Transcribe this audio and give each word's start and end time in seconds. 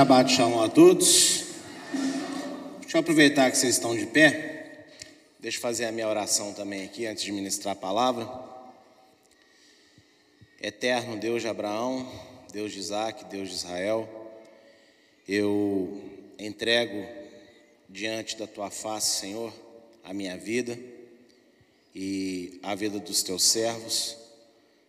Shabbat 0.00 0.32
Shalom 0.32 0.62
a 0.62 0.68
todos. 0.70 1.44
Deixa 2.80 2.96
eu 2.96 3.00
aproveitar 3.02 3.50
que 3.50 3.58
vocês 3.58 3.74
estão 3.74 3.94
de 3.94 4.06
pé. 4.06 4.86
Deixa 5.38 5.58
eu 5.58 5.60
fazer 5.60 5.84
a 5.84 5.92
minha 5.92 6.08
oração 6.08 6.54
também 6.54 6.84
aqui 6.84 7.04
antes 7.04 7.22
de 7.22 7.30
ministrar 7.30 7.74
a 7.74 7.78
palavra. 7.78 8.26
Eterno 10.58 11.18
Deus 11.18 11.42
de 11.42 11.48
Abraão, 11.48 12.10
Deus 12.50 12.72
de 12.72 12.78
Isaac, 12.78 13.26
Deus 13.26 13.50
de 13.50 13.56
Israel, 13.56 14.08
eu 15.28 16.02
entrego 16.38 17.06
diante 17.86 18.38
da 18.38 18.46
tua 18.46 18.70
face, 18.70 19.20
Senhor, 19.20 19.52
a 20.02 20.14
minha 20.14 20.34
vida 20.38 20.78
e 21.94 22.58
a 22.62 22.74
vida 22.74 22.98
dos 22.98 23.22
teus 23.22 23.44
servos, 23.44 24.16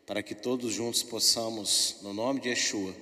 para 0.07 0.23
que 0.23 0.33
todos 0.33 0.71
juntos 0.71 1.03
possamos, 1.03 1.97
no 2.01 2.13
nome 2.13 2.39
de 2.39 2.47
Yeshua, 2.47 2.95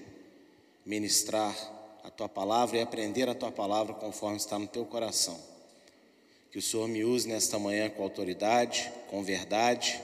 ministrar 0.84 1.78
a 2.10 2.12
tua 2.12 2.28
palavra 2.28 2.78
e 2.78 2.82
aprender 2.82 3.30
a 3.30 3.36
tua 3.36 3.52
palavra 3.52 3.94
conforme 3.94 4.38
está 4.38 4.58
no 4.58 4.68
teu 4.68 4.84
coração. 4.84 5.40
Que 6.52 6.58
o 6.58 6.62
Senhor 6.62 6.88
me 6.88 7.06
use 7.06 7.28
nesta 7.28 7.60
manhã 7.60 7.88
com 7.88 8.02
autoridade, 8.02 8.92
com 9.10 9.24
verdade, 9.24 10.02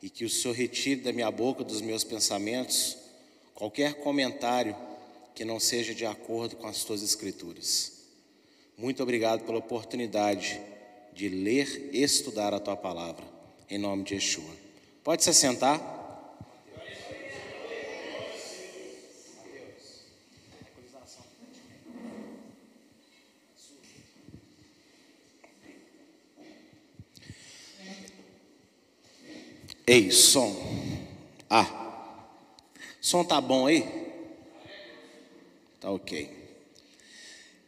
e 0.00 0.08
que 0.08 0.24
o 0.24 0.30
Senhor 0.30 0.54
retire 0.54 1.00
da 1.00 1.12
minha 1.12 1.30
boca, 1.32 1.64
dos 1.64 1.80
meus 1.80 2.04
pensamentos, 2.04 2.96
qualquer 3.52 3.94
comentário 3.94 4.76
que 5.34 5.44
não 5.44 5.58
seja 5.58 5.92
de 5.92 6.06
acordo 6.06 6.54
com 6.54 6.68
as 6.68 6.84
tuas 6.84 7.02
escrituras. 7.02 8.04
Muito 8.78 9.02
obrigado 9.02 9.44
pela 9.44 9.58
oportunidade 9.58 10.60
de 11.12 11.28
ler 11.28 11.90
e 11.92 12.00
estudar 12.00 12.54
a 12.54 12.60
tua 12.60 12.76
palavra, 12.76 13.24
em 13.68 13.78
nome 13.78 14.04
de 14.04 14.14
Yeshua. 14.14 14.54
Pode 15.02 15.24
se 15.24 15.30
assentar. 15.30 15.93
Ei, 29.86 30.10
som. 30.10 30.56
Ah, 31.50 32.16
som 33.02 33.22
tá 33.22 33.38
bom 33.38 33.66
aí? 33.66 33.86
Tá 35.78 35.90
ok. 35.90 36.30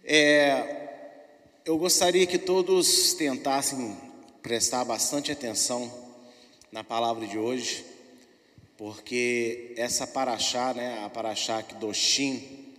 É, 0.03 0.89
eu 1.67 1.77
gostaria 1.77 2.27
que 2.27 2.39
todos 2.39 3.13
tentassem 3.13 3.95
prestar 4.41 4.83
bastante 4.87 5.31
atenção 5.31 5.93
na 6.73 6.83
palavra 6.83 7.27
de 7.27 7.37
hoje, 7.37 7.85
porque 8.79 9.75
essa 9.77 10.07
paraxá, 10.07 10.73
né, 10.73 11.05
a 11.05 11.11
paraxá 11.11 11.63
Kedoshim, 11.63 12.75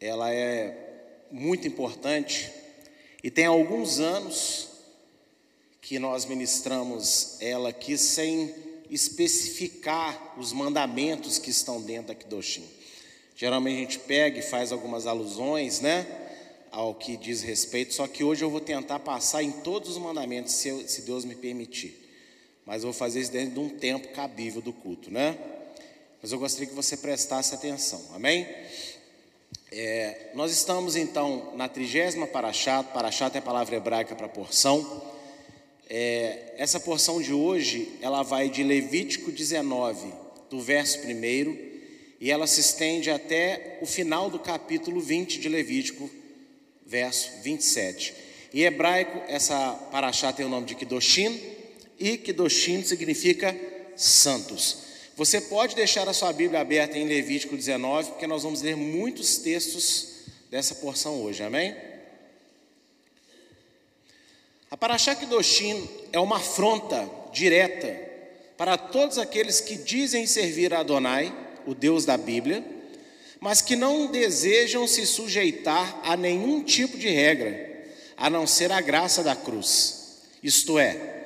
ela 0.00 0.32
é 0.32 1.26
muito 1.30 1.68
importante 1.68 2.50
e 3.22 3.30
tem 3.30 3.44
alguns 3.44 4.00
anos 4.00 4.70
que 5.88 5.98
nós 5.98 6.26
ministramos 6.26 7.38
ela 7.40 7.70
aqui 7.70 7.96
sem 7.96 8.54
especificar 8.90 10.34
os 10.36 10.52
mandamentos 10.52 11.38
que 11.38 11.48
estão 11.48 11.80
dentro 11.80 12.08
da 12.08 12.14
Kedoshim. 12.14 12.62
Geralmente 13.34 13.76
a 13.76 13.80
gente 13.80 13.98
pega 14.00 14.38
e 14.38 14.42
faz 14.42 14.70
algumas 14.70 15.06
alusões, 15.06 15.80
né, 15.80 16.06
ao 16.70 16.94
que 16.94 17.16
diz 17.16 17.40
respeito, 17.40 17.94
só 17.94 18.06
que 18.06 18.22
hoje 18.22 18.44
eu 18.44 18.50
vou 18.50 18.60
tentar 18.60 18.98
passar 18.98 19.42
em 19.42 19.50
todos 19.50 19.92
os 19.92 19.96
mandamentos, 19.96 20.52
se, 20.52 20.68
eu, 20.68 20.86
se 20.86 21.00
Deus 21.00 21.24
me 21.24 21.34
permitir. 21.34 21.98
Mas 22.66 22.82
eu 22.82 22.90
vou 22.90 22.92
fazer 22.92 23.20
isso 23.20 23.32
dentro 23.32 23.54
de 23.54 23.60
um 23.60 23.70
tempo 23.70 24.08
cabível 24.08 24.60
do 24.60 24.74
culto, 24.74 25.10
né? 25.10 25.38
Mas 26.20 26.32
eu 26.32 26.38
gostaria 26.38 26.66
que 26.66 26.74
você 26.74 26.98
prestasse 26.98 27.54
atenção, 27.54 28.04
amém? 28.12 28.46
É, 29.72 30.32
nós 30.34 30.52
estamos 30.52 30.96
então 30.96 31.54
na 31.56 31.66
trigésima 31.66 32.26
paraxá, 32.26 32.82
paraxá 32.82 33.30
é 33.32 33.38
a 33.38 33.40
palavra 33.40 33.74
hebraica 33.74 34.14
para 34.14 34.28
porção. 34.28 35.16
É, 35.90 36.54
essa 36.58 36.78
porção 36.78 37.20
de 37.22 37.32
hoje, 37.32 37.88
ela 38.02 38.22
vai 38.22 38.50
de 38.50 38.62
Levítico 38.62 39.32
19, 39.32 40.12
do 40.50 40.60
verso 40.60 40.98
1, 40.98 41.56
e 42.20 42.30
ela 42.30 42.46
se 42.46 42.60
estende 42.60 43.10
até 43.10 43.78
o 43.80 43.86
final 43.86 44.28
do 44.28 44.38
capítulo 44.38 45.00
20 45.00 45.40
de 45.40 45.48
Levítico, 45.48 46.10
verso 46.84 47.30
27. 47.42 48.14
Em 48.52 48.60
hebraico, 48.60 49.22
essa 49.28 49.72
paraxá 49.90 50.30
tem 50.32 50.44
o 50.44 50.48
nome 50.50 50.66
de 50.66 50.74
Kidoshin, 50.74 51.40
e 51.98 52.18
Kidoshin 52.18 52.84
significa 52.84 53.56
santos. 53.96 54.88
Você 55.16 55.40
pode 55.40 55.74
deixar 55.74 56.06
a 56.06 56.12
sua 56.12 56.32
Bíblia 56.32 56.60
aberta 56.60 56.98
em 56.98 57.06
Levítico 57.06 57.56
19, 57.56 58.10
porque 58.10 58.26
nós 58.26 58.42
vamos 58.42 58.60
ler 58.60 58.76
muitos 58.76 59.38
textos 59.38 60.18
dessa 60.50 60.74
porção 60.76 61.22
hoje, 61.22 61.42
amém? 61.42 61.87
A 64.70 64.76
Parashá 64.76 65.14
Kedoshim 65.14 65.88
é 66.12 66.20
uma 66.20 66.36
afronta 66.36 67.08
direta 67.32 67.88
para 68.54 68.76
todos 68.76 69.16
aqueles 69.16 69.60
que 69.62 69.76
dizem 69.76 70.26
servir 70.26 70.74
a 70.74 70.80
Adonai, 70.80 71.34
o 71.66 71.74
Deus 71.74 72.04
da 72.04 72.18
Bíblia, 72.18 72.62
mas 73.40 73.62
que 73.62 73.74
não 73.74 74.08
desejam 74.08 74.86
se 74.86 75.06
sujeitar 75.06 76.00
a 76.04 76.16
nenhum 76.18 76.62
tipo 76.62 76.98
de 76.98 77.08
regra, 77.08 77.86
a 78.14 78.28
não 78.28 78.46
ser 78.46 78.70
a 78.70 78.80
graça 78.82 79.22
da 79.22 79.34
cruz. 79.34 80.18
Isto 80.42 80.78
é, 80.78 81.24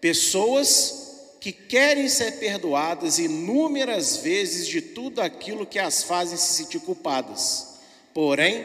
pessoas 0.00 1.36
que 1.38 1.52
querem 1.52 2.08
ser 2.08 2.38
perdoadas 2.40 3.20
inúmeras 3.20 4.16
vezes 4.16 4.66
de 4.66 4.82
tudo 4.82 5.20
aquilo 5.20 5.64
que 5.64 5.78
as 5.78 6.02
fazem 6.02 6.36
se 6.36 6.54
sentir 6.54 6.80
culpadas, 6.80 7.68
porém, 8.12 8.64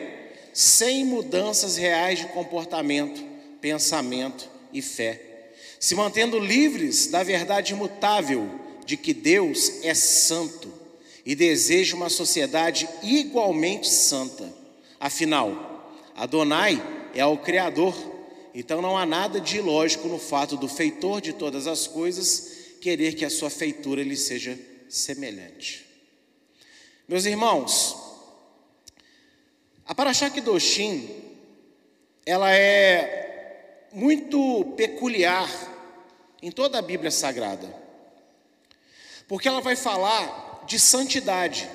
sem 0.51 1.05
mudanças 1.05 1.77
reais 1.77 2.19
de 2.19 2.25
comportamento 2.27 3.34
pensamento 3.65 4.47
e 4.71 4.79
fé, 4.79 5.49
se 5.79 5.95
mantendo 5.95 6.37
livres 6.37 7.07
da 7.07 7.23
verdade 7.23 7.73
imutável 7.73 8.47
de 8.85 8.95
que 8.95 9.11
Deus 9.11 9.83
é 9.83 9.95
santo 9.95 10.71
e 11.25 11.33
deseja 11.33 11.95
uma 11.95 12.07
sociedade 12.07 12.87
igualmente 13.01 13.89
santa. 13.89 14.53
Afinal, 14.99 15.91
Adonai 16.15 16.79
é 17.15 17.25
o 17.25 17.39
Criador, 17.39 17.95
então 18.53 18.83
não 18.83 18.95
há 18.95 19.03
nada 19.03 19.41
de 19.41 19.57
ilógico 19.57 20.07
no 20.07 20.19
fato 20.19 20.55
do 20.57 20.67
feitor 20.67 21.19
de 21.19 21.33
todas 21.33 21.65
as 21.65 21.87
coisas 21.87 22.75
querer 22.79 23.15
que 23.15 23.25
a 23.25 23.31
sua 23.31 23.49
feitura 23.49 24.03
lhe 24.03 24.15
seja 24.15 24.59
semelhante. 24.87 25.87
Meus 27.07 27.25
irmãos, 27.25 27.97
a 29.87 29.95
Parashá 29.95 30.29
Kedoshim, 30.29 31.09
ela 32.27 32.53
é 32.53 33.24
muito 33.95 34.73
peculiar 34.75 35.49
em 36.41 36.51
toda 36.51 36.77
a 36.77 36.81
Bíblia 36.81 37.09
Sagrada, 37.09 37.73
porque 39.25 39.47
ela 39.47 39.61
vai 39.61 39.77
falar 39.77 40.65
de 40.67 40.77
santidade, 40.77 41.69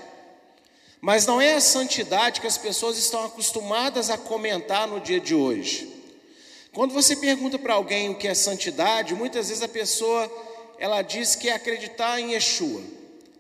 mas 1.00 1.24
não 1.24 1.40
é 1.40 1.54
a 1.54 1.60
santidade 1.62 2.42
que 2.42 2.46
as 2.46 2.58
pessoas 2.58 2.98
estão 2.98 3.24
acostumadas 3.24 4.10
a 4.10 4.18
comentar 4.18 4.86
no 4.86 5.00
dia 5.00 5.18
de 5.18 5.34
hoje. 5.34 5.90
Quando 6.74 6.92
você 6.92 7.16
pergunta 7.16 7.58
para 7.58 7.72
alguém 7.72 8.10
o 8.10 8.14
que 8.14 8.28
é 8.28 8.34
santidade, 8.34 9.14
muitas 9.14 9.48
vezes 9.48 9.62
a 9.62 9.68
pessoa 9.68 10.30
ela 10.78 11.00
diz 11.00 11.34
que 11.34 11.48
é 11.48 11.54
acreditar 11.54 12.20
em 12.20 12.34
Yeshua. 12.34 12.82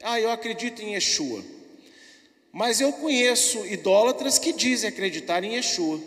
Ah, 0.02 0.18
eu 0.18 0.30
acredito 0.30 0.80
em 0.80 0.94
Yeshua. 0.94 1.44
Mas 2.50 2.80
eu 2.80 2.94
conheço 2.94 3.64
idólatras 3.66 4.38
que 4.38 4.54
dizem 4.54 4.88
acreditar 4.88 5.44
em 5.44 5.56
Yeshua. 5.56 6.00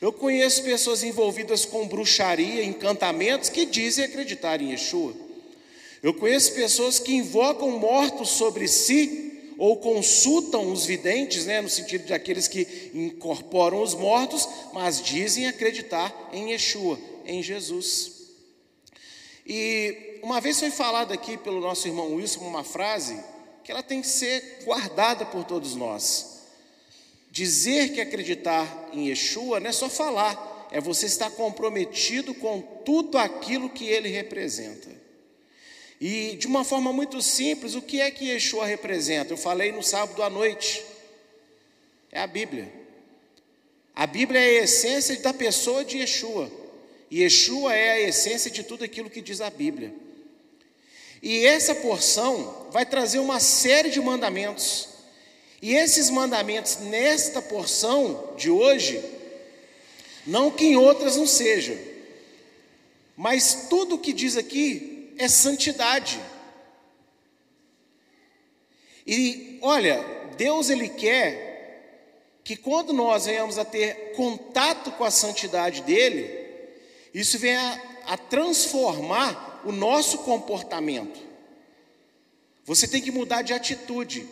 Eu 0.00 0.12
conheço 0.12 0.62
pessoas 0.62 1.02
envolvidas 1.02 1.64
com 1.64 1.88
bruxaria, 1.88 2.62
encantamentos, 2.62 3.48
que 3.48 3.64
dizem 3.64 4.04
acreditar 4.04 4.60
em 4.60 4.72
Yeshua. 4.72 5.14
Eu 6.02 6.12
conheço 6.12 6.52
pessoas 6.52 6.98
que 6.98 7.14
invocam 7.14 7.70
mortos 7.78 8.28
sobre 8.30 8.68
si, 8.68 9.54
ou 9.58 9.78
consultam 9.78 10.70
os 10.70 10.84
videntes, 10.84 11.46
né, 11.46 11.62
no 11.62 11.70
sentido 11.70 12.04
de 12.04 12.12
aqueles 12.12 12.46
que 12.46 12.90
incorporam 12.92 13.82
os 13.82 13.94
mortos, 13.94 14.46
mas 14.74 15.02
dizem 15.02 15.46
acreditar 15.46 16.30
em 16.32 16.50
Yeshua, 16.52 16.98
em 17.24 17.42
Jesus. 17.42 18.12
E 19.46 20.20
uma 20.22 20.40
vez 20.40 20.60
foi 20.60 20.70
falado 20.70 21.12
aqui 21.12 21.38
pelo 21.38 21.60
nosso 21.60 21.88
irmão 21.88 22.14
Wilson 22.14 22.40
uma 22.40 22.64
frase 22.64 23.18
que 23.64 23.72
ela 23.72 23.82
tem 23.82 24.02
que 24.02 24.08
ser 24.08 24.62
guardada 24.64 25.24
por 25.24 25.44
todos 25.44 25.74
nós. 25.74 26.35
Dizer 27.36 27.90
que 27.90 28.00
acreditar 28.00 28.88
em 28.94 29.10
Yeshua 29.10 29.60
não 29.60 29.68
é 29.68 29.72
só 29.72 29.90
falar, 29.90 30.70
é 30.72 30.80
você 30.80 31.04
estar 31.04 31.30
comprometido 31.32 32.32
com 32.32 32.62
tudo 32.62 33.18
aquilo 33.18 33.68
que 33.68 33.84
ele 33.84 34.08
representa. 34.08 34.88
E 36.00 36.34
de 36.36 36.46
uma 36.46 36.64
forma 36.64 36.94
muito 36.94 37.20
simples, 37.20 37.74
o 37.74 37.82
que 37.82 38.00
é 38.00 38.10
que 38.10 38.30
Yeshua 38.30 38.64
representa? 38.64 39.34
Eu 39.34 39.36
falei 39.36 39.70
no 39.70 39.82
sábado 39.82 40.22
à 40.22 40.30
noite. 40.30 40.82
É 42.10 42.20
a 42.20 42.26
Bíblia. 42.26 42.72
A 43.94 44.06
Bíblia 44.06 44.40
é 44.40 44.60
a 44.60 44.64
essência 44.64 45.14
da 45.20 45.34
pessoa 45.34 45.84
de 45.84 45.98
Yeshua. 45.98 46.50
E 47.10 47.20
Yeshua 47.20 47.74
é 47.74 47.90
a 47.90 48.00
essência 48.08 48.50
de 48.50 48.62
tudo 48.62 48.82
aquilo 48.82 49.10
que 49.10 49.20
diz 49.20 49.42
a 49.42 49.50
Bíblia. 49.50 49.94
E 51.22 51.44
essa 51.44 51.74
porção 51.74 52.68
vai 52.70 52.86
trazer 52.86 53.18
uma 53.18 53.40
série 53.40 53.90
de 53.90 54.00
mandamentos 54.00 54.95
E 55.60 55.74
esses 55.74 56.10
mandamentos, 56.10 56.78
nesta 56.78 57.40
porção 57.40 58.34
de 58.36 58.50
hoje, 58.50 59.02
não 60.26 60.50
que 60.50 60.66
em 60.66 60.76
outras 60.76 61.16
não 61.16 61.26
sejam, 61.26 61.76
mas 63.16 63.66
tudo 63.70 63.94
o 63.94 63.98
que 63.98 64.12
diz 64.12 64.36
aqui 64.36 65.14
é 65.16 65.28
santidade. 65.28 66.20
E 69.06 69.58
olha, 69.62 70.04
Deus 70.36 70.68
ele 70.68 70.88
quer 70.88 71.46
que 72.44 72.56
quando 72.56 72.92
nós 72.92 73.26
venhamos 73.26 73.58
a 73.58 73.64
ter 73.64 74.12
contato 74.14 74.92
com 74.92 75.04
a 75.04 75.10
santidade 75.10 75.82
dele, 75.82 76.28
isso 77.14 77.38
venha 77.38 77.82
a 78.04 78.16
transformar 78.16 79.62
o 79.64 79.72
nosso 79.72 80.18
comportamento. 80.18 81.18
Você 82.64 82.86
tem 82.86 83.00
que 83.00 83.10
mudar 83.10 83.42
de 83.42 83.52
atitude. 83.52 84.28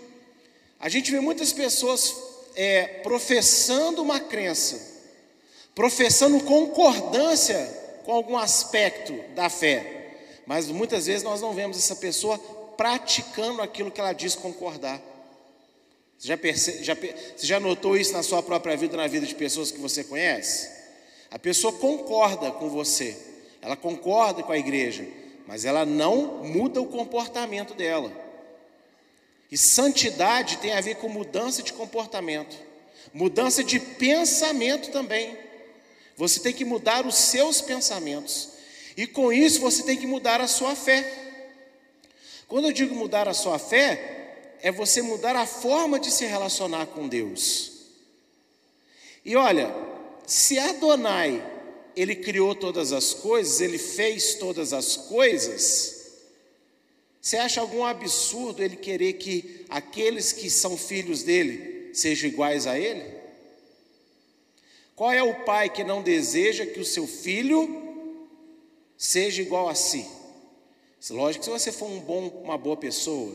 A 0.78 0.88
gente 0.88 1.10
vê 1.10 1.20
muitas 1.20 1.52
pessoas 1.52 2.14
é, 2.54 2.86
professando 3.02 4.02
uma 4.02 4.20
crença, 4.20 4.80
professando 5.74 6.40
concordância 6.44 7.82
com 8.04 8.12
algum 8.12 8.36
aspecto 8.36 9.14
da 9.34 9.48
fé, 9.48 10.16
mas 10.46 10.68
muitas 10.68 11.06
vezes 11.06 11.22
nós 11.22 11.40
não 11.40 11.54
vemos 11.54 11.78
essa 11.78 11.96
pessoa 11.96 12.38
praticando 12.76 13.62
aquilo 13.62 13.90
que 13.90 14.00
ela 14.00 14.12
diz 14.12 14.34
concordar. 14.34 15.00
Você 16.18 16.28
já, 16.28 16.36
perce, 16.36 16.84
já, 16.84 16.94
você 16.94 17.46
já 17.46 17.58
notou 17.58 17.96
isso 17.96 18.12
na 18.12 18.22
sua 18.22 18.42
própria 18.42 18.76
vida, 18.76 18.96
na 18.96 19.06
vida 19.06 19.26
de 19.26 19.34
pessoas 19.34 19.70
que 19.70 19.80
você 19.80 20.04
conhece? 20.04 20.70
A 21.30 21.38
pessoa 21.38 21.72
concorda 21.72 22.50
com 22.52 22.68
você, 22.68 23.16
ela 23.60 23.76
concorda 23.76 24.42
com 24.42 24.52
a 24.52 24.58
igreja, 24.58 25.06
mas 25.46 25.64
ela 25.64 25.84
não 25.84 26.44
muda 26.44 26.80
o 26.80 26.86
comportamento 26.86 27.74
dela. 27.74 28.23
E 29.50 29.58
santidade 29.58 30.58
tem 30.58 30.72
a 30.72 30.80
ver 30.80 30.96
com 30.96 31.08
mudança 31.08 31.62
de 31.62 31.72
comportamento, 31.72 32.56
mudança 33.12 33.62
de 33.62 33.78
pensamento 33.78 34.90
também. 34.90 35.36
Você 36.16 36.40
tem 36.40 36.52
que 36.52 36.64
mudar 36.64 37.06
os 37.06 37.14
seus 37.14 37.60
pensamentos, 37.60 38.50
e 38.96 39.06
com 39.06 39.32
isso 39.32 39.60
você 39.60 39.82
tem 39.82 39.96
que 39.96 40.06
mudar 40.06 40.40
a 40.40 40.48
sua 40.48 40.74
fé. 40.74 41.04
Quando 42.48 42.66
eu 42.66 42.72
digo 42.72 42.94
mudar 42.94 43.28
a 43.28 43.34
sua 43.34 43.58
fé, 43.58 44.56
é 44.62 44.70
você 44.70 45.02
mudar 45.02 45.36
a 45.36 45.46
forma 45.46 45.98
de 45.98 46.10
se 46.10 46.24
relacionar 46.24 46.86
com 46.86 47.08
Deus. 47.08 47.72
E 49.24 49.36
olha, 49.36 49.74
se 50.26 50.58
Adonai, 50.58 51.42
ele 51.96 52.14
criou 52.14 52.54
todas 52.54 52.92
as 52.92 53.14
coisas, 53.14 53.60
ele 53.60 53.78
fez 53.78 54.34
todas 54.34 54.72
as 54.72 54.96
coisas, 54.96 55.93
você 57.24 57.38
acha 57.38 57.58
algum 57.58 57.82
absurdo 57.82 58.62
ele 58.62 58.76
querer 58.76 59.14
que 59.14 59.64
aqueles 59.70 60.30
que 60.30 60.50
são 60.50 60.76
filhos 60.76 61.22
dele 61.22 61.88
sejam 61.94 62.28
iguais 62.28 62.66
a 62.66 62.78
ele? 62.78 63.02
Qual 64.94 65.10
é 65.10 65.22
o 65.22 65.42
pai 65.42 65.70
que 65.70 65.82
não 65.82 66.02
deseja 66.02 66.66
que 66.66 66.78
o 66.78 66.84
seu 66.84 67.06
filho 67.06 67.82
seja 68.98 69.40
igual 69.40 69.70
a 69.70 69.74
si? 69.74 70.06
Lógico 71.08 71.42
que 71.42 71.50
se 71.50 71.58
você 71.58 71.72
for 71.72 71.86
um 71.86 71.98
bom, 71.98 72.28
uma 72.44 72.58
boa 72.58 72.76
pessoa, 72.76 73.34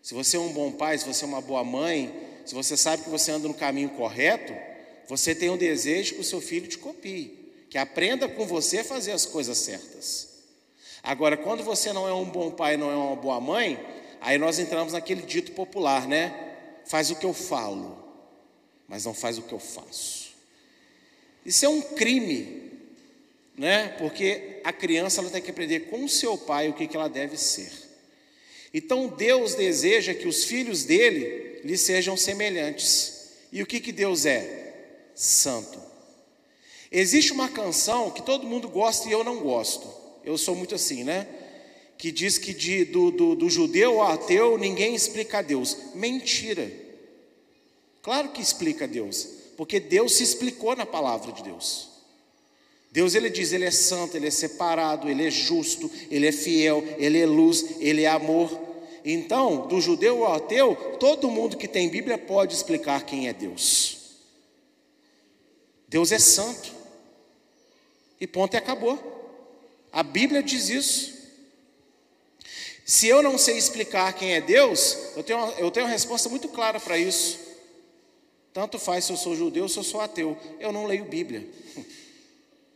se 0.00 0.14
você 0.14 0.36
é 0.36 0.40
um 0.40 0.52
bom 0.52 0.70
pai, 0.70 0.96
se 0.96 1.06
você 1.06 1.24
é 1.24 1.26
uma 1.26 1.40
boa 1.40 1.64
mãe, 1.64 2.14
se 2.46 2.54
você 2.54 2.76
sabe 2.76 3.02
que 3.02 3.10
você 3.10 3.32
anda 3.32 3.48
no 3.48 3.54
caminho 3.54 3.90
correto, 3.90 4.52
você 5.08 5.34
tem 5.34 5.48
o 5.48 5.54
um 5.54 5.58
desejo 5.58 6.14
que 6.14 6.20
o 6.20 6.24
seu 6.24 6.40
filho 6.40 6.68
te 6.68 6.78
copie, 6.78 7.52
que 7.68 7.78
aprenda 7.78 8.28
com 8.28 8.46
você 8.46 8.78
a 8.78 8.84
fazer 8.84 9.10
as 9.10 9.26
coisas 9.26 9.58
certas. 9.58 10.33
Agora, 11.04 11.36
quando 11.36 11.62
você 11.62 11.92
não 11.92 12.08
é 12.08 12.14
um 12.14 12.24
bom 12.24 12.50
pai, 12.50 12.78
não 12.78 12.90
é 12.90 12.96
uma 12.96 13.14
boa 13.14 13.38
mãe, 13.38 13.78
aí 14.22 14.38
nós 14.38 14.58
entramos 14.58 14.94
naquele 14.94 15.20
dito 15.20 15.52
popular, 15.52 16.08
né? 16.08 16.34
Faz 16.86 17.10
o 17.10 17.16
que 17.16 17.26
eu 17.26 17.34
falo, 17.34 18.02
mas 18.88 19.04
não 19.04 19.12
faz 19.12 19.36
o 19.36 19.42
que 19.42 19.52
eu 19.52 19.58
faço. 19.58 20.30
Isso 21.44 21.66
é 21.66 21.68
um 21.68 21.82
crime, 21.82 22.72
né? 23.54 23.88
Porque 23.98 24.62
a 24.64 24.72
criança 24.72 25.20
ela 25.20 25.28
tem 25.28 25.42
que 25.42 25.50
aprender 25.50 25.80
com 25.90 26.04
o 26.04 26.08
seu 26.08 26.38
pai 26.38 26.70
o 26.70 26.72
que, 26.72 26.86
que 26.86 26.96
ela 26.96 27.08
deve 27.08 27.36
ser. 27.36 27.70
Então 28.72 29.06
Deus 29.06 29.54
deseja 29.54 30.14
que 30.14 30.26
os 30.26 30.44
filhos 30.44 30.84
dele 30.84 31.60
lhe 31.64 31.76
sejam 31.76 32.16
semelhantes. 32.16 33.28
E 33.52 33.62
o 33.62 33.66
que, 33.66 33.78
que 33.78 33.92
Deus 33.92 34.24
é? 34.24 34.72
Santo. 35.14 35.78
Existe 36.90 37.30
uma 37.30 37.50
canção 37.50 38.10
que 38.10 38.22
todo 38.22 38.46
mundo 38.46 38.70
gosta 38.70 39.06
e 39.06 39.12
eu 39.12 39.22
não 39.22 39.40
gosto 39.40 40.03
eu 40.24 40.36
sou 40.38 40.54
muito 40.54 40.74
assim, 40.74 41.04
né? 41.04 41.26
Que 41.98 42.10
diz 42.10 42.38
que 42.38 42.52
de, 42.52 42.84
do, 42.84 43.10
do, 43.10 43.34
do 43.34 43.48
judeu 43.48 44.00
ao 44.00 44.12
ateu 44.12 44.58
ninguém 44.58 44.94
explica 44.94 45.38
a 45.38 45.42
Deus. 45.42 45.76
Mentira. 45.94 46.70
Claro 48.02 48.30
que 48.30 48.42
explica 48.42 48.84
a 48.84 48.88
Deus, 48.88 49.28
porque 49.56 49.80
Deus 49.80 50.14
se 50.16 50.22
explicou 50.22 50.76
na 50.76 50.84
palavra 50.84 51.32
de 51.32 51.42
Deus. 51.42 51.88
Deus 52.92 53.14
ele 53.14 53.28
diz, 53.28 53.52
ele 53.52 53.64
é 53.64 53.70
santo, 53.70 54.16
ele 54.16 54.28
é 54.28 54.30
separado, 54.30 55.10
ele 55.10 55.26
é 55.26 55.30
justo, 55.30 55.90
ele 56.10 56.28
é 56.28 56.32
fiel, 56.32 56.84
ele 56.96 57.18
é 57.18 57.26
luz, 57.26 57.80
ele 57.80 58.02
é 58.02 58.08
amor. 58.08 58.56
Então, 59.04 59.66
do 59.66 59.80
judeu 59.80 60.24
ao 60.24 60.34
ateu, 60.34 60.76
todo 61.00 61.30
mundo 61.30 61.56
que 61.56 61.66
tem 61.66 61.88
Bíblia 61.88 62.16
pode 62.16 62.54
explicar 62.54 63.04
quem 63.04 63.26
é 63.26 63.32
Deus. 63.32 63.94
Deus 65.88 66.12
é 66.12 66.18
santo. 66.18 66.72
E 68.20 68.26
ponto 68.26 68.54
e 68.54 68.56
acabou. 68.56 68.98
A 69.94 70.02
Bíblia 70.02 70.42
diz 70.42 70.68
isso. 70.68 71.14
Se 72.84 73.06
eu 73.06 73.22
não 73.22 73.38
sei 73.38 73.56
explicar 73.56 74.12
quem 74.12 74.34
é 74.34 74.40
Deus, 74.40 74.98
eu 75.16 75.22
tenho 75.22 75.38
uma, 75.38 75.52
eu 75.52 75.70
tenho 75.70 75.86
uma 75.86 75.92
resposta 75.92 76.28
muito 76.28 76.48
clara 76.48 76.80
para 76.80 76.98
isso. 76.98 77.38
Tanto 78.52 78.76
faz 78.76 79.04
se 79.04 79.12
eu 79.12 79.16
sou 79.16 79.36
judeu 79.36 79.62
ou 79.62 79.68
se 79.68 79.78
eu 79.78 79.84
sou 79.84 80.00
ateu. 80.00 80.36
Eu 80.58 80.72
não 80.72 80.86
leio 80.86 81.04
Bíblia. 81.04 81.48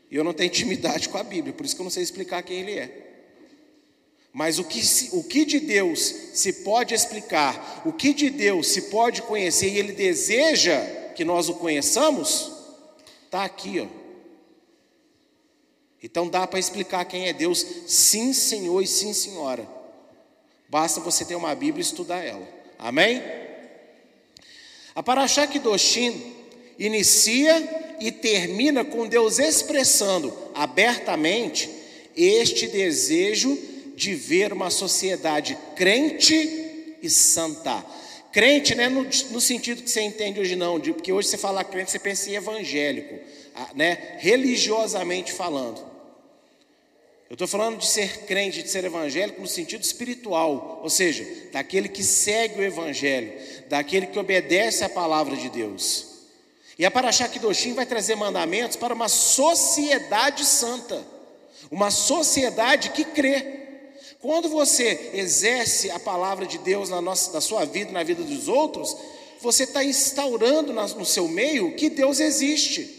E 0.09 0.15
eu 0.15 0.23
não 0.23 0.33
tenho 0.33 0.47
intimidade 0.47 1.09
com 1.09 1.19
a 1.19 1.25
Bíblia, 1.25 1.53
por 1.53 1.67
isso 1.67 1.75
que 1.75 1.83
eu 1.83 1.85
não 1.85 1.91
sei 1.91 2.05
explicar 2.05 2.43
quem 2.43 2.61
Ele 2.61 2.79
é. 2.79 3.07
Mas 4.33 4.61
o 4.61 4.65
que, 4.65 4.81
o 5.13 5.25
que 5.25 5.45
de 5.45 5.59
Deus 5.59 6.01
se 6.33 6.53
pode 6.63 6.95
explicar, 6.95 7.83
o 7.85 7.93
que 7.93 8.15
de 8.15 8.31
Deus 8.31 8.69
se 8.69 8.83
pode 8.83 9.23
conhecer 9.23 9.69
e 9.69 9.79
Ele 9.79 9.93
deseja 9.93 10.81
que 11.17 11.25
nós 11.25 11.49
o 11.49 11.55
conheçamos, 11.55 12.53
está 13.27 13.45
aqui, 13.45 13.81
ó. 13.81 13.98
Então 16.03 16.29
dá 16.29 16.47
para 16.47 16.59
explicar 16.59 17.05
quem 17.05 17.29
é 17.29 17.33
Deus, 17.33 17.65
sim, 17.87 18.33
Senhor 18.33 18.81
e 18.83 18.87
sim, 18.87 19.13
Senhora. 19.13 19.67
Basta 20.69 21.01
você 21.01 21.25
ter 21.25 21.35
uma 21.35 21.55
Bíblia 21.55 21.83
e 21.83 21.87
estudar 21.87 22.23
ela. 22.25 22.47
Amém? 22.79 23.23
A 24.95 25.03
Paraxá 25.03 25.47
Kedoshim 25.47 26.35
inicia 26.79 27.97
e 28.01 28.13
termina 28.13 28.85
com 28.85 29.09
Deus 29.09 29.39
expressando 29.39 30.37
abertamente 30.55 31.69
este 32.17 32.69
desejo 32.69 33.59
de 33.97 34.15
ver 34.15 34.53
uma 34.53 34.71
sociedade 34.71 35.59
crente 35.75 36.97
e 37.03 37.11
santa. 37.11 37.85
Crente, 38.31 38.75
né, 38.75 38.89
no, 38.89 39.03
no 39.03 39.41
sentido 39.41 39.83
que 39.83 39.91
você 39.91 40.03
entende 40.03 40.39
hoje 40.39 40.55
não, 40.55 40.79
de, 40.79 40.93
porque 40.93 41.13
hoje 41.13 41.29
você 41.29 41.39
fala 41.39 41.65
crente, 41.65 41.91
você 41.91 41.99
pensa 41.99 42.31
em 42.31 42.35
evangélico, 42.35 43.19
né, 43.75 44.17
religiosamente 44.19 45.33
falando. 45.33 45.88
Eu 47.29 47.35
estou 47.35 47.47
falando 47.47 47.77
de 47.77 47.87
ser 47.87 48.25
crente, 48.25 48.63
de 48.63 48.71
ser 48.71 48.85
evangélico 48.85 49.43
no 49.43 49.47
sentido 49.47 49.83
espiritual, 49.83 50.81
ou 50.83 50.89
seja, 50.89 51.27
daquele 51.53 51.87
que 51.87 52.03
segue 52.03 52.59
o 52.59 52.65
evangelho, 52.65 53.33
daquele 53.69 54.07
que 54.07 54.19
obedece 54.19 54.83
à 54.83 54.89
palavra 54.89 55.37
de 55.37 55.51
Deus. 55.51 56.07
E 56.79 56.87
a 56.87 56.91
Paraxá 56.91 57.29
Kidoshim 57.29 57.75
vai 57.75 57.85
trazer 57.85 58.15
mandamentos 58.15 58.77
para 58.77 58.95
uma 58.95 59.09
sociedade 59.09 60.43
santa, 60.43 61.05
uma 61.71 61.91
sociedade 61.91 62.91
que 62.91 63.05
crê. 63.05 63.59
Quando 64.21 64.49
você 64.49 65.11
exerce 65.13 65.91
a 65.91 65.99
palavra 65.99 66.47
de 66.47 66.57
Deus 66.57 66.89
na, 66.89 67.03
nossa, 67.03 67.33
na 67.33 67.43
sua 67.43 67.67
vida, 67.67 67.93
na 67.93 68.03
vida 68.03 68.23
dos 68.23 68.49
outros, 68.49 68.97
você 69.39 69.65
está 69.65 69.85
instaurando 69.85 70.73
no 70.73 71.05
seu 71.05 71.29
meio 71.29 71.77
que 71.77 71.91
Deus 71.91 72.21
existe. 72.21 72.97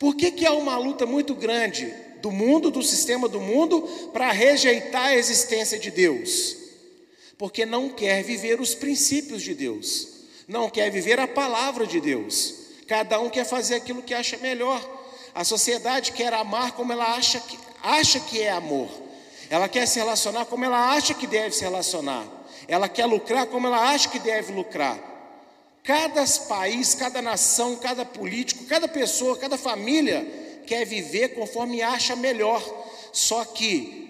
Por 0.00 0.16
que, 0.16 0.32
que 0.32 0.44
há 0.44 0.52
uma 0.52 0.76
luta 0.76 1.06
muito 1.06 1.32
grande 1.32 2.05
do 2.20 2.30
mundo, 2.30 2.70
do 2.70 2.82
sistema 2.82 3.28
do 3.28 3.40
mundo, 3.40 3.82
para 4.12 4.32
rejeitar 4.32 5.06
a 5.06 5.16
existência 5.16 5.78
de 5.78 5.90
Deus, 5.90 6.56
porque 7.38 7.66
não 7.66 7.90
quer 7.90 8.22
viver 8.22 8.60
os 8.60 8.74
princípios 8.74 9.42
de 9.42 9.54
Deus, 9.54 10.08
não 10.48 10.70
quer 10.70 10.90
viver 10.90 11.18
a 11.20 11.28
palavra 11.28 11.86
de 11.86 12.00
Deus. 12.00 12.54
Cada 12.86 13.20
um 13.20 13.28
quer 13.28 13.44
fazer 13.44 13.76
aquilo 13.76 14.02
que 14.02 14.14
acha 14.14 14.36
melhor. 14.38 14.80
A 15.34 15.44
sociedade 15.44 16.12
quer 16.12 16.32
amar 16.32 16.72
como 16.72 16.92
ela 16.92 17.14
acha 17.14 17.40
que, 17.40 17.58
acha 17.82 18.20
que 18.20 18.40
é 18.40 18.50
amor. 18.50 18.88
Ela 19.50 19.68
quer 19.68 19.86
se 19.86 19.98
relacionar 19.98 20.46
como 20.46 20.64
ela 20.64 20.92
acha 20.92 21.14
que 21.14 21.26
deve 21.26 21.54
se 21.54 21.62
relacionar. 21.62 22.26
Ela 22.68 22.88
quer 22.88 23.06
lucrar 23.06 23.46
como 23.46 23.66
ela 23.66 23.90
acha 23.90 24.08
que 24.08 24.18
deve 24.18 24.52
lucrar. 24.52 24.98
Cada 25.82 26.24
país, 26.48 26.94
cada 26.94 27.22
nação, 27.22 27.76
cada 27.76 28.04
político, 28.04 28.64
cada 28.64 28.88
pessoa, 28.88 29.36
cada 29.36 29.56
família 29.56 30.45
quer 30.66 30.84
viver 30.84 31.30
conforme 31.30 31.80
acha 31.80 32.14
melhor. 32.14 32.62
Só 33.12 33.44
que 33.44 34.06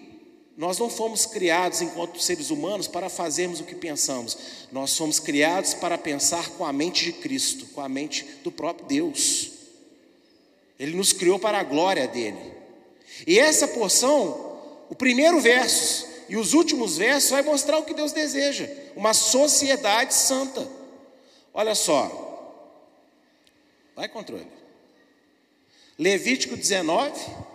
Nós 0.56 0.78
não 0.78 0.88
fomos 0.88 1.26
criados 1.26 1.82
enquanto 1.82 2.18
seres 2.18 2.48
humanos 2.50 2.88
para 2.88 3.10
fazermos 3.10 3.60
o 3.60 3.64
que 3.64 3.74
pensamos. 3.74 4.38
Nós 4.72 4.96
fomos 4.96 5.20
criados 5.20 5.74
para 5.74 5.98
pensar 5.98 6.48
com 6.50 6.64
a 6.64 6.72
mente 6.72 7.04
de 7.04 7.12
Cristo, 7.12 7.66
com 7.74 7.82
a 7.82 7.88
mente 7.88 8.24
do 8.42 8.50
próprio 8.50 8.86
Deus. 8.86 9.50
Ele 10.78 10.96
nos 10.96 11.12
criou 11.12 11.38
para 11.38 11.58
a 11.58 11.62
glória 11.62 12.08
dele. 12.08 12.54
E 13.26 13.38
essa 13.38 13.68
porção, 13.68 14.58
o 14.88 14.94
primeiro 14.94 15.40
verso 15.40 16.06
e 16.26 16.38
os 16.38 16.54
últimos 16.54 16.96
versos 16.96 17.30
vai 17.30 17.42
mostrar 17.42 17.76
o 17.78 17.84
que 17.84 17.94
Deus 17.94 18.12
deseja, 18.12 18.68
uma 18.96 19.12
sociedade 19.12 20.14
santa. 20.14 20.66
Olha 21.52 21.74
só. 21.74 22.24
Vai 23.94 24.08
controle. 24.08 24.46
Levítico 25.98 26.56
19 26.56 27.46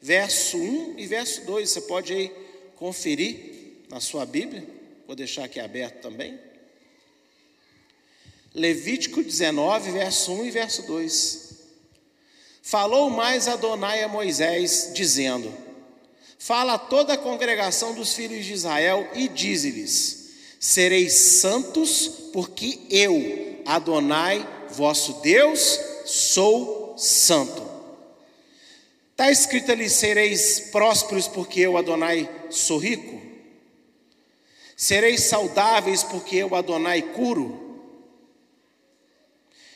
verso 0.00 0.56
1 0.56 0.94
e 0.98 1.06
verso 1.06 1.44
2. 1.44 1.68
Você 1.68 1.80
pode 1.82 2.12
aí 2.12 2.32
conferir 2.76 3.84
na 3.88 4.00
sua 4.00 4.24
Bíblia. 4.24 4.66
Vou 5.06 5.14
deixar 5.14 5.44
aqui 5.44 5.60
aberto 5.60 6.00
também. 6.00 6.38
Levítico 8.54 9.22
19, 9.22 9.92
verso 9.92 10.32
1 10.32 10.46
e 10.46 10.50
verso 10.50 10.82
2. 10.86 11.50
Falou 12.62 13.10
mais 13.10 13.48
Adonai 13.48 14.02
a 14.02 14.08
Moisés, 14.08 14.90
dizendo: 14.94 15.52
Fala 16.38 16.74
a 16.74 16.78
toda 16.78 17.14
a 17.14 17.18
congregação 17.18 17.94
dos 17.94 18.12
filhos 18.14 18.44
de 18.44 18.52
Israel 18.52 19.08
e 19.14 19.28
dize-lhes: 19.28 20.30
Sereis 20.58 21.12
santos, 21.12 22.08
porque 22.32 22.80
eu, 22.90 23.60
Adonai, 23.64 24.46
vosso 24.70 25.20
Deus, 25.20 25.78
sou 26.06 26.79
santo. 27.00 27.62
Está 29.12 29.30
escrito 29.30 29.72
ali: 29.72 29.88
sereis 29.88 30.60
prósperos, 30.72 31.26
porque 31.26 31.60
eu, 31.60 31.76
Adonai, 31.76 32.28
sou 32.50 32.78
rico? 32.78 33.20
Sereis 34.76 35.24
saudáveis, 35.24 36.02
porque 36.02 36.36
eu, 36.36 36.54
Adonai, 36.54 37.02
curo? 37.02 37.68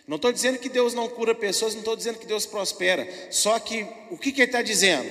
Não 0.07 0.17
estou 0.17 0.33
dizendo 0.33 0.59
que 0.59 0.69
Deus 0.69 0.93
não 0.93 1.09
cura 1.09 1.35
pessoas, 1.35 1.73
não 1.73 1.81
estou 1.81 1.97
dizendo 1.97 2.19
que 2.19 2.27
Deus 2.27 2.45
prospera. 2.45 3.09
Só 3.31 3.59
que 3.59 3.87
o 4.11 4.19
que, 4.19 4.33
que 4.33 4.43
Ele 4.43 4.49
está 4.49 4.61
dizendo? 4.61 5.11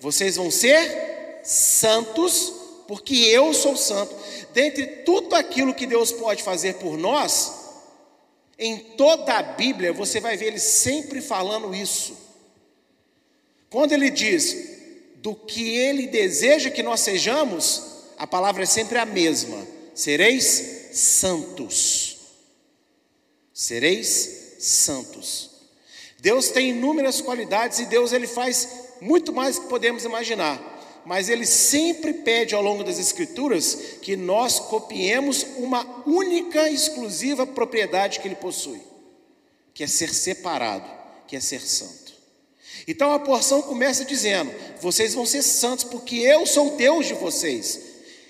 Vocês 0.00 0.36
vão 0.36 0.50
ser 0.50 1.40
santos, 1.44 2.52
porque 2.88 3.14
eu 3.14 3.54
sou 3.54 3.76
santo. 3.76 4.14
Dentre 4.52 4.86
tudo 4.86 5.34
aquilo 5.34 5.74
que 5.74 5.86
Deus 5.86 6.10
pode 6.10 6.42
fazer 6.42 6.74
por 6.74 6.98
nós, 6.98 7.61
em 8.64 8.78
toda 8.78 9.34
a 9.34 9.42
Bíblia 9.42 9.92
você 9.92 10.20
vai 10.20 10.36
ver 10.36 10.46
Ele 10.46 10.58
sempre 10.58 11.20
falando 11.20 11.74
isso. 11.74 12.16
Quando 13.68 13.92
ele 13.92 14.10
diz 14.10 14.54
do 15.16 15.34
que 15.34 15.76
ele 15.78 16.06
deseja 16.06 16.70
que 16.70 16.82
nós 16.82 17.00
sejamos, 17.00 17.82
a 18.18 18.26
palavra 18.26 18.64
é 18.64 18.66
sempre 18.66 18.98
a 18.98 19.06
mesma: 19.06 19.66
sereis 19.94 20.90
santos. 20.92 22.18
Sereis 23.54 24.56
santos. 24.58 25.50
Deus 26.20 26.48
tem 26.50 26.70
inúmeras 26.70 27.20
qualidades 27.20 27.78
e 27.78 27.86
Deus 27.86 28.12
ele 28.12 28.26
faz 28.26 28.68
muito 29.00 29.32
mais 29.32 29.56
do 29.56 29.62
que 29.62 29.68
podemos 29.68 30.04
imaginar. 30.04 30.71
Mas 31.04 31.28
ele 31.28 31.44
sempre 31.44 32.12
pede 32.12 32.54
ao 32.54 32.62
longo 32.62 32.84
das 32.84 32.98
escrituras 32.98 33.74
que 34.00 34.16
nós 34.16 34.60
copiemos 34.60 35.44
uma 35.56 35.84
única 36.06 36.68
exclusiva 36.68 37.46
propriedade 37.46 38.20
que 38.20 38.28
ele 38.28 38.36
possui, 38.36 38.80
que 39.74 39.82
é 39.82 39.86
ser 39.86 40.14
separado, 40.14 40.88
que 41.26 41.34
é 41.34 41.40
ser 41.40 41.60
santo. 41.60 42.12
Então 42.86 43.12
a 43.12 43.18
porção 43.18 43.62
começa 43.62 44.04
dizendo: 44.04 44.52
vocês 44.80 45.14
vão 45.14 45.26
ser 45.26 45.42
santos, 45.42 45.84
porque 45.84 46.16
eu 46.16 46.46
sou 46.46 46.76
Deus 46.76 47.06
de 47.06 47.14
vocês. 47.14 47.80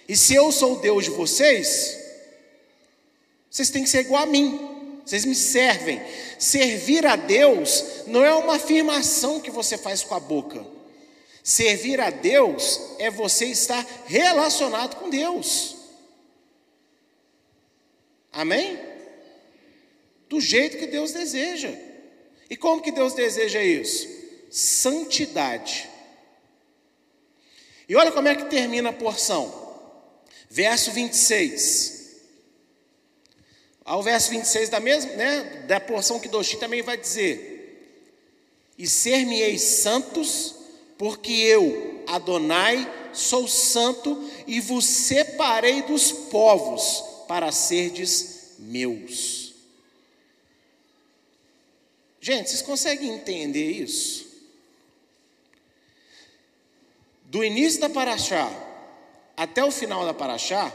E 0.08 0.16
se 0.16 0.34
eu 0.34 0.50
sou 0.50 0.76
Deus 0.76 1.04
de 1.04 1.10
vocês, 1.10 1.98
vocês 3.50 3.70
têm 3.70 3.84
que 3.84 3.90
ser 3.90 4.00
igual 4.00 4.22
a 4.22 4.26
mim, 4.26 4.58
vocês 5.04 5.24
me 5.24 5.34
servem. 5.34 6.00
Servir 6.38 7.06
a 7.06 7.16
Deus 7.16 7.84
não 8.06 8.24
é 8.24 8.34
uma 8.34 8.56
afirmação 8.56 9.40
que 9.40 9.50
você 9.50 9.76
faz 9.76 10.02
com 10.02 10.14
a 10.14 10.20
boca. 10.20 10.64
Servir 11.42 12.00
a 12.00 12.10
Deus 12.10 12.80
é 12.98 13.10
você 13.10 13.46
estar 13.46 13.84
relacionado 14.06 14.96
com 14.96 15.10
Deus. 15.10 15.76
Amém? 18.32 18.78
Do 20.28 20.40
jeito 20.40 20.78
que 20.78 20.86
Deus 20.86 21.12
deseja. 21.12 21.72
E 22.48 22.56
como 22.56 22.82
que 22.82 22.92
Deus 22.92 23.14
deseja 23.14 23.62
isso? 23.62 24.22
santidade. 24.52 25.88
E 27.88 27.96
olha 27.96 28.12
como 28.12 28.28
é 28.28 28.36
que 28.36 28.44
termina 28.44 28.90
a 28.90 28.92
porção. 28.92 29.60
Verso 30.50 30.92
26. 30.92 32.02
Ao 33.82 34.02
verso 34.02 34.30
26 34.30 34.68
da 34.68 34.78
mesma, 34.78 35.12
né, 35.14 35.64
da 35.66 35.80
porção 35.80 36.20
que 36.20 36.28
Doshi 36.28 36.58
também 36.58 36.82
vai 36.82 36.98
dizer: 36.98 38.06
E 38.76 38.86
ser-me-eis 38.86 39.62
santos, 39.62 40.54
porque 41.02 41.32
eu, 41.32 42.04
Adonai, 42.06 43.10
sou 43.12 43.48
santo 43.48 44.30
e 44.46 44.60
vos 44.60 44.84
separei 44.84 45.82
dos 45.82 46.12
povos 46.12 47.02
para 47.26 47.50
serdes 47.50 48.52
meus. 48.56 49.52
Gente, 52.20 52.50
vocês 52.50 52.62
conseguem 52.62 53.10
entender 53.10 53.68
isso? 53.68 54.28
Do 57.24 57.42
início 57.42 57.80
da 57.80 57.90
Paraxá 57.90 58.48
até 59.36 59.64
o 59.64 59.72
final 59.72 60.06
da 60.06 60.14
Paraxá, 60.14 60.72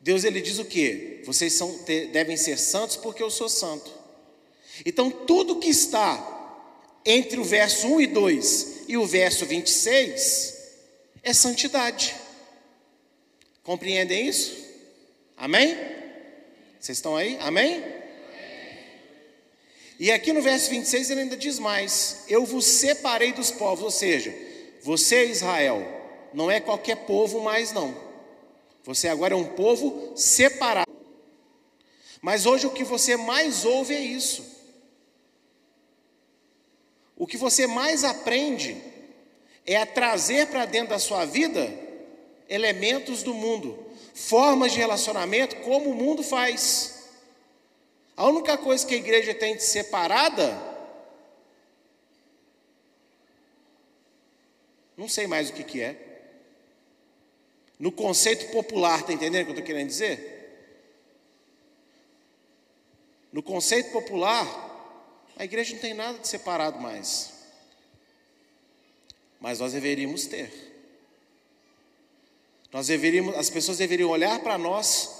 Deus 0.00 0.24
ele 0.24 0.40
diz 0.40 0.58
o 0.58 0.64
que? 0.64 1.20
Vocês 1.26 1.52
são, 1.52 1.80
devem 1.84 2.38
ser 2.38 2.56
santos 2.56 2.96
porque 2.96 3.22
eu 3.22 3.30
sou 3.30 3.50
santo. 3.50 3.92
Então, 4.86 5.10
tudo 5.10 5.60
que 5.60 5.68
está 5.68 6.37
entre 7.04 7.38
o 7.38 7.44
verso 7.44 7.86
1 7.86 8.00
e 8.00 8.06
2 8.06 8.84
e 8.88 8.96
o 8.96 9.06
verso 9.06 9.46
26 9.46 10.54
é 11.22 11.32
santidade. 11.32 12.14
Compreendem 13.62 14.26
isso? 14.26 14.56
Amém? 15.36 15.76
Vocês 16.80 16.98
estão 16.98 17.16
aí? 17.16 17.36
Amém? 17.40 17.84
E 19.98 20.12
aqui 20.12 20.32
no 20.32 20.40
verso 20.40 20.70
26 20.70 21.10
ele 21.10 21.22
ainda 21.22 21.36
diz 21.36 21.58
mais: 21.58 22.24
Eu 22.28 22.44
vos 22.44 22.64
separei 22.64 23.32
dos 23.32 23.50
povos, 23.50 23.84
ou 23.84 23.90
seja, 23.90 24.34
você, 24.82 25.26
Israel, 25.26 25.86
não 26.32 26.50
é 26.50 26.60
qualquer 26.60 26.96
povo 26.98 27.40
mais, 27.40 27.72
não. 27.72 27.94
Você 28.84 29.08
agora 29.08 29.34
é 29.34 29.36
um 29.36 29.44
povo 29.44 30.12
separado. 30.16 30.90
Mas 32.22 32.46
hoje 32.46 32.66
o 32.66 32.70
que 32.70 32.84
você 32.84 33.16
mais 33.16 33.64
ouve 33.64 33.94
é 33.94 34.00
isso. 34.00 34.57
O 37.18 37.26
que 37.26 37.36
você 37.36 37.66
mais 37.66 38.04
aprende 38.04 38.80
é 39.66 39.76
a 39.76 39.84
trazer 39.84 40.46
para 40.46 40.64
dentro 40.64 40.90
da 40.90 41.00
sua 41.00 41.24
vida 41.24 41.68
elementos 42.48 43.24
do 43.24 43.34
mundo, 43.34 43.76
formas 44.14 44.72
de 44.72 44.78
relacionamento 44.78 45.56
como 45.56 45.90
o 45.90 45.94
mundo 45.94 46.22
faz. 46.22 47.10
A 48.16 48.26
única 48.26 48.56
coisa 48.56 48.86
que 48.86 48.94
a 48.94 48.98
igreja 48.98 49.34
tem 49.34 49.56
de 49.56 49.64
separada, 49.64 50.56
não 54.96 55.08
sei 55.08 55.26
mais 55.26 55.50
o 55.50 55.52
que, 55.52 55.64
que 55.64 55.82
é. 55.82 56.04
No 57.80 57.90
conceito 57.90 58.52
popular, 58.52 59.00
está 59.00 59.12
entendendo 59.12 59.42
o 59.42 59.44
que 59.46 59.50
eu 59.50 59.54
estou 59.54 59.66
querendo 59.66 59.88
dizer? 59.88 60.36
No 63.32 63.42
conceito 63.42 63.90
popular, 63.90 64.67
a 65.38 65.44
igreja 65.44 65.72
não 65.72 65.80
tem 65.80 65.94
nada 65.94 66.18
de 66.18 66.26
separado 66.26 66.80
mais. 66.80 67.32
Mas 69.40 69.60
nós 69.60 69.72
deveríamos 69.72 70.26
ter. 70.26 70.52
Nós 72.72 72.88
deveríamos, 72.88 73.36
as 73.36 73.48
pessoas 73.48 73.78
deveriam 73.78 74.10
olhar 74.10 74.40
para 74.40 74.58
nós 74.58 75.10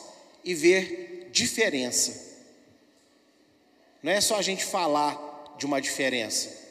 e 0.44 0.54
ver 0.54 1.30
diferença. 1.30 2.26
Não 4.02 4.10
é 4.10 4.20
só 4.20 4.36
a 4.36 4.42
gente 4.42 4.64
falar 4.64 5.54
de 5.56 5.64
uma 5.64 5.80
diferença. 5.80 6.66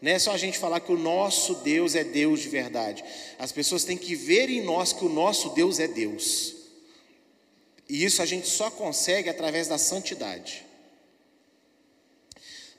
Não 0.00 0.12
é 0.12 0.18
só 0.20 0.30
a 0.30 0.38
gente 0.38 0.56
falar 0.56 0.78
que 0.78 0.92
o 0.92 0.96
nosso 0.96 1.56
Deus 1.56 1.96
é 1.96 2.04
Deus 2.04 2.38
de 2.40 2.48
verdade. 2.48 3.04
As 3.40 3.50
pessoas 3.50 3.82
têm 3.82 3.98
que 3.98 4.14
ver 4.14 4.48
em 4.48 4.62
nós 4.62 4.92
que 4.92 5.04
o 5.04 5.08
nosso 5.08 5.50
Deus 5.50 5.80
é 5.80 5.88
Deus. 5.88 6.54
E 7.88 8.04
isso 8.04 8.22
a 8.22 8.26
gente 8.26 8.46
só 8.46 8.70
consegue 8.70 9.28
através 9.28 9.66
da 9.66 9.78
santidade. 9.78 10.67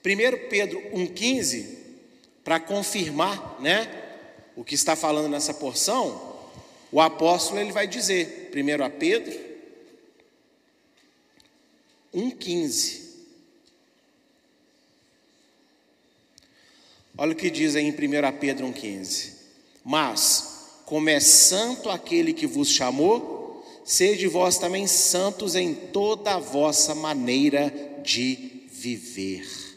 1 0.05 0.49
Pedro 0.49 0.79
1,15, 0.93 1.77
para 2.43 2.59
confirmar 2.59 3.59
né, 3.59 3.87
o 4.55 4.63
que 4.63 4.75
está 4.75 4.95
falando 4.95 5.29
nessa 5.29 5.53
porção, 5.53 6.29
o 6.91 6.99
apóstolo 6.99 7.59
ele 7.59 7.71
vai 7.71 7.87
dizer, 7.87 8.49
primeiro 8.51 8.83
a 8.83 8.89
Pedro 8.89 9.37
1,15. 12.13 13.09
Olha 17.17 17.33
o 17.33 17.35
que 17.35 17.49
diz 17.49 17.75
aí 17.75 17.83
em 17.83 17.91
1 17.91 17.95
Pedro 18.39 18.67
1,15. 18.67 19.33
Mas, 19.83 20.81
como 20.85 21.09
é 21.09 21.19
santo 21.19 21.89
aquele 21.89 22.33
que 22.33 22.47
vos 22.47 22.69
chamou, 22.69 23.65
sede 23.83 24.27
vós 24.27 24.57
também 24.57 24.87
santos 24.87 25.55
em 25.55 25.73
toda 25.73 26.35
a 26.35 26.39
vossa 26.39 26.95
maneira 26.95 27.73
de 28.03 28.63
viver. 28.71 29.68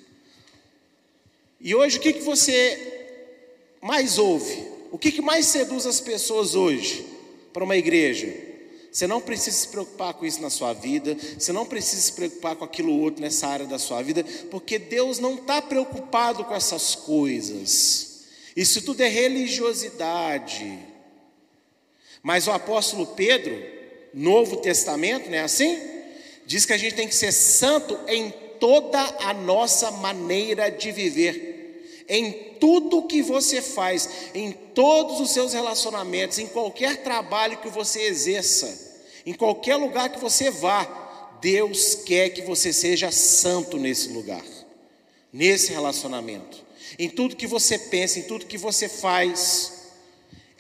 E 1.62 1.76
hoje 1.76 1.98
o 1.98 2.00
que, 2.00 2.14
que 2.14 2.22
você 2.22 3.14
mais 3.80 4.18
ouve? 4.18 4.66
O 4.90 4.98
que, 4.98 5.12
que 5.12 5.22
mais 5.22 5.46
seduz 5.46 5.86
as 5.86 6.00
pessoas 6.00 6.56
hoje 6.56 7.06
para 7.52 7.62
uma 7.62 7.76
igreja? 7.76 8.34
Você 8.90 9.06
não 9.06 9.20
precisa 9.20 9.56
se 9.56 9.68
preocupar 9.68 10.12
com 10.14 10.26
isso 10.26 10.42
na 10.42 10.50
sua 10.50 10.72
vida, 10.72 11.16
você 11.38 11.52
não 11.52 11.64
precisa 11.64 12.02
se 12.02 12.12
preocupar 12.12 12.56
com 12.56 12.64
aquilo 12.64 13.00
outro 13.00 13.22
nessa 13.22 13.46
área 13.46 13.64
da 13.64 13.78
sua 13.78 14.02
vida, 14.02 14.24
porque 14.50 14.78
Deus 14.78 15.20
não 15.20 15.36
está 15.36 15.62
preocupado 15.62 16.44
com 16.44 16.54
essas 16.54 16.96
coisas. 16.96 18.24
Isso 18.56 18.82
tudo 18.82 19.00
é 19.00 19.08
religiosidade. 19.08 20.78
Mas 22.22 22.46
o 22.48 22.50
apóstolo 22.50 23.06
Pedro, 23.06 23.56
Novo 24.12 24.56
Testamento, 24.56 25.30
não 25.30 25.38
é 25.38 25.40
assim? 25.40 25.78
Diz 26.44 26.66
que 26.66 26.72
a 26.72 26.76
gente 26.76 26.96
tem 26.96 27.08
que 27.08 27.14
ser 27.14 27.32
santo 27.32 27.98
em 28.08 28.30
toda 28.60 29.00
a 29.20 29.34
nossa 29.34 29.90
maneira 29.90 30.70
de 30.70 30.92
viver, 30.92 31.51
em 32.12 32.30
tudo 32.60 33.06
que 33.06 33.22
você 33.22 33.62
faz, 33.62 34.06
em 34.34 34.52
todos 34.52 35.18
os 35.18 35.30
seus 35.30 35.54
relacionamentos, 35.54 36.38
em 36.38 36.46
qualquer 36.46 37.02
trabalho 37.02 37.56
que 37.56 37.70
você 37.70 38.02
exerça, 38.02 39.00
em 39.24 39.32
qualquer 39.32 39.76
lugar 39.76 40.12
que 40.12 40.20
você 40.20 40.50
vá, 40.50 41.38
Deus 41.40 41.94
quer 41.94 42.28
que 42.28 42.42
você 42.42 42.70
seja 42.70 43.10
santo 43.10 43.78
nesse 43.78 44.10
lugar, 44.10 44.44
nesse 45.32 45.72
relacionamento, 45.72 46.62
em 46.98 47.08
tudo 47.08 47.34
que 47.34 47.46
você 47.46 47.78
pensa, 47.78 48.18
em 48.18 48.24
tudo 48.24 48.44
que 48.44 48.58
você 48.58 48.90
faz, 48.90 49.72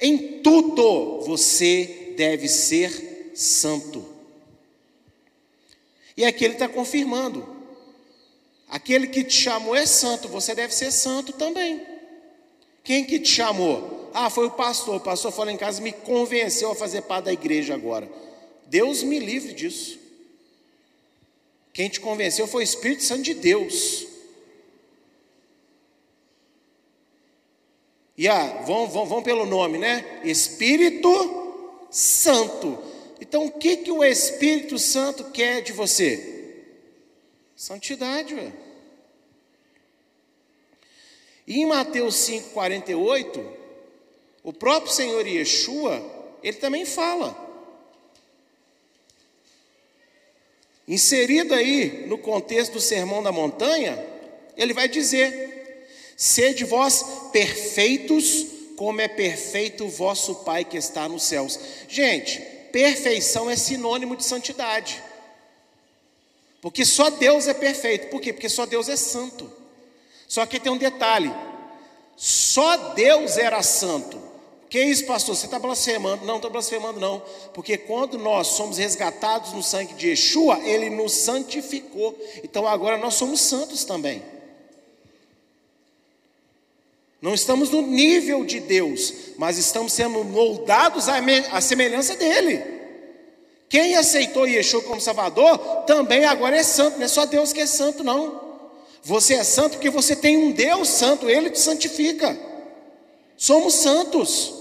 em 0.00 0.40
tudo 0.40 1.20
você 1.20 2.14
deve 2.16 2.48
ser 2.48 3.30
santo. 3.34 4.02
E 6.16 6.24
aqui 6.24 6.46
ele 6.46 6.54
está 6.54 6.66
confirmando: 6.66 7.46
aquele 8.72 9.06
que 9.06 9.22
te 9.22 9.34
chamou 9.34 9.76
é 9.76 9.84
santo, 9.84 10.28
você 10.28 10.54
deve 10.54 10.74
ser 10.74 10.90
santo 10.90 11.34
também. 11.34 11.86
Quem 12.82 13.04
que 13.04 13.20
te 13.20 13.28
chamou? 13.28 14.10
Ah, 14.14 14.30
foi 14.30 14.46
o 14.46 14.50
pastor. 14.50 14.96
O 14.96 15.00
pastor 15.00 15.30
falou 15.30 15.52
em 15.52 15.58
casa, 15.58 15.82
me 15.82 15.92
convenceu 15.92 16.70
a 16.70 16.74
fazer 16.74 17.02
parte 17.02 17.26
da 17.26 17.32
igreja 17.32 17.74
agora. 17.74 18.10
Deus 18.66 19.02
me 19.02 19.18
livre 19.18 19.52
disso. 19.52 20.00
Quem 21.72 21.88
te 21.90 22.00
convenceu 22.00 22.46
foi 22.46 22.62
o 22.62 22.64
Espírito 22.64 23.04
Santo 23.04 23.22
de 23.22 23.34
Deus. 23.34 24.06
E 28.16 28.26
ah, 28.28 28.62
vão, 28.66 28.88
vão, 28.88 29.04
vão 29.04 29.22
pelo 29.22 29.44
nome, 29.44 29.76
né? 29.76 30.20
Espírito 30.24 31.08
Santo. 31.90 32.78
Então, 33.20 33.46
o 33.46 33.52
que, 33.52 33.76
que 33.76 33.92
o 33.92 34.02
Espírito 34.02 34.78
Santo 34.78 35.24
quer 35.30 35.60
de 35.60 35.72
você? 35.72 36.32
Santidade, 37.54 38.34
ué. 38.34 38.52
E 41.46 41.60
em 41.60 41.66
Mateus 41.66 42.14
5,48, 42.28 43.44
o 44.44 44.52
próprio 44.52 44.92
Senhor 44.92 45.26
Yeshua, 45.26 46.02
ele 46.42 46.56
também 46.56 46.84
fala. 46.84 47.36
Inserido 50.86 51.54
aí 51.54 52.06
no 52.06 52.18
contexto 52.18 52.74
do 52.74 52.80
Sermão 52.80 53.22
da 53.22 53.32
Montanha, 53.32 54.04
ele 54.56 54.74
vai 54.74 54.88
dizer: 54.88 55.86
Sede 56.16 56.64
vós 56.64 57.04
perfeitos, 57.32 58.46
como 58.76 59.00
é 59.00 59.08
perfeito 59.08 59.84
o 59.84 59.88
vosso 59.88 60.36
Pai 60.36 60.64
que 60.64 60.76
está 60.76 61.08
nos 61.08 61.22
céus. 61.22 61.58
Gente, 61.88 62.40
perfeição 62.72 63.50
é 63.50 63.56
sinônimo 63.56 64.16
de 64.16 64.24
santidade. 64.24 65.02
Porque 66.60 66.84
só 66.84 67.10
Deus 67.10 67.48
é 67.48 67.54
perfeito. 67.54 68.08
Por 68.08 68.20
quê? 68.20 68.32
Porque 68.32 68.48
só 68.48 68.66
Deus 68.66 68.88
é 68.88 68.96
santo. 68.96 69.61
Só 70.32 70.46
que 70.46 70.58
tem 70.58 70.72
um 70.72 70.78
detalhe: 70.78 71.30
só 72.16 72.94
Deus 72.94 73.36
era 73.36 73.62
santo. 73.62 74.18
Que 74.70 74.82
isso, 74.82 75.04
pastor? 75.04 75.36
Você 75.36 75.44
está 75.44 75.58
blasfemando? 75.58 76.24
Não 76.24 76.36
estou 76.36 76.50
blasfemando, 76.50 76.98
não. 76.98 77.22
Porque 77.52 77.76
quando 77.76 78.16
nós 78.16 78.46
somos 78.46 78.78
resgatados 78.78 79.52
no 79.52 79.62
sangue 79.62 79.92
de 79.92 80.08
Yeshua, 80.08 80.58
Ele 80.60 80.88
nos 80.88 81.12
santificou. 81.12 82.18
Então 82.42 82.66
agora 82.66 82.96
nós 82.96 83.12
somos 83.12 83.42
santos 83.42 83.84
também. 83.84 84.22
Não 87.20 87.34
estamos 87.34 87.68
no 87.68 87.82
nível 87.82 88.42
de 88.42 88.58
Deus, 88.58 89.12
mas 89.36 89.58
estamos 89.58 89.92
sendo 89.92 90.24
moldados 90.24 91.10
à 91.10 91.60
semelhança 91.60 92.16
dele. 92.16 92.64
Quem 93.68 93.96
aceitou 93.96 94.48
Yeshua 94.48 94.80
como 94.80 94.98
Salvador 94.98 95.58
também 95.86 96.24
agora 96.24 96.56
é 96.56 96.62
santo, 96.62 96.96
não 96.96 97.04
é 97.04 97.08
só 97.08 97.26
Deus 97.26 97.52
que 97.52 97.60
é 97.60 97.66
santo, 97.66 98.02
não. 98.02 98.41
Você 99.04 99.34
é 99.34 99.44
santo 99.44 99.72
porque 99.72 99.90
você 99.90 100.14
tem 100.14 100.36
um 100.36 100.52
Deus 100.52 100.88
santo, 100.88 101.28
ele 101.28 101.50
te 101.50 101.58
santifica. 101.58 102.38
Somos 103.36 103.74
santos. 103.74 104.54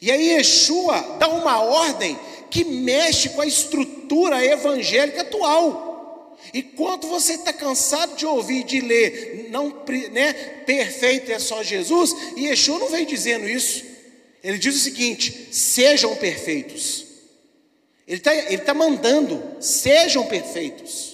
E 0.00 0.10
aí 0.10 0.30
Yeshua 0.32 1.16
dá 1.18 1.28
uma 1.28 1.62
ordem 1.62 2.18
que 2.50 2.64
mexe 2.64 3.28
com 3.30 3.40
a 3.40 3.46
estrutura 3.46 4.44
evangélica 4.44 5.22
atual. 5.22 6.36
E 6.52 6.62
quanto 6.62 7.06
você 7.06 7.34
está 7.34 7.52
cansado 7.52 8.16
de 8.16 8.26
ouvir, 8.26 8.64
de 8.64 8.80
ler, 8.80 9.48
não, 9.50 9.68
né, 10.10 10.32
perfeito 10.64 11.30
é 11.30 11.38
só 11.38 11.62
Jesus, 11.62 12.14
e 12.36 12.46
Yeshua 12.46 12.78
não 12.78 12.88
vem 12.88 13.04
dizendo 13.04 13.48
isso. 13.48 13.84
Ele 14.42 14.58
diz 14.58 14.74
o 14.74 14.80
seguinte: 14.80 15.48
sejam 15.52 16.14
perfeitos. 16.16 17.04
Ele 18.06 18.18
está 18.18 18.34
ele 18.34 18.58
tá 18.58 18.74
mandando, 18.74 19.42
sejam 19.60 20.26
perfeitos. 20.26 21.05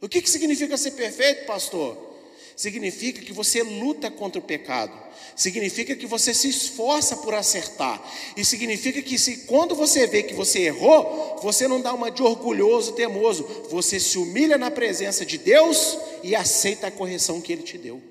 O 0.00 0.08
que, 0.08 0.20
que 0.20 0.30
significa 0.30 0.76
ser 0.76 0.92
perfeito, 0.92 1.46
pastor? 1.46 2.14
Significa 2.56 3.20
que 3.20 3.34
você 3.34 3.62
luta 3.62 4.10
contra 4.10 4.40
o 4.40 4.44
pecado, 4.44 4.92
significa 5.36 5.94
que 5.94 6.06
você 6.06 6.32
se 6.32 6.48
esforça 6.48 7.18
por 7.18 7.34
acertar, 7.34 8.02
e 8.34 8.42
significa 8.46 9.02
que 9.02 9.18
se 9.18 9.44
quando 9.44 9.74
você 9.74 10.06
vê 10.06 10.22
que 10.22 10.32
você 10.32 10.60
errou, 10.60 11.38
você 11.42 11.68
não 11.68 11.82
dá 11.82 11.92
uma 11.92 12.10
de 12.10 12.22
orgulhoso, 12.22 12.92
temoso, 12.92 13.44
você 13.70 14.00
se 14.00 14.16
humilha 14.16 14.56
na 14.56 14.70
presença 14.70 15.24
de 15.24 15.36
Deus 15.36 15.98
e 16.22 16.34
aceita 16.34 16.86
a 16.86 16.90
correção 16.90 17.42
que 17.42 17.52
Ele 17.52 17.62
te 17.62 17.76
deu. 17.76 18.02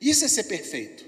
Isso 0.00 0.24
é 0.24 0.28
ser 0.28 0.44
perfeito. 0.44 1.04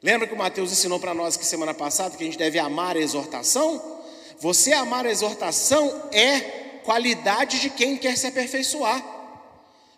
Lembra 0.00 0.28
que 0.28 0.34
o 0.34 0.38
Mateus 0.38 0.70
ensinou 0.70 1.00
para 1.00 1.12
nós 1.12 1.36
que 1.36 1.44
semana 1.44 1.74
passada 1.74 2.16
que 2.16 2.22
a 2.22 2.26
gente 2.26 2.38
deve 2.38 2.60
amar 2.60 2.96
a 2.96 3.00
exortação? 3.00 4.00
Você 4.38 4.72
amar 4.72 5.04
a 5.04 5.10
exortação 5.10 6.08
é 6.12 6.60
qualidade 6.90 7.60
de 7.60 7.70
quem 7.70 7.96
quer 7.96 8.16
se 8.16 8.26
aperfeiçoar. 8.26 9.00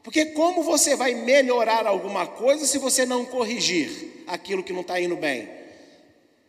Porque 0.03 0.27
como 0.27 0.63
você 0.63 0.95
vai 0.95 1.15
melhorar 1.15 1.87
alguma 1.87 2.27
coisa 2.27 2.67
se 2.67 2.77
você 2.77 3.07
não 3.07 3.25
corrigir 3.25 4.23
aquilo 4.27 4.63
que 4.63 4.75
não 4.75 4.83
está 4.83 5.01
indo 5.01 5.17
bem? 5.17 5.49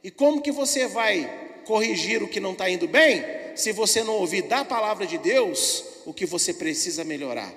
E 0.03 0.11
como 0.11 0.41
que 0.41 0.51
você 0.51 0.85
vai 0.85 1.61
corrigir 1.63 2.21
o 2.21 2.27
que 2.27 2.41
não 2.41 2.51
está 2.51 2.69
indo 2.69 2.89
bem 2.89 3.23
se 3.55 3.71
você 3.71 4.03
não 4.03 4.15
ouvir 4.15 4.41
da 4.41 4.65
palavra 4.65 5.07
de 5.07 5.17
Deus 5.17 5.85
o 6.05 6.13
que 6.13 6.25
você 6.25 6.53
precisa 6.53 7.05
melhorar? 7.05 7.53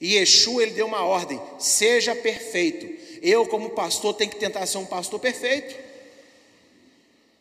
E 0.00 0.16
Yeshua 0.16 0.64
ele 0.64 0.72
deu 0.72 0.86
uma 0.86 1.04
ordem: 1.04 1.40
seja 1.60 2.16
perfeito. 2.16 2.98
Eu, 3.22 3.46
como 3.46 3.70
pastor, 3.70 4.12
tenho 4.14 4.32
que 4.32 4.38
tentar 4.38 4.66
ser 4.66 4.78
um 4.78 4.86
pastor 4.86 5.20
perfeito. 5.20 5.87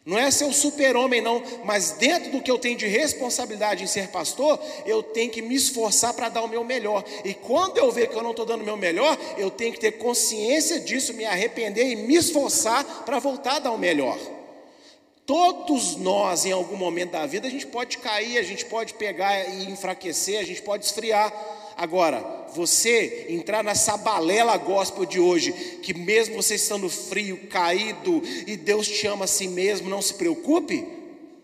Não 0.08 0.18
é 0.18 0.32
ser 0.32 0.46
um 0.46 0.54
super-homem, 0.54 1.20
não, 1.20 1.44
mas 1.66 1.92
dentro 1.92 2.32
do 2.32 2.42
que 2.42 2.50
eu 2.50 2.58
tenho 2.58 2.78
de 2.78 2.88
responsabilidade 2.88 3.84
em 3.84 3.88
ser 3.88 4.08
pastor, 4.08 4.58
eu 4.86 5.04
tenho 5.04 5.30
que 5.30 5.42
me 5.42 5.54
esforçar 5.54 6.14
para 6.14 6.30
dar 6.30 6.44
o 6.44 6.48
meu 6.48 6.64
melhor. 6.64 7.04
E 7.26 7.34
quando 7.34 7.78
eu 7.78 7.92
ver 7.92 8.08
que 8.08 8.16
eu 8.16 8.24
não 8.24 8.32
estou 8.32 8.46
dando 8.46 8.62
o 8.62 8.64
meu 8.64 8.78
melhor, 8.78 9.18
eu 9.38 9.52
tenho 9.52 9.74
que 9.74 9.82
ter 9.82 9.98
consciência 9.98 10.80
disso, 10.80 11.14
me 11.14 11.26
arrepender 11.26 11.90
e 11.90 11.98
me 11.98 12.16
esforçar 12.16 12.86
para 13.04 13.20
voltar 13.20 13.58
a 13.58 13.60
dar 13.60 13.72
o 13.72 13.78
melhor. 13.78 14.18
Todos 15.26 15.98
nós, 15.98 16.46
em 16.46 16.54
algum 16.54 16.78
momento 16.78 17.12
da 17.12 17.26
vida, 17.26 17.46
a 17.46 17.52
gente 17.52 17.68
pode 17.68 17.98
cair, 17.98 18.38
a 18.38 18.44
gente 18.44 18.64
pode 18.64 18.94
pegar 18.94 19.44
e 19.50 19.70
enfraquecer, 19.70 20.40
a 20.40 20.46
gente 20.46 20.62
pode 20.62 20.86
esfriar. 20.86 21.34
Agora, 21.78 22.48
você 22.56 23.28
entrar 23.30 23.64
nessa 23.64 23.96
balela 23.98 24.58
gospel 24.58 25.06
de 25.06 25.20
hoje, 25.20 25.52
que 25.84 25.94
mesmo 25.94 26.36
você 26.36 26.56
estando 26.56 26.90
frio, 26.90 27.48
caído, 27.48 28.24
e 28.48 28.58
Deus 28.58 28.88
te 28.88 29.06
ama 29.06 29.26
a 29.26 29.28
si 29.28 29.48
mesmo, 29.48 29.88
não 29.88 30.02
se 30.02 30.16
preocupe? 30.16 30.88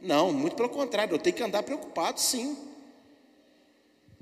Não, 0.02 0.34
muito 0.34 0.56
pelo 0.56 0.70
contrário, 0.70 1.14
eu 1.14 1.20
tenho 1.20 1.36
que 1.36 1.44
andar 1.44 1.62
preocupado 1.62 2.20
sim. 2.20 2.58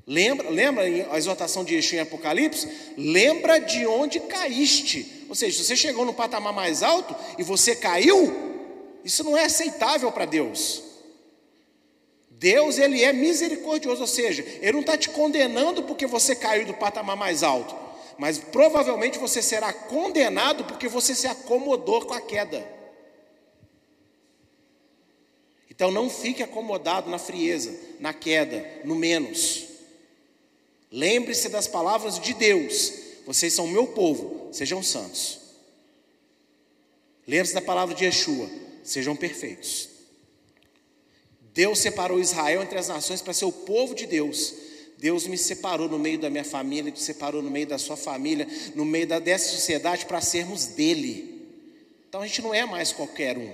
Lembra, 0.06 0.50
lembra 0.50 0.84
a 0.84 1.18
exortação 1.18 1.64
de 1.64 1.76
Yeshua 1.76 2.00
em 2.00 2.02
Apocalipse? 2.02 2.68
Lembra 2.98 3.60
de 3.60 3.88
onde 3.88 4.20
caíste. 4.20 5.26
Ou 5.30 5.36
seja, 5.36 5.58
se 5.58 5.64
você 5.64 5.78
chegou 5.78 6.06
no 6.06 6.14
patamar 6.14 6.52
mais 6.52 6.84
alto 6.84 7.16
e 7.38 7.44
você 7.44 7.74
caiu, 7.74 8.36
isso 9.06 9.24
não 9.24 9.38
é 9.38 9.46
aceitável 9.46 10.12
para 10.12 10.26
Deus. 10.26 10.91
Deus, 12.42 12.80
ele 12.80 13.04
é 13.04 13.14
misericordioso, 13.14 14.02
ou 14.02 14.08
seja, 14.08 14.44
ele 14.62 14.72
não 14.72 14.80
está 14.80 14.98
te 14.98 15.10
condenando 15.10 15.84
porque 15.84 16.08
você 16.08 16.36
caiu 16.36 16.66
do 16.66 16.74
patamar 16.74 17.16
mais 17.16 17.44
alto, 17.44 17.76
mas 18.18 18.40
provavelmente 18.40 19.20
você 19.20 19.44
será 19.44 19.72
condenado 19.72 20.64
porque 20.64 20.88
você 20.88 21.14
se 21.14 21.28
acomodou 21.28 22.04
com 22.04 22.16
a 22.16 22.20
queda. 22.20 22.68
Então 25.70 25.92
não 25.92 26.10
fique 26.10 26.42
acomodado 26.42 27.12
na 27.12 27.20
frieza, 27.20 27.80
na 28.00 28.12
queda, 28.12 28.68
no 28.84 28.96
menos. 28.96 29.68
Lembre-se 30.92 31.48
das 31.48 31.68
palavras 31.68 32.20
de 32.20 32.34
Deus: 32.34 32.92
vocês 33.24 33.54
são 33.54 33.68
meu 33.68 33.86
povo, 33.86 34.50
sejam 34.52 34.82
santos. 34.82 35.40
Lembre-se 37.28 37.54
da 37.54 37.62
palavra 37.62 37.94
de 37.94 38.04
Yeshua: 38.04 38.50
sejam 38.84 39.16
perfeitos. 39.16 39.91
Deus 41.54 41.80
separou 41.80 42.20
Israel 42.20 42.62
entre 42.62 42.80
as 42.80 42.88
nações 42.88 43.22
para 43.22 43.34
ser 43.34 43.46
o 43.46 43.52
povo 43.52 43.94
de 43.94 44.06
Deus. 44.06 44.54
Deus 44.98 45.26
me 45.26 45.38
separou 45.38 45.90
no 45.90 45.98
meio 45.98 46.20
da 46.20 46.30
minha 46.30 46.44
família, 46.44 46.92
me 46.92 46.98
separou 46.98 47.42
no 47.42 47.50
meio 47.50 47.66
da 47.66 47.78
sua 47.78 47.98
família, 47.98 48.48
no 48.76 48.86
meio 48.86 49.08
da, 49.08 49.20
dessa 49.20 49.50
sociedade 49.50 50.06
para 50.06 50.22
sermos 50.22 50.68
dele. 50.68 51.50
Então 52.08 52.22
a 52.22 52.28
gente 52.28 52.42
não 52.42 52.54
é 52.54 52.66
mais 52.66 52.92
qualquer 52.92 53.38
um. 53.38 53.52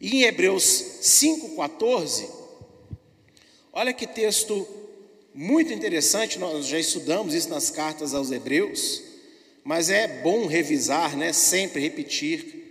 E 0.00 0.16
em 0.16 0.22
Hebreus 0.22 0.62
5,14, 1.02 2.28
olha 3.72 3.92
que 3.92 4.06
texto 4.06 4.66
muito 5.34 5.72
interessante, 5.72 6.38
nós 6.38 6.66
já 6.66 6.78
estudamos 6.78 7.34
isso 7.34 7.48
nas 7.48 7.70
cartas 7.70 8.12
aos 8.14 8.30
Hebreus, 8.30 9.02
mas 9.62 9.90
é 9.90 10.22
bom 10.22 10.46
revisar, 10.46 11.16
né? 11.16 11.32
sempre 11.32 11.80
repetir. 11.80 12.62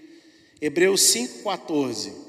Hebreus 0.60 1.02
5,14. 1.02 2.21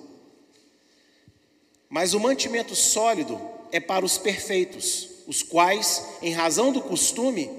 Mas 1.93 2.15
o 2.15 2.21
mantimento 2.21 2.75
sólido 2.75 3.39
é 3.71 3.79
para 3.79 4.03
os 4.03 4.17
perfeitos, 4.17 5.11
os 5.27 5.43
quais, 5.43 6.03
em 6.23 6.33
razão 6.33 6.73
do 6.73 6.81
costume, 6.81 7.51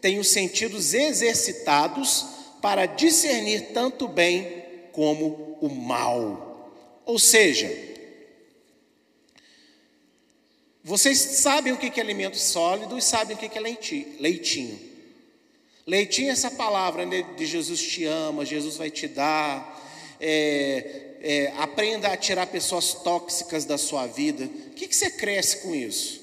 têm 0.00 0.18
os 0.18 0.26
sentidos 0.26 0.92
exercitados 0.92 2.26
para 2.60 2.84
discernir 2.84 3.68
tanto 3.72 4.06
o 4.06 4.08
bem 4.08 4.64
como 4.90 5.56
o 5.60 5.68
mal. 5.68 6.68
Ou 7.04 7.16
seja, 7.16 7.72
vocês 10.82 11.16
sabem 11.16 11.72
o 11.72 11.76
que 11.76 12.00
é 12.00 12.02
alimento 12.02 12.38
sólido 12.38 12.98
e 12.98 13.02
sabem 13.02 13.36
o 13.36 13.38
que 13.38 13.56
é 13.56 13.60
leitinho. 13.60 14.80
Leitinho 15.86 16.30
é 16.30 16.32
essa 16.32 16.50
palavra 16.50 17.06
né, 17.06 17.24
de 17.36 17.46
Jesus 17.46 17.80
te 17.80 18.04
ama, 18.04 18.44
Jesus 18.44 18.76
vai 18.76 18.90
te 18.90 19.06
dar. 19.06 19.80
É, 20.20 21.05
é, 21.28 21.52
aprenda 21.56 22.06
a 22.06 22.16
tirar 22.16 22.46
pessoas 22.46 22.94
tóxicas 22.94 23.64
da 23.64 23.76
sua 23.76 24.06
vida. 24.06 24.44
O 24.44 24.70
que, 24.74 24.86
que 24.86 24.94
você 24.94 25.10
cresce 25.10 25.56
com 25.56 25.74
isso? 25.74 26.20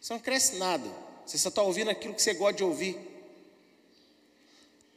Você 0.00 0.12
não 0.12 0.20
cresce 0.20 0.54
nada. 0.54 0.88
Você 1.26 1.36
só 1.36 1.48
está 1.48 1.62
ouvindo 1.62 1.90
aquilo 1.90 2.14
que 2.14 2.22
você 2.22 2.32
gosta 2.34 2.58
de 2.58 2.62
ouvir. 2.62 2.96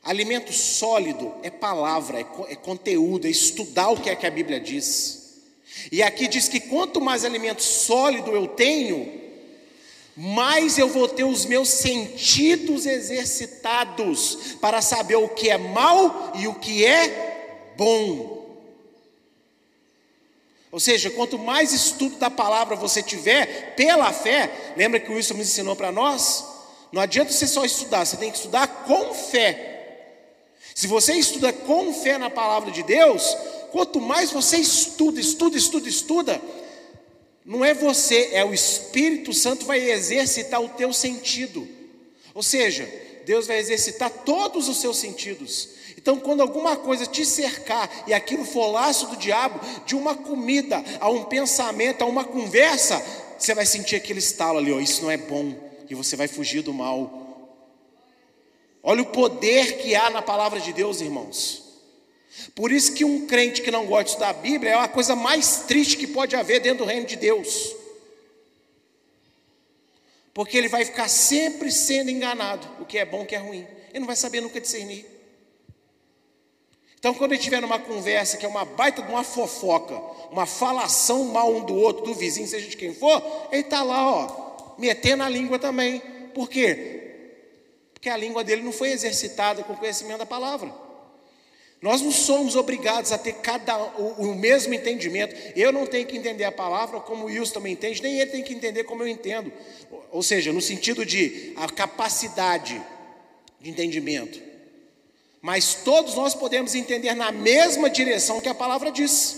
Alimento 0.04 0.54
sólido 0.54 1.34
é 1.42 1.50
palavra, 1.50 2.20
é, 2.20 2.26
é 2.50 2.56
conteúdo, 2.56 3.26
é 3.26 3.32
estudar 3.32 3.90
o 3.90 4.00
que 4.00 4.12
é 4.12 4.16
que 4.16 4.28
a 4.28 4.32
Bíblia 4.32 4.60
diz. 4.60 5.40
E 5.92 6.04
aqui 6.04 6.28
diz 6.28 6.48
que 6.48 6.60
quanto 6.60 7.02
mais 7.02 7.26
alimento 7.26 7.64
sólido 7.64 8.30
eu 8.36 8.50
tenho, 8.50 9.20
mais 10.16 10.78
eu 10.78 10.88
vou 10.88 11.08
ter 11.08 11.24
os 11.24 11.44
meus 11.44 11.70
sentidos 11.70 12.86
exercitados 12.86 14.58
para 14.62 14.80
saber 14.80 15.16
o 15.16 15.30
que 15.30 15.50
é 15.50 15.58
mal 15.58 16.34
e 16.36 16.48
o 16.48 16.54
que 16.54 16.86
é 16.86 17.29
bom. 17.80 18.60
Ou 20.70 20.80
seja, 20.82 21.10
quanto 21.10 21.40
mais 21.40 21.72
estudo 21.72 22.18
da 22.18 22.30
palavra 22.30 22.76
você 22.76 23.02
tiver 23.02 23.74
pela 23.76 24.12
fé, 24.12 24.74
lembra 24.76 25.00
que 25.00 25.10
o 25.10 25.16
Wilson 25.16 25.36
nos 25.36 25.48
ensinou 25.48 25.78
para 25.78 25.92
nós? 25.92 26.46
Não 26.92 27.02
adianta 27.02 27.32
você 27.32 27.48
só 27.48 27.64
estudar, 27.64 28.06
você 28.06 28.18
tem 28.18 28.30
que 28.30 28.38
estudar 28.38 28.68
com 28.86 29.14
fé. 29.14 29.68
Se 30.76 30.88
você 30.88 31.14
estuda 31.14 31.54
com 31.54 31.94
fé 31.94 32.18
na 32.18 32.30
palavra 32.30 32.70
de 32.70 32.84
Deus, 32.84 33.24
quanto 33.72 34.00
mais 34.02 34.32
você 34.32 34.58
estuda, 34.58 35.20
estuda, 35.20 35.58
estuda, 35.58 35.90
estuda, 35.90 36.42
não 37.46 37.64
é 37.64 37.74
você, 37.74 38.30
é 38.34 38.44
o 38.44 38.54
Espírito 38.54 39.34
Santo 39.34 39.66
vai 39.66 39.90
exercitar 39.90 40.62
o 40.62 40.70
teu 40.70 40.92
sentido. 40.94 41.68
Ou 42.34 42.44
seja, 42.44 42.88
Deus 43.26 43.48
vai 43.48 43.58
exercitar 43.58 44.10
todos 44.10 44.68
os 44.68 44.78
seus 44.78 44.98
sentidos. 44.98 45.79
Então, 46.02 46.18
quando 46.18 46.40
alguma 46.40 46.78
coisa 46.78 47.06
te 47.06 47.26
cercar 47.26 47.90
e 48.08 48.14
aquilo 48.14 48.46
for 48.46 48.72
laço 48.72 49.08
do 49.08 49.18
diabo, 49.18 49.60
de 49.86 49.98
uma 49.98 50.16
comida, 50.16 50.82
a 50.98 51.10
um 51.10 51.26
pensamento, 51.26 52.02
a 52.02 52.06
uma 52.06 52.24
conversa, 52.24 53.04
você 53.38 53.54
vai 53.54 53.66
sentir 53.66 53.98
aquele 53.98 54.20
estalo 54.20 54.60
ali, 54.60 54.72
ó, 54.72 54.80
isso 54.80 55.02
não 55.04 55.12
é 55.12 55.18
bom, 55.18 55.54
e 55.90 55.94
você 55.94 56.16
vai 56.16 56.30
fugir 56.30 56.62
do 56.62 56.74
mal. 56.74 57.52
Olha 58.82 59.02
o 59.02 59.08
poder 59.08 59.80
que 59.80 59.94
há 59.94 60.10
na 60.10 60.22
palavra 60.22 60.62
de 60.62 60.72
Deus, 60.72 61.02
irmãos. 61.02 61.64
Por 62.56 62.72
isso 62.72 62.94
que 62.94 63.04
um 63.04 63.28
crente 63.28 63.62
que 63.62 63.70
não 63.70 63.86
gosta 63.86 64.06
de 64.06 64.10
estudar 64.12 64.30
a 64.30 64.34
Bíblia 64.34 64.72
é 64.72 64.76
a 64.76 64.88
coisa 64.88 65.18
mais 65.18 65.64
triste 65.68 65.98
que 65.98 66.08
pode 66.08 66.34
haver 66.34 66.62
dentro 66.62 66.86
do 66.86 66.90
reino 66.90 67.06
de 67.06 67.18
Deus. 67.18 67.76
Porque 70.34 70.58
ele 70.58 70.70
vai 70.70 70.86
ficar 70.86 71.10
sempre 71.10 71.74
sendo 71.74 72.10
enganado, 72.10 72.66
o 72.80 72.86
que 72.86 72.98
é 72.98 73.04
bom, 73.04 73.24
o 73.24 73.26
que 73.26 73.36
é 73.36 73.40
ruim. 73.40 73.68
Ele 73.90 74.00
não 74.00 74.08
vai 74.08 74.16
saber 74.16 74.40
nunca 74.40 74.62
discernir. 74.62 75.06
Então, 77.00 77.14
quando 77.14 77.32
ele 77.32 77.40
estiver 77.40 77.62
numa 77.62 77.80
conversa 77.80 78.36
que 78.36 78.46
é 78.46 78.50
uma 78.50 78.66
baita 78.66 79.02
de 79.02 79.10
uma 79.10 79.24
fofoca, 79.24 79.96
uma 80.30 80.46
falação 80.46 81.24
mal 81.26 81.50
um 81.50 81.64
do 81.64 81.74
outro, 81.74 82.04
do 82.04 82.14
vizinho, 82.14 82.46
seja 82.46 82.68
de 82.68 82.76
quem 82.76 82.94
for, 82.94 83.24
ele 83.52 83.62
está 83.62 83.82
lá, 83.82 84.06
ó, 84.06 84.76
metendo 84.78 85.24
a 85.24 85.30
língua 85.30 85.58
também. 85.58 86.02
Por 86.34 86.50
quê? 86.50 87.00
Porque 87.94 88.10
a 88.10 88.18
língua 88.18 88.44
dele 88.44 88.62
não 88.62 88.74
foi 88.74 88.92
exercitada 88.92 89.64
com 89.64 89.74
o 89.74 89.78
conhecimento 89.78 90.20
da 90.20 90.26
palavra. 90.26 90.74
Nós 91.82 92.02
não 92.02 92.12
somos 92.12 92.58
obrigados 92.58 93.14
a 93.14 93.18
ter 93.18 93.36
cada 93.36 93.78
o, 93.78 94.32
o, 94.32 94.36
mesmo 94.36 94.74
entendimento. 94.74 95.34
Eu 95.56 95.72
não 95.72 95.86
tenho 95.86 96.06
que 96.06 96.18
entender 96.18 96.44
a 96.44 96.52
palavra 96.52 97.00
como 97.00 97.24
o 97.24 97.28
Wilson 97.28 97.54
também 97.54 97.72
entende, 97.72 98.04
nem 98.04 98.20
ele 98.20 98.30
tem 98.30 98.44
que 98.44 98.54
entender 98.54 98.84
como 98.84 99.04
eu 99.04 99.08
entendo. 99.08 99.52
Ou 100.12 100.22
seja, 100.22 100.52
no 100.52 100.60
sentido 100.60 101.06
de 101.06 101.54
a 101.56 101.70
capacidade 101.70 102.82
de 103.62 103.70
entendimento. 103.70 104.49
Mas 105.42 105.76
todos 105.76 106.16
nós 106.16 106.36
podemos 106.36 106.76
entender 106.76 107.14
na 107.14 107.32
mesma 107.32 107.90
direção 107.90 108.42
que 108.42 108.50
a 108.50 108.56
palavra 108.56 108.92
diz. 108.92 109.38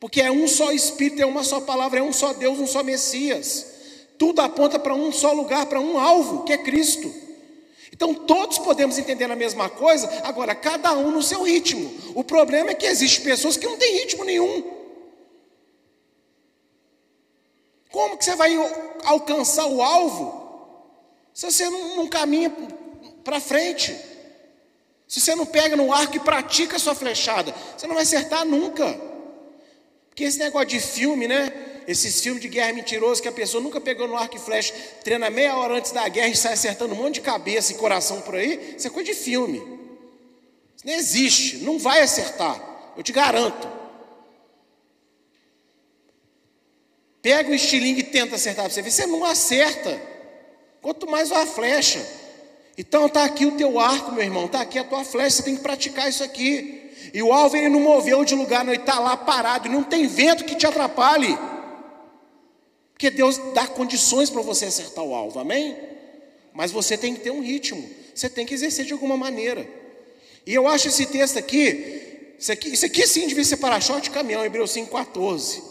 Porque 0.00 0.20
é 0.20 0.30
um 0.30 0.46
só 0.48 0.72
Espírito, 0.72 1.22
é 1.22 1.26
uma 1.26 1.44
só 1.44 1.60
palavra, 1.60 2.00
é 2.00 2.02
um 2.02 2.12
só 2.12 2.32
Deus, 2.32 2.58
um 2.58 2.66
só 2.66 2.82
Messias. 2.82 3.66
Tudo 4.18 4.40
aponta 4.40 4.78
para 4.78 4.94
um 4.94 5.12
só 5.12 5.32
lugar, 5.32 5.66
para 5.66 5.80
um 5.80 5.98
alvo, 5.98 6.44
que 6.44 6.52
é 6.52 6.58
Cristo. 6.58 7.12
Então 7.92 8.12
todos 8.12 8.58
podemos 8.58 8.98
entender 8.98 9.30
a 9.30 9.36
mesma 9.36 9.68
coisa, 9.68 10.08
agora 10.24 10.52
cada 10.54 10.92
um 10.92 11.12
no 11.12 11.22
seu 11.22 11.42
ritmo. 11.44 11.92
O 12.14 12.24
problema 12.24 12.70
é 12.70 12.74
que 12.74 12.86
existem 12.86 13.24
pessoas 13.24 13.56
que 13.56 13.66
não 13.66 13.76
têm 13.76 13.98
ritmo 13.98 14.24
nenhum. 14.24 14.64
Como 17.90 18.18
que 18.18 18.24
você 18.24 18.34
vai 18.34 18.52
alcançar 19.04 19.66
o 19.66 19.80
alvo 19.80 20.42
se 21.32 21.48
você 21.48 21.70
não, 21.70 21.96
não 21.96 22.08
caminha 22.08 22.52
para 23.22 23.38
frente? 23.38 23.96
Se 25.06 25.20
você 25.20 25.34
não 25.34 25.46
pega 25.46 25.76
no 25.76 25.92
arco 25.92 26.16
e 26.16 26.20
pratica 26.20 26.76
a 26.76 26.78
sua 26.78 26.94
flechada, 26.94 27.54
você 27.76 27.86
não 27.86 27.94
vai 27.94 28.02
acertar 28.02 28.44
nunca. 28.44 28.98
Porque 30.08 30.24
esse 30.24 30.38
negócio 30.38 30.68
de 30.68 30.80
filme, 30.80 31.28
né? 31.28 31.52
Esses 31.86 32.20
filmes 32.20 32.40
de 32.40 32.48
guerra 32.48 32.72
mentirosos 32.72 33.20
que 33.20 33.28
a 33.28 33.32
pessoa 33.32 33.62
nunca 33.62 33.80
pegou 33.80 34.08
no 34.08 34.16
arco 34.16 34.36
e 34.36 34.40
flecha, 34.40 34.72
treina 35.02 35.28
meia 35.28 35.56
hora 35.56 35.74
antes 35.74 35.92
da 35.92 36.08
guerra 36.08 36.28
e 36.28 36.36
sai 36.36 36.54
acertando 36.54 36.94
um 36.94 36.96
monte 36.96 37.14
de 37.14 37.20
cabeça 37.20 37.72
e 37.72 37.74
coração 37.74 38.22
por 38.22 38.36
aí, 38.36 38.74
isso 38.76 38.86
é 38.86 38.90
coisa 38.90 39.12
de 39.12 39.18
filme. 39.18 39.58
Isso 40.74 40.86
não 40.86 40.94
existe, 40.94 41.58
não 41.58 41.78
vai 41.78 42.00
acertar, 42.00 42.58
eu 42.96 43.02
te 43.02 43.12
garanto. 43.12 43.68
Pega 47.20 47.50
o 47.50 47.54
estilingue 47.54 48.00
e 48.00 48.04
tenta 48.04 48.36
acertar 48.36 48.64
para 48.64 48.72
você 48.72 48.82
ver, 48.82 48.90
você 48.90 49.06
não 49.06 49.24
acerta. 49.24 50.00
Quanto 50.80 51.06
mais 51.06 51.32
a 51.32 51.46
flecha. 51.46 52.06
Então 52.76 53.06
está 53.06 53.24
aqui 53.24 53.46
o 53.46 53.52
teu 53.52 53.78
arco, 53.78 54.12
meu 54.12 54.24
irmão, 54.24 54.46
está 54.46 54.60
aqui 54.60 54.78
a 54.78 54.84
tua 54.84 55.04
flecha, 55.04 55.36
você 55.36 55.42
tem 55.42 55.56
que 55.56 55.62
praticar 55.62 56.08
isso 56.08 56.24
aqui. 56.24 56.90
E 57.12 57.22
o 57.22 57.32
alvo 57.32 57.56
ele 57.56 57.68
não 57.68 57.80
moveu 57.80 58.24
de 58.24 58.34
lugar, 58.34 58.64
não, 58.64 58.72
ele 58.72 58.82
está 58.82 58.98
lá 58.98 59.16
parado, 59.16 59.68
não 59.68 59.84
tem 59.84 60.06
vento 60.06 60.44
que 60.44 60.56
te 60.56 60.66
atrapalhe. 60.66 61.38
Porque 62.92 63.10
Deus 63.10 63.38
dá 63.54 63.66
condições 63.66 64.28
para 64.28 64.42
você 64.42 64.66
acertar 64.66 65.04
o 65.04 65.14
alvo, 65.14 65.38
amém? 65.38 65.76
Mas 66.52 66.72
você 66.72 66.96
tem 66.96 67.14
que 67.14 67.20
ter 67.20 67.30
um 67.30 67.40
ritmo, 67.40 67.88
você 68.12 68.28
tem 68.28 68.44
que 68.44 68.54
exercer 68.54 68.84
de 68.84 68.92
alguma 68.92 69.16
maneira. 69.16 69.68
E 70.44 70.52
eu 70.52 70.66
acho 70.66 70.88
esse 70.88 71.06
texto 71.06 71.38
aqui, 71.38 72.34
isso 72.38 72.50
aqui, 72.50 72.68
isso 72.70 72.86
aqui 72.86 73.06
sim 73.06 73.28
devia 73.28 73.44
ser 73.44 73.58
para-choque 73.58 74.02
de 74.02 74.10
caminhão, 74.10 74.44
Hebreus 74.44 74.72
5,14. 74.74 75.62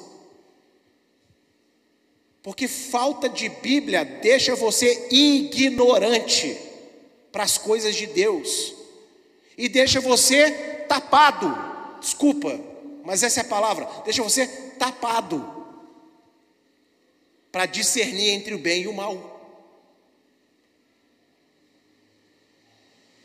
Porque 2.41 2.67
falta 2.67 3.27
de 3.27 3.49
Bíblia 3.49 4.03
deixa 4.03 4.55
você 4.55 5.07
ignorante 5.11 6.72
para 7.33 7.43
as 7.43 7.57
coisas 7.57 7.95
de 7.95 8.05
Deus 8.05 8.75
e 9.57 9.67
deixa 9.67 9.99
você 9.99 10.51
tapado, 10.87 11.51
desculpa, 11.99 12.59
mas 13.03 13.23
essa 13.23 13.41
é 13.41 13.43
a 13.43 13.47
palavra, 13.47 13.89
deixa 14.05 14.21
você 14.21 14.47
tapado 14.77 15.43
para 17.51 17.65
discernir 17.65 18.29
entre 18.29 18.53
o 18.53 18.59
bem 18.59 18.83
e 18.83 18.87
o 18.87 18.93
mal. 18.93 19.31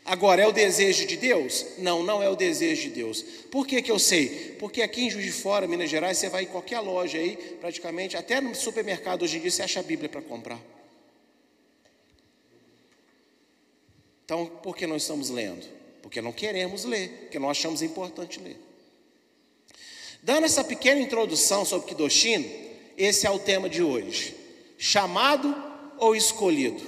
Agora, 0.05 0.41
é 0.41 0.47
o 0.47 0.51
desejo 0.51 1.05
de 1.05 1.15
Deus? 1.15 1.63
Não, 1.77 2.01
não 2.01 2.21
é 2.21 2.27
o 2.27 2.35
desejo 2.35 2.89
de 2.89 2.89
Deus. 2.89 3.21
Por 3.51 3.67
que, 3.67 3.79
que 3.79 3.91
eu 3.91 3.99
sei? 3.99 4.55
Porque 4.59 4.81
aqui 4.81 5.03
em 5.03 5.09
Juiz 5.11 5.25
de 5.25 5.31
Fora, 5.31 5.67
Minas 5.67 5.87
Gerais, 5.87 6.17
você 6.17 6.29
vai 6.29 6.43
em 6.43 6.47
qualquer 6.47 6.79
loja 6.79 7.19
aí, 7.19 7.37
praticamente, 7.61 8.17
até 8.17 8.41
no 8.41 8.55
supermercado 8.55 9.21
hoje 9.21 9.37
em 9.37 9.41
dia, 9.41 9.51
você 9.51 9.61
acha 9.61 9.79
a 9.79 9.83
Bíblia 9.83 10.09
para 10.09 10.21
comprar. 10.21 10.59
Então, 14.29 14.45
por 14.45 14.77
que 14.77 14.85
não 14.85 14.95
estamos 14.95 15.31
lendo? 15.31 15.65
Porque 16.03 16.21
não 16.21 16.31
queremos 16.31 16.85
ler, 16.85 17.09
porque 17.21 17.39
não 17.39 17.49
achamos 17.49 17.81
importante 17.81 18.39
ler. 18.39 18.61
Dando 20.21 20.45
essa 20.45 20.63
pequena 20.63 21.01
introdução 21.01 21.65
sobre 21.65 21.87
Kidoshin, 21.87 22.47
esse 22.95 23.25
é 23.25 23.31
o 23.31 23.39
tema 23.39 23.67
de 23.67 23.81
hoje. 23.81 24.35
Chamado 24.77 25.51
ou 25.97 26.15
escolhido? 26.15 26.79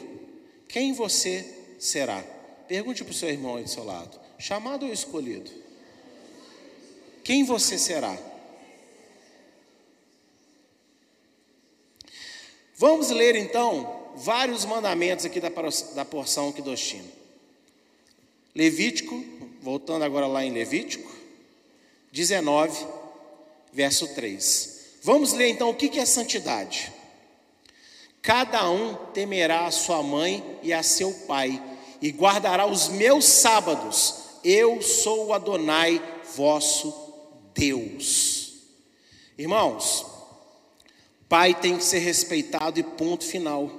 Quem 0.68 0.94
você 0.94 1.44
será? 1.80 2.24
Pergunte 2.68 3.04
para 3.04 3.10
o 3.10 3.16
seu 3.16 3.30
irmão 3.30 3.56
aí 3.56 3.64
do 3.64 3.70
seu 3.72 3.84
lado: 3.84 4.20
chamado 4.38 4.86
ou 4.86 4.94
escolhido? 4.94 5.50
Quem 7.24 7.44
você 7.44 7.76
será? 7.76 8.16
Vamos 12.76 13.10
ler 13.10 13.36
então 13.36 14.12
vários 14.16 14.64
mandamentos 14.64 15.26
aqui 15.26 15.40
da, 15.40 16.06
porção 16.06 16.52
Kidoshim. 16.52 17.20
Levítico, 18.54 19.24
voltando 19.62 20.04
agora 20.04 20.28
lá 20.28 20.44
em 20.44 20.52
Levítico, 20.52 21.10
19, 22.12 22.86
verso 23.72 24.08
3. 24.14 24.80
Vamos 25.04 25.34
ler 25.34 25.50
então 25.50 25.70
o 25.70 25.76
que 25.76 26.00
é 26.00 26.06
santidade. 26.06 26.92
Cada 28.22 28.70
um 28.70 28.94
temerá 29.14 29.66
a 29.66 29.72
sua 29.72 30.04
mãe 30.04 30.60
e 30.62 30.72
a 30.72 30.84
seu 30.84 31.12
pai, 31.28 31.62
e 32.02 32.10
guardará 32.10 32.66
os 32.66 32.88
meus 32.90 33.26
sábados. 33.26 34.16
Eu 34.44 34.82
sou 34.82 35.28
o 35.28 35.34
Adonai, 35.34 36.02
vosso 36.36 36.94
Deus. 37.54 38.54
Irmãos, 39.38 40.06
pai 41.28 41.56
tem 41.56 41.78
que 41.78 41.84
ser 41.84 42.00
respeitado 42.00 42.80
e 42.80 42.84
ponto 42.84 43.24
final. 43.24 43.72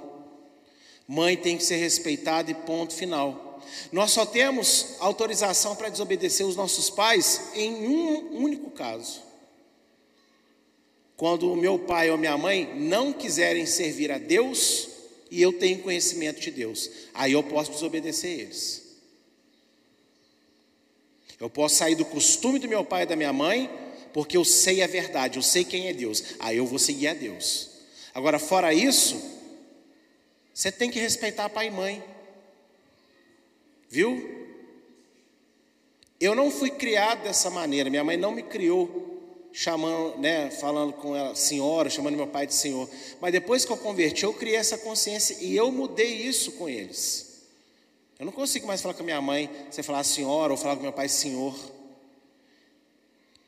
Mãe 1.07 1.37
tem 1.37 1.57
que 1.57 1.63
ser 1.63 1.77
respeitada 1.77 2.49
e 2.49 2.55
ponto 2.55 2.93
final. 2.93 3.42
Nós 3.91 4.11
só 4.11 4.25
temos 4.25 4.95
autorização 4.99 5.75
para 5.75 5.89
desobedecer 5.89 6.45
os 6.45 6.55
nossos 6.55 6.89
pais 6.89 7.51
em 7.53 7.87
um 7.87 8.43
único 8.43 8.71
caso. 8.71 9.21
Quando 11.15 11.51
o 11.51 11.55
meu 11.55 11.79
pai 11.79 12.09
ou 12.09 12.17
minha 12.17 12.37
mãe 12.37 12.73
não 12.75 13.13
quiserem 13.13 13.65
servir 13.65 14.11
a 14.11 14.17
Deus 14.17 14.89
e 15.29 15.41
eu 15.41 15.53
tenho 15.53 15.81
conhecimento 15.81 16.39
de 16.39 16.51
Deus. 16.51 16.89
Aí 17.13 17.31
eu 17.31 17.41
posso 17.41 17.71
desobedecer 17.71 18.39
eles. 18.39 18.83
Eu 21.39 21.49
posso 21.49 21.75
sair 21.75 21.95
do 21.95 22.05
costume 22.05 22.59
do 22.59 22.67
meu 22.67 22.85
pai 22.85 23.03
e 23.03 23.05
da 23.07 23.15
minha 23.15 23.33
mãe, 23.33 23.69
porque 24.13 24.37
eu 24.37 24.45
sei 24.45 24.81
a 24.81 24.87
verdade, 24.87 25.37
eu 25.37 25.43
sei 25.43 25.65
quem 25.65 25.87
é 25.87 25.93
Deus. 25.93 26.23
Aí 26.39 26.57
eu 26.57 26.65
vou 26.65 26.79
seguir 26.79 27.07
a 27.07 27.13
Deus. 27.13 27.69
Agora, 28.13 28.37
fora 28.37 28.73
isso, 28.73 29.19
você 30.53 30.71
tem 30.71 30.91
que 30.91 30.99
respeitar 30.99 31.49
pai 31.49 31.67
e 31.67 31.71
mãe. 31.71 32.12
Viu? 33.93 34.47
Eu 36.19 36.33
não 36.33 36.49
fui 36.49 36.71
criado 36.71 37.21
dessa 37.21 37.51
maneira, 37.51 37.91
minha 37.91 38.03
mãe 38.03 38.17
não 38.17 38.31
me 38.31 38.41
criou 38.41 39.51
chamando, 39.53 40.17
né, 40.17 40.49
falando 40.49 40.93
com 40.93 41.15
ela, 41.15 41.35
senhora, 41.35 41.91
chamando 41.91 42.15
meu 42.15 42.25
pai 42.25 42.47
de 42.47 42.55
senhor. 42.55 42.89
Mas 43.21 43.31
depois 43.31 43.65
que 43.65 43.71
eu 43.71 43.77
converti, 43.77 44.23
eu 44.23 44.33
criei 44.33 44.55
essa 44.55 44.79
consciência 44.79 45.37
e 45.41 45.55
eu 45.55 45.71
mudei 45.71 46.11
isso 46.11 46.53
com 46.53 46.67
eles. 46.67 47.43
Eu 48.17 48.25
não 48.25 48.33
consigo 48.33 48.65
mais 48.65 48.81
falar 48.81 48.95
com 48.95 49.03
a 49.03 49.05
minha 49.05 49.21
mãe, 49.21 49.47
você 49.69 49.83
falar 49.83 50.03
senhora, 50.03 50.51
ou 50.51 50.57
falar 50.57 50.75
com 50.75 50.81
meu 50.81 50.91
pai 50.91 51.07
senhor. 51.07 51.55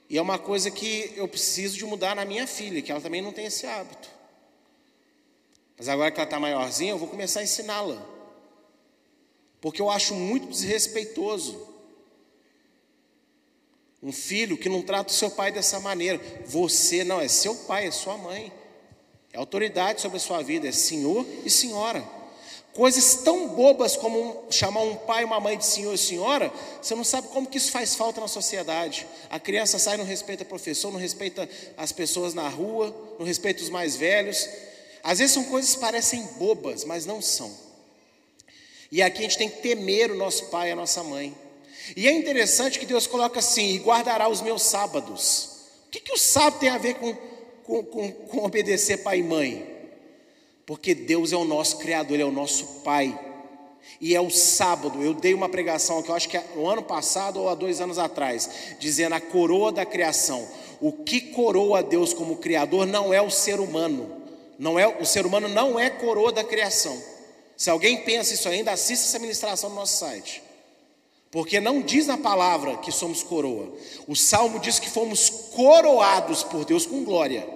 E 0.08 0.16
é 0.16 0.22
uma 0.22 0.38
coisa 0.38 0.70
que 0.70 1.12
eu 1.16 1.28
preciso 1.28 1.76
de 1.76 1.86
mudar 1.86 2.16
na 2.16 2.24
minha 2.24 2.46
filha, 2.46 2.84
que 2.84 2.92
ela 2.92 3.02
também 3.02 3.20
não 3.20 3.32
tem 3.32 3.48
esse 3.48 3.66
hábito. 3.66 4.08
Mas 5.76 5.90
agora 5.90 6.12
que 6.12 6.20
ela 6.20 6.28
está 6.28 6.40
maiorzinha, 6.40 6.92
eu 6.92 7.00
vou 7.00 7.08
começar 7.08 7.40
a 7.40 7.44
ensiná-la. 7.44 8.14
Porque 9.66 9.82
eu 9.82 9.90
acho 9.90 10.14
muito 10.14 10.46
desrespeitoso 10.46 11.60
um 14.00 14.12
filho 14.12 14.60
que 14.60 14.70
não 14.70 14.84
trata 14.84 15.12
o 15.12 15.16
seu 15.16 15.32
pai 15.32 15.52
dessa 15.52 15.80
maneira. 15.80 16.22
Você 16.46 17.04
não 17.04 17.20
é 17.20 17.28
seu 17.28 17.56
pai, 17.56 17.88
é 17.88 17.92
sua 17.92 18.16
mãe. 18.16 18.54
É 19.34 19.40
autoridade 19.40 20.02
sobre 20.02 20.18
a 20.18 20.20
sua 20.20 20.44
vida, 20.44 20.68
é 20.68 20.72
senhor 20.72 21.26
e 21.44 21.50
senhora. 21.50 22.08
Coisas 22.76 23.24
tão 23.24 23.48
bobas 23.48 23.98
como 23.98 24.44
chamar 24.52 24.82
um 24.82 24.98
pai 24.98 25.24
e 25.24 25.26
uma 25.26 25.40
mãe 25.40 25.58
de 25.58 25.66
senhor 25.66 25.96
e 25.96 25.98
senhora, 25.98 26.54
você 26.80 26.94
não 26.94 27.04
sabe 27.04 27.30
como 27.30 27.48
que 27.48 27.58
isso 27.58 27.72
faz 27.72 27.96
falta 27.96 28.22
na 28.22 28.28
sociedade. 28.28 29.08
A 29.32 29.40
criança 29.40 29.80
sai, 29.80 29.98
não 29.98 30.06
respeita 30.06 30.44
o 30.44 30.46
professor, 30.46 30.92
não 30.92 31.00
respeita 31.00 31.50
as 31.76 31.92
pessoas 31.92 32.36
na 32.36 32.48
rua, 32.48 32.96
não 33.18 33.26
respeita 33.26 33.64
os 33.64 33.70
mais 33.70 33.96
velhos. 33.96 34.48
Às 35.02 35.18
vezes 35.18 35.34
são 35.34 35.46
coisas 35.46 35.74
que 35.74 35.82
parecem 35.82 36.22
bobas, 36.38 36.84
mas 36.84 37.08
não 37.08 37.20
são. 37.20 37.65
E 38.92 39.02
aqui 39.02 39.20
a 39.20 39.22
gente 39.24 39.38
tem 39.38 39.50
que 39.50 39.62
temer 39.62 40.12
o 40.12 40.16
nosso 40.16 40.46
pai 40.46 40.70
e 40.70 40.72
a 40.72 40.76
nossa 40.76 41.04
mãe. 41.04 41.36
E 41.96 42.08
é 42.08 42.12
interessante 42.12 42.80
que 42.80 42.86
Deus 42.86 43.08
coloca 43.08 43.40
assim: 43.40 43.74
e 43.74 43.80
guardará 43.80 44.28
os 44.28 44.42
meus 44.42 44.64
sábados. 44.64 45.50
O 45.88 45.92
que, 45.92 46.00
que 46.00 46.14
o 46.14 46.18
sábado 46.18 46.60
tem 46.60 46.70
a 46.70 46.78
ver 46.78 46.96
com, 46.96 47.14
com, 47.64 47.84
com, 47.84 48.12
com 48.12 48.46
obedecer 48.46 48.98
pai 48.98 49.20
e 49.20 49.24
mãe? 49.24 49.76
Porque 50.66 50.96
Deus 50.96 51.32
é 51.32 51.38
o 51.38 51.46
nosso 51.46 51.78
Criador, 51.78 52.14
Ele 52.14 52.24
é 52.24 52.26
o 52.26 52.32
nosso 52.32 52.82
Pai. 52.84 53.18
E 54.02 54.16
é 54.16 54.20
o 54.20 54.30
sábado, 54.30 55.02
eu 55.02 55.14
dei 55.14 55.34
uma 55.34 55.48
pregação 55.48 56.02
que 56.02 56.10
eu 56.10 56.16
acho 56.16 56.28
que 56.28 56.36
é 56.36 56.44
no 56.56 56.68
ano 56.68 56.84
passado 56.84 57.40
ou 57.40 57.48
há 57.48 57.56
dois 57.56 57.80
anos 57.80 57.98
atrás, 57.98 58.50
dizendo 58.78 59.14
a 59.14 59.22
coroa 59.22 59.72
da 59.72 59.86
criação. 59.86 60.46
O 60.82 60.92
que 60.92 61.22
coroa 61.22 61.82
Deus 61.82 62.14
como 62.14 62.38
Criador 62.38 62.86
não 62.86 63.14
é 63.14 63.22
o 63.22 63.30
ser 63.30 63.60
humano. 63.60 64.24
Não 64.60 64.78
é, 64.78 64.88
o 64.88 65.06
ser 65.06 65.26
humano 65.26 65.48
não 65.48 65.80
é 65.80 65.90
coroa 65.90 66.32
da 66.32 66.44
criação. 66.44 67.02
Se 67.58 67.70
alguém 67.70 68.04
pensa 68.04 68.34
isso 68.34 68.50
ainda, 68.50 68.72
assista 68.72 69.06
essa 69.06 69.20
ministração 69.20 69.70
no 69.70 69.76
nosso 69.76 69.98
site. 69.98 70.44
Porque 71.32 71.60
não 71.60 71.82
diz 71.82 72.08
na 72.08 72.18
palavra 72.18 72.78
que 72.78 72.92
somos 72.92 73.22
coroa. 73.22 73.74
O 74.08 74.16
salmo 74.16 74.60
diz 74.60 74.80
que 74.80 74.90
fomos 74.90 75.30
coroados 75.30 76.44
por 76.44 76.66
Deus 76.66 76.86
com 76.86 77.04
glória. 77.04 77.48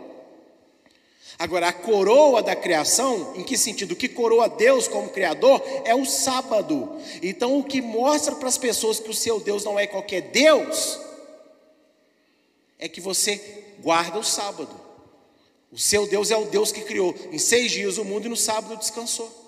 Agora, 1.38 1.70
a 1.70 1.74
coroa 1.74 2.44
da 2.44 2.54
criação, 2.54 3.34
em 3.38 3.44
que 3.44 3.58
sentido? 3.58 3.94
O 3.94 3.96
que 3.96 4.10
coroa 4.10 4.50
Deus 4.50 4.90
como 4.90 5.10
Criador 5.10 5.64
é 5.86 5.96
o 5.96 6.04
sábado. 6.04 6.98
Então, 7.24 7.58
o 7.58 7.64
que 7.64 7.82
mostra 7.82 8.36
para 8.36 8.50
as 8.50 8.58
pessoas 8.58 9.00
que 9.00 9.10
o 9.10 9.14
seu 9.14 9.40
Deus 9.40 9.64
não 9.64 9.80
é 9.80 9.88
qualquer 9.88 10.24
Deus, 10.24 11.00
é 12.78 12.90
que 12.90 13.00
você 13.00 13.64
guarda 13.80 14.20
o 14.20 14.24
sábado. 14.24 14.78
O 15.72 15.78
seu 15.78 16.06
Deus 16.06 16.30
é 16.30 16.36
o 16.36 16.44
Deus 16.44 16.74
que 16.74 16.82
criou 16.82 17.16
em 17.32 17.40
seis 17.40 17.72
dias 17.72 17.98
o 17.98 18.04
mundo 18.04 18.26
e 18.26 18.30
no 18.30 18.36
sábado 18.36 18.76
descansou. 18.76 19.39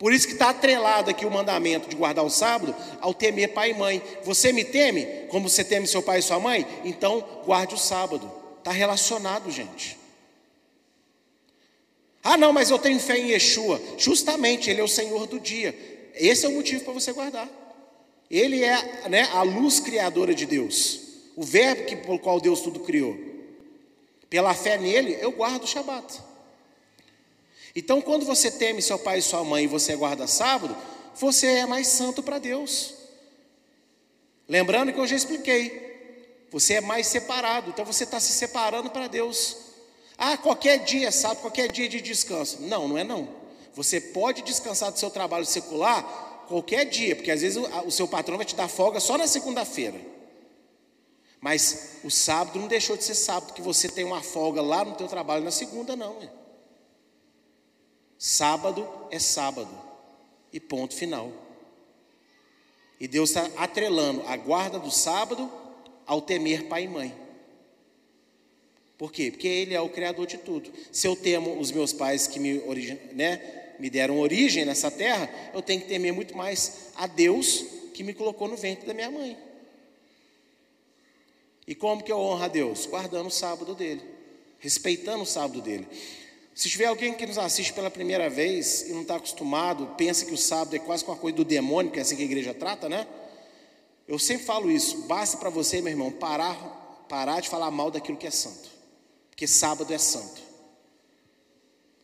Por 0.00 0.14
isso 0.14 0.26
que 0.26 0.32
está 0.32 0.48
atrelado 0.48 1.10
aqui 1.10 1.26
o 1.26 1.30
mandamento 1.30 1.86
de 1.86 1.94
guardar 1.94 2.24
o 2.24 2.30
sábado 2.30 2.74
ao 3.02 3.12
temer 3.12 3.52
pai 3.52 3.72
e 3.72 3.74
mãe. 3.74 4.02
Você 4.24 4.50
me 4.50 4.64
teme 4.64 5.04
como 5.28 5.46
você 5.46 5.62
teme 5.62 5.86
seu 5.86 6.02
pai 6.02 6.20
e 6.20 6.22
sua 6.22 6.40
mãe? 6.40 6.66
Então 6.86 7.22
guarde 7.44 7.74
o 7.74 7.78
sábado. 7.78 8.32
Está 8.56 8.72
relacionado, 8.72 9.50
gente. 9.50 9.98
Ah, 12.24 12.38
não, 12.38 12.50
mas 12.50 12.70
eu 12.70 12.78
tenho 12.78 12.98
fé 12.98 13.18
em 13.18 13.32
Yeshua. 13.32 13.78
Justamente, 13.98 14.70
Ele 14.70 14.80
é 14.80 14.84
o 14.84 14.88
Senhor 14.88 15.26
do 15.26 15.38
dia. 15.38 15.74
Esse 16.14 16.46
é 16.46 16.48
o 16.48 16.52
motivo 16.52 16.82
para 16.82 16.94
você 16.94 17.12
guardar. 17.12 17.48
Ele 18.30 18.64
é 18.64 19.06
né, 19.06 19.28
a 19.34 19.42
luz 19.42 19.80
criadora 19.80 20.34
de 20.34 20.46
Deus. 20.46 21.00
O 21.36 21.42
verbo 21.42 21.84
que, 21.84 21.96
pelo 21.96 22.18
qual 22.18 22.40
Deus 22.40 22.62
tudo 22.62 22.80
criou. 22.80 23.18
Pela 24.30 24.54
fé 24.54 24.78
nele, 24.78 25.18
eu 25.20 25.30
guardo 25.30 25.64
o 25.64 25.66
Shabat. 25.66 26.29
Então, 27.74 28.00
quando 28.00 28.24
você 28.24 28.50
teme 28.50 28.82
seu 28.82 28.98
pai 28.98 29.18
e 29.18 29.22
sua 29.22 29.44
mãe 29.44 29.64
e 29.64 29.68
você 29.68 29.94
guarda 29.94 30.26
sábado, 30.26 30.76
você 31.14 31.46
é 31.46 31.66
mais 31.66 31.86
santo 31.86 32.22
para 32.22 32.38
Deus. 32.38 32.94
Lembrando 34.48 34.92
que 34.92 34.98
eu 34.98 35.06
já 35.06 35.14
expliquei, 35.14 36.48
você 36.50 36.74
é 36.74 36.80
mais 36.80 37.06
separado, 37.06 37.70
então 37.70 37.84
você 37.84 38.04
está 38.04 38.18
se 38.18 38.32
separando 38.32 38.90
para 38.90 39.06
Deus. 39.06 39.56
Ah, 40.18 40.36
qualquer 40.36 40.78
dia, 40.78 41.12
sábado, 41.12 41.40
qualquer 41.40 41.70
dia 41.70 41.88
de 41.88 42.00
descanso. 42.00 42.60
Não, 42.62 42.88
não 42.88 42.98
é 42.98 43.04
não. 43.04 43.28
Você 43.74 44.00
pode 44.00 44.42
descansar 44.42 44.90
do 44.90 44.98
seu 44.98 45.10
trabalho 45.10 45.46
secular 45.46 46.02
qualquer 46.48 46.84
dia, 46.84 47.14
porque 47.14 47.30
às 47.30 47.40
vezes 47.40 47.56
o, 47.56 47.86
o 47.86 47.90
seu 47.92 48.08
patrão 48.08 48.36
vai 48.36 48.44
te 48.44 48.56
dar 48.56 48.66
folga 48.66 48.98
só 48.98 49.16
na 49.16 49.28
segunda-feira. 49.28 50.00
Mas 51.40 52.00
o 52.04 52.10
sábado 52.10 52.58
não 52.58 52.66
deixou 52.66 52.96
de 52.96 53.04
ser 53.04 53.14
sábado, 53.14 53.54
que 53.54 53.62
você 53.62 53.88
tem 53.88 54.04
uma 54.04 54.20
folga 54.20 54.60
lá 54.60 54.84
no 54.84 54.94
teu 54.94 55.06
trabalho 55.06 55.44
na 55.44 55.50
segunda, 55.50 55.94
não. 55.94 56.20
É. 56.20 56.39
Sábado 58.22 58.86
é 59.10 59.18
sábado. 59.18 59.70
E 60.52 60.60
ponto 60.60 60.94
final. 60.94 61.32
E 63.00 63.08
Deus 63.08 63.30
está 63.30 63.50
atrelando 63.56 64.22
a 64.26 64.36
guarda 64.36 64.78
do 64.78 64.90
sábado 64.90 65.50
ao 66.04 66.20
temer 66.20 66.64
pai 66.64 66.84
e 66.84 66.88
mãe. 66.88 67.16
Por 68.98 69.10
quê? 69.10 69.30
Porque 69.30 69.48
Ele 69.48 69.72
é 69.72 69.80
o 69.80 69.88
Criador 69.88 70.26
de 70.26 70.36
tudo. 70.36 70.70
Se 70.92 71.06
eu 71.06 71.16
temo 71.16 71.58
os 71.58 71.72
meus 71.72 71.94
pais 71.94 72.26
que 72.26 72.38
me, 72.38 72.58
né, 73.14 73.74
me 73.78 73.88
deram 73.88 74.20
origem 74.20 74.66
nessa 74.66 74.90
terra, 74.90 75.30
eu 75.54 75.62
tenho 75.62 75.80
que 75.80 75.88
temer 75.88 76.12
muito 76.12 76.36
mais 76.36 76.90
a 76.96 77.06
Deus 77.06 77.64
que 77.94 78.02
me 78.02 78.12
colocou 78.12 78.48
no 78.48 78.56
ventre 78.56 78.86
da 78.86 78.92
minha 78.92 79.10
mãe. 79.10 79.38
E 81.66 81.74
como 81.74 82.04
que 82.04 82.12
eu 82.12 82.18
honro 82.18 82.42
a 82.42 82.48
Deus? 82.48 82.84
Guardando 82.84 83.28
o 83.28 83.30
sábado 83.30 83.74
dele, 83.74 84.02
respeitando 84.58 85.22
o 85.22 85.26
sábado 85.26 85.62
dele. 85.62 85.88
Se 86.60 86.68
tiver 86.68 86.84
alguém 86.84 87.14
que 87.14 87.24
nos 87.24 87.38
assiste 87.38 87.72
pela 87.72 87.90
primeira 87.90 88.28
vez 88.28 88.82
e 88.82 88.92
não 88.92 89.00
está 89.00 89.16
acostumado, 89.16 89.94
pensa 89.96 90.26
que 90.26 90.34
o 90.34 90.36
sábado 90.36 90.76
é 90.76 90.78
quase 90.78 91.02
uma 91.06 91.16
coisa 91.16 91.38
do 91.38 91.42
demônio, 91.42 91.90
que 91.90 91.98
é 91.98 92.02
assim 92.02 92.14
que 92.14 92.20
a 92.20 92.24
igreja 92.26 92.52
trata, 92.52 92.86
né? 92.86 93.06
Eu 94.06 94.18
sempre 94.18 94.44
falo 94.44 94.70
isso, 94.70 95.06
basta 95.06 95.38
para 95.38 95.48
você, 95.48 95.80
meu 95.80 95.90
irmão, 95.90 96.12
parar, 96.12 96.54
parar 97.08 97.40
de 97.40 97.48
falar 97.48 97.70
mal 97.70 97.90
daquilo 97.90 98.18
que 98.18 98.26
é 98.26 98.30
santo. 98.30 98.68
Porque 99.30 99.46
sábado 99.46 99.90
é 99.90 99.96
santo. 99.96 100.38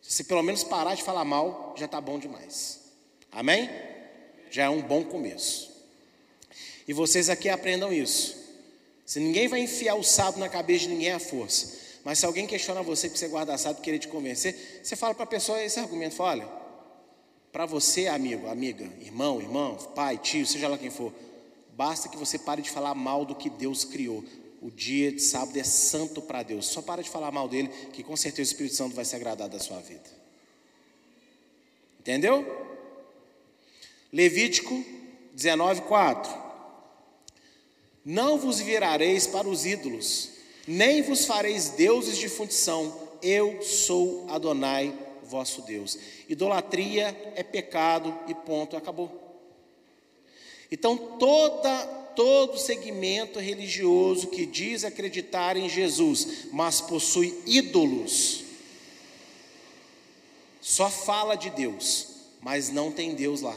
Se 0.01 0.25
pelo 0.25 0.43
menos 0.43 0.65
parar 0.65 0.95
de 0.95 1.03
falar 1.03 1.27
mal, 1.27 1.75
já 1.77 1.85
está 1.85 2.01
bom 2.01 2.19
demais. 2.19 2.81
Amém? 3.31 3.69
Já 4.51 4.65
é 4.65 4.71
um 4.71 4.81
bom 4.81 5.05
começo. 5.05 5.71
E 6.89 6.95
vocês 6.95 7.29
aqui 7.29 7.51
aprendam 7.51 7.93
isso. 7.93 8.35
Se 9.05 9.21
ninguém 9.21 9.49
vai 9.49 9.61
enfiar 9.61 9.97
o 9.97 10.03
sábado 10.03 10.41
na 10.41 10.49
cabeça 10.49 10.85
de 10.85 10.95
ninguém 10.95 11.13
à 11.13 11.19
força. 11.19 11.85
Mas 12.07 12.21
se 12.21 12.25
alguém 12.25 12.47
questiona 12.47 12.85
você 12.85 13.09
que 13.09 13.19
você 13.19 13.27
guarda 13.27 13.59
sábado 13.59 13.81
e 13.81 13.83
querer 13.83 13.99
te 13.99 14.07
convencer, 14.07 14.81
você 14.81 14.95
fala 14.95 15.13
para 15.13 15.25
a 15.25 15.27
pessoa 15.27 15.61
esse 15.61 15.81
argumento, 15.81 16.15
fala, 16.15 16.31
olha, 16.31 16.49
para 17.51 17.67
você, 17.67 18.07
amigo, 18.07 18.47
amiga, 18.47 18.85
irmão, 19.01 19.41
irmão, 19.41 19.75
pai, 19.93 20.17
tio, 20.17 20.47
seja 20.47 20.69
lá 20.69 20.79
quem 20.79 20.89
for, 20.89 21.13
basta 21.73 22.09
que 22.09 22.17
você 22.17 22.39
pare 22.39 22.63
de 22.63 22.71
falar 22.71 22.95
mal 22.95 23.25
do 23.25 23.35
que 23.35 23.51
Deus 23.51 23.85
criou. 23.85 24.23
O 24.63 24.71
dia 24.71 25.11
de 25.11 25.21
sábado 25.21 25.59
é 25.59 25.65
santo 25.65 26.23
para 26.23 26.45
Deus. 26.45 26.67
Só 26.67 26.81
para 26.81 27.03
de 27.03 27.11
falar 27.11 27.33
mal 27.33 27.49
dele, 27.49 27.71
que 27.93 28.05
com 28.05 28.17
certeza 28.17 28.51
o 28.51 28.53
Espírito 28.53 28.77
Santo 28.77 28.95
vai 28.95 29.05
se 29.05 29.17
agradar 29.17 29.49
da 29.49 29.59
sua 29.59 29.81
vida. 29.81 30.09
Entendeu? 31.99 32.47
Levítico 34.13 34.81
19, 35.35 35.81
4. 35.81 36.33
Não 38.05 38.39
vos 38.39 38.61
virareis 38.61 39.27
para 39.27 39.49
os 39.49 39.67
ídolos, 39.67 40.36
nem 40.67 41.03
vos 41.03 41.25
fareis 41.25 41.71
deuses 41.71 42.19
de 42.19 42.29
fundição, 42.29 43.09
eu 43.23 43.63
sou 43.63 44.27
Adonai, 44.29 44.93
vosso 45.23 45.63
Deus. 45.63 45.99
Idolatria 46.29 47.33
é 47.35 47.43
pecado 47.43 48.15
e 48.27 48.35
ponto, 48.35 48.77
acabou. 48.77 49.27
Então, 50.71 50.97
toda, 51.19 51.87
todo 52.17 52.59
segmento 52.59 53.39
religioso 53.39 54.29
que 54.29 54.45
diz 54.45 54.85
acreditar 54.85 55.57
em 55.57 55.69
Jesus, 55.69 56.49
mas 56.53 56.81
possui 56.81 57.41
ídolos, 57.47 58.45
só 60.61 60.91
fala 60.91 61.37
de 61.37 61.51
Deus, 61.51 62.09
mas 62.41 62.71
não 62.71 62.91
tem 62.91 63.15
Deus 63.15 63.41
lá. 63.41 63.57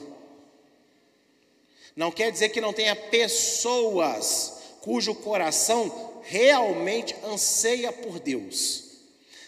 Não 1.95 2.11
quer 2.11 2.31
dizer 2.31 2.49
que 2.49 2.61
não 2.61 2.71
tenha 2.71 2.95
pessoas 2.95 4.59
cujo 4.81 5.15
coração 5.15 6.08
realmente 6.29 7.15
anseia 7.25 7.91
por 7.91 8.19
Deus, 8.19 8.83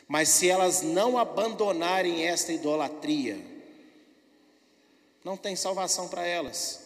mas 0.08 0.30
se 0.30 0.50
elas 0.50 0.82
não 0.82 1.16
abandonarem 1.16 2.26
esta 2.26 2.52
idolatria, 2.52 3.40
não 5.24 5.38
tem 5.38 5.56
salvação 5.56 6.08
para 6.08 6.26
elas. 6.26 6.82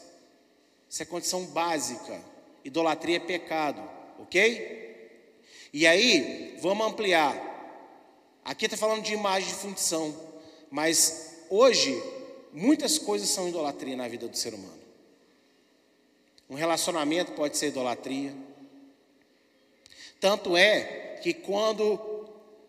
Isso 0.89 1.01
é 1.01 1.05
condição 1.05 1.45
básica. 1.45 2.21
Idolatria 2.65 3.15
é 3.15 3.19
pecado, 3.19 3.81
ok? 4.19 5.09
E 5.71 5.87
aí, 5.87 6.57
vamos 6.61 6.87
ampliar. 6.87 7.53
Aqui 8.43 8.65
está 8.65 8.75
falando 8.75 9.01
de 9.01 9.13
imagem 9.13 9.47
de 9.47 9.55
função, 9.55 10.13
mas 10.69 11.45
hoje 11.49 11.97
muitas 12.51 12.97
coisas 12.97 13.29
são 13.29 13.47
idolatria 13.47 13.95
na 13.95 14.09
vida 14.09 14.27
do 14.27 14.35
ser 14.35 14.53
humano. 14.53 14.77
Um 16.49 16.55
relacionamento 16.55 17.31
pode 17.31 17.57
ser 17.57 17.67
idolatria. 17.67 18.35
Tanto 20.19 20.55
é 20.55 21.19
que 21.21 21.33
quando 21.33 21.99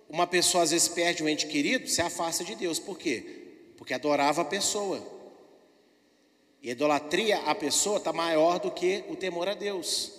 uma 0.09 0.27
pessoa 0.27 0.65
às 0.65 0.71
vezes 0.71 0.89
perde 0.89 1.23
um 1.23 1.29
ente 1.29 1.47
querido, 1.47 1.89
se 1.89 2.01
afasta 2.01 2.45
de 2.45 2.55
Deus. 2.55 2.79
Por 2.79 2.99
quê? 2.99 3.45
Porque 3.77 3.95
adorava 3.95 4.43
a 4.43 4.45
pessoa. 4.45 5.03
E 6.63 6.69
a 6.69 6.73
idolatria 6.73 7.39
à 7.39 7.55
pessoa 7.55 7.99
está 7.99 8.13
maior 8.13 8.59
do 8.59 8.71
que 8.71 9.05
o 9.09 9.17
temor 9.17 9.49
a 9.49 9.55
Deus. 9.55 10.13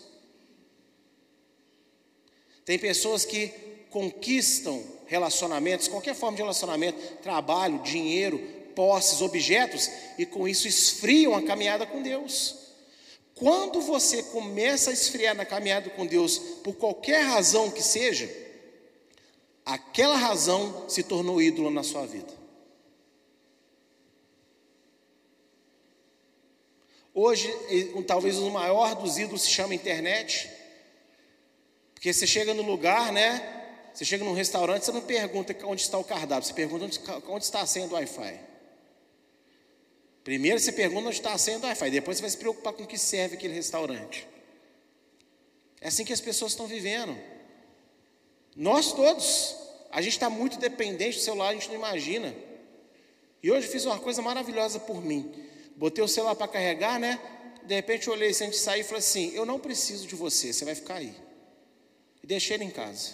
Tem 2.63 2.77
pessoas 2.77 3.25
que 3.25 3.47
conquistam 3.89 4.83
relacionamentos, 5.07 5.87
qualquer 5.87 6.13
forma 6.13 6.35
de 6.35 6.43
relacionamento, 6.43 6.99
trabalho, 7.23 7.79
dinheiro, 7.79 8.39
posses, 8.75 9.21
objetos, 9.21 9.89
e 10.17 10.25
com 10.25 10.47
isso 10.47 10.67
esfriam 10.67 11.33
a 11.33 11.41
caminhada 11.41 11.85
com 11.85 12.01
Deus. 12.01 12.66
Quando 13.39 13.81
você 13.81 14.23
começa 14.23 14.89
a 14.89 14.93
esfriar 14.93 15.35
na 15.35 15.45
caminhada 15.45 15.89
com 15.91 16.05
Deus, 16.05 16.39
por 16.63 16.75
qualquer 16.75 17.21
razão 17.21 17.69
que 17.69 17.83
seja, 17.83 18.29
aquela 19.65 20.17
razão 20.17 20.89
se 20.89 21.03
tornou 21.03 21.41
ídolo 21.41 21.69
na 21.69 21.83
sua 21.83 22.05
vida. 22.05 22.33
Hoje, 27.13 27.51
talvez 28.05 28.37
o 28.37 28.49
maior 28.49 28.95
dos 28.95 29.17
ídolos 29.17 29.43
se 29.43 29.49
chama 29.49 29.73
internet, 29.73 30.49
porque 31.93 32.13
você 32.13 32.27
chega 32.27 32.53
no 32.53 32.63
lugar, 32.63 33.11
né? 33.11 33.53
Você 33.93 34.05
chega 34.05 34.23
num 34.23 34.33
restaurante, 34.33 34.85
você 34.85 34.91
não 34.91 35.01
pergunta 35.01 35.55
onde 35.65 35.81
está 35.81 35.97
o 35.97 36.03
cardápio, 36.03 36.47
você 36.47 36.53
pergunta 36.53 36.85
onde, 36.85 37.01
onde 37.27 37.43
está 37.43 37.61
a 37.61 37.65
senha 37.65 37.87
do 37.87 37.95
Wi-Fi. 37.95 38.56
Primeiro 40.27 40.59
você 40.59 40.73
pergunta 40.73 41.07
onde 41.07 41.15
está 41.15 41.31
a 41.31 41.37
senha 41.37 41.57
do 41.57 41.65
Wi-Fi, 41.65 41.89
depois 41.89 42.17
você 42.17 42.21
vai 42.21 42.29
se 42.29 42.35
preocupar 42.35 42.73
com 42.73 42.83
o 42.83 42.85
que 42.85 42.97
serve 42.97 43.37
aquele 43.37 43.53
restaurante. 43.53 44.27
É 45.79 45.87
assim 45.87 46.03
que 46.03 46.11
as 46.11 46.19
pessoas 46.19 46.51
estão 46.51 46.67
vivendo. 46.67 47.17
Nós 48.53 48.91
todos, 48.91 49.55
a 49.89 50.01
gente 50.01 50.11
está 50.11 50.29
muito 50.29 50.59
dependente 50.59 51.15
do 51.15 51.23
celular, 51.23 51.47
a 51.47 51.53
gente 51.53 51.69
não 51.69 51.75
imagina. 51.75 52.35
E 53.41 53.49
hoje 53.49 53.67
eu 53.67 53.71
fiz 53.71 53.85
uma 53.85 53.99
coisa 53.99 54.21
maravilhosa 54.21 54.81
por 54.81 55.01
mim. 55.01 55.33
Botei 55.77 56.03
o 56.03 56.09
celular 56.09 56.35
para 56.35 56.49
carregar, 56.49 56.99
né? 56.99 57.21
De 57.63 57.75
repente 57.75 58.07
eu 58.07 58.13
olhei 58.13 58.27
antes 58.27 58.49
de 58.49 58.57
sair 58.57 58.81
e 58.81 58.83
falei 58.83 58.99
assim: 58.99 59.33
Eu 59.33 59.45
não 59.45 59.57
preciso 59.57 60.05
de 60.05 60.15
você, 60.15 60.51
você 60.51 60.65
vai 60.65 60.75
ficar 60.75 60.95
aí. 60.95 61.15
E 62.21 62.27
deixei 62.27 62.57
ele 62.57 62.65
em 62.65 62.69
casa. 62.69 63.13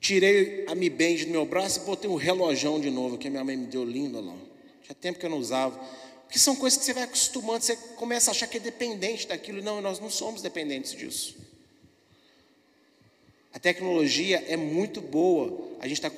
Tirei 0.00 0.64
a 0.68 0.74
Mi 0.74 0.88
Band 0.88 1.24
do 1.24 1.30
meu 1.30 1.44
braço 1.44 1.80
e 1.80 1.84
botei 1.84 2.08
um 2.08 2.14
relojão 2.14 2.80
de 2.80 2.90
novo, 2.90 3.18
que 3.18 3.28
a 3.28 3.30
minha 3.30 3.44
mãe 3.44 3.56
me 3.56 3.66
deu 3.66 3.84
lindo 3.84 4.20
lá. 4.20 4.36
Tinha 4.82 4.94
tempo 4.94 5.18
que 5.18 5.26
eu 5.26 5.30
não 5.30 5.38
usava. 5.38 5.78
Porque 6.24 6.38
são 6.38 6.56
coisas 6.56 6.78
que 6.78 6.84
você 6.84 6.94
vai 6.94 7.02
acostumando, 7.02 7.64
você 7.64 7.76
começa 7.96 8.30
a 8.30 8.32
achar 8.32 8.46
que 8.46 8.56
é 8.56 8.60
dependente 8.60 9.26
daquilo. 9.26 9.62
Não, 9.62 9.80
nós 9.80 10.00
não 10.00 10.08
somos 10.08 10.40
dependentes 10.40 10.92
disso. 10.92 11.36
A 13.52 13.58
tecnologia 13.58 14.42
é 14.48 14.56
muito 14.56 15.00
boa. 15.00 15.76
A 15.80 15.86
gente 15.86 15.98
está 15.98 16.10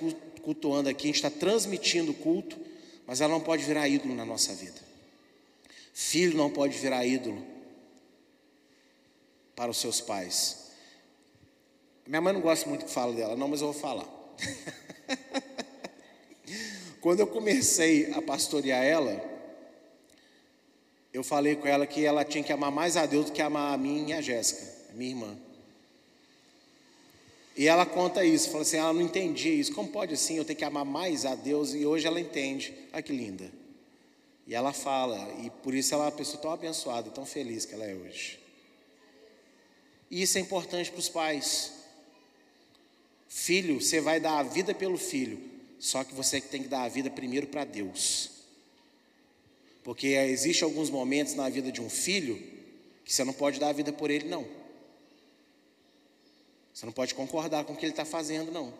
cultuando 0.42 0.88
aqui, 0.88 1.04
a 1.04 1.06
gente 1.06 1.16
está 1.16 1.30
transmitindo 1.30 2.12
o 2.12 2.14
culto, 2.14 2.56
mas 3.06 3.20
ela 3.20 3.32
não 3.32 3.40
pode 3.40 3.64
virar 3.64 3.88
ídolo 3.88 4.14
na 4.14 4.24
nossa 4.24 4.54
vida. 4.54 4.80
Filho 5.92 6.36
não 6.36 6.50
pode 6.50 6.76
virar 6.78 7.04
ídolo 7.04 7.44
para 9.56 9.70
os 9.70 9.78
seus 9.78 10.00
pais. 10.00 10.63
Minha 12.06 12.20
mãe 12.20 12.32
não 12.32 12.40
gosta 12.40 12.68
muito 12.68 12.84
que 12.84 12.90
fala 12.90 13.12
dela, 13.12 13.36
não, 13.36 13.48
mas 13.48 13.60
eu 13.60 13.72
vou 13.72 13.80
falar. 13.80 14.06
Quando 17.00 17.20
eu 17.20 17.26
comecei 17.26 18.12
a 18.12 18.22
pastorear 18.22 18.82
ela, 18.82 19.22
eu 21.12 21.22
falei 21.22 21.56
com 21.56 21.68
ela 21.68 21.86
que 21.86 22.04
ela 22.04 22.24
tinha 22.24 22.42
que 22.42 22.52
amar 22.52 22.70
mais 22.70 22.96
a 22.96 23.06
Deus 23.06 23.26
do 23.26 23.32
que 23.32 23.40
amar 23.40 23.72
a 23.72 23.76
mim 23.76 24.08
e 24.08 24.12
a 24.12 24.20
Jéssica, 24.20 24.64
minha 24.94 25.10
irmã. 25.10 25.36
E 27.56 27.68
ela 27.68 27.86
conta 27.86 28.24
isso, 28.24 28.50
fala 28.50 28.62
assim, 28.62 28.78
ela 28.78 28.92
não 28.92 29.00
entendia 29.00 29.54
isso. 29.54 29.72
Como 29.72 29.88
pode 29.88 30.14
assim 30.14 30.36
eu 30.36 30.44
ter 30.44 30.56
que 30.56 30.64
amar 30.64 30.84
mais 30.84 31.24
a 31.24 31.36
Deus? 31.36 31.72
E 31.72 31.86
hoje 31.86 32.06
ela 32.06 32.20
entende. 32.20 32.74
Olha 32.92 33.02
que 33.02 33.12
linda. 33.12 33.50
E 34.46 34.54
ela 34.54 34.72
fala, 34.72 35.32
e 35.40 35.50
por 35.50 35.72
isso 35.72 35.94
ela 35.94 36.04
é 36.04 36.06
uma 36.06 36.12
pessoa 36.12 36.42
tão 36.42 36.50
abençoada, 36.50 37.10
tão 37.10 37.24
feliz 37.24 37.64
que 37.64 37.74
ela 37.74 37.84
é 37.84 37.94
hoje. 37.94 38.40
E 40.10 40.20
isso 40.20 40.36
é 40.36 40.40
importante 40.40 40.90
para 40.90 40.98
os 40.98 41.08
pais. 41.08 41.83
Filho, 43.36 43.80
você 43.80 44.00
vai 44.00 44.20
dar 44.20 44.38
a 44.38 44.42
vida 44.44 44.72
pelo 44.72 44.96
filho, 44.96 45.40
só 45.80 46.04
que 46.04 46.14
você 46.14 46.40
tem 46.40 46.62
que 46.62 46.68
dar 46.68 46.84
a 46.84 46.88
vida 46.88 47.10
primeiro 47.10 47.48
para 47.48 47.64
Deus. 47.64 48.30
Porque 49.82 50.06
existe 50.06 50.62
alguns 50.62 50.88
momentos 50.88 51.34
na 51.34 51.48
vida 51.48 51.72
de 51.72 51.82
um 51.82 51.90
filho 51.90 52.40
que 53.04 53.12
você 53.12 53.24
não 53.24 53.32
pode 53.32 53.58
dar 53.58 53.70
a 53.70 53.72
vida 53.72 53.92
por 53.92 54.08
ele, 54.08 54.28
não. 54.28 54.46
Você 56.72 56.86
não 56.86 56.92
pode 56.92 57.12
concordar 57.16 57.64
com 57.64 57.72
o 57.72 57.76
que 57.76 57.84
ele 57.84 57.92
está 57.92 58.04
fazendo, 58.04 58.52
não. 58.52 58.72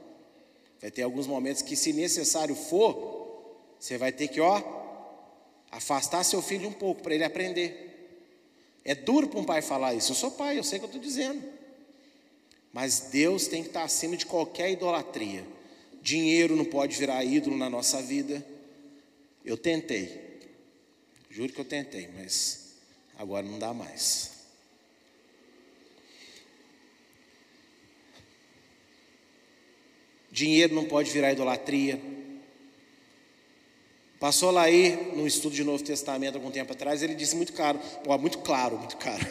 Vai 0.80 0.88
ter 0.92 1.02
alguns 1.02 1.26
momentos 1.26 1.60
que, 1.60 1.74
se 1.74 1.92
necessário 1.92 2.54
for, 2.54 3.58
você 3.80 3.98
vai 3.98 4.12
ter 4.12 4.28
que, 4.28 4.40
ó, 4.40 4.62
afastar 5.72 6.22
seu 6.22 6.40
filho 6.40 6.68
um 6.68 6.72
pouco 6.72 7.02
para 7.02 7.12
ele 7.12 7.24
aprender. 7.24 8.22
É 8.84 8.94
duro 8.94 9.26
para 9.26 9.40
um 9.40 9.44
pai 9.44 9.62
falar 9.62 9.94
isso. 9.94 10.12
Eu 10.12 10.16
sou 10.16 10.30
pai, 10.30 10.56
eu 10.56 10.62
sei 10.62 10.78
o 10.78 10.82
que 10.82 10.84
eu 10.84 10.90
estou 10.90 11.02
dizendo. 11.02 11.53
Mas 12.74 12.98
Deus 13.12 13.46
tem 13.46 13.62
que 13.62 13.68
estar 13.68 13.84
acima 13.84 14.16
de 14.16 14.26
qualquer 14.26 14.72
idolatria. 14.72 15.46
Dinheiro 16.02 16.56
não 16.56 16.64
pode 16.64 16.96
virar 16.96 17.24
ídolo 17.24 17.56
na 17.56 17.70
nossa 17.70 18.02
vida. 18.02 18.44
Eu 19.44 19.56
tentei, 19.56 20.40
juro 21.30 21.52
que 21.52 21.60
eu 21.60 21.64
tentei, 21.64 22.08
mas 22.08 22.74
agora 23.16 23.46
não 23.46 23.60
dá 23.60 23.72
mais. 23.72 24.32
Dinheiro 30.32 30.74
não 30.74 30.84
pode 30.86 31.12
virar 31.12 31.30
idolatria. 31.30 32.00
Passou 34.18 34.50
lá 34.50 34.62
aí 34.62 35.14
no 35.14 35.28
estudo 35.28 35.54
de 35.54 35.62
Novo 35.62 35.84
Testamento 35.84 36.34
algum 36.34 36.50
tempo 36.50 36.72
atrás, 36.72 37.04
ele 37.04 37.14
disse 37.14 37.36
muito 37.36 37.52
claro, 37.52 37.78
muito 38.18 38.38
claro, 38.38 38.78
muito 38.78 38.96
claro. 38.96 39.24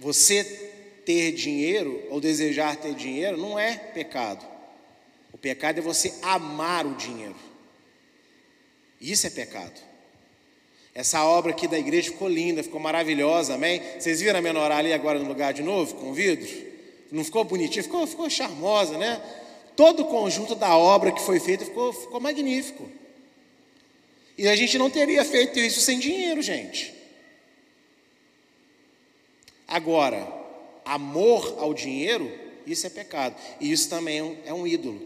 Você 0.00 0.71
ter 1.04 1.32
dinheiro 1.32 2.02
ou 2.10 2.20
desejar 2.20 2.76
ter 2.76 2.94
dinheiro 2.94 3.36
não 3.36 3.58
é 3.58 3.76
pecado. 3.76 4.44
O 5.32 5.38
pecado 5.38 5.78
é 5.78 5.82
você 5.82 6.14
amar 6.22 6.86
o 6.86 6.94
dinheiro. 6.94 7.36
Isso 9.00 9.26
é 9.26 9.30
pecado. 9.30 9.80
Essa 10.94 11.24
obra 11.24 11.52
aqui 11.52 11.66
da 11.66 11.78
igreja 11.78 12.10
ficou 12.10 12.28
linda, 12.28 12.62
ficou 12.62 12.78
maravilhosa, 12.78 13.54
amém? 13.54 13.80
Vocês 13.98 14.20
viram 14.20 14.38
a 14.38 14.42
menorá 14.42 14.76
ali 14.76 14.92
agora 14.92 15.18
no 15.18 15.26
lugar 15.26 15.52
de 15.52 15.62
novo, 15.62 15.94
com 15.94 16.12
vidro? 16.12 16.46
Não 17.10 17.24
ficou 17.24 17.44
bonitinho? 17.44 17.82
Ficou, 17.82 18.06
ficou 18.06 18.28
charmosa, 18.28 18.98
né? 18.98 19.20
Todo 19.74 20.02
o 20.02 20.06
conjunto 20.06 20.54
da 20.54 20.76
obra 20.76 21.10
que 21.10 21.22
foi 21.22 21.40
feita 21.40 21.64
ficou, 21.64 21.92
ficou 21.92 22.20
magnífico. 22.20 22.88
E 24.36 24.46
a 24.48 24.54
gente 24.54 24.76
não 24.76 24.90
teria 24.90 25.24
feito 25.24 25.58
isso 25.58 25.80
sem 25.80 25.98
dinheiro, 25.98 26.42
gente. 26.42 26.94
Agora, 29.66 30.41
amor 30.84 31.56
ao 31.58 31.72
dinheiro, 31.72 32.30
isso 32.66 32.86
é 32.86 32.90
pecado. 32.90 33.36
E 33.60 33.70
isso 33.70 33.88
também 33.88 34.18
é 34.18 34.22
um, 34.22 34.36
é 34.46 34.54
um 34.54 34.66
ídolo. 34.66 35.00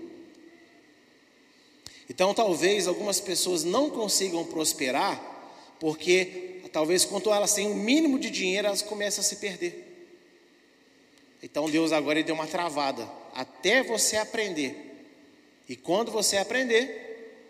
Então, 2.09 2.33
talvez 2.33 2.87
algumas 2.87 3.21
pessoas 3.21 3.65
não 3.65 3.91
consigam 3.91 4.45
prosperar, 4.45 5.21
porque 5.81 6.61
talvez 6.73 7.05
quando 7.05 7.33
elas 7.33 7.55
têm 7.55 7.67
o 7.67 7.71
um 7.71 7.75
mínimo 7.75 8.19
de 8.19 8.31
dinheiro, 8.31 8.69
elas 8.69 8.83
começam 8.83 9.23
a 9.23 9.25
se 9.25 9.37
perder. 9.37 9.87
Então 11.43 11.71
Deus 11.71 11.93
agora 11.93 12.23
deu 12.23 12.35
uma 12.35 12.47
travada 12.47 13.09
até 13.35 13.83
você 13.83 14.17
aprender. 14.17 14.75
E 15.69 15.77
quando 15.77 16.11
você 16.11 16.37
aprender, 16.37 17.47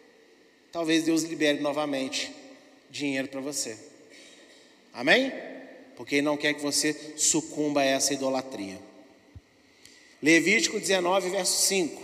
talvez 0.71 1.05
Deus 1.05 1.23
libere 1.23 1.61
novamente 1.61 2.33
dinheiro 2.91 3.29
para 3.29 3.41
você. 3.41 3.79
Amém? 4.93 5.33
Porque 5.97 6.17
Ele 6.17 6.23
não 6.23 6.37
quer 6.37 6.55
que 6.55 6.63
você 6.63 7.15
sucumba 7.17 7.81
a 7.81 7.85
essa 7.85 8.13
idolatria. 8.13 8.79
Levítico 10.23 10.79
19, 10.79 11.31
verso 11.31 11.67
5. 11.67 12.03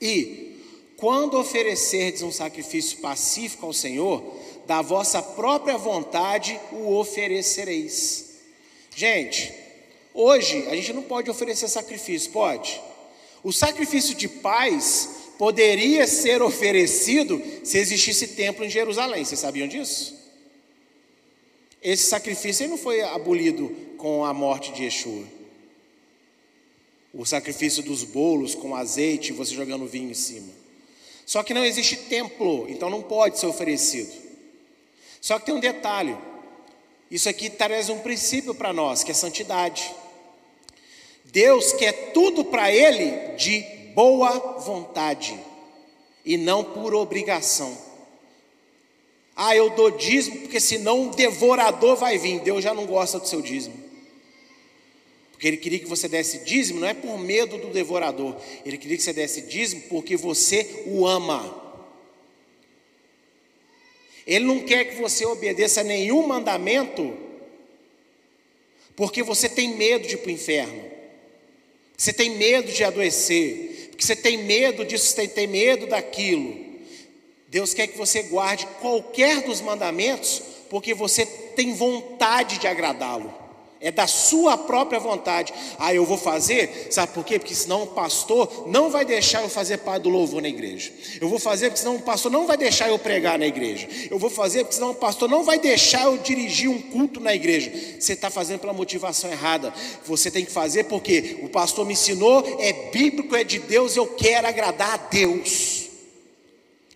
E 0.00 0.60
quando 0.96 1.38
oferecerdes 1.38 2.22
um 2.22 2.32
sacrifício 2.32 2.98
pacífico 2.98 3.66
ao 3.66 3.72
Senhor, 3.72 4.36
da 4.66 4.82
vossa 4.82 5.22
própria 5.22 5.78
vontade 5.78 6.58
o 6.72 6.96
oferecereis. 6.96 8.24
Gente, 8.94 9.66
Hoje, 10.18 10.66
a 10.70 10.74
gente 10.74 10.94
não 10.94 11.02
pode 11.02 11.30
oferecer 11.30 11.68
sacrifício, 11.68 12.32
pode? 12.32 12.80
O 13.44 13.52
sacrifício 13.52 14.14
de 14.14 14.26
paz 14.26 15.10
poderia 15.36 16.06
ser 16.06 16.40
oferecido 16.40 17.42
se 17.62 17.76
existisse 17.76 18.28
templo 18.28 18.64
em 18.64 18.70
Jerusalém. 18.70 19.22
Vocês 19.22 19.38
sabiam 19.38 19.68
disso? 19.68 20.16
Esse 21.86 22.08
sacrifício 22.08 22.66
não 22.66 22.76
foi 22.76 23.00
abolido 23.00 23.68
com 23.96 24.24
a 24.24 24.34
morte 24.34 24.72
de 24.72 24.82
Yeshua. 24.82 25.22
O 27.14 27.24
sacrifício 27.24 27.80
dos 27.80 28.02
bolos 28.02 28.56
com 28.56 28.74
azeite, 28.74 29.32
você 29.32 29.54
jogando 29.54 29.86
vinho 29.86 30.10
em 30.10 30.14
cima. 30.14 30.52
Só 31.24 31.44
que 31.44 31.54
não 31.54 31.64
existe 31.64 31.94
templo, 31.94 32.66
então 32.68 32.90
não 32.90 33.04
pode 33.04 33.38
ser 33.38 33.46
oferecido. 33.46 34.12
Só 35.20 35.38
que 35.38 35.46
tem 35.46 35.54
um 35.54 35.60
detalhe. 35.60 36.16
Isso 37.08 37.28
aqui 37.28 37.48
traz 37.48 37.88
um 37.88 38.00
princípio 38.00 38.52
para 38.52 38.72
nós, 38.72 39.04
que 39.04 39.12
é 39.12 39.14
santidade. 39.14 39.88
Deus 41.26 41.72
quer 41.74 42.10
tudo 42.12 42.44
para 42.44 42.68
ele 42.68 43.36
de 43.36 43.60
boa 43.94 44.58
vontade 44.58 45.38
e 46.24 46.36
não 46.36 46.64
por 46.64 46.96
obrigação. 46.96 47.85
Ah, 49.36 49.54
eu 49.54 49.70
dou 49.70 49.90
dízimo 49.90 50.40
porque 50.40 50.58
senão 50.58 51.02
um 51.02 51.10
devorador 51.10 51.94
vai 51.94 52.16
vir. 52.16 52.40
Deus 52.40 52.64
já 52.64 52.72
não 52.72 52.86
gosta 52.86 53.18
do 53.18 53.28
seu 53.28 53.42
dízimo. 53.42 53.84
Porque 55.30 55.46
ele 55.46 55.58
queria 55.58 55.78
que 55.78 55.86
você 55.86 56.08
desse 56.08 56.38
dízimo, 56.38 56.80
não 56.80 56.88
é 56.88 56.94
por 56.94 57.18
medo 57.18 57.58
do 57.58 57.68
devorador. 57.68 58.34
Ele 58.64 58.78
queria 58.78 58.96
que 58.96 59.02
você 59.02 59.12
desse 59.12 59.42
dízimo 59.42 59.82
porque 59.90 60.16
você 60.16 60.84
o 60.86 61.06
ama. 61.06 61.62
Ele 64.26 64.46
não 64.46 64.60
quer 64.60 64.86
que 64.86 64.96
você 64.96 65.26
obedeça 65.26 65.82
a 65.82 65.84
nenhum 65.84 66.26
mandamento 66.26 67.16
porque 68.96 69.22
você 69.22 69.46
tem 69.46 69.76
medo 69.76 70.08
de 70.08 70.14
ir 70.14 70.18
para 70.18 70.28
o 70.28 70.32
inferno 70.32 70.96
você 71.96 72.12
tem 72.12 72.30
medo 72.30 72.70
de 72.70 72.84
adoecer, 72.84 73.88
porque 73.90 74.04
você 74.04 74.14
tem 74.14 74.38
medo 74.38 74.84
disso, 74.84 75.06
você 75.06 75.26
tem 75.26 75.46
medo 75.46 75.86
daquilo. 75.86 76.65
Deus 77.48 77.72
quer 77.72 77.86
que 77.86 77.96
você 77.96 78.22
guarde 78.24 78.66
qualquer 78.80 79.42
dos 79.42 79.60
mandamentos, 79.60 80.42
porque 80.68 80.94
você 80.94 81.24
tem 81.24 81.74
vontade 81.74 82.58
de 82.58 82.66
agradá-lo. 82.66 83.32
É 83.78 83.90
da 83.90 84.06
sua 84.06 84.56
própria 84.56 84.98
vontade. 84.98 85.52
Ah, 85.78 85.94
eu 85.94 86.04
vou 86.04 86.16
fazer, 86.16 86.88
sabe 86.90 87.12
por 87.12 87.24
quê? 87.24 87.38
Porque 87.38 87.54
senão 87.54 87.82
o 87.82 87.86
pastor 87.88 88.66
não 88.66 88.90
vai 88.90 89.04
deixar 89.04 89.42
eu 89.42 89.50
fazer 89.50 89.78
parte 89.78 90.04
do 90.04 90.08
louvor 90.08 90.40
na 90.40 90.48
igreja. 90.48 90.90
Eu 91.20 91.28
vou 91.28 91.38
fazer 91.38 91.66
porque 91.66 91.80
senão 91.80 91.96
o 91.96 92.02
pastor 92.02 92.32
não 92.32 92.46
vai 92.46 92.56
deixar 92.56 92.88
eu 92.88 92.98
pregar 92.98 93.38
na 93.38 93.46
igreja. 93.46 93.86
Eu 94.10 94.18
vou 94.18 94.30
fazer 94.30 94.60
porque 94.60 94.76
senão 94.76 94.92
o 94.92 94.94
pastor 94.94 95.28
não 95.28 95.44
vai 95.44 95.58
deixar 95.58 96.04
eu 96.04 96.16
dirigir 96.16 96.70
um 96.70 96.80
culto 96.80 97.20
na 97.20 97.34
igreja. 97.34 97.70
Você 98.00 98.14
está 98.14 98.30
fazendo 98.30 98.60
pela 98.60 98.72
motivação 98.72 99.30
errada. 99.30 99.72
Você 100.06 100.30
tem 100.30 100.44
que 100.44 100.50
fazer 100.50 100.84
porque 100.84 101.38
o 101.42 101.48
pastor 101.50 101.84
me 101.84 101.92
ensinou, 101.92 102.56
é 102.58 102.72
bíblico, 102.90 103.36
é 103.36 103.44
de 103.44 103.58
Deus, 103.58 103.94
eu 103.94 104.06
quero 104.06 104.48
agradar 104.48 104.94
a 104.94 104.96
Deus. 104.96 105.75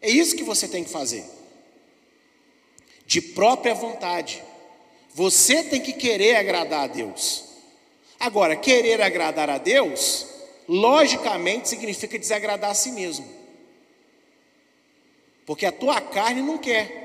É 0.00 0.08
isso 0.08 0.36
que 0.36 0.42
você 0.42 0.66
tem 0.66 0.84
que 0.84 0.90
fazer. 0.90 1.24
De 3.06 3.20
própria 3.20 3.74
vontade. 3.74 4.42
Você 5.14 5.64
tem 5.64 5.80
que 5.80 5.92
querer 5.92 6.36
agradar 6.36 6.84
a 6.84 6.86
Deus. 6.86 7.44
Agora, 8.18 8.54
querer 8.56 9.00
agradar 9.00 9.50
a 9.50 9.58
Deus, 9.58 10.26
logicamente 10.68 11.68
significa 11.68 12.18
desagradar 12.18 12.70
a 12.70 12.74
si 12.74 12.92
mesmo. 12.92 13.26
Porque 15.44 15.66
a 15.66 15.72
tua 15.72 16.00
carne 16.00 16.42
não 16.42 16.58
quer. 16.58 17.00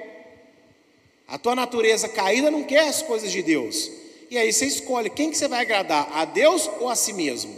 A 1.27 1.37
tua 1.37 1.55
natureza 1.55 2.07
caída 2.07 2.51
não 2.51 2.63
quer 2.63 2.87
as 2.87 3.01
coisas 3.01 3.31
de 3.31 3.41
Deus. 3.41 3.89
E 4.29 4.37
aí 4.37 4.51
você 4.51 4.65
escolhe 4.65 5.09
quem 5.09 5.31
que 5.31 5.37
você 5.37 5.47
vai 5.47 5.61
agradar, 5.61 6.09
a 6.11 6.25
Deus 6.25 6.69
ou 6.79 6.89
a 6.89 6.95
si 6.95 7.13
mesmo. 7.13 7.55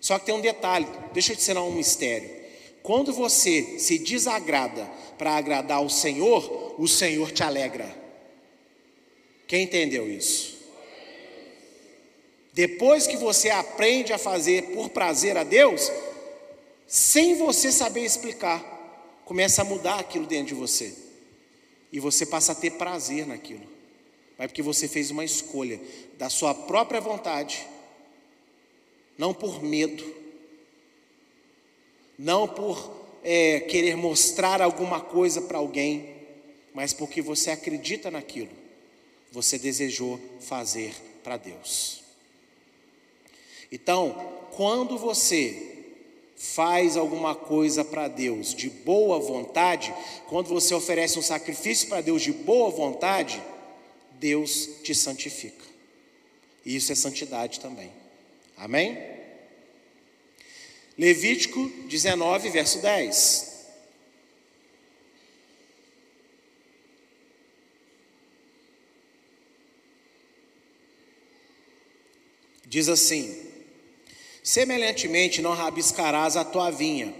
Só 0.00 0.18
que 0.18 0.26
tem 0.26 0.34
um 0.34 0.40
detalhe, 0.40 0.86
deixa 1.12 1.32
eu 1.32 1.36
te 1.36 1.42
ensinar 1.42 1.62
um 1.62 1.72
mistério. 1.72 2.39
Quando 2.82 3.12
você 3.12 3.78
se 3.78 3.98
desagrada 3.98 4.84
para 5.18 5.36
agradar 5.36 5.82
o 5.84 5.90
Senhor, 5.90 6.74
o 6.78 6.88
Senhor 6.88 7.30
te 7.30 7.42
alegra. 7.42 7.94
Quem 9.46 9.64
entendeu 9.64 10.10
isso? 10.10 10.58
Depois 12.52 13.06
que 13.06 13.16
você 13.16 13.50
aprende 13.50 14.12
a 14.12 14.18
fazer 14.18 14.74
por 14.74 14.90
prazer 14.90 15.36
a 15.36 15.44
Deus, 15.44 15.90
sem 16.86 17.36
você 17.36 17.70
saber 17.70 18.04
explicar, 18.04 18.60
começa 19.24 19.62
a 19.62 19.64
mudar 19.64 20.00
aquilo 20.00 20.26
dentro 20.26 20.48
de 20.48 20.54
você. 20.54 20.92
E 21.92 22.00
você 22.00 22.26
passa 22.26 22.52
a 22.52 22.54
ter 22.54 22.72
prazer 22.72 23.26
naquilo. 23.26 23.66
Mas 24.36 24.48
porque 24.48 24.62
você 24.62 24.88
fez 24.88 25.10
uma 25.10 25.24
escolha 25.24 25.80
da 26.18 26.30
sua 26.30 26.54
própria 26.54 27.00
vontade, 27.00 27.66
não 29.18 29.34
por 29.34 29.62
medo, 29.62 30.19
não 32.20 32.46
por 32.46 33.08
é, 33.24 33.60
querer 33.60 33.96
mostrar 33.96 34.62
alguma 34.62 35.00
coisa 35.00 35.40
para 35.42 35.58
alguém, 35.58 36.14
mas 36.72 36.92
porque 36.92 37.20
você 37.20 37.50
acredita 37.50 38.10
naquilo 38.10 38.60
você 39.32 39.58
desejou 39.58 40.20
fazer 40.40 40.92
para 41.22 41.36
Deus. 41.36 42.02
Então, 43.70 44.48
quando 44.52 44.98
você 44.98 45.68
faz 46.36 46.96
alguma 46.96 47.34
coisa 47.34 47.84
para 47.84 48.08
Deus 48.08 48.54
de 48.54 48.68
boa 48.68 49.18
vontade, 49.18 49.94
quando 50.28 50.48
você 50.48 50.74
oferece 50.74 51.18
um 51.18 51.22
sacrifício 51.22 51.88
para 51.88 52.00
Deus 52.00 52.22
de 52.22 52.32
boa 52.32 52.70
vontade, 52.70 53.40
Deus 54.12 54.68
te 54.82 54.94
santifica. 54.94 55.64
E 56.64 56.74
isso 56.76 56.90
é 56.90 56.94
santidade 56.94 57.60
também. 57.60 57.90
Amém? 58.56 59.19
Levítico 61.00 61.66
19, 61.88 62.50
verso 62.50 62.78
10. 62.78 63.46
Diz 72.66 72.86
assim: 72.90 73.34
Semelhantemente 74.42 75.40
não 75.40 75.54
rabiscarás 75.54 76.36
a 76.36 76.44
tua 76.44 76.70
vinha, 76.70 77.14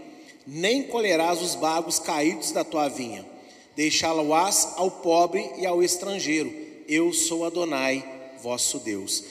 nem 0.47 0.83
colherás 0.83 1.41
os 1.41 1.55
bagos 1.55 1.99
caídos 1.99 2.53
da 2.53 2.63
tua 2.63 2.87
vinha, 2.87 3.27
deixá-lo-ás 3.75 4.75
ao 4.77 4.91
pobre 4.91 5.53
e 5.57 5.65
ao 5.65 5.83
estrangeiro. 5.83 6.55
Eu 6.87 7.15
sou 7.15 7.47
Adonai, 7.47 8.05
vosso 8.43 8.79
Deus. 8.81 9.25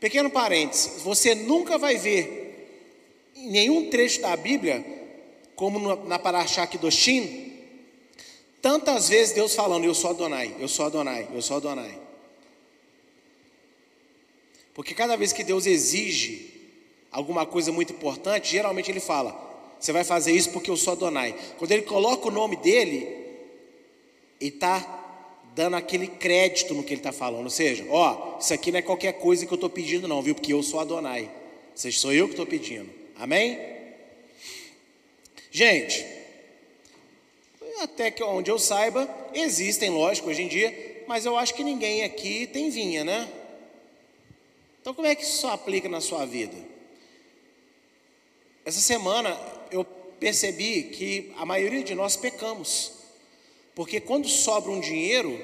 Pequeno 0.00 0.28
parênteses, 0.28 1.00
você 1.04 1.36
nunca 1.36 1.78
vai 1.78 1.96
ver 1.96 2.49
em 3.40 3.50
nenhum 3.50 3.88
trecho 3.88 4.20
da 4.20 4.36
Bíblia, 4.36 4.84
como 5.56 5.96
na 6.06 6.18
Parashá 6.18 6.66
Doshim, 6.66 7.52
tantas 8.60 9.08
vezes 9.08 9.34
Deus 9.34 9.54
falando, 9.54 9.84
eu 9.84 9.94
sou 9.94 10.10
Adonai, 10.10 10.54
eu 10.58 10.68
sou 10.68 10.86
Adonai, 10.86 11.28
eu 11.32 11.40
sou 11.40 11.56
Adonai. 11.56 11.98
Porque 14.74 14.94
cada 14.94 15.16
vez 15.16 15.32
que 15.32 15.42
Deus 15.42 15.66
exige 15.66 16.50
alguma 17.10 17.44
coisa 17.44 17.72
muito 17.72 17.92
importante, 17.92 18.52
geralmente 18.52 18.90
ele 18.90 19.00
fala: 19.00 19.34
Você 19.78 19.92
vai 19.92 20.04
fazer 20.04 20.32
isso 20.32 20.50
porque 20.50 20.70
eu 20.70 20.76
sou 20.76 20.92
Adonai. 20.92 21.34
Quando 21.58 21.72
ele 21.72 21.82
coloca 21.82 22.28
o 22.28 22.30
nome 22.30 22.56
dele, 22.56 23.06
ele 24.40 24.50
está 24.50 24.98
dando 25.54 25.76
aquele 25.76 26.06
crédito 26.06 26.72
no 26.72 26.82
que 26.82 26.94
ele 26.94 27.00
está 27.00 27.12
falando. 27.12 27.44
Ou 27.44 27.50
seja, 27.50 27.84
ó, 27.90 28.38
isso 28.38 28.54
aqui 28.54 28.70
não 28.70 28.78
é 28.78 28.82
qualquer 28.82 29.14
coisa 29.14 29.44
que 29.44 29.52
eu 29.52 29.56
estou 29.56 29.68
pedindo, 29.68 30.06
não, 30.06 30.22
viu? 30.22 30.34
Porque 30.34 30.52
eu 30.52 30.62
sou 30.62 30.80
Adonai. 30.80 31.24
Ou 31.24 31.76
seja, 31.76 31.98
sou 31.98 32.12
eu 32.12 32.26
que 32.26 32.32
estou 32.32 32.46
pedindo. 32.46 32.99
Amém? 33.20 33.58
Gente, 35.50 36.06
até 37.82 38.10
que 38.10 38.24
onde 38.24 38.50
eu 38.50 38.58
saiba, 38.58 39.06
existem, 39.34 39.90
lógico, 39.90 40.30
hoje 40.30 40.40
em 40.40 40.48
dia, 40.48 41.04
mas 41.06 41.26
eu 41.26 41.36
acho 41.36 41.54
que 41.54 41.62
ninguém 41.62 42.02
aqui 42.02 42.46
tem 42.46 42.70
vinha, 42.70 43.04
né? 43.04 43.30
Então, 44.80 44.94
como 44.94 45.06
é 45.06 45.14
que 45.14 45.22
isso 45.22 45.46
aplica 45.46 45.86
na 45.86 46.00
sua 46.00 46.24
vida? 46.24 46.56
Essa 48.64 48.80
semana 48.80 49.38
eu 49.70 49.84
percebi 50.18 50.84
que 50.84 51.30
a 51.36 51.44
maioria 51.44 51.84
de 51.84 51.94
nós 51.94 52.16
pecamos, 52.16 52.92
porque 53.74 54.00
quando 54.00 54.30
sobra 54.30 54.70
um 54.70 54.80
dinheiro 54.80 55.38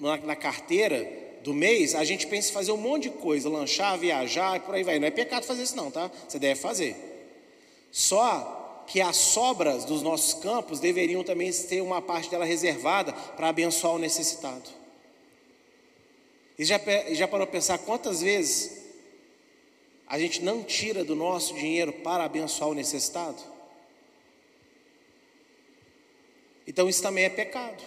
na, 0.00 0.16
na 0.16 0.34
carteira 0.34 1.08
do 1.44 1.54
mês, 1.54 1.94
a 1.94 2.02
gente 2.02 2.26
pensa 2.26 2.50
em 2.50 2.54
fazer 2.54 2.72
um 2.72 2.76
monte 2.76 3.04
de 3.04 3.10
coisa, 3.10 3.48
lanchar, 3.48 3.96
viajar 3.96 4.58
por 4.60 4.74
aí 4.74 4.82
vai. 4.82 4.98
Não 4.98 5.06
é 5.06 5.12
pecado 5.12 5.46
fazer 5.46 5.62
isso, 5.62 5.76
não, 5.76 5.92
tá? 5.92 6.10
Você 6.28 6.40
deve 6.40 6.58
fazer. 6.58 7.09
Só 7.90 8.84
que 8.86 9.00
as 9.00 9.16
sobras 9.16 9.84
dos 9.84 10.02
nossos 10.02 10.34
campos 10.34 10.80
deveriam 10.80 11.22
também 11.22 11.52
ter 11.52 11.80
uma 11.80 12.02
parte 12.02 12.28
dela 12.28 12.44
reservada 12.44 13.12
para 13.12 13.48
abençoar 13.48 13.94
o 13.94 13.98
necessitado. 13.98 14.68
E 16.58 16.64
já, 16.64 16.78
já 17.12 17.26
parou 17.28 17.46
para 17.46 17.52
pensar 17.52 17.78
quantas 17.78 18.20
vezes 18.20 18.80
a 20.06 20.18
gente 20.18 20.42
não 20.42 20.64
tira 20.64 21.04
do 21.04 21.14
nosso 21.14 21.54
dinheiro 21.54 21.92
para 21.92 22.24
abençoar 22.24 22.70
o 22.70 22.74
necessitado? 22.74 23.40
Então 26.66 26.88
isso 26.88 27.02
também 27.02 27.24
é 27.24 27.30
pecado. 27.30 27.82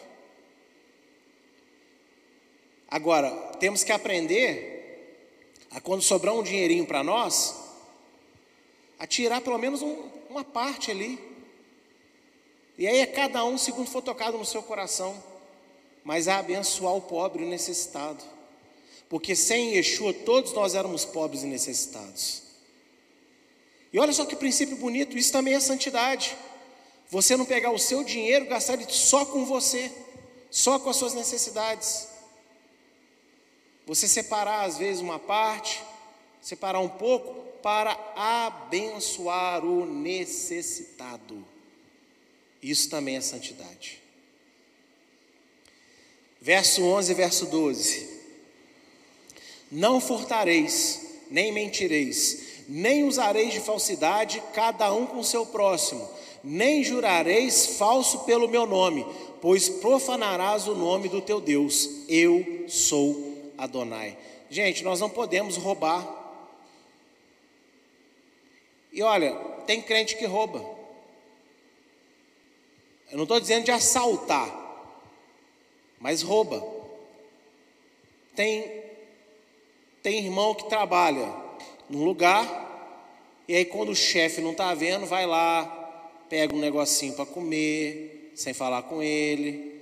Agora, 2.89 3.29
temos 3.59 3.83
que 3.83 3.91
aprender 3.91 4.73
a 5.71 5.81
quando 5.81 6.01
sobrar 6.01 6.33
um 6.33 6.43
dinheirinho 6.43 6.85
para 6.85 7.03
nós, 7.03 7.62
a 9.03 9.07
tirar 9.07 9.41
pelo 9.41 9.57
menos 9.57 9.81
um, 9.81 10.09
uma 10.29 10.43
parte 10.43 10.89
ali. 10.89 11.19
E 12.77 12.87
aí 12.87 12.99
é 12.99 13.05
cada 13.05 13.43
um 13.43 13.57
segundo 13.57 13.89
for 13.89 14.01
tocado 14.01 14.37
no 14.37 14.45
seu 14.45 14.63
coração, 14.63 15.21
mas 16.03 16.27
a 16.27 16.39
abençoar 16.39 16.95
o 16.95 17.01
pobre 17.01 17.43
e 17.43 17.45
o 17.45 17.49
necessitado 17.49 18.23
porque 19.13 19.35
sem 19.35 19.75
Yeshua 19.75 20.11
todos 20.11 20.53
nós 20.53 20.73
éramos 20.73 21.05
pobres 21.05 21.43
e 21.43 21.45
necessitados. 21.45 22.41
E 23.93 23.99
olha 23.99 24.11
só 24.11 24.25
que 24.25 24.35
princípio 24.35 24.75
bonito, 24.75 25.15
isso 25.15 25.31
também 25.31 25.53
é 25.53 25.59
santidade. 25.59 26.35
Você 27.11 27.37
não 27.37 27.45
pegar 27.45 27.69
o 27.69 27.77
seu 27.77 28.03
dinheiro 28.03 28.47
gastar 28.47 28.73
ele 28.73 28.87
só 28.89 29.23
com 29.23 29.45
você, 29.45 29.91
só 30.49 30.79
com 30.79 30.89
as 30.89 30.95
suas 30.95 31.13
necessidades. 31.13 32.07
Você 33.85 34.07
separar 34.07 34.63
às 34.63 34.79
vezes 34.79 34.99
uma 34.99 35.19
parte, 35.19 35.83
separar 36.41 36.79
um 36.79 36.89
pouco 36.89 37.52
para 37.63 37.97
abençoar 38.15 39.65
o 39.65 39.85
necessitado. 39.85 41.43
Isso 42.61 42.89
também 42.89 43.15
é 43.15 43.21
santidade. 43.21 43.99
Verso 46.41 46.83
11, 46.83 47.13
verso 47.13 47.45
12. 47.45 48.09
Não 49.71 50.01
furtareis, 50.01 51.01
nem 51.31 51.53
mentireis, 51.53 52.65
nem 52.67 53.05
usareis 53.05 53.53
de 53.53 53.61
falsidade, 53.61 54.43
cada 54.53 54.93
um 54.93 55.05
com 55.05 55.23
seu 55.23 55.45
próximo, 55.45 56.07
nem 56.43 56.83
jurareis 56.83 57.77
falso 57.77 58.19
pelo 58.19 58.47
meu 58.47 58.65
nome, 58.65 59.05
pois 59.41 59.69
profanarás 59.69 60.67
o 60.67 60.75
nome 60.75 61.07
do 61.07 61.21
teu 61.21 61.39
Deus. 61.39 61.89
Eu 62.09 62.65
sou 62.67 63.53
Adonai. 63.57 64.17
Gente, 64.49 64.83
nós 64.83 64.99
não 64.99 65.09
podemos 65.09 65.55
roubar. 65.55 66.22
E 68.93 69.01
olha, 69.01 69.33
tem 69.65 69.81
crente 69.81 70.15
que 70.15 70.25
rouba. 70.25 70.59
Eu 73.11 73.17
não 73.17 73.23
estou 73.23 73.39
dizendo 73.39 73.65
de 73.65 73.71
assaltar, 73.71 74.49
mas 75.99 76.21
rouba. 76.21 76.63
Tem 78.35 78.83
tem 80.03 80.19
irmão 80.19 80.53
que 80.53 80.67
trabalha 80.67 81.33
num 81.89 82.03
lugar, 82.03 82.61
e 83.47 83.55
aí 83.55 83.63
quando 83.63 83.89
o 83.89 83.95
chefe 83.95 84.41
não 84.41 84.51
está 84.51 84.73
vendo, 84.73 85.05
vai 85.05 85.25
lá, 85.25 85.65
pega 86.29 86.53
um 86.53 86.59
negocinho 86.59 87.13
para 87.13 87.25
comer, 87.25 88.31
sem 88.35 88.53
falar 88.53 88.83
com 88.83 89.01
ele. 89.01 89.81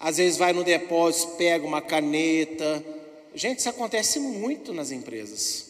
Às 0.00 0.16
vezes 0.16 0.36
vai 0.36 0.52
no 0.52 0.64
depósito, 0.64 1.36
pega 1.36 1.66
uma 1.66 1.80
caneta. 1.80 2.84
Gente, 3.34 3.60
isso 3.60 3.68
acontece 3.68 4.18
muito 4.18 4.72
nas 4.72 4.90
empresas. 4.90 5.67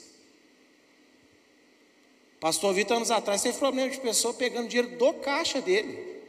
Pastor 2.40 2.72
Vitor, 2.72 2.96
anos 2.96 3.10
atrás, 3.10 3.42
teve 3.42 3.58
problema 3.58 3.90
de 3.90 4.00
pessoa 4.00 4.32
pegando 4.32 4.68
dinheiro 4.68 4.96
do 4.96 5.12
caixa 5.14 5.60
dele. 5.60 6.22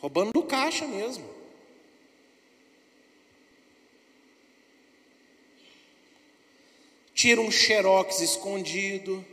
Roubando 0.00 0.32
do 0.32 0.42
caixa 0.42 0.86
mesmo. 0.86 1.42
tira 7.22 7.40
um 7.40 7.52
xerox 7.52 8.20
escondido. 8.20 9.24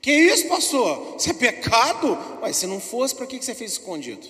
Que 0.00 0.10
isso, 0.10 0.48
pastor? 0.48 1.16
Isso 1.18 1.28
é 1.28 1.34
pecado? 1.34 2.16
Ué, 2.40 2.50
se 2.50 2.66
não 2.66 2.80
fosse, 2.80 3.14
para 3.14 3.26
que 3.26 3.36
você 3.36 3.54
fez 3.54 3.72
escondido? 3.72 4.26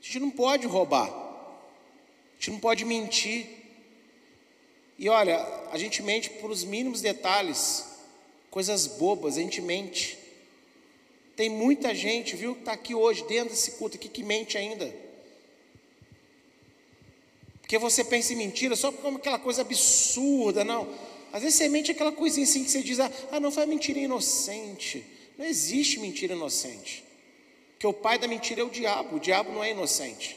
A 0.00 0.06
gente 0.06 0.18
não 0.18 0.30
pode 0.30 0.66
roubar, 0.66 1.08
a 1.08 2.34
gente 2.34 2.50
não 2.50 2.58
pode 2.58 2.84
mentir. 2.84 3.63
E 4.98 5.08
olha, 5.08 5.44
a 5.72 5.78
gente 5.78 6.02
mente 6.02 6.30
por 6.30 6.50
os 6.50 6.64
mínimos 6.64 7.00
detalhes, 7.00 7.84
coisas 8.50 8.86
bobas, 8.86 9.36
a 9.36 9.40
gente 9.40 9.60
mente. 9.60 10.18
Tem 11.34 11.50
muita 11.50 11.94
gente, 11.94 12.36
viu, 12.36 12.54
que 12.54 12.60
está 12.60 12.72
aqui 12.72 12.94
hoje, 12.94 13.24
dentro 13.26 13.50
desse 13.50 13.72
culto 13.72 13.96
aqui, 13.96 14.08
que 14.08 14.22
mente 14.22 14.56
ainda. 14.56 14.94
Porque 17.60 17.78
você 17.78 18.04
pensa 18.04 18.32
em 18.32 18.36
mentira 18.36 18.76
só 18.76 18.92
como 18.92 19.16
aquela 19.16 19.38
coisa 19.38 19.62
absurda, 19.62 20.64
não. 20.64 20.88
Às 21.32 21.42
vezes 21.42 21.58
você 21.58 21.68
mente 21.68 21.90
aquela 21.90 22.12
coisinha 22.12 22.44
assim 22.44 22.62
que 22.62 22.70
você 22.70 22.82
diz, 22.82 23.00
ah, 23.00 23.40
não 23.40 23.50
foi 23.50 23.66
mentira 23.66 23.98
inocente. 23.98 25.04
Não 25.36 25.44
existe 25.44 25.98
mentira 25.98 26.34
inocente. 26.34 27.02
Porque 27.72 27.86
o 27.86 27.92
pai 27.92 28.18
da 28.18 28.28
mentira 28.28 28.60
é 28.60 28.64
o 28.64 28.70
diabo, 28.70 29.16
o 29.16 29.20
diabo 29.20 29.50
não 29.50 29.64
é 29.64 29.72
inocente. 29.72 30.36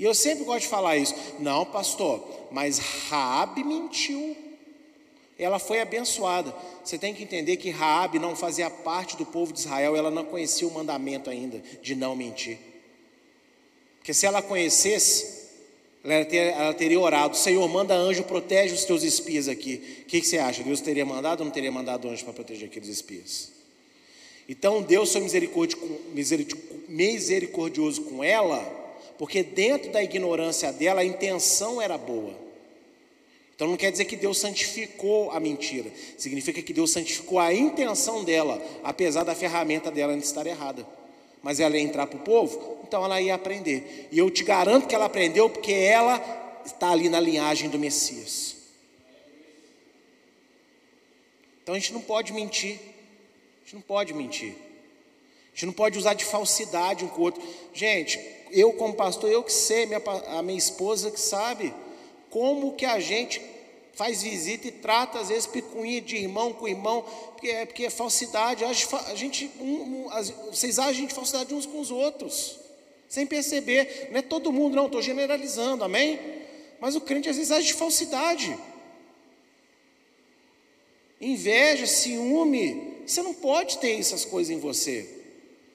E 0.00 0.04
eu 0.04 0.14
sempre 0.14 0.44
gosto 0.44 0.62
de 0.62 0.68
falar 0.68 0.96
isso. 0.96 1.14
Não, 1.38 1.66
pastor, 1.66 2.26
mas 2.50 2.78
Raabe 2.78 3.62
mentiu. 3.62 4.34
Ela 5.38 5.58
foi 5.58 5.78
abençoada. 5.78 6.54
Você 6.82 6.96
tem 6.96 7.12
que 7.12 7.22
entender 7.22 7.58
que 7.58 7.68
Raabe 7.68 8.18
não 8.18 8.34
fazia 8.34 8.70
parte 8.70 9.14
do 9.14 9.26
povo 9.26 9.52
de 9.52 9.58
Israel, 9.58 9.94
ela 9.94 10.10
não 10.10 10.24
conhecia 10.24 10.66
o 10.66 10.70
mandamento 10.70 11.28
ainda 11.28 11.62
de 11.82 11.94
não 11.94 12.16
mentir. 12.16 12.56
Porque 13.98 14.14
se 14.14 14.24
ela 14.24 14.40
conhecesse, 14.40 15.50
ela, 16.02 16.24
ter, 16.24 16.54
ela 16.54 16.72
teria 16.72 16.98
orado: 16.98 17.36
Senhor, 17.36 17.68
manda 17.68 17.94
anjo, 17.94 18.24
protege 18.24 18.72
os 18.72 18.86
teus 18.86 19.02
espias 19.02 19.48
aqui. 19.48 20.00
O 20.00 20.04
que, 20.06 20.22
que 20.22 20.26
você 20.26 20.38
acha? 20.38 20.62
Deus 20.62 20.80
teria 20.80 21.04
mandado 21.04 21.40
ou 21.40 21.44
não 21.44 21.52
teria 21.52 21.70
mandado 21.70 22.08
anjo 22.08 22.24
para 22.24 22.32
proteger 22.32 22.70
aqueles 22.70 22.88
espias? 22.88 23.52
Então 24.48 24.80
Deus 24.80 25.12
foi 25.12 25.20
misericordioso 26.88 28.00
com 28.04 28.24
ela, 28.24 28.79
porque 29.20 29.42
dentro 29.42 29.92
da 29.92 30.02
ignorância 30.02 30.72
dela 30.72 31.02
a 31.02 31.04
intenção 31.04 31.78
era 31.78 31.98
boa. 31.98 32.34
Então 33.54 33.68
não 33.68 33.76
quer 33.76 33.92
dizer 33.92 34.06
que 34.06 34.16
Deus 34.16 34.38
santificou 34.38 35.30
a 35.30 35.38
mentira, 35.38 35.90
significa 36.16 36.62
que 36.62 36.72
Deus 36.72 36.90
santificou 36.90 37.38
a 37.38 37.52
intenção 37.52 38.24
dela, 38.24 38.58
apesar 38.82 39.22
da 39.22 39.34
ferramenta 39.34 39.90
dela 39.90 40.16
estar 40.16 40.46
errada. 40.46 40.86
mas 41.42 41.60
ela 41.60 41.76
ia 41.76 41.82
entrar 41.82 42.06
para 42.06 42.16
o 42.16 42.22
povo, 42.22 42.78
então 42.82 43.04
ela 43.04 43.20
ia 43.20 43.34
aprender. 43.34 44.08
E 44.10 44.18
eu 44.18 44.30
te 44.30 44.42
garanto 44.42 44.86
que 44.86 44.94
ela 44.94 45.04
aprendeu 45.04 45.50
porque 45.50 45.72
ela 45.72 46.62
está 46.64 46.90
ali 46.90 47.10
na 47.10 47.20
linhagem 47.20 47.68
do 47.68 47.78
Messias. 47.78 48.56
Então 51.62 51.74
a 51.74 51.78
gente 51.78 51.92
não 51.92 52.00
pode 52.00 52.32
mentir. 52.32 52.78
A 53.58 53.64
gente 53.64 53.74
não 53.74 53.82
pode 53.82 54.14
mentir. 54.14 54.52
A 54.52 55.54
gente 55.54 55.66
não 55.66 55.74
pode 55.74 55.98
usar 55.98 56.14
de 56.14 56.24
falsidade 56.24 57.04
um 57.04 57.08
com 57.08 57.20
o 57.20 57.24
outro. 57.24 57.42
Gente, 57.74 58.39
eu 58.52 58.72
como 58.72 58.94
pastor, 58.94 59.30
eu 59.30 59.42
que 59.42 59.52
sei, 59.52 59.86
minha, 59.86 60.02
a 60.28 60.42
minha 60.42 60.58
esposa 60.58 61.10
que 61.10 61.20
sabe 61.20 61.72
como 62.30 62.74
que 62.74 62.84
a 62.84 63.00
gente 63.00 63.40
faz 63.92 64.22
visita 64.22 64.68
e 64.68 64.70
trata 64.70 65.18
às 65.18 65.28
vezes 65.28 65.46
picuinha 65.46 66.00
de 66.00 66.16
irmão 66.16 66.52
com 66.52 66.66
irmão, 66.66 67.04
porque 67.32 67.48
é, 67.48 67.66
porque 67.66 67.84
é 67.84 67.90
falsidade. 67.90 68.64
A 68.64 68.72
gente, 69.14 69.50
um, 69.60 70.06
um, 70.06 70.08
vocês 70.50 70.78
agem 70.78 71.06
de 71.06 71.14
falsidade 71.14 71.52
uns 71.54 71.66
com 71.66 71.80
os 71.80 71.90
outros, 71.90 72.58
sem 73.08 73.26
perceber. 73.26 74.08
Não 74.10 74.18
é 74.18 74.22
todo 74.22 74.52
mundo, 74.52 74.74
não, 74.74 74.86
estou 74.86 75.02
generalizando, 75.02 75.84
amém? 75.84 76.18
Mas 76.80 76.96
o 76.96 77.00
crente 77.00 77.28
às 77.28 77.36
vezes 77.36 77.52
age 77.52 77.66
de 77.68 77.74
falsidade. 77.74 78.56
Inveja, 81.20 81.86
ciúme, 81.86 83.02
você 83.06 83.22
não 83.22 83.34
pode 83.34 83.78
ter 83.78 83.98
essas 83.98 84.24
coisas 84.24 84.50
em 84.50 84.58
você. 84.58 85.06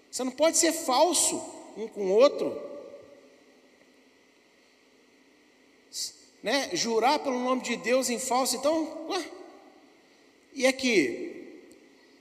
Você 0.09 0.23
não 0.23 0.31
pode 0.31 0.57
ser 0.57 0.71
falso 0.71 1.39
um 1.77 1.87
com 1.87 2.05
o 2.05 2.11
outro. 2.11 2.59
Né? 6.45 6.69
Jurar 6.73 7.17
pelo 7.17 7.39
nome 7.39 7.63
de 7.63 7.75
Deus 7.75 8.07
em 8.07 8.19
falso, 8.19 8.55
então. 8.55 8.87
Ué. 9.09 9.25
E 10.53 10.67
aqui, 10.67 11.63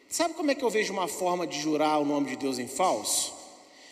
sabe 0.08 0.32
como 0.32 0.50
é 0.50 0.54
que 0.54 0.64
eu 0.64 0.70
vejo 0.70 0.94
uma 0.94 1.06
forma 1.06 1.46
de 1.46 1.60
jurar 1.60 2.00
o 2.00 2.06
nome 2.06 2.30
de 2.30 2.36
Deus 2.36 2.58
em 2.58 2.66
falso? 2.66 3.34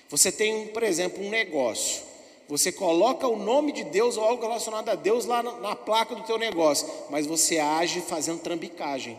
Você 0.09 0.33
tem, 0.33 0.69
por 0.69 0.83
exemplo, 0.85 1.23
um 1.23 1.29
negócio. 1.29 2.03
Você 2.49 2.73
coloca 2.73 3.29
o 3.29 3.37
nome 3.37 3.73
de 3.73 3.85
Deus 3.85 4.17
ou 4.17 4.25
algo 4.25 4.41
relacionado 4.41 4.89
a 4.89 4.95
Deus 4.95 5.27
lá 5.27 5.43
na, 5.43 5.53
na 5.61 5.77
placa 5.77 6.15
do 6.15 6.23
teu 6.23 6.39
negócio, 6.39 6.89
mas 7.11 7.27
você 7.27 7.59
age 7.59 8.01
fazendo 8.01 8.41
trambicagem. 8.41 9.19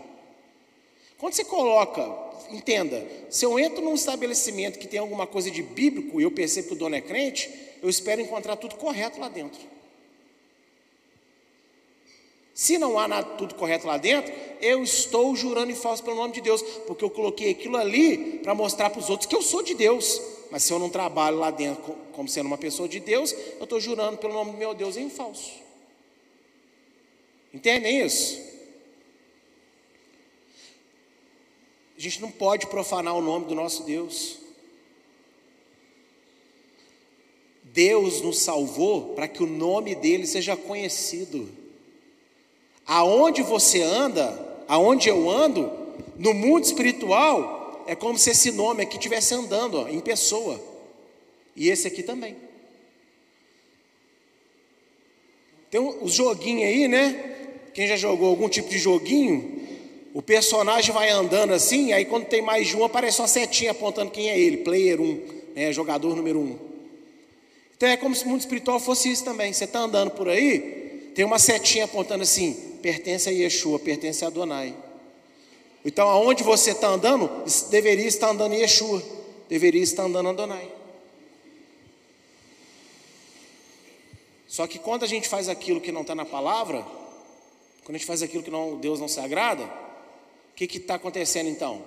Quando 1.20 1.34
você 1.34 1.45
coloca, 1.45 2.11
entenda, 2.49 3.07
se 3.30 3.45
eu 3.45 3.59
entro 3.59 3.84
num 3.84 3.93
estabelecimento 3.93 4.80
que 4.80 4.88
tem 4.88 4.99
alguma 4.99 5.28
coisa 5.28 5.51
de 5.51 5.61
bíblico 5.61 6.20
e 6.20 6.24
eu 6.24 6.32
percebo 6.32 6.70
que 6.70 6.74
o 6.74 6.78
dono 6.78 6.95
é 6.95 7.01
crente, 7.01 7.51
eu 7.84 7.89
espero 7.89 8.20
encontrar 8.20 8.55
tudo 8.55 8.74
correto 8.78 9.20
lá 9.20 9.30
dentro. 9.30 9.73
Se 12.64 12.78
não 12.78 12.97
há 12.97 13.09
nada 13.09 13.28
tudo 13.36 13.55
correto 13.55 13.86
lá 13.86 13.97
dentro, 13.97 14.34
eu 14.61 14.82
estou 14.82 15.36
jurando 15.36 15.70
em 15.70 15.76
falso 15.76 16.01
pelo 16.01 16.16
nome 16.16 16.34
de 16.34 16.39
Deus, 16.39 16.61
porque 16.88 17.03
eu 17.03 17.09
coloquei 17.09 17.51
aquilo 17.51 17.76
ali 17.76 18.39
para 18.39 18.55
mostrar 18.55 18.89
para 18.89 19.01
os 19.01 19.09
outros 19.09 19.28
que 19.28 19.36
eu 19.36 19.41
sou 19.41 19.61
de 19.61 19.74
Deus. 19.74 20.22
Mas 20.49 20.64
se 20.64 20.72
eu 20.72 20.80
não 20.80 20.89
trabalho 20.89 21.39
lá 21.39 21.51
dentro 21.51 21.93
como 22.14 22.30
sendo 22.30 22.45
uma 22.45 22.57
pessoa 22.57 22.88
de 22.88 23.01
Deus, 23.01 23.34
eu 23.34 23.66
estou 23.66 23.82
jurando 23.82 24.18
pelo 24.18 24.34
nome 24.34 24.53
do 24.53 24.57
meu 24.57 24.74
Deus 24.74 24.95
em 24.95 25.09
falso. 25.09 25.51
Entendem 27.53 27.99
isso? 27.99 28.39
A 31.97 31.99
gente 31.99 32.22
não 32.22 32.32
pode 32.32 32.68
profanar 32.68 33.14
o 33.14 33.22
nome 33.22 33.45
do 33.45 33.55
nosso 33.55 33.84
Deus. 33.84 34.38
Deus 37.61 38.22
nos 38.22 38.39
salvou 38.39 39.16
para 39.16 39.28
que 39.28 39.43
o 39.43 39.47
nome 39.47 39.95
dele 39.95 40.26
seja 40.26 40.55
conhecido. 40.55 41.61
Aonde 42.86 43.42
você 43.42 43.82
anda, 43.82 44.38
aonde 44.68 45.10
eu 45.10 45.30
ando, 45.30 45.72
no 46.18 46.34
mundo 46.34 46.66
espiritual, 46.66 47.84
é 47.88 47.96
como 47.96 48.18
se 48.18 48.32
esse 48.32 48.52
nome 48.52 48.84
aqui 48.84 48.98
estivesse 48.98 49.34
andando 49.34 49.80
ó, 49.80 49.88
em 49.88 50.00
pessoa. 50.00 50.60
E 51.56 51.70
esse 51.70 51.88
aqui 51.88 52.04
também. 52.04 52.36
Tem 55.70 55.82
os 55.82 56.14
joguinhos 56.14 56.64
aí, 56.64 56.88
né? 56.88 57.32
Quem 57.74 57.88
já 57.88 57.96
jogou 57.96 58.30
algum 58.30 58.48
tipo 58.48 58.70
de 58.70 58.78
joguinho, 58.78 59.62
o 60.14 60.22
personagem 60.22 60.94
vai 60.94 61.10
andando 61.10 61.54
assim, 61.54 61.92
aí 61.92 62.06
quando 62.06 62.26
tem 62.26 62.42
mais 62.42 62.68
de 62.68 62.78
um, 62.78 62.84
aparece 62.84 63.20
uma 63.20 63.28
setinha 63.28 63.72
apontando 63.72 64.12
quem 64.12 64.30
é 64.30 64.38
ele, 64.38 64.58
player 64.58 65.02
1, 65.02 65.04
um, 65.04 65.22
né, 65.56 65.74
jogador 65.74 66.16
número 66.16 66.40
1. 66.40 66.44
Um. 66.44 66.60
Então 67.76 67.90
é 67.90 67.98
como 67.98 68.16
se 68.16 68.24
o 68.24 68.30
mundo 68.30 68.42
espiritual 68.42 68.80
fosse 68.80 69.12
isso 69.12 69.26
também. 69.26 69.52
Você 69.52 69.64
está 69.64 69.80
andando 69.80 70.12
por 70.12 70.30
aí, 70.30 71.12
tem 71.16 71.26
uma 71.26 71.40
setinha 71.40 71.86
apontando 71.86 72.22
assim, 72.22 72.56
pertence 72.84 73.30
a 73.30 73.32
Yeshua, 73.32 73.80
pertence 73.80 74.26
a 74.26 74.28
Adonai. 74.28 74.76
Então, 75.86 76.10
aonde 76.10 76.44
você 76.44 76.72
está 76.72 76.90
andando, 76.90 77.30
deveria 77.70 78.06
estar 78.06 78.30
andando 78.30 78.54
Yeshua, 78.54 79.02
deveria 79.48 79.82
estar 79.82 80.04
andando 80.04 80.30
Adonai. 80.30 80.70
Só 84.46 84.68
que 84.68 84.78
quando 84.78 85.04
a 85.04 85.08
gente 85.08 85.30
faz 85.30 85.48
aquilo 85.48 85.80
que 85.80 85.94
não 85.94 86.02
está 86.02 86.14
na 86.14 86.26
palavra, 86.26 86.86
quando 87.84 87.96
a 87.96 87.98
gente 87.98 88.06
faz 88.06 88.22
aquilo 88.22 88.44
que 88.44 88.52
não, 88.52 88.78
Deus 88.78 89.00
não 89.00 89.08
se 89.08 89.20
agrada, 89.20 89.64
o 89.64 90.56
que 90.56 90.66
está 90.66 90.96
acontecendo 90.96 91.50
então? 91.50 91.82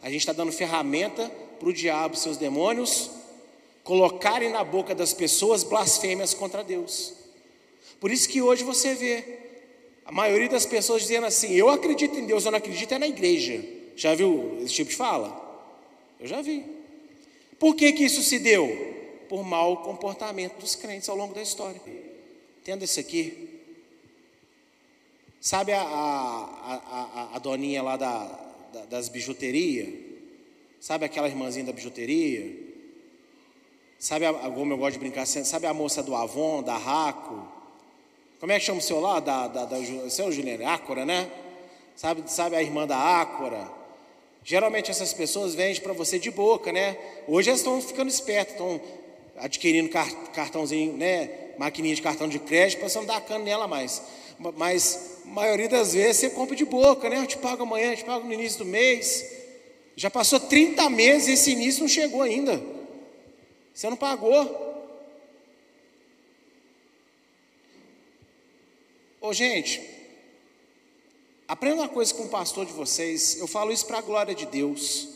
A 0.00 0.08
gente 0.08 0.20
está 0.20 0.32
dando 0.32 0.52
ferramenta 0.52 1.28
para 1.58 1.68
o 1.68 1.72
diabo 1.72 2.14
e 2.14 2.18
seus 2.18 2.36
demônios 2.36 3.10
colocarem 3.82 4.50
na 4.50 4.62
boca 4.62 4.94
das 4.94 5.12
pessoas 5.12 5.64
blasfêmias 5.64 6.32
contra 6.32 6.62
Deus. 6.62 7.14
Por 8.00 8.10
isso 8.10 8.28
que 8.28 8.40
hoje 8.40 8.62
você 8.62 8.94
vê 8.94 9.45
a 10.06 10.12
maioria 10.12 10.48
das 10.48 10.64
pessoas 10.64 11.02
dizendo 11.02 11.26
assim: 11.26 11.52
Eu 11.52 11.68
acredito 11.68 12.16
em 12.16 12.26
Deus, 12.26 12.44
eu 12.44 12.50
não 12.50 12.58
acredito 12.58 12.92
é 12.92 12.98
na 12.98 13.08
igreja. 13.08 13.62
Já 13.96 14.14
viu 14.14 14.58
esse 14.62 14.74
tipo 14.74 14.90
de 14.90 14.96
fala? 14.96 15.44
Eu 16.20 16.26
já 16.26 16.40
vi. 16.40 16.64
Por 17.58 17.74
que, 17.74 17.92
que 17.92 18.04
isso 18.04 18.22
se 18.22 18.38
deu? 18.38 18.68
Por 19.28 19.44
mau 19.44 19.78
comportamento 19.78 20.58
dos 20.60 20.76
crentes 20.76 21.08
ao 21.08 21.16
longo 21.16 21.34
da 21.34 21.42
história. 21.42 21.80
Entenda 22.60 22.84
isso 22.84 23.00
aqui. 23.00 23.60
Sabe 25.40 25.72
a, 25.72 25.80
a, 25.80 26.82
a, 27.32 27.36
a 27.36 27.38
doninha 27.38 27.82
lá 27.82 27.96
da, 27.96 28.24
da, 28.72 28.84
das 28.86 29.08
bijuterias? 29.08 29.88
Sabe 30.80 31.04
aquela 31.04 31.28
irmãzinha 31.28 31.64
da 31.64 31.72
bijuteria? 31.72 32.64
Sabe, 33.98 34.26
a, 34.26 34.32
como 34.32 34.72
eu 34.72 34.76
gosto 34.76 34.94
de 34.94 34.98
brincar, 34.98 35.26
sabe 35.26 35.66
a 35.66 35.74
moça 35.74 36.02
do 36.02 36.14
Avon, 36.14 36.62
da 36.62 36.76
Raco? 36.76 37.55
Como 38.38 38.52
é 38.52 38.58
que 38.58 38.64
chama 38.66 38.80
o 38.80 38.82
seu 38.82 39.00
lá? 39.00 39.18
Da, 39.18 39.48
da, 39.48 39.64
da, 39.64 39.76
seu 40.10 40.30
Juliana? 40.30 40.72
Ácora, 40.72 41.06
né? 41.06 41.30
Sabe, 41.94 42.30
sabe 42.30 42.54
a 42.56 42.62
irmã 42.62 42.86
da 42.86 42.96
Ácora? 42.96 43.66
Geralmente 44.44 44.90
essas 44.90 45.12
pessoas 45.12 45.54
vendem 45.54 45.80
para 45.80 45.92
você 45.94 46.18
de 46.18 46.30
boca, 46.30 46.70
né? 46.70 46.96
Hoje 47.26 47.48
elas 47.48 47.60
estão 47.60 47.80
ficando 47.80 48.08
espertas, 48.08 48.52
estão 48.52 48.80
adquirindo 49.38 49.88
cartãozinho, 50.34 50.92
né? 50.92 51.30
Maquininha 51.58 51.94
de 51.94 52.02
cartão 52.02 52.28
de 52.28 52.38
crédito 52.38 52.80
para 52.80 52.88
você 52.88 52.98
não 52.98 53.06
dar 53.06 53.20
cano 53.22 53.44
nela 53.44 53.66
mais. 53.66 54.02
Mas 54.38 55.20
a 55.24 55.28
maioria 55.28 55.68
das 55.68 55.94
vezes 55.94 56.18
você 56.18 56.30
compra 56.30 56.54
de 56.54 56.64
boca, 56.66 57.08
né? 57.08 57.18
Eu 57.18 57.26
te 57.26 57.38
pago 57.38 57.62
amanhã, 57.62 57.92
eu 57.92 57.96
te 57.96 58.04
pago 58.04 58.26
no 58.26 58.32
início 58.32 58.58
do 58.58 58.66
mês. 58.66 59.24
Já 59.96 60.10
passou 60.10 60.38
30 60.38 60.90
meses 60.90 61.28
e 61.28 61.32
esse 61.32 61.52
início 61.52 61.80
não 61.80 61.88
chegou 61.88 62.20
ainda. 62.20 62.62
Você 63.72 63.88
não 63.88 63.96
pagou. 63.96 64.75
Ô, 69.26 69.32
gente, 69.32 69.82
aprenda 71.48 71.82
uma 71.82 71.88
coisa 71.88 72.14
com 72.14 72.22
o 72.22 72.28
pastor 72.28 72.64
de 72.64 72.72
vocês. 72.72 73.36
Eu 73.40 73.48
falo 73.48 73.72
isso 73.72 73.84
para 73.84 73.98
a 73.98 74.00
glória 74.00 74.32
de 74.32 74.46
Deus. 74.46 75.08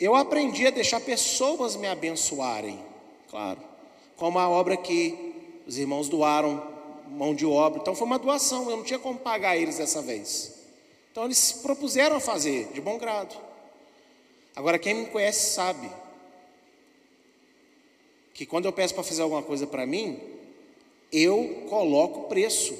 Eu 0.00 0.16
aprendi 0.16 0.66
a 0.66 0.70
deixar 0.70 0.98
pessoas 0.98 1.76
me 1.76 1.86
abençoarem, 1.86 2.84
claro, 3.28 3.60
como 4.16 4.40
a 4.40 4.48
obra 4.48 4.76
que 4.76 5.62
os 5.68 5.78
irmãos 5.78 6.08
doaram, 6.08 6.60
mão 7.06 7.32
de 7.32 7.46
obra. 7.46 7.80
Então 7.80 7.94
foi 7.94 8.08
uma 8.08 8.18
doação, 8.18 8.68
eu 8.68 8.78
não 8.78 8.82
tinha 8.82 8.98
como 8.98 9.16
pagar 9.16 9.56
eles 9.56 9.78
dessa 9.78 10.02
vez. 10.02 10.52
Então 11.12 11.26
eles 11.26 11.38
se 11.38 11.62
propuseram 11.62 12.16
a 12.16 12.20
fazer, 12.20 12.72
de 12.72 12.80
bom 12.80 12.98
grado. 12.98 13.36
Agora, 14.56 14.80
quem 14.80 14.94
me 14.94 15.06
conhece 15.06 15.54
sabe 15.54 15.88
que 18.34 18.44
quando 18.44 18.64
eu 18.64 18.72
peço 18.72 18.94
para 18.94 19.04
fazer 19.04 19.22
alguma 19.22 19.44
coisa 19.44 19.64
para 19.64 19.86
mim, 19.86 20.39
eu 21.12 21.66
coloco 21.68 22.28
preço 22.28 22.76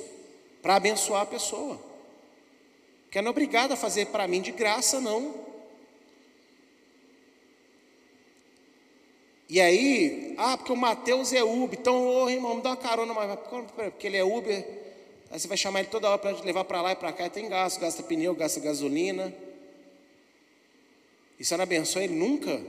para 0.62 0.76
abençoar 0.76 1.22
a 1.22 1.26
pessoa. 1.26 1.80
Que 3.10 3.20
não 3.20 3.28
é 3.28 3.30
obrigado 3.30 3.72
a 3.72 3.76
fazer 3.76 4.06
para 4.06 4.28
mim 4.28 4.40
de 4.40 4.52
graça, 4.52 5.00
não. 5.00 5.34
E 9.48 9.60
aí, 9.60 10.34
ah, 10.38 10.56
porque 10.56 10.70
o 10.70 10.76
Mateus 10.76 11.32
é 11.32 11.42
Uber, 11.42 11.76
então, 11.76 12.06
ô 12.06 12.30
irmão, 12.30 12.54
me 12.54 12.62
dá 12.62 12.70
uma 12.70 12.76
carona, 12.76 13.12
mas 13.12 13.36
porque 13.74 14.06
ele 14.06 14.16
é 14.16 14.22
Uber, 14.22 14.64
aí 15.28 15.40
você 15.40 15.48
vai 15.48 15.56
chamar 15.56 15.80
ele 15.80 15.88
toda 15.88 16.08
hora 16.08 16.18
para 16.18 16.30
levar 16.42 16.62
para 16.62 16.80
lá 16.80 16.92
e 16.92 16.96
para 16.96 17.12
cá, 17.12 17.28
tem 17.28 17.48
gasto, 17.48 17.80
gasta 17.80 18.00
pneu, 18.04 18.32
gasta 18.32 18.60
gasolina. 18.60 19.34
E 21.36 21.44
você 21.44 21.56
não 21.56 21.64
abençoa 21.64 22.04
ele 22.04 22.14
nunca? 22.14 22.60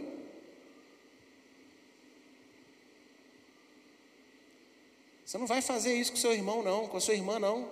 Você 5.32 5.38
não 5.38 5.48
vai 5.48 5.62
fazer 5.62 5.94
isso 5.94 6.12
com 6.12 6.18
seu 6.18 6.34
irmão, 6.34 6.62
não, 6.62 6.90
com 6.90 6.98
a 6.98 7.00
sua 7.00 7.14
irmã, 7.14 7.40
não. 7.40 7.66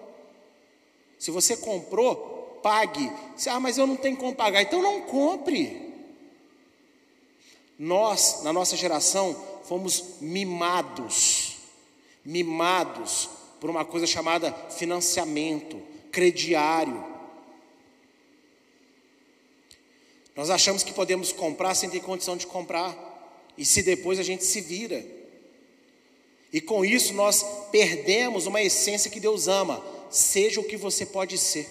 Se 1.19 1.29
você 1.29 1.57
comprou, 1.57 2.57
pague. 2.63 3.11
Ah, 3.47 3.59
mas 3.59 3.77
eu 3.77 3.85
não 3.85 3.97
tenho 3.97 4.15
como 4.15 4.33
pagar. 4.33 4.61
Então 4.61 4.81
não 4.81 5.01
compre. 5.01 5.93
Nós, 7.77 8.43
na 8.43 8.53
nossa 8.53 8.77
geração, 8.77 9.35
fomos 9.65 10.21
mimados, 10.21 11.57
mimados 12.23 13.29
por 13.59 13.69
uma 13.69 13.83
coisa 13.83 14.07
chamada 14.07 14.53
financiamento, 14.69 15.81
crediário. 16.13 17.03
Nós 20.33 20.49
achamos 20.49 20.81
que 20.81 20.93
podemos 20.93 21.33
comprar 21.33 21.75
sem 21.75 21.89
ter 21.89 21.99
condição 21.99 22.37
de 22.37 22.47
comprar, 22.47 22.95
e 23.57 23.65
se 23.65 23.83
depois 23.83 24.17
a 24.17 24.23
gente 24.23 24.45
se 24.45 24.61
vira. 24.61 25.18
E 26.51 26.59
com 26.59 26.83
isso 26.83 27.13
nós 27.13 27.45
perdemos 27.71 28.47
uma 28.47 28.61
essência 28.61 29.11
que 29.11 29.19
Deus 29.19 29.47
ama, 29.47 29.83
seja 30.09 30.59
o 30.59 30.63
que 30.63 30.77
você 30.77 31.05
pode 31.05 31.37
ser. 31.37 31.67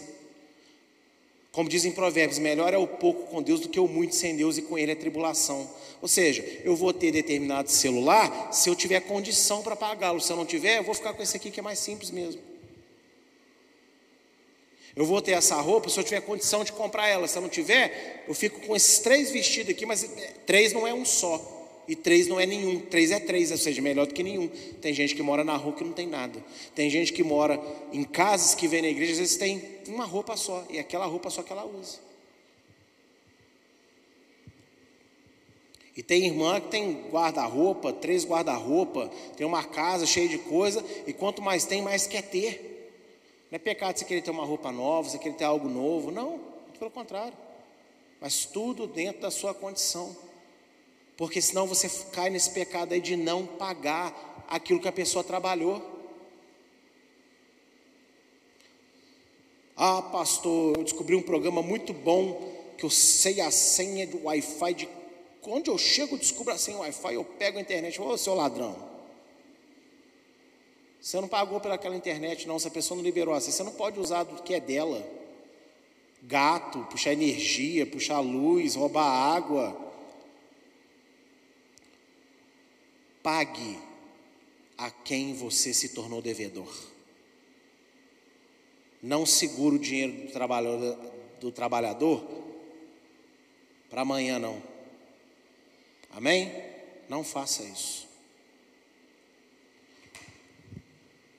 Como 1.51 1.69
dizem 1.69 1.91
Provérbios, 1.91 2.39
melhor 2.39 2.73
é 2.73 2.79
o 2.79 2.87
pouco 2.87 3.27
com 3.27 3.43
Deus 3.43 3.59
do 3.59 3.69
que 3.69 3.81
o 3.81 3.89
muito 3.89 4.15
sem 4.15 4.37
Deus 4.37 4.59
e 4.59 4.63
com 4.63 4.79
Ele 4.79 4.93
é 4.93 4.95
tribulação. 4.95 5.69
Ou 6.01 6.07
seja, 6.07 6.45
eu 6.63 6.77
vou 6.77 6.93
ter 6.93 7.11
determinado 7.11 7.69
celular 7.71 8.53
se 8.53 8.69
eu 8.69 8.77
tiver 8.77 9.01
condição 9.01 9.63
para 9.63 9.75
pagá-lo. 9.75 10.21
Se 10.21 10.33
eu 10.33 10.37
não 10.37 10.47
tiver, 10.47 10.79
eu 10.79 10.85
vou 10.85 10.95
ficar 10.95 11.13
com 11.15 11.23
esse 11.23 11.37
aqui 11.37 11.51
que 11.51 11.59
é 11.59 11.63
mais 11.63 11.81
simples 11.81 12.13
mesmo. 12.13 12.41
Eu 14.95 15.05
vou 15.05 15.21
ter 15.21 15.33
essa 15.33 15.57
roupa 15.57 15.89
se 15.89 15.99
eu 15.99 16.05
tiver 16.05 16.21
condição 16.21 16.63
de 16.63 16.73
comprar 16.73 17.09
ela. 17.09 17.27
Se 17.27 17.37
eu 17.37 17.43
não 17.43 17.49
tiver, 17.49 18.25
eu 18.29 18.35
fico 18.35 18.61
com 18.61 18.77
esses 18.77 19.01
três 19.01 19.31
vestidos 19.31 19.71
aqui, 19.71 19.85
mas 19.85 20.09
três 20.47 20.73
não 20.73 20.87
é 20.87 20.95
um 20.95 21.05
só. 21.05 21.58
E 21.89 21.97
três 21.97 22.27
não 22.27 22.39
é 22.39 22.45
nenhum, 22.45 22.81
três 22.81 23.11
é 23.11 23.19
três, 23.19 23.51
ou 23.51 23.57
seja, 23.57 23.81
melhor 23.81 24.07
do 24.07 24.13
que 24.13 24.23
nenhum. 24.23 24.47
Tem 24.81 24.93
gente 24.93 25.15
que 25.15 25.23
mora 25.23 25.43
na 25.43 25.57
rua 25.57 25.73
que 25.73 25.83
não 25.83 25.95
tem 25.95 26.07
nada. 26.07 26.45
Tem 26.75 26.91
gente 26.91 27.15
que 27.15 27.25
mora 27.25 27.59
em 27.91 28.05
casas 28.05 28.55
que 28.55 28.69
vem 28.69 28.83
na 28.83 28.89
igreja, 28.89 29.13
às 29.13 29.19
vezes 29.19 29.37
tem 29.39 29.65
uma 29.89 30.05
roupa 30.05 30.37
só, 30.37 30.67
e 30.69 30.79
aquela 30.79 31.07
roupa 31.07 31.31
só 31.31 31.43
que 31.43 31.51
ela 31.51 31.65
usa. 31.65 31.99
E 35.97 36.03
tem 36.03 36.27
irmã 36.27 36.61
que 36.61 36.69
tem 36.69 37.09
guarda-roupa, 37.11 37.93
três 37.93 38.25
guarda-roupa, 38.25 39.11
tem 39.37 39.47
uma 39.47 39.65
casa 39.65 40.05
cheia 40.05 40.29
de 40.29 40.39
coisa, 40.39 40.85
e 41.07 41.13
quanto 41.15 41.41
mais 41.41 41.65
tem, 41.65 41.81
mais 41.81 42.07
quer 42.07 42.23
ter. 42.23 42.93
Não 43.51 43.57
é 43.57 43.59
pecado 43.59 43.99
você 43.99 44.05
querer 44.05 44.21
ter 44.21 44.31
uma 44.31 44.45
roupa 44.45 44.71
nova, 44.71 45.09
você 45.09 45.19
querer 45.19 45.37
ter 45.37 45.45
algo 45.45 45.69
novo, 45.71 46.11
não, 46.11 46.39
pelo 46.79 46.91
contrário. 46.91 47.37
Mas 48.21 48.45
tudo 48.45 48.87
dentro 48.87 49.23
da 49.23 49.31
sua 49.31 49.55
condição. 49.55 50.15
Porque 51.19 51.43
senão 51.43 51.67
você 51.67 51.91
cai 52.13 52.31
nesse 52.31 52.51
pecado 52.51 52.95
aí 52.95 53.01
de 53.01 53.17
não 53.17 53.45
pagar 53.45 54.47
aquilo 54.49 54.81
que 54.81 54.87
a 54.87 54.93
pessoa 54.93 55.25
trabalhou. 55.25 55.83
Ah, 59.77 60.01
pastor, 60.01 60.77
eu 60.79 60.85
descobri 60.85 61.17
um 61.17 61.23
programa 61.23 61.61
muito 61.61 61.93
bom 61.93 62.57
que 62.79 62.85
eu 62.85 62.91
sei 62.91 63.41
a 63.41 63.51
senha 63.51 64.07
do 64.07 64.27
Wi-Fi 64.27 64.75
de 64.75 64.89
onde 65.43 65.71
eu 65.71 65.77
chego, 65.77 66.15
eu 66.15 66.19
descubro 66.19 66.55
a 66.55 66.59
senha 66.59 66.77
do 66.77 66.83
Wi-Fi, 66.83 67.15
eu 67.15 67.25
pego 67.25 67.59
a 67.59 67.61
internet, 67.61 68.01
ô 68.01 68.17
seu 68.17 68.35
ladrão. 68.35 68.77
Você 71.01 71.21
não 71.21 71.27
pagou 71.27 71.59
pelaquela 71.59 71.97
internet, 71.97 72.47
não. 72.47 72.61
Se 72.61 72.69
a 72.69 72.71
pessoa 72.71 72.97
não 72.97 73.03
liberou 73.03 73.35
assim, 73.35 73.51
você 73.51 73.65
não 73.65 73.73
pode 73.73 73.99
usar 73.99 74.23
do 74.23 74.41
que 74.43 74.55
é 74.55 74.61
dela. 74.61 75.05
Gato, 76.23 76.87
puxar 76.91 77.13
energia, 77.13 77.87
puxar 77.87 78.21
luz, 78.21 78.77
roubar 78.77 79.05
água. 79.05 79.88
Pague 83.29 83.79
a 84.79 84.91
quem 84.91 85.35
você 85.35 85.75
se 85.75 85.91
tornou 85.91 86.23
devedor. 86.23 86.75
Não 89.03 89.27
segure 89.27 89.77
o 89.77 89.79
dinheiro 89.79 90.13
do 90.13 90.33
trabalhador, 90.33 90.99
do 91.39 91.53
trabalhador 91.53 92.27
para 93.91 94.01
amanhã, 94.01 94.39
não. 94.39 94.63
Amém? 96.11 96.51
Não 97.07 97.23
faça 97.23 97.63
isso. 97.65 98.09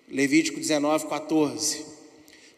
Levítico 0.08 0.60
19, 0.60 1.08
14. 1.08 1.88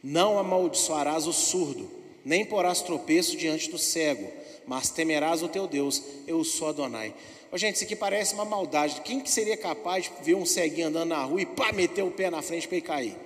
Não 0.04 0.40
amaldiçoarás 0.40 1.26
o 1.26 1.32
surdo, 1.32 1.90
nem 2.26 2.44
porás 2.46 2.82
tropeço 2.82 3.38
diante 3.38 3.70
do 3.70 3.78
cego, 3.78 4.30
mas 4.68 4.90
temerás 4.90 5.42
o 5.42 5.48
teu 5.48 5.70
Deus. 5.70 6.04
Eu 6.28 6.44
sou 6.44 6.68
Adonai. 6.68 7.16
Oh, 7.54 7.58
gente, 7.58 7.76
isso 7.76 7.84
aqui 7.84 7.98
parece 7.98 8.34
uma 8.34 8.46
maldade. 8.46 9.02
Quem 9.02 9.20
que 9.20 9.30
seria 9.30 9.58
capaz 9.58 10.06
de 10.06 10.24
ver 10.24 10.36
um 10.36 10.46
ceguinho 10.46 10.88
andando 10.88 11.10
na 11.10 11.22
rua 11.22 11.42
e 11.42 11.46
pá, 11.46 11.74
meter 11.74 12.02
o 12.02 12.10
pé 12.10 12.30
na 12.30 12.42
frente 12.42 12.66
para 12.66 12.78
ele 12.78 12.86
cair? 12.86 13.18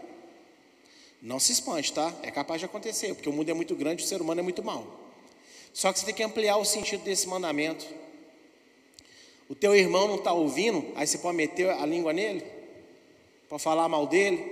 Não 1.22 1.40
se 1.40 1.52
espante, 1.52 1.94
tá? 1.94 2.12
É 2.24 2.32
capaz 2.32 2.60
de 2.60 2.66
acontecer, 2.66 3.14
porque 3.14 3.30
o 3.30 3.34
mundo 3.34 3.50
é 3.50 3.54
muito 3.54 3.76
grande, 3.76 4.04
o 4.04 4.08
ser 4.08 4.22
humano 4.22 4.40
é 4.40 4.44
muito 4.44 4.64
mau. 4.64 5.00
Só 5.72 5.94
que 5.94 6.00
você 6.00 6.08
tem 6.08 6.16
que 6.16 6.24
ampliar 6.24 6.58
o 6.58 6.66
sentido 6.66 7.04
desse 7.04 7.28
mandamento. 7.28 7.86
O 9.48 9.54
teu 9.54 9.76
irmão 9.76 10.08
não 10.08 10.16
está 10.16 10.34
ouvindo, 10.34 10.92
aí 10.96 11.06
você 11.06 11.20
pode 11.20 11.38
meter 11.38 11.70
a 11.70 11.86
língua 11.86 12.12
nele, 12.12 12.44
pode 13.48 13.62
falar 13.62 13.88
mal 13.88 14.08
dele, 14.08 14.44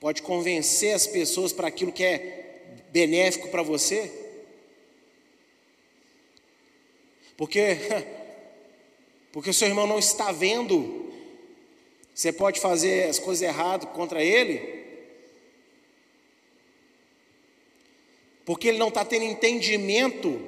pode 0.00 0.20
convencer 0.20 0.94
as 0.94 1.06
pessoas 1.06 1.52
para 1.52 1.68
aquilo 1.68 1.92
que 1.92 2.02
é 2.02 2.60
benéfico 2.90 3.48
para 3.48 3.62
você. 3.62 4.10
Porque 7.36 7.76
porque 9.32 9.50
o 9.50 9.54
seu 9.54 9.66
irmão 9.66 9.86
não 9.86 9.98
está 9.98 10.30
vendo, 10.30 11.10
você 12.14 12.30
pode 12.30 12.60
fazer 12.60 13.08
as 13.08 13.18
coisas 13.18 13.42
erradas 13.42 13.88
contra 13.90 14.22
ele, 14.22 14.82
porque 18.44 18.68
ele 18.68 18.78
não 18.78 18.88
está 18.88 19.04
tendo 19.04 19.24
entendimento, 19.24 20.40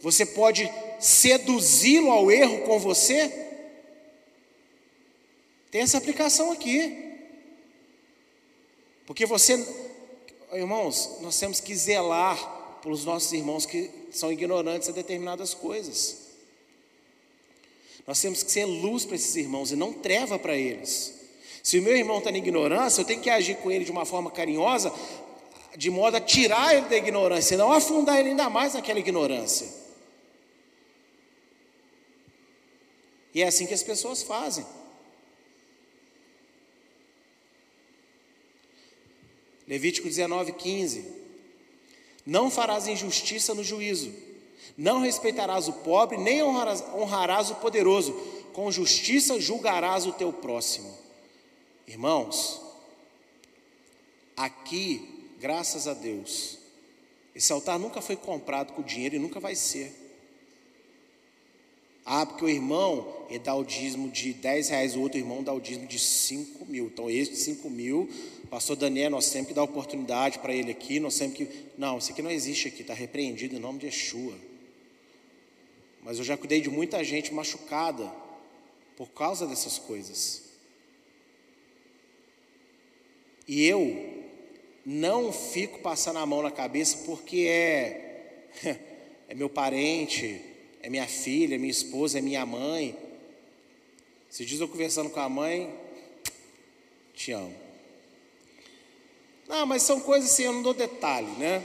você 0.00 0.24
pode 0.24 0.70
seduzi-lo 1.00 2.10
ao 2.10 2.30
erro 2.30 2.60
com 2.60 2.78
você. 2.78 3.46
Tem 5.70 5.82
essa 5.82 5.98
aplicação 5.98 6.52
aqui. 6.52 7.06
Porque 9.06 9.24
você, 9.26 9.66
irmãos, 10.52 11.18
nós 11.20 11.38
temos 11.38 11.60
que 11.60 11.74
zelar 11.74 12.78
pelos 12.82 13.04
nossos 13.04 13.32
irmãos 13.32 13.66
que 13.66 13.90
são 14.10 14.30
ignorantes 14.30 14.88
a 14.88 14.92
determinadas 14.92 15.54
coisas. 15.54 16.17
Nós 18.08 18.22
temos 18.22 18.42
que 18.42 18.50
ser 18.50 18.64
luz 18.64 19.04
para 19.04 19.16
esses 19.16 19.36
irmãos 19.36 19.70
e 19.70 19.76
não 19.76 19.92
treva 19.92 20.38
para 20.38 20.56
eles. 20.56 21.14
Se 21.62 21.78
o 21.78 21.82
meu 21.82 21.94
irmão 21.94 22.16
está 22.16 22.30
na 22.32 22.38
ignorância, 22.38 23.02
eu 23.02 23.04
tenho 23.04 23.20
que 23.20 23.28
agir 23.28 23.56
com 23.56 23.70
ele 23.70 23.84
de 23.84 23.90
uma 23.90 24.06
forma 24.06 24.30
carinhosa, 24.30 24.90
de 25.76 25.90
modo 25.90 26.16
a 26.16 26.20
tirar 26.20 26.74
ele 26.74 26.88
da 26.88 26.96
ignorância, 26.96 27.54
não 27.58 27.70
afundar 27.70 28.18
ele 28.18 28.30
ainda 28.30 28.48
mais 28.48 28.72
naquela 28.72 28.98
ignorância. 28.98 29.68
E 33.34 33.42
é 33.42 33.46
assim 33.46 33.66
que 33.66 33.74
as 33.74 33.82
pessoas 33.82 34.22
fazem. 34.22 34.64
Levítico 39.66 40.08
19, 40.08 40.52
15. 40.52 41.12
Não 42.24 42.50
farás 42.50 42.88
injustiça 42.88 43.54
no 43.54 43.62
juízo 43.62 44.27
não 44.78 45.00
respeitarás 45.00 45.66
o 45.66 45.72
pobre, 45.72 46.16
nem 46.16 46.40
honrarás, 46.40 46.84
honrarás 46.94 47.50
o 47.50 47.56
poderoso. 47.56 48.12
Com 48.52 48.70
justiça 48.70 49.40
julgarás 49.40 50.06
o 50.06 50.12
teu 50.12 50.32
próximo. 50.32 50.96
Irmãos, 51.86 52.60
aqui, 54.36 55.32
graças 55.40 55.88
a 55.88 55.94
Deus, 55.94 56.58
esse 57.34 57.52
altar 57.52 57.78
nunca 57.78 58.00
foi 58.00 58.14
comprado 58.14 58.72
com 58.72 58.82
dinheiro 58.82 59.16
e 59.16 59.18
nunca 59.18 59.40
vai 59.40 59.56
ser. 59.56 59.92
Ah, 62.04 62.24
porque 62.24 62.44
o 62.44 62.48
irmão 62.48 63.26
dá 63.42 63.54
o 63.54 63.64
dízimo 63.64 64.08
de 64.08 64.32
10 64.32 64.68
reais, 64.68 64.96
o 64.96 65.00
outro 65.00 65.18
irmão 65.18 65.42
dá 65.42 65.52
o 65.52 65.60
dízimo 65.60 65.86
de 65.86 65.98
5 65.98 66.64
mil. 66.66 66.86
Então, 66.86 67.10
esse 67.10 67.32
de 67.32 67.36
5 67.38 67.68
mil, 67.68 68.08
pastor 68.48 68.76
Daniel, 68.76 69.10
nós 69.10 69.28
temos 69.30 69.48
que 69.48 69.54
dar 69.54 69.64
oportunidade 69.64 70.38
para 70.38 70.54
ele 70.54 70.70
aqui, 70.70 71.00
nós 71.00 71.18
temos 71.18 71.36
que. 71.36 71.48
Não, 71.76 71.98
isso 71.98 72.12
aqui 72.12 72.22
não 72.22 72.30
existe 72.30 72.68
aqui, 72.68 72.82
está 72.82 72.94
repreendido 72.94 73.56
em 73.56 73.58
nome 73.58 73.80
de 73.80 73.86
Yeshua. 73.86 74.47
Mas 76.08 76.16
eu 76.16 76.24
já 76.24 76.38
cuidei 76.38 76.62
de 76.62 76.70
muita 76.70 77.04
gente 77.04 77.34
machucada 77.34 78.10
por 78.96 79.10
causa 79.10 79.46
dessas 79.46 79.78
coisas. 79.78 80.42
E 83.46 83.66
eu 83.66 84.24
não 84.86 85.30
fico 85.30 85.80
passando 85.80 86.18
a 86.18 86.24
mão 86.24 86.40
na 86.40 86.50
cabeça 86.50 86.96
porque 87.04 87.40
é, 87.46 88.46
é 89.28 89.34
meu 89.34 89.50
parente, 89.50 90.42
é 90.80 90.88
minha 90.88 91.06
filha, 91.06 91.56
é 91.56 91.58
minha 91.58 91.70
esposa, 91.70 92.16
é 92.16 92.22
minha 92.22 92.46
mãe. 92.46 92.96
Se 94.30 94.46
diz 94.46 94.60
eu 94.60 94.66
conversando 94.66 95.10
com 95.10 95.20
a 95.20 95.28
mãe, 95.28 95.78
te 97.12 97.32
amo. 97.32 97.54
Não, 99.46 99.66
mas 99.66 99.82
são 99.82 100.00
coisas 100.00 100.30
assim, 100.30 100.44
eu 100.44 100.54
não 100.54 100.62
dou 100.62 100.72
detalhe, 100.72 101.30
né? 101.32 101.62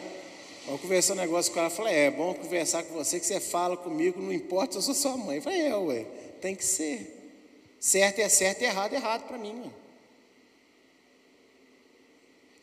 Eu 0.67 0.77
conversando 0.77 1.17
um 1.17 1.21
negócio 1.21 1.51
com 1.51 1.59
ela, 1.59 1.69
falei, 1.69 1.93
é, 1.93 2.05
é 2.05 2.11
bom 2.11 2.33
conversar 2.33 2.83
com 2.83 2.93
você, 2.93 3.19
que 3.19 3.25
você 3.25 3.39
fala 3.39 3.75
comigo, 3.75 4.21
não 4.21 4.31
importa 4.31 4.73
se 4.73 4.77
eu 4.77 4.81
sou 4.81 4.95
sua 4.95 5.17
mãe. 5.17 5.37
Eu 5.37 5.41
falei, 5.41 5.61
é, 5.61 5.75
ué, 5.75 6.05
tem 6.41 6.55
que 6.55 6.63
ser. 6.63 7.19
Certo 7.79 8.19
é 8.19 8.29
certo 8.29 8.61
e 8.61 8.65
errado 8.65 8.93
é 8.93 8.95
errado 8.95 9.27
para 9.27 9.37
mim. 9.37 9.61
Ué. 9.65 9.69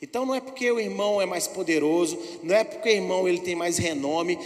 Então 0.01 0.25
não 0.25 0.35
é 0.35 0.41
porque 0.41 0.71
o 0.71 0.81
irmão 0.81 1.21
é 1.21 1.27
mais 1.27 1.47
poderoso, 1.47 2.19
não 2.43 2.55
é 2.55 2.65
porque 2.65 2.89
o 2.89 2.93
irmão 2.93 3.29
ele 3.29 3.41
tem 3.41 3.55
mais 3.55 3.77
renome. 3.77 4.39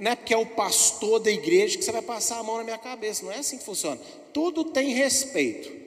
não 0.00 0.12
é 0.12 0.14
porque 0.14 0.32
é 0.32 0.36
o 0.36 0.46
pastor 0.46 1.18
da 1.18 1.32
igreja 1.32 1.76
que 1.76 1.84
você 1.84 1.90
vai 1.90 2.02
passar 2.02 2.38
a 2.38 2.42
mão 2.44 2.58
na 2.58 2.64
minha 2.64 2.78
cabeça. 2.78 3.24
Não 3.24 3.32
é 3.32 3.38
assim 3.38 3.58
que 3.58 3.64
funciona. 3.64 4.00
Tudo 4.32 4.64
tem 4.66 4.90
respeito. 4.90 5.80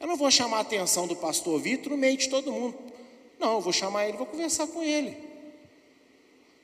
Eu 0.00 0.06
não 0.06 0.16
vou 0.16 0.30
chamar 0.30 0.58
a 0.58 0.60
atenção 0.60 1.08
do 1.08 1.16
pastor 1.16 1.58
Vitor 1.60 1.90
no 1.90 1.98
meio 1.98 2.16
de 2.16 2.28
todo 2.28 2.52
mundo. 2.52 2.76
Não, 3.40 3.54
eu 3.54 3.60
vou 3.60 3.72
chamar 3.72 4.06
ele, 4.06 4.16
vou 4.16 4.26
conversar 4.26 4.68
com 4.68 4.82
ele. 4.84 5.33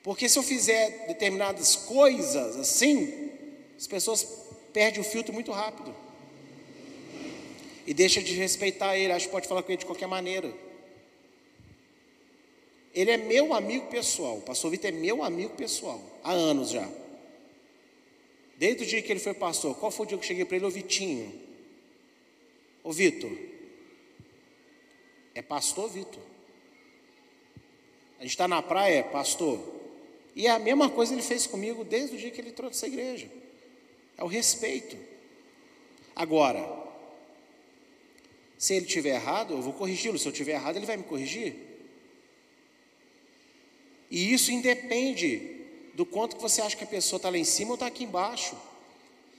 Porque 0.03 0.29
se 0.29 0.39
eu 0.39 0.43
fizer 0.43 1.07
determinadas 1.07 1.77
coisas 1.77 2.57
assim, 2.57 3.31
as 3.77 3.87
pessoas 3.87 4.27
perdem 4.73 5.01
o 5.01 5.05
filtro 5.05 5.33
muito 5.33 5.53
rápido. 5.53 5.95
E 7.87 7.93
deixa 7.93 8.23
de 8.23 8.35
respeitar 8.35 8.97
ele, 8.97 9.13
acho 9.13 9.27
que 9.27 9.33
pode 9.33 9.49
falar 9.49 9.63
com 9.63 9.71
ele 9.71 9.79
de 9.79 9.87
qualquer 9.87 10.07
maneira. 10.07 10.53
Ele 12.95 13.11
é 13.11 13.17
meu 13.17 13.55
amigo 13.55 13.87
pessoal, 13.87 14.39
o 14.39 14.43
pastor 14.43 14.71
Vitor 14.71 14.89
é 14.89 14.93
meu 14.93 15.23
amigo 15.23 15.55
pessoal, 15.55 16.01
há 16.25 16.33
anos 16.33 16.71
já. 16.71 16.89
Desde 18.57 18.83
o 18.83 18.87
dia 18.87 19.01
que 19.01 19.13
ele 19.13 19.21
foi 19.21 19.33
pastor, 19.33 19.75
qual 19.77 19.91
foi 19.91 20.07
o 20.07 20.09
dia 20.09 20.19
que 20.19 20.25
eu 20.25 20.29
cheguei 20.29 20.45
para 20.45 20.57
ele, 20.57 20.67
ô 20.67 20.71
Vitinho? 20.71 21.33
Ô 22.83 22.93
Vitor, 22.93 23.31
é 25.35 25.43
pastor 25.43 25.89
Vitor. 25.89 26.23
A 28.19 28.23
gente 28.23 28.33
está 28.33 28.47
na 28.47 28.61
praia, 28.61 29.03
pastor. 29.05 29.80
E 30.35 30.47
é 30.47 30.51
a 30.51 30.59
mesma 30.59 30.89
coisa 30.89 31.13
ele 31.13 31.23
fez 31.23 31.47
comigo 31.47 31.85
desde 31.85 32.17
o 32.17 32.19
dia 32.19 32.31
que 32.31 32.41
ele 32.41 32.53
trouxe 32.53 32.77
essa 32.77 32.87
igreja. 32.87 33.29
É 34.17 34.25
o 34.25 34.27
respeito. 34.27 34.97
Agora, 36.15 36.67
se 38.59 38.75
ele 38.75 38.87
tiver 38.87 39.15
errado, 39.15 39.55
eu 39.55 39.63
vou 39.63 39.73
corrigi-lo. 39.73 40.19
Se 40.19 40.29
eu 40.29 40.33
tiver 40.33 40.53
errado, 40.53 40.77
ele 40.77 40.87
vai 40.87 40.97
me 40.97 41.03
corrigir. 41.03 41.57
E 44.11 44.33
isso 44.33 44.53
independe 44.53 45.61
do 45.95 46.05
quanto 46.05 46.37
que 46.37 46.43
você 46.43 46.61
acha 46.61 46.77
que 46.77 46.85
a 46.85 46.87
pessoa 46.87 47.17
está 47.17 47.31
lá 47.31 47.39
em 47.39 47.45
cima 47.45 47.71
ou 47.71 47.75
está 47.75 47.87
aqui 47.87 48.05
embaixo. 48.05 48.57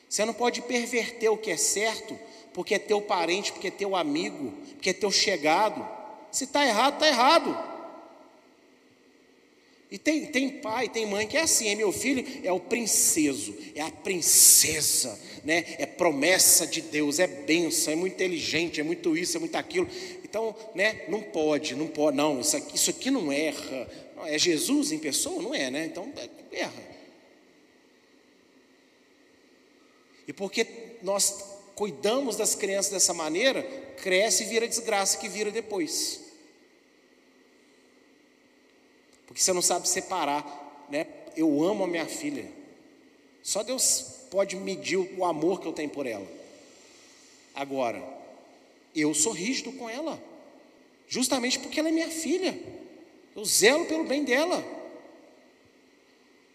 Você 0.09 0.25
não 0.25 0.33
pode 0.33 0.61
perverter 0.61 1.31
o 1.31 1.37
que 1.37 1.51
é 1.51 1.57
certo, 1.57 2.17
porque 2.53 2.75
é 2.75 2.79
teu 2.79 3.01
parente, 3.01 3.51
porque 3.51 3.67
é 3.67 3.71
teu 3.71 3.95
amigo, 3.95 4.51
porque 4.73 4.89
é 4.89 4.93
teu 4.93 5.11
chegado. 5.11 5.87
Se 6.31 6.45
está 6.45 6.65
errado, 6.65 6.95
está 6.95 7.07
errado. 7.07 7.70
E 9.91 9.97
tem, 9.97 10.25
tem 10.27 10.49
pai, 10.49 10.87
tem 10.87 11.05
mãe 11.05 11.27
que 11.27 11.35
é 11.35 11.41
assim, 11.41 11.67
é 11.67 11.75
meu 11.75 11.91
filho 11.91 12.25
é 12.45 12.51
o 12.51 12.61
princeso, 12.61 13.53
é 13.75 13.81
a 13.81 13.91
princesa, 13.91 15.19
né? 15.43 15.65
É 15.77 15.85
promessa 15.85 16.65
de 16.65 16.79
Deus, 16.79 17.19
é 17.19 17.27
benção, 17.27 17.91
é 17.91 17.95
muito 17.97 18.13
inteligente, 18.13 18.79
é 18.79 18.83
muito 18.83 19.17
isso, 19.17 19.35
é 19.35 19.39
muito 19.41 19.55
aquilo. 19.57 19.89
Então, 20.23 20.55
né? 20.73 21.03
Não 21.09 21.21
pode, 21.21 21.75
não 21.75 21.87
pode, 21.87 22.15
não. 22.15 22.39
Isso 22.39 22.55
aqui, 22.55 22.75
isso 22.77 22.89
aqui 22.89 23.11
não 23.11 23.29
erra, 23.33 23.89
é 24.27 24.39
Jesus 24.39 24.93
em 24.93 24.97
pessoa? 24.97 25.41
Não 25.41 25.53
é, 25.53 25.69
né? 25.69 25.87
Então 25.87 26.09
erra. 26.53 26.91
E 30.25 30.31
porque 30.31 30.65
nós 31.01 31.43
cuidamos 31.75 32.37
das 32.37 32.55
crianças 32.55 32.93
dessa 32.93 33.13
maneira, 33.13 33.61
cresce 34.01 34.43
e 34.43 34.47
vira 34.47 34.65
desgraça 34.65 35.17
que 35.17 35.27
vira 35.27 35.51
depois. 35.51 36.30
Porque 39.31 39.41
você 39.41 39.53
não 39.53 39.61
sabe 39.61 39.87
separar, 39.87 40.85
né? 40.89 41.07
Eu 41.37 41.63
amo 41.63 41.85
a 41.85 41.87
minha 41.87 42.05
filha. 42.05 42.51
Só 43.41 43.63
Deus 43.63 44.25
pode 44.29 44.57
medir 44.57 44.97
o 44.97 45.23
amor 45.23 45.61
que 45.61 45.67
eu 45.67 45.71
tenho 45.71 45.89
por 45.89 46.05
ela. 46.05 46.27
Agora, 47.55 48.03
eu 48.93 49.13
sou 49.13 49.31
rígido 49.31 49.71
com 49.71 49.89
ela, 49.89 50.21
justamente 51.07 51.59
porque 51.59 51.79
ela 51.79 51.87
é 51.87 51.93
minha 51.93 52.09
filha. 52.09 52.61
Eu 53.33 53.45
zelo 53.45 53.85
pelo 53.85 54.03
bem 54.03 54.25
dela. 54.25 54.61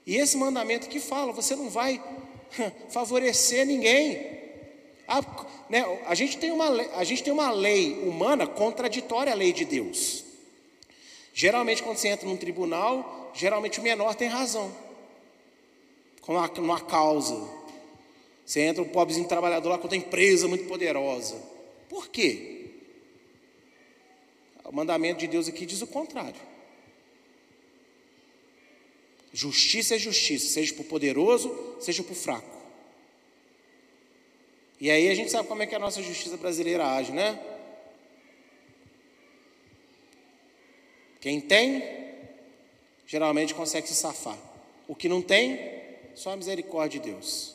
E 0.07 0.17
esse 0.17 0.37
mandamento 0.37 0.87
que 0.87 1.01
fala, 1.01 1.33
você 1.33 1.57
não 1.57 1.71
vai 1.71 1.99
favorecer 2.93 3.67
ninguém. 3.67 4.37
A, 5.09 5.23
né, 5.71 5.83
a, 6.05 6.15
gente 6.15 6.37
tem 6.37 6.53
uma, 6.53 6.69
a 6.95 7.05
gente 7.05 7.23
tem 7.23 7.33
uma 7.33 7.51
lei 7.51 7.95
humana 8.07 8.47
contraditória 8.47 9.33
à 9.33 9.35
lei 9.35 9.55
de 9.55 9.65
Deus. 9.65 10.26
Geralmente, 11.39 11.83
quando 11.83 11.99
você 11.99 12.09
entra 12.09 12.27
num 12.27 12.39
tribunal, 12.39 13.31
geralmente 13.35 13.79
o 13.79 13.83
menor 13.83 14.15
tem 14.15 14.27
razão. 14.27 14.75
Com 16.23 16.33
uma, 16.33 16.81
causa. 16.81 17.37
Você 18.43 18.61
entra 18.63 18.83
um 18.83 18.89
pobrezinho 18.89 19.29
trabalhador 19.29 19.69
lá 19.69 19.77
com 19.77 19.87
uma 19.87 19.95
empresa 19.95 20.49
muito 20.49 20.67
poderosa. 20.67 21.37
Por 21.91 22.09
quê? 22.09 22.71
O 24.65 24.75
mandamento 24.75 25.21
de 25.21 25.27
Deus 25.27 25.47
aqui 25.47 25.67
diz 25.67 25.83
o 25.83 25.87
contrário. 25.87 26.41
Justiça 29.31 29.97
é 29.97 29.99
justiça, 29.99 30.49
seja 30.49 30.73
para 30.73 30.85
o 30.85 30.87
poderoso, 30.87 31.55
seja 31.79 32.03
para 32.03 32.13
o 32.13 32.17
fraco. 32.17 32.57
E 34.81 34.91
aí 34.91 35.11
a 35.11 35.15
gente 35.15 35.31
sabe 35.31 35.47
como 35.47 35.63
é 35.63 35.67
que 35.67 35.75
a 35.75 35.79
nossa 35.79 36.03
justiça 36.03 36.39
brasileira 36.39 36.87
age, 36.87 37.13
né? 37.13 37.39
Quem 41.21 41.41
tem, 41.41 41.83
geralmente 43.07 43.55
consegue 43.55 43.89
se 43.89 43.95
safar. 43.95 44.39
O 44.89 44.95
que 44.95 45.09
não 45.09 45.23
tem, 45.23 45.59
só 46.15 46.33
a 46.33 46.37
misericórdia 46.37 47.01
de 47.01 47.11
Deus. 47.11 47.55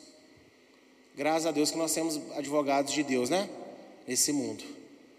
Graças 1.14 1.46
a 1.46 1.50
Deus 1.50 1.70
que 1.70 1.76
nós 1.76 1.92
temos 1.92 2.20
advogados 2.36 2.92
de 2.92 3.02
Deus, 3.02 3.28
né? 3.28 3.48
Nesse 4.06 4.32
mundo, 4.32 4.64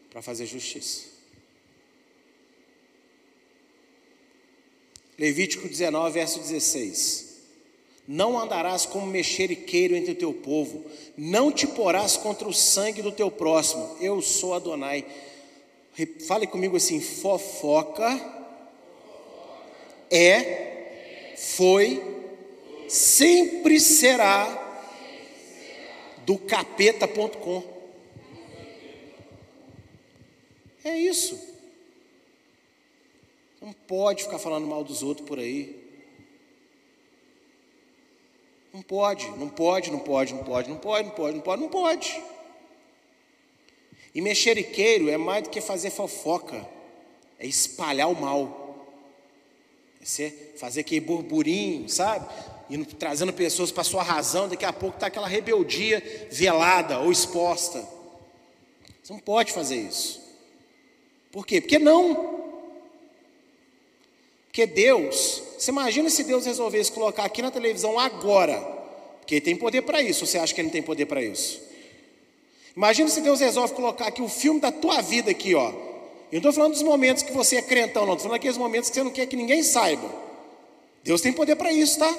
para 0.10 0.22
fazer 0.22 0.46
justiça. 0.46 1.14
Levítico 5.18 5.68
19, 5.68 6.12
verso 6.12 6.40
16. 6.40 7.34
Não 8.08 8.38
andarás 8.38 8.86
como 8.86 9.06
mexeriqueiro 9.06 9.96
entre 9.96 10.12
o 10.12 10.16
teu 10.16 10.34
povo, 10.34 10.84
não 11.16 11.52
te 11.52 11.66
porás 11.66 12.18
contra 12.18 12.48
o 12.48 12.54
sangue 12.54 13.02
do 13.02 13.12
teu 13.12 13.32
próximo, 13.32 13.96
eu 14.02 14.22
sou 14.22 14.54
Adonai. 14.54 15.06
Fale 16.28 16.48
comigo 16.48 16.76
assim: 16.76 17.00
fofoca 17.00 18.10
é, 20.10 21.34
foi, 21.38 22.02
sempre 22.88 23.80
será 23.80 24.60
do 26.26 26.38
capeta.com. 26.38 27.64
É 30.84 30.98
isso. 30.98 31.54
Não 33.62 33.72
pode 33.72 34.24
ficar 34.24 34.40
falando 34.40 34.68
mal 34.68 34.84
dos 34.84 35.02
outros 35.02 35.28
por 35.28 35.40
aí. 35.40 35.82
Não 38.74 38.82
pode, 38.82 39.30
não 39.38 39.48
pode, 39.48 39.92
não 39.92 40.00
pode, 40.00 40.34
não 40.34 40.44
pode, 40.44 40.70
não 40.70 40.78
pode, 40.78 41.06
não 41.06 41.12
pode, 41.12 41.36
não 41.36 41.42
pode, 41.42 41.62
não 41.62 41.70
pode. 41.70 42.24
E 44.14 44.22
mexeriqueiro 44.22 45.10
é 45.10 45.18
mais 45.18 45.44
do 45.44 45.50
que 45.50 45.60
fazer 45.60 45.90
fofoca, 45.90 46.68
é 47.40 47.48
espalhar 47.48 48.10
o 48.10 48.20
mal. 48.20 48.62
É 50.02 50.06
ser, 50.06 50.56
fazer 50.58 50.82
aquele 50.82 51.02
burburinho, 51.02 51.90
sabe? 51.90 52.28
Indo, 52.70 52.86
trazendo 52.86 53.34
pessoas 53.34 53.72
para 53.72 53.84
sua 53.84 54.04
razão, 54.04 54.48
daqui 54.48 54.66
a 54.66 54.74
pouco 54.74 54.98
está 54.98 55.08
aquela 55.08 55.28
rebeldia 55.28 56.28
velada 56.32 57.00
ou 57.00 57.12
exposta. 57.12 57.88
Você 59.02 59.14
não 59.14 59.20
pode 59.20 59.52
fazer 59.52 59.78
isso. 59.78 60.22
Por 61.32 61.46
quê? 61.46 61.60
Porque 61.60 61.80
não. 61.80 62.42
Porque 64.46 64.68
Deus, 64.68 65.42
você 65.58 65.72
imagina 65.72 66.10
se 66.10 66.24
Deus 66.24 66.46
resolvesse 66.46 66.92
colocar 66.92 67.26
aqui 67.26 67.42
na 67.42 67.50
televisão 67.50 67.98
agora, 67.98 68.60
porque 69.20 69.36
Ele 69.36 69.42
tem 69.42 69.56
poder 69.56 69.82
para 69.82 70.02
isso, 70.02 70.28
você 70.28 70.38
acha 70.38 70.54
que 70.54 70.62
Ele 70.62 70.68
não 70.68 70.72
tem 70.72 70.84
poder 70.84 71.08
para 71.08 71.24
isso? 71.24 71.60
Imagina 72.76 73.10
se 73.10 73.22
Deus 73.22 73.40
resolve 73.40 73.74
colocar 73.74 74.08
aqui 74.08 74.22
o 74.22 74.28
filme 74.28 74.60
da 74.60 74.72
tua 74.72 75.02
vida 75.02 75.32
aqui, 75.32 75.54
ó. 75.54 75.70
Eu 75.70 76.42
não 76.42 76.50
estou 76.50 76.54
falando 76.54 76.74
dos 76.74 76.82
momentos 76.82 77.22
que 77.22 77.32
você 77.32 77.58
é 77.58 77.62
crentão, 77.62 78.06
não. 78.06 78.14
Estou 78.14 78.24
falando 78.24 78.40
daqueles 78.40 78.58
momentos 78.58 78.90
que 78.90 78.96
você 78.96 79.04
não 79.04 79.12
quer 79.12 79.28
que 79.28 79.36
ninguém 79.36 79.62
saiba. 79.62 80.10
Deus 81.04 81.22
tem 81.22 81.32
poder 81.32 81.56
para 81.56 81.72
isso, 81.72 82.00
tá? 82.00 82.12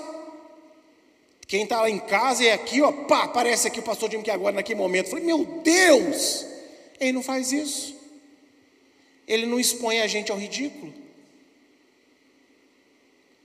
Quem 1.47 1.65
está 1.65 1.81
lá 1.81 1.91
em 1.91 1.99
casa 1.99 2.45
e 2.45 2.47
é 2.47 2.53
aqui, 2.53 2.81
ó, 2.81 2.93
pá, 2.93 3.25
aparece 3.25 3.67
aqui 3.67 3.81
o 3.81 3.83
pastor 3.83 4.11
Jim 4.11 4.23
que 4.23 4.31
agora 4.31 4.55
naquele 4.55 4.79
momento. 4.79 5.07
Eu 5.07 5.11
falei, 5.11 5.25
meu 5.25 5.45
Deus! 5.63 6.47
Ele 7.01 7.13
não 7.13 7.23
faz 7.23 7.53
isso. 7.53 7.97
Ele 9.27 9.47
não 9.47 9.59
expõe 9.59 10.01
a 10.01 10.07
gente 10.07 10.31
ao 10.31 10.39
ridículo. 10.39 10.93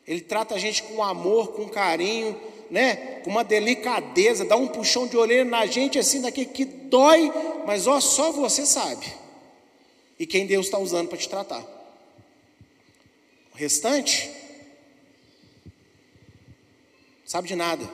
Ele 0.07 0.21
trata 0.21 0.55
a 0.55 0.57
gente 0.57 0.83
com 0.83 1.03
amor, 1.03 1.53
com 1.53 1.67
carinho, 1.67 2.39
né? 2.69 3.21
Com 3.23 3.31
uma 3.31 3.43
delicadeza, 3.43 4.45
dá 4.45 4.55
um 4.55 4.67
puxão 4.67 5.07
de 5.07 5.17
orelha 5.17 5.45
na 5.45 5.65
gente 5.65 5.97
assim, 5.97 6.21
daquele 6.21 6.47
que 6.47 6.65
dói, 6.65 7.31
mas 7.65 7.87
ó, 7.87 7.99
só 7.99 8.31
você 8.31 8.65
sabe. 8.65 9.05
E 10.19 10.25
quem 10.25 10.45
Deus 10.45 10.65
está 10.65 10.77
usando 10.77 11.07
para 11.07 11.17
te 11.17 11.29
tratar. 11.29 11.65
O 13.53 13.57
restante, 13.57 14.29
sabe 17.25 17.47
de 17.47 17.55
nada. 17.55 17.89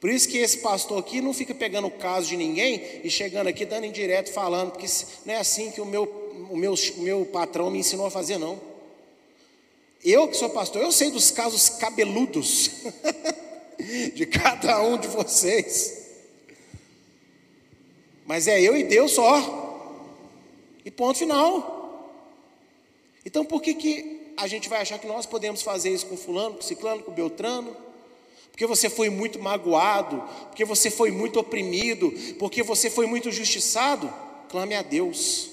Por 0.00 0.08
isso 0.08 0.28
que 0.28 0.38
esse 0.38 0.58
pastor 0.58 0.98
aqui 0.98 1.20
não 1.20 1.34
fica 1.34 1.54
pegando 1.54 1.88
o 1.88 1.90
caso 1.90 2.28
de 2.28 2.36
ninguém 2.36 3.00
e 3.04 3.10
chegando 3.10 3.48
aqui 3.48 3.66
dando 3.66 3.84
indireto 3.84 4.32
falando, 4.32 4.70
porque 4.70 4.86
não 5.26 5.34
é 5.34 5.36
assim 5.36 5.70
que 5.70 5.80
o 5.80 5.84
meu, 5.84 6.04
o 6.50 6.56
meu, 6.56 6.72
o 6.72 7.00
meu 7.00 7.26
patrão 7.26 7.70
me 7.70 7.78
ensinou 7.78 8.06
a 8.06 8.10
fazer, 8.10 8.38
não. 8.38 8.69
Eu 10.10 10.26
que 10.26 10.36
sou 10.36 10.50
pastor, 10.50 10.82
eu 10.82 10.90
sei 10.90 11.08
dos 11.08 11.30
casos 11.30 11.68
cabeludos 11.68 12.70
de 14.12 14.26
cada 14.26 14.82
um 14.82 14.98
de 14.98 15.06
vocês. 15.06 16.00
Mas 18.26 18.48
é 18.48 18.60
eu 18.60 18.76
e 18.76 18.82
Deus 18.82 19.12
só. 19.12 20.02
E 20.84 20.90
ponto 20.90 21.16
final. 21.16 22.18
Então 23.24 23.44
por 23.44 23.62
que, 23.62 23.72
que 23.74 24.32
a 24.36 24.48
gente 24.48 24.68
vai 24.68 24.80
achar 24.80 24.98
que 24.98 25.06
nós 25.06 25.26
podemos 25.26 25.62
fazer 25.62 25.90
isso 25.90 26.06
com 26.06 26.16
fulano, 26.16 26.56
com 26.56 26.62
ciclano, 26.62 27.04
com 27.04 27.12
beltrano? 27.12 27.76
Porque 28.50 28.66
você 28.66 28.90
foi 28.90 29.10
muito 29.10 29.38
magoado, 29.38 30.22
porque 30.48 30.64
você 30.64 30.90
foi 30.90 31.12
muito 31.12 31.38
oprimido, 31.38 32.12
porque 32.36 32.64
você 32.64 32.90
foi 32.90 33.06
muito 33.06 33.30
justiçado? 33.30 34.12
Clame 34.48 34.74
a 34.74 34.82
Deus. 34.82 35.50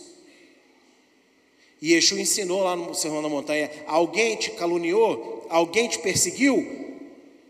E 1.81 1.93
Yeshua 1.93 2.19
ensinou 2.19 2.63
lá 2.63 2.75
no 2.75 2.93
Sermão 2.93 3.21
da 3.21 3.29
Montanha: 3.29 3.69
alguém 3.85 4.35
te 4.35 4.51
caluniou, 4.51 5.45
alguém 5.49 5.87
te 5.87 5.99
perseguiu, 5.99 6.65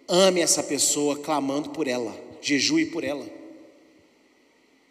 ame 0.07 0.41
essa 0.41 0.61
pessoa 0.63 1.17
clamando 1.17 1.69
por 1.69 1.87
ela, 1.87 2.15
jejue 2.41 2.85
por 2.85 3.03
ela. 3.03 3.25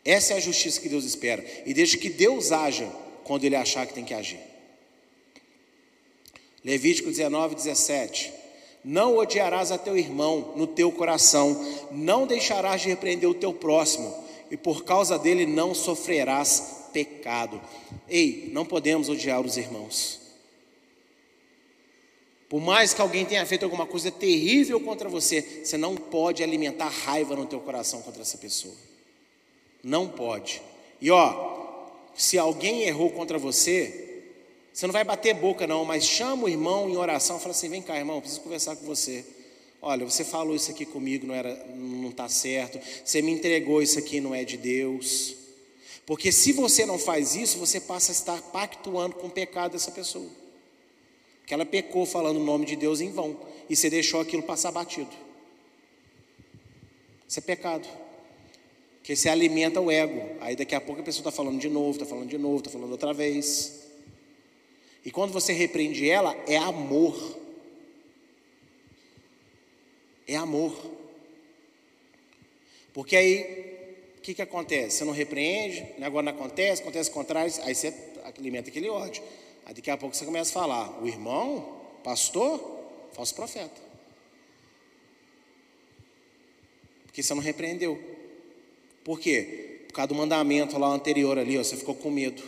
Essa 0.05 0.35
é 0.35 0.37
a 0.37 0.41
justiça 0.41 0.81
que 0.81 0.89
Deus 0.89 1.05
espera. 1.05 1.45
E 1.67 1.75
deixe 1.75 1.99
que 1.99 2.09
Deus 2.09 2.53
haja 2.53 2.89
quando 3.25 3.45
Ele 3.45 3.57
achar 3.57 3.87
que 3.87 3.93
tem 3.93 4.05
que 4.05 4.15
agir. 4.15 4.39
Levítico 6.65 7.11
19, 7.11 7.57
17. 7.57 8.33
Não 8.85 9.17
odiarás 9.17 9.73
a 9.73 9.79
teu 9.79 9.99
irmão 9.99 10.53
no 10.55 10.67
teu 10.67 10.93
coração, 10.93 11.61
não 11.91 12.25
deixarás 12.25 12.83
de 12.83 12.89
repreender 12.89 13.29
o 13.29 13.35
teu 13.35 13.53
próximo, 13.53 14.15
e 14.49 14.57
por 14.57 14.85
causa 14.85 15.19
dele 15.19 15.45
não 15.45 15.75
sofrerás 15.75 16.76
pecado. 16.97 17.61
Ei, 18.09 18.49
não 18.55 18.65
podemos 18.65 19.11
odiar 19.11 19.43
os 19.43 19.59
irmãos. 19.59 20.19
Por 22.49 22.59
mais 22.59 22.95
que 22.95 23.03
alguém 23.03 23.27
tenha 23.27 23.45
feito 23.45 23.65
alguma 23.65 23.85
coisa 23.85 24.11
terrível 24.11 24.81
contra 24.81 25.07
você, 25.07 25.43
você 25.63 25.77
não 25.77 25.95
pode 25.95 26.43
alimentar 26.43 26.89
raiva 26.89 27.37
no 27.37 27.45
teu 27.45 27.61
coração 27.61 28.01
contra 28.01 28.23
essa 28.23 28.39
pessoa. 28.39 28.75
Não 29.85 30.09
pode. 30.09 30.63
E 30.99 31.11
ó, 31.11 31.91
se 32.15 32.39
alguém 32.39 32.85
errou 32.85 33.11
contra 33.11 33.37
você, 33.37 34.23
você 34.73 34.87
não 34.87 34.93
vai 34.95 35.05
bater 35.05 35.35
boca 35.35 35.67
não, 35.67 35.85
mas 35.85 36.03
chama 36.07 36.45
o 36.45 36.49
irmão 36.49 36.89
em 36.89 36.97
oração, 36.97 37.39
fala 37.39 37.51
assim: 37.51 37.69
"Vem 37.69 37.83
cá, 37.83 37.99
irmão, 37.99 38.23
preciso 38.23 38.41
conversar 38.41 38.75
com 38.77 38.87
você. 38.87 39.23
Olha, 39.83 40.07
você 40.07 40.25
falou 40.25 40.57
isso 40.57 40.71
aqui 40.71 40.87
comigo, 40.87 41.27
não 41.27 41.35
era 41.35 41.55
não 41.75 42.09
está 42.09 42.27
certo. 42.27 42.81
Você 43.05 43.21
me 43.21 43.33
entregou 43.33 43.83
isso 43.83 43.99
aqui, 43.99 44.19
não 44.19 44.35
é 44.35 44.45
de 44.45 44.57
Deus. 44.57 45.46
Porque 46.07 46.31
se 46.31 46.53
você 46.53 46.87
não 46.87 47.01
faz 47.01 47.35
isso, 47.35 47.59
você 47.59 47.81
passa 47.81 48.13
a 48.13 48.15
estar 48.15 48.41
pactuando 48.41 49.17
com 49.17 49.27
o 49.27 49.31
pecado 49.31 49.73
dessa 49.73 49.91
pessoa. 49.91 50.31
Que 51.45 51.53
ela 51.53 51.67
pecou 51.67 52.07
falando 52.07 52.37
o 52.37 52.45
nome 52.45 52.65
de 52.65 52.77
Deus 52.77 53.01
em 53.01 53.11
vão. 53.11 53.37
E 53.69 53.75
você 53.75 53.91
deixou 53.91 54.21
aquilo 54.21 54.45
passar 54.45 54.71
batido. 54.71 55.11
Isso 57.29 57.41
é 57.41 57.43
pecado. 57.43 57.89
Porque 58.99 59.17
você 59.17 59.29
alimenta 59.29 59.81
o 59.81 59.91
ego. 59.91 60.37
Aí 60.41 60.55
daqui 60.55 60.77
a 60.77 60.81
pouco 60.81 61.01
a 61.01 61.05
pessoa 61.05 61.23
está 61.23 61.33
falando 61.33 61.59
de 61.59 61.69
novo, 61.69 61.91
está 61.91 62.07
falando 62.07 62.29
de 62.29 62.39
novo, 62.39 62.59
está 62.59 62.71
falando 62.71 62.93
outra 62.93 63.13
vez. 63.13 63.83
E 65.05 65.11
quando 65.11 65.33
você 65.33 65.53
repreende 65.53 66.09
ela, 66.09 66.37
é 66.47 66.57
amor. 66.57 67.37
É 70.27 70.37
amor. 70.37 70.73
Porque 72.93 73.17
aí 73.17 73.66
que, 74.27 74.35
que 74.35 74.43
acontece? 74.43 74.97
Você 74.97 75.05
não 75.05 75.13
repreende, 75.13 75.87
agora 76.03 76.25
não 76.25 76.33
acontece, 76.33 76.83
acontece 76.83 77.11
o 77.11 77.13
contrário, 77.13 77.53
aí 77.63 77.73
você 77.77 77.95
alimenta 78.37 78.71
aquele 78.71 78.89
ódio. 78.89 79.23
Aí 79.65 79.73
daqui 79.73 79.89
a 79.89 79.97
pouco 79.97 80.17
você 80.17 80.25
começa 80.25 80.51
a 80.51 80.53
falar, 80.53 81.01
o 81.01 81.07
irmão, 81.07 81.81
pastor, 82.03 82.61
falso 83.13 83.33
profeta. 83.37 83.81
Porque 87.07 87.23
você 87.23 87.35
não 87.35 87.41
repreendeu. 87.41 88.03
Por 89.05 89.21
quê? 89.21 89.85
Por 89.87 89.95
causa 89.95 90.09
do 90.09 90.17
mandamento 90.17 90.77
lá 90.77 90.89
anterior 90.89 91.39
ali, 91.39 91.57
ó, 91.57 91.63
você 91.63 91.77
ficou 91.77 91.95
com 91.95 92.11
medo. 92.11 92.43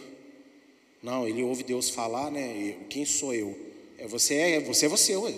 Não, 1.01 1.29
ele 1.29 1.45
ouve 1.45 1.62
Deus 1.62 1.91
falar, 1.91 2.29
né? 2.33 2.76
quem 2.91 3.05
sou 3.05 3.33
eu? 3.33 3.57
É 3.99 4.07
você, 4.09 4.35
é 4.35 4.61
você, 4.61 4.87
é 4.87 4.89
você, 4.89 5.14
ué. 5.14 5.35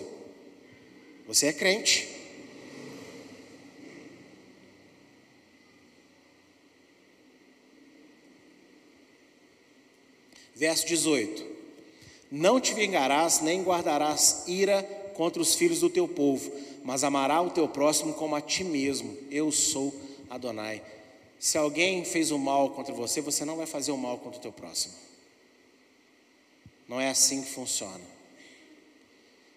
Você 1.26 1.48
é 1.48 1.52
crente. 1.52 2.08
Verso 10.60 10.86
18: 10.86 11.42
Não 12.30 12.60
te 12.60 12.74
vingarás, 12.74 13.40
nem 13.40 13.62
guardarás 13.62 14.44
ira 14.46 14.82
contra 15.14 15.40
os 15.40 15.54
filhos 15.54 15.80
do 15.80 15.88
teu 15.88 16.06
povo, 16.06 16.52
mas 16.84 17.02
amará 17.02 17.40
o 17.40 17.48
teu 17.48 17.66
próximo 17.66 18.12
como 18.12 18.36
a 18.36 18.42
ti 18.42 18.62
mesmo. 18.62 19.16
Eu 19.30 19.50
sou 19.50 19.90
Adonai. 20.28 20.82
Se 21.38 21.56
alguém 21.56 22.04
fez 22.04 22.30
o 22.30 22.38
mal 22.38 22.68
contra 22.68 22.92
você, 22.92 23.22
você 23.22 23.42
não 23.42 23.56
vai 23.56 23.64
fazer 23.64 23.90
o 23.90 23.96
mal 23.96 24.18
contra 24.18 24.38
o 24.38 24.42
teu 24.42 24.52
próximo. 24.52 24.92
Não 26.86 27.00
é 27.00 27.08
assim 27.08 27.40
que 27.40 27.48
funciona. 27.48 28.04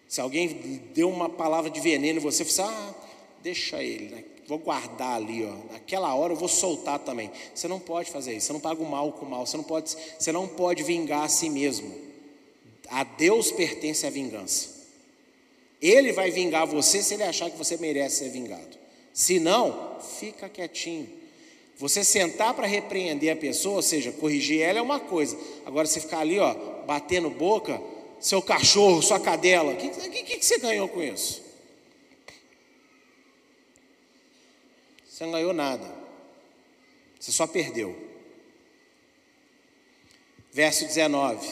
Se 0.08 0.22
alguém 0.22 0.80
deu 0.94 1.10
uma 1.10 1.28
palavra 1.28 1.70
de 1.70 1.80
veneno, 1.80 2.18
você 2.18 2.46
fala 2.46 2.72
ah, 2.72 2.94
deixa 3.42 3.82
ele, 3.82 4.08
né? 4.08 4.24
Vou 4.46 4.58
guardar 4.58 5.16
ali, 5.16 5.44
ó. 5.44 5.72
Naquela 5.72 6.14
hora 6.14 6.32
eu 6.32 6.36
vou 6.36 6.48
soltar 6.48 6.98
também. 6.98 7.30
Você 7.54 7.68
não 7.68 7.78
pode 7.78 8.10
fazer 8.10 8.34
isso. 8.34 8.46
Você 8.46 8.52
não 8.52 8.60
paga 8.60 8.82
o 8.82 8.88
mal 8.88 9.12
com 9.12 9.24
o 9.24 9.30
mal. 9.30 9.46
Você 9.46 9.56
não 9.56 9.64
pode, 9.64 9.96
você 10.18 10.32
não 10.32 10.46
pode 10.46 10.82
vingar 10.82 11.22
a 11.22 11.28
si 11.28 11.48
mesmo. 11.48 11.94
A 12.88 13.04
Deus 13.04 13.50
pertence 13.50 14.06
a 14.06 14.10
vingança. 14.10 14.68
Ele 15.80 16.12
vai 16.12 16.30
vingar 16.30 16.66
você 16.66 17.02
se 17.02 17.14
ele 17.14 17.22
achar 17.22 17.50
que 17.50 17.58
você 17.58 17.76
merece 17.76 18.16
ser 18.16 18.30
vingado. 18.30 18.78
Se 19.12 19.38
não, 19.38 19.98
fica 20.18 20.48
quietinho. 20.48 21.08
Você 21.76 22.04
sentar 22.04 22.54
para 22.54 22.66
repreender 22.66 23.32
a 23.32 23.36
pessoa, 23.36 23.76
ou 23.76 23.82
seja, 23.82 24.12
corrigir 24.12 24.60
ela 24.60 24.78
é 24.78 24.82
uma 24.82 25.00
coisa. 25.00 25.36
Agora 25.66 25.86
você 25.86 26.00
ficar 26.00 26.20
ali, 26.20 26.38
ó, 26.38 26.54
batendo 26.86 27.28
boca, 27.30 27.80
seu 28.20 28.40
cachorro, 28.40 29.02
sua 29.02 29.20
cadela, 29.20 29.72
o 29.72 29.76
que, 29.76 29.88
que, 29.88 30.38
que 30.38 30.44
você 30.44 30.58
ganhou 30.58 30.88
com 30.88 31.02
isso? 31.02 31.43
Você 35.14 35.22
não 35.22 35.30
ganhou 35.30 35.52
nada. 35.52 35.88
Você 37.20 37.30
só 37.30 37.46
perdeu. 37.46 37.96
Verso 40.52 40.84
19: 40.84 41.48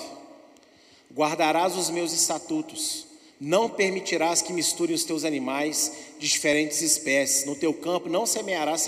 Guardarás 1.15 1.77
os 1.77 1.89
meus 1.89 2.13
estatutos, 2.13 3.07
não 3.41 3.69
permitirás 3.69 4.43
que 4.43 4.53
misturem 4.53 4.97
os 4.97 5.05
teus 5.05 5.25
animais 5.25 5.93
de 6.19 6.29
diferentes 6.29 6.83
espécies. 6.83 7.45
No 7.47 7.55
teu 7.55 7.73
campo 7.73 8.09
não 8.09 8.27
semearás 8.27 8.85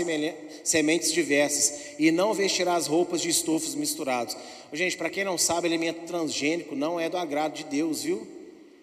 sementes 0.65 1.13
diversas, 1.13 1.95
e 1.97 2.11
não 2.11 2.35
vestirás 2.35 2.89
roupas 2.89 3.21
de 3.21 3.29
estofos 3.29 3.77
misturados. 3.77 4.37
Gente, 4.73 4.97
para 4.97 5.09
quem 5.09 5.23
não 5.23 5.39
sabe, 5.39 5.69
alimento 5.69 6.05
transgênico 6.05 6.75
não 6.75 6.99
é 6.99 7.09
do 7.09 7.17
agrado 7.17 7.55
de 7.55 7.63
Deus, 7.63 8.03
viu? 8.03 8.27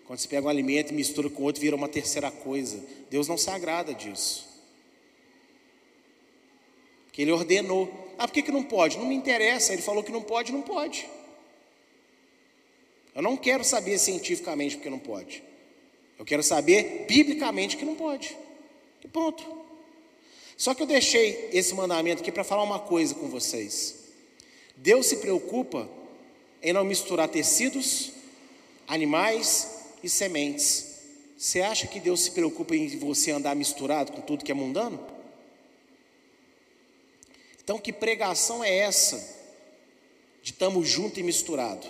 Quando 0.08 0.20
você 0.20 0.28
pega 0.30 0.48
um 0.48 0.50
alimento 0.50 0.92
e 0.92 0.96
mistura 0.96 1.30
com 1.30 1.44
outro, 1.44 1.60
vira 1.60 1.76
uma 1.76 1.90
terceira 1.90 2.32
coisa. 2.32 2.82
Deus 3.10 3.28
não 3.28 3.38
se 3.38 3.50
agrada 3.50 3.94
disso 3.94 4.51
que 7.12 7.22
ele 7.22 7.32
ordenou. 7.32 7.92
Ah, 8.18 8.28
por 8.28 8.34
que, 8.34 8.42
que 8.42 8.52
não 8.52 8.64
pode? 8.64 8.98
Não 8.98 9.06
me 9.06 9.16
interessa. 9.16 9.74
Ele 9.74 9.82
falou 9.82 10.04
que 10.04 10.12
não 10.12 10.22
pode, 10.22 10.52
não 10.52 10.62
pode. 10.62 11.08
Eu 13.14 13.22
não 13.22 13.36
quero 13.36 13.64
saber 13.64 13.98
cientificamente 13.98 14.76
porque 14.76 14.90
não 14.90 15.00
pode. 15.00 15.44
Eu 16.18 16.26
quero 16.26 16.44
saber 16.44 17.06
biblicamente 17.08 17.76
que 17.76 17.84
não 17.84 17.96
pode. 17.96 18.38
E 19.04 19.08
pronto. 19.08 19.44
Só 20.56 20.74
que 20.74 20.84
eu 20.84 20.88
deixei 20.88 21.50
esse 21.52 21.74
mandamento 21.74 22.22
aqui 22.22 22.32
para 22.32 22.44
falar 22.44 22.64
uma 22.64 22.80
coisa 22.80 23.16
com 23.16 23.28
vocês. 23.28 23.96
Deus 24.76 25.08
se 25.08 25.18
preocupa 25.18 25.90
em 26.62 26.72
não 26.72 26.84
misturar 26.84 27.28
tecidos, 27.28 28.12
animais 28.88 29.68
e 30.04 30.10
sementes. 30.10 30.92
Você 31.38 31.62
acha 31.62 31.88
que 31.88 32.00
Deus 32.00 32.22
se 32.22 32.32
preocupa 32.32 32.76
em 32.76 32.88
você 33.00 33.32
andar 33.32 33.56
misturado 33.56 34.12
com 34.12 34.22
tudo 34.22 34.46
que 34.46 34.52
é 34.52 34.56
mundano? 34.56 35.04
Então, 37.64 37.80
que 37.80 37.94
pregação 37.94 38.64
é 38.64 38.76
essa 38.76 39.18
de 40.42 40.52
estamos 40.52 40.88
junto 40.88 41.20
e 41.20 41.24
misturado? 41.24 41.88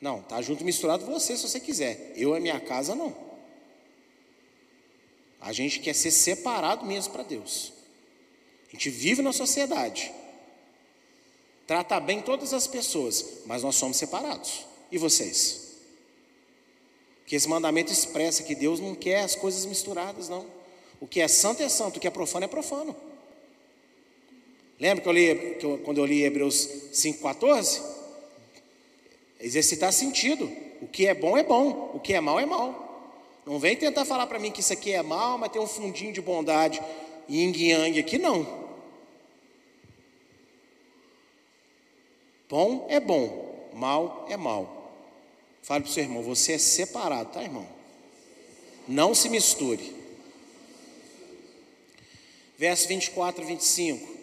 Não, 0.00 0.22
tá 0.22 0.40
junto 0.42 0.62
e 0.62 0.64
misturado 0.64 1.06
você 1.06 1.36
se 1.36 1.48
você 1.48 1.60
quiser. 1.60 2.12
Eu 2.16 2.36
e 2.36 2.40
minha 2.40 2.58
casa 2.60 2.94
não. 2.94 3.14
A 5.40 5.52
gente 5.52 5.80
quer 5.80 5.94
ser 5.94 6.10
separado 6.10 6.84
mesmo 6.86 7.12
para 7.12 7.22
Deus. 7.22 7.72
A 8.68 8.72
gente 8.72 8.90
vive 8.90 9.22
na 9.22 9.32
sociedade. 9.32 10.12
Trata 11.66 11.98
bem 12.00 12.20
todas 12.20 12.52
as 12.52 12.66
pessoas, 12.66 13.24
mas 13.46 13.62
nós 13.62 13.76
somos 13.76 13.96
separados. 13.96 14.66
E 14.90 14.98
vocês? 14.98 15.72
Porque 17.20 17.36
esse 17.36 17.48
mandamento 17.48 17.92
expressa 17.92 18.42
que 18.42 18.54
Deus 18.54 18.80
não 18.80 18.94
quer 18.94 19.22
as 19.22 19.34
coisas 19.34 19.64
misturadas, 19.64 20.28
não. 20.28 20.46
O 21.00 21.06
que 21.06 21.20
é 21.20 21.28
santo 21.28 21.62
é 21.62 21.68
santo, 21.68 21.96
o 21.96 22.00
que 22.00 22.06
é 22.06 22.10
profano 22.10 22.44
é 22.44 22.48
profano. 22.48 22.94
Lembra 24.78 25.02
que 25.02 25.08
eu 25.08 25.12
li, 25.12 25.54
que 25.60 25.66
eu, 25.66 25.78
quando 25.78 25.98
eu 25.98 26.06
li 26.06 26.22
Hebreus 26.22 26.68
5,14? 26.92 27.82
Exercitar 29.40 29.92
sentido. 29.92 30.50
O 30.80 30.86
que 30.86 31.06
é 31.06 31.14
bom 31.14 31.36
é 31.36 31.42
bom, 31.42 31.92
o 31.94 32.00
que 32.00 32.12
é 32.12 32.20
mal 32.20 32.40
é 32.40 32.46
mal. 32.46 32.82
Não 33.46 33.58
vem 33.58 33.76
tentar 33.76 34.04
falar 34.04 34.26
para 34.26 34.38
mim 34.38 34.50
que 34.50 34.60
isso 34.60 34.72
aqui 34.72 34.92
é 34.92 35.02
mal, 35.02 35.38
mas 35.38 35.50
tem 35.50 35.60
um 35.60 35.66
fundinho 35.66 36.12
de 36.12 36.20
bondade, 36.20 36.80
yin 37.28 37.52
yang 37.52 37.98
aqui, 37.98 38.18
não. 38.18 38.62
Bom 42.48 42.86
é 42.88 43.00
bom, 43.00 43.70
mal 43.72 44.26
é 44.28 44.36
mal. 44.36 44.82
Fale 45.62 45.84
para 45.84 45.90
o 45.90 45.92
seu 45.92 46.02
irmão, 46.02 46.22
você 46.22 46.52
é 46.52 46.58
separado, 46.58 47.32
tá, 47.32 47.42
irmão? 47.42 47.66
Não 48.86 49.14
se 49.14 49.28
misture. 49.28 49.94
Verso 52.58 52.88
24 52.88 53.42
e 53.42 53.46
25. 53.46 54.21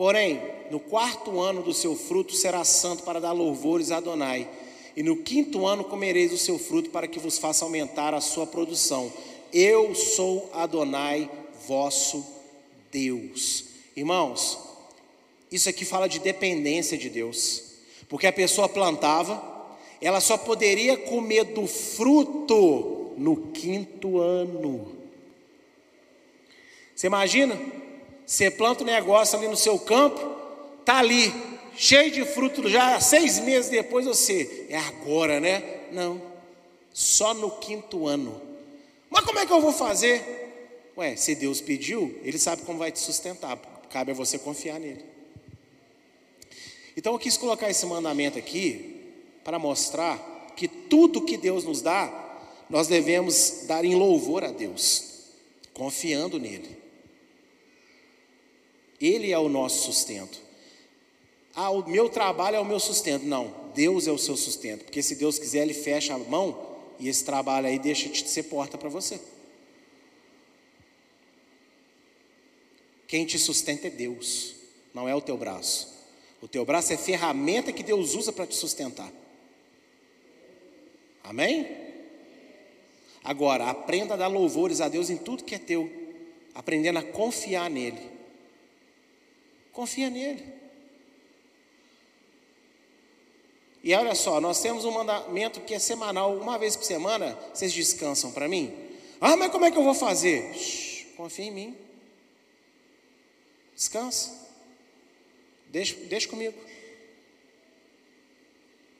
Porém, 0.00 0.40
no 0.70 0.80
quarto 0.80 1.38
ano 1.42 1.62
do 1.62 1.74
seu 1.74 1.94
fruto 1.94 2.32
será 2.32 2.64
santo 2.64 3.02
para 3.02 3.20
dar 3.20 3.32
louvores 3.32 3.90
a 3.90 3.98
Adonai. 3.98 4.48
E 4.96 5.02
no 5.02 5.14
quinto 5.14 5.66
ano 5.66 5.84
comereis 5.84 6.32
o 6.32 6.38
seu 6.38 6.58
fruto 6.58 6.88
para 6.88 7.06
que 7.06 7.18
vos 7.18 7.36
faça 7.36 7.66
aumentar 7.66 8.14
a 8.14 8.20
sua 8.22 8.46
produção. 8.46 9.12
Eu 9.52 9.94
sou 9.94 10.48
Adonai, 10.54 11.30
vosso 11.68 12.26
Deus. 12.90 13.66
Irmãos, 13.94 14.58
isso 15.52 15.68
aqui 15.68 15.84
fala 15.84 16.08
de 16.08 16.18
dependência 16.18 16.96
de 16.96 17.10
Deus. 17.10 17.62
Porque 18.08 18.26
a 18.26 18.32
pessoa 18.32 18.70
plantava, 18.70 19.76
ela 20.00 20.22
só 20.22 20.38
poderia 20.38 20.96
comer 20.96 21.44
do 21.44 21.66
fruto 21.66 23.12
no 23.18 23.36
quinto 23.52 24.18
ano. 24.18 24.96
Você 26.96 27.06
imagina? 27.06 27.60
Você 28.30 28.48
planta 28.48 28.84
um 28.84 28.86
negócio 28.86 29.36
ali 29.36 29.48
no 29.48 29.56
seu 29.56 29.76
campo, 29.76 30.20
tá 30.84 30.98
ali, 30.98 31.34
cheio 31.76 32.12
de 32.12 32.24
fruto, 32.24 32.68
já 32.68 33.00
seis 33.00 33.40
meses 33.40 33.68
depois 33.68 34.06
você, 34.06 34.66
é 34.68 34.76
agora, 34.76 35.40
né? 35.40 35.80
Não, 35.90 36.22
só 36.92 37.34
no 37.34 37.50
quinto 37.50 38.06
ano. 38.06 38.40
Mas 39.10 39.24
como 39.24 39.40
é 39.40 39.44
que 39.44 39.52
eu 39.52 39.60
vou 39.60 39.72
fazer? 39.72 40.92
Ué, 40.96 41.16
se 41.16 41.34
Deus 41.34 41.60
pediu, 41.60 42.20
Ele 42.22 42.38
sabe 42.38 42.62
como 42.62 42.78
vai 42.78 42.92
te 42.92 43.00
sustentar, 43.00 43.56
cabe 43.90 44.12
a 44.12 44.14
você 44.14 44.38
confiar 44.38 44.78
nele. 44.78 45.04
Então 46.96 47.12
eu 47.12 47.18
quis 47.18 47.36
colocar 47.36 47.68
esse 47.68 47.84
mandamento 47.84 48.38
aqui 48.38 49.12
para 49.42 49.58
mostrar 49.58 50.52
que 50.54 50.68
tudo 50.68 51.24
que 51.24 51.36
Deus 51.36 51.64
nos 51.64 51.82
dá, 51.82 52.38
nós 52.70 52.86
devemos 52.86 53.64
dar 53.66 53.84
em 53.84 53.96
louvor 53.96 54.44
a 54.44 54.52
Deus, 54.52 55.32
confiando 55.74 56.38
nele. 56.38 56.79
Ele 59.00 59.32
é 59.32 59.38
o 59.38 59.48
nosso 59.48 59.84
sustento. 59.84 60.40
Ah, 61.54 61.70
o 61.70 61.88
meu 61.88 62.08
trabalho 62.08 62.56
é 62.56 62.60
o 62.60 62.64
meu 62.64 62.78
sustento. 62.78 63.24
Não, 63.24 63.54
Deus 63.74 64.06
é 64.06 64.12
o 64.12 64.18
seu 64.18 64.36
sustento. 64.36 64.84
Porque 64.84 65.02
se 65.02 65.14
Deus 65.14 65.38
quiser, 65.38 65.62
Ele 65.62 65.74
fecha 65.74 66.14
a 66.14 66.18
mão 66.18 66.70
e 66.98 67.08
esse 67.08 67.24
trabalho 67.24 67.66
aí 67.66 67.78
deixa 67.78 68.08
de 68.08 68.28
ser 68.28 68.44
porta 68.44 68.76
para 68.76 68.88
você. 68.88 69.20
Quem 73.08 73.24
te 73.24 73.38
sustenta 73.38 73.88
é 73.88 73.90
Deus, 73.90 74.54
não 74.94 75.08
é 75.08 75.14
o 75.14 75.20
teu 75.20 75.36
braço. 75.36 75.88
O 76.40 76.46
teu 76.46 76.64
braço 76.64 76.92
é 76.92 76.96
ferramenta 76.96 77.72
que 77.72 77.82
Deus 77.82 78.14
usa 78.14 78.32
para 78.32 78.46
te 78.46 78.54
sustentar. 78.54 79.12
Amém? 81.24 81.66
Agora, 83.24 83.66
aprenda 83.66 84.14
a 84.14 84.16
dar 84.16 84.28
louvores 84.28 84.80
a 84.80 84.88
Deus 84.88 85.10
em 85.10 85.16
tudo 85.16 85.44
que 85.44 85.54
é 85.54 85.58
teu, 85.58 85.90
aprendendo 86.54 86.98
a 86.98 87.02
confiar 87.02 87.68
nele. 87.68 88.00
Confia 89.72 90.10
nele. 90.10 90.60
E 93.82 93.94
olha 93.94 94.14
só, 94.14 94.40
nós 94.40 94.60
temos 94.60 94.84
um 94.84 94.90
mandamento 94.90 95.60
que 95.62 95.72
é 95.72 95.78
semanal, 95.78 96.36
uma 96.36 96.58
vez 96.58 96.76
por 96.76 96.84
semana, 96.84 97.38
vocês 97.52 97.72
descansam 97.72 98.30
para 98.30 98.46
mim? 98.46 98.74
Ah, 99.20 99.36
mas 99.36 99.50
como 99.50 99.64
é 99.64 99.70
que 99.70 99.78
eu 99.78 99.82
vou 99.82 99.94
fazer? 99.94 100.52
Confia 101.16 101.46
em 101.46 101.50
mim. 101.50 101.76
Descansa. 103.74 104.38
Deixa, 105.68 105.94
deixa 105.94 106.28
comigo. 106.28 106.58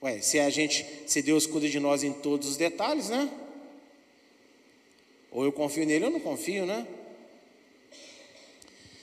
Ué, 0.02 0.20
se 0.22 0.38
a 0.38 0.48
gente, 0.48 0.86
se 1.06 1.20
Deus 1.20 1.46
cuida 1.46 1.68
de 1.68 1.78
nós 1.78 2.02
em 2.02 2.12
todos 2.12 2.48
os 2.48 2.56
detalhes, 2.56 3.10
né? 3.10 3.30
Ou 5.30 5.44
eu 5.44 5.52
confio 5.52 5.84
nele 5.84 6.06
ou 6.06 6.10
não 6.10 6.20
confio, 6.20 6.64
né? 6.64 6.86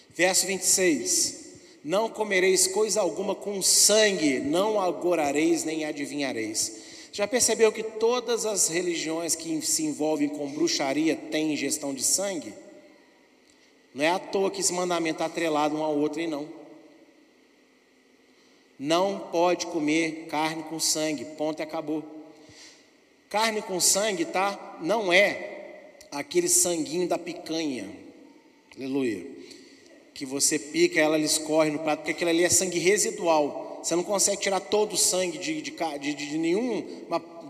Verso 0.09 0.47
26. 0.47 1.46
Não 1.83 2.09
comereis 2.09 2.67
coisa 2.67 3.01
alguma 3.01 3.33
com 3.33 3.61
sangue, 3.61 4.39
não 4.39 4.79
agorareis 4.81 5.63
nem 5.63 5.85
adivinhareis. 5.85 6.87
Já 7.11 7.27
percebeu 7.27 7.71
que 7.71 7.83
todas 7.83 8.45
as 8.45 8.67
religiões 8.67 9.35
que 9.35 9.61
se 9.61 9.83
envolvem 9.83 10.29
com 10.29 10.51
bruxaria 10.51 11.15
têm 11.15 11.53
ingestão 11.53 11.93
de 11.93 12.03
sangue? 12.03 12.53
Não 13.93 14.03
é 14.03 14.09
à 14.09 14.19
toa 14.19 14.51
que 14.51 14.61
esse 14.61 14.73
mandamento 14.73 15.15
está 15.15 15.25
atrelado 15.25 15.75
um 15.75 15.83
ao 15.83 15.97
outro, 15.97 16.21
e 16.21 16.27
não. 16.27 16.47
Não 18.77 19.19
pode 19.31 19.65
comer 19.67 20.27
carne 20.29 20.61
com 20.63 20.79
sangue, 20.79 21.25
ponto 21.25 21.59
e 21.59 21.63
acabou. 21.63 22.03
Carne 23.29 23.61
com 23.61 23.79
sangue, 23.79 24.25
tá? 24.25 24.77
Não 24.81 25.11
é 25.11 25.57
aquele 26.11 26.47
sanguinho 26.47 27.07
da 27.07 27.17
picanha, 27.17 27.89
aleluia, 28.75 29.25
que 30.17 30.25
você 30.25 30.57
pica, 30.57 30.99
ela 30.99 31.19
escorre 31.19 31.69
no 31.69 31.77
prato, 31.77 31.99
porque 31.99 32.09
aquilo 32.09 32.31
ali 32.31 32.43
é 32.43 32.49
sangue 32.49 32.79
residual. 32.79 33.79
Você 33.83 33.95
não 33.95 34.01
consegue 34.01 34.41
tirar 34.41 34.59
todo 34.59 34.93
o 34.93 34.97
sangue 34.97 35.37
de, 35.37 35.61
de, 35.61 35.71
de, 35.99 36.13
de 36.15 36.37
nenhum, 36.39 36.83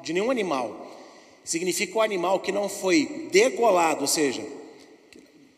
de 0.03 0.11
nenhum 0.11 0.29
animal. 0.29 0.85
Significa 1.45 1.97
o 1.97 2.01
animal 2.01 2.41
que 2.41 2.51
não 2.51 2.67
foi 2.67 3.29
degolado, 3.31 4.01
ou 4.01 4.07
seja, 4.07 4.45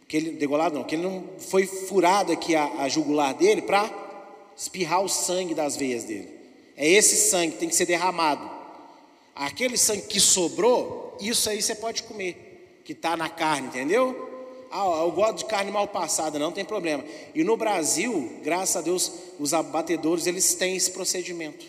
que 0.07 0.17
ele, 0.17 0.31
degolado 0.33 0.77
não, 0.77 0.83
que 0.83 0.93
ele 0.93 1.01
não 1.01 1.23
foi 1.39 1.65
furado 1.65 2.31
aqui 2.31 2.55
a, 2.55 2.83
a 2.83 2.87
jugular 2.87 3.33
dele 3.33 3.63
para 3.63 3.91
espirrar 4.55 5.01
o 5.03 5.09
sangue 5.09 5.55
das 5.55 5.75
veias 5.75 6.03
dele. 6.03 6.29
É 6.77 6.87
esse 6.87 7.15
sangue 7.31 7.53
que 7.53 7.57
tem 7.57 7.69
que 7.69 7.75
ser 7.75 7.87
derramado. 7.87 8.47
Aquele 9.35 9.77
sangue 9.77 10.03
que 10.03 10.19
sobrou, 10.19 11.17
isso 11.19 11.49
aí 11.49 11.59
você 11.59 11.73
pode 11.73 12.03
comer, 12.03 12.81
que 12.85 12.91
está 12.91 13.17
na 13.17 13.29
carne, 13.29 13.69
entendeu? 13.69 14.28
Ah, 14.71 15.01
eu 15.03 15.11
gosto 15.11 15.37
de 15.37 15.45
carne 15.45 15.71
mal 15.71 15.87
passada, 15.87 16.37
não 16.37 16.51
tem 16.51 16.63
problema. 16.63 17.03
E 17.33 17.43
no 17.43 17.57
Brasil, 17.57 18.39
graças 18.43 18.75
a 18.75 18.81
Deus, 18.81 19.11
os 19.39 19.53
abatedores 19.53 20.27
eles 20.27 20.53
têm 20.53 20.75
esse 20.75 20.91
procedimento. 20.91 21.65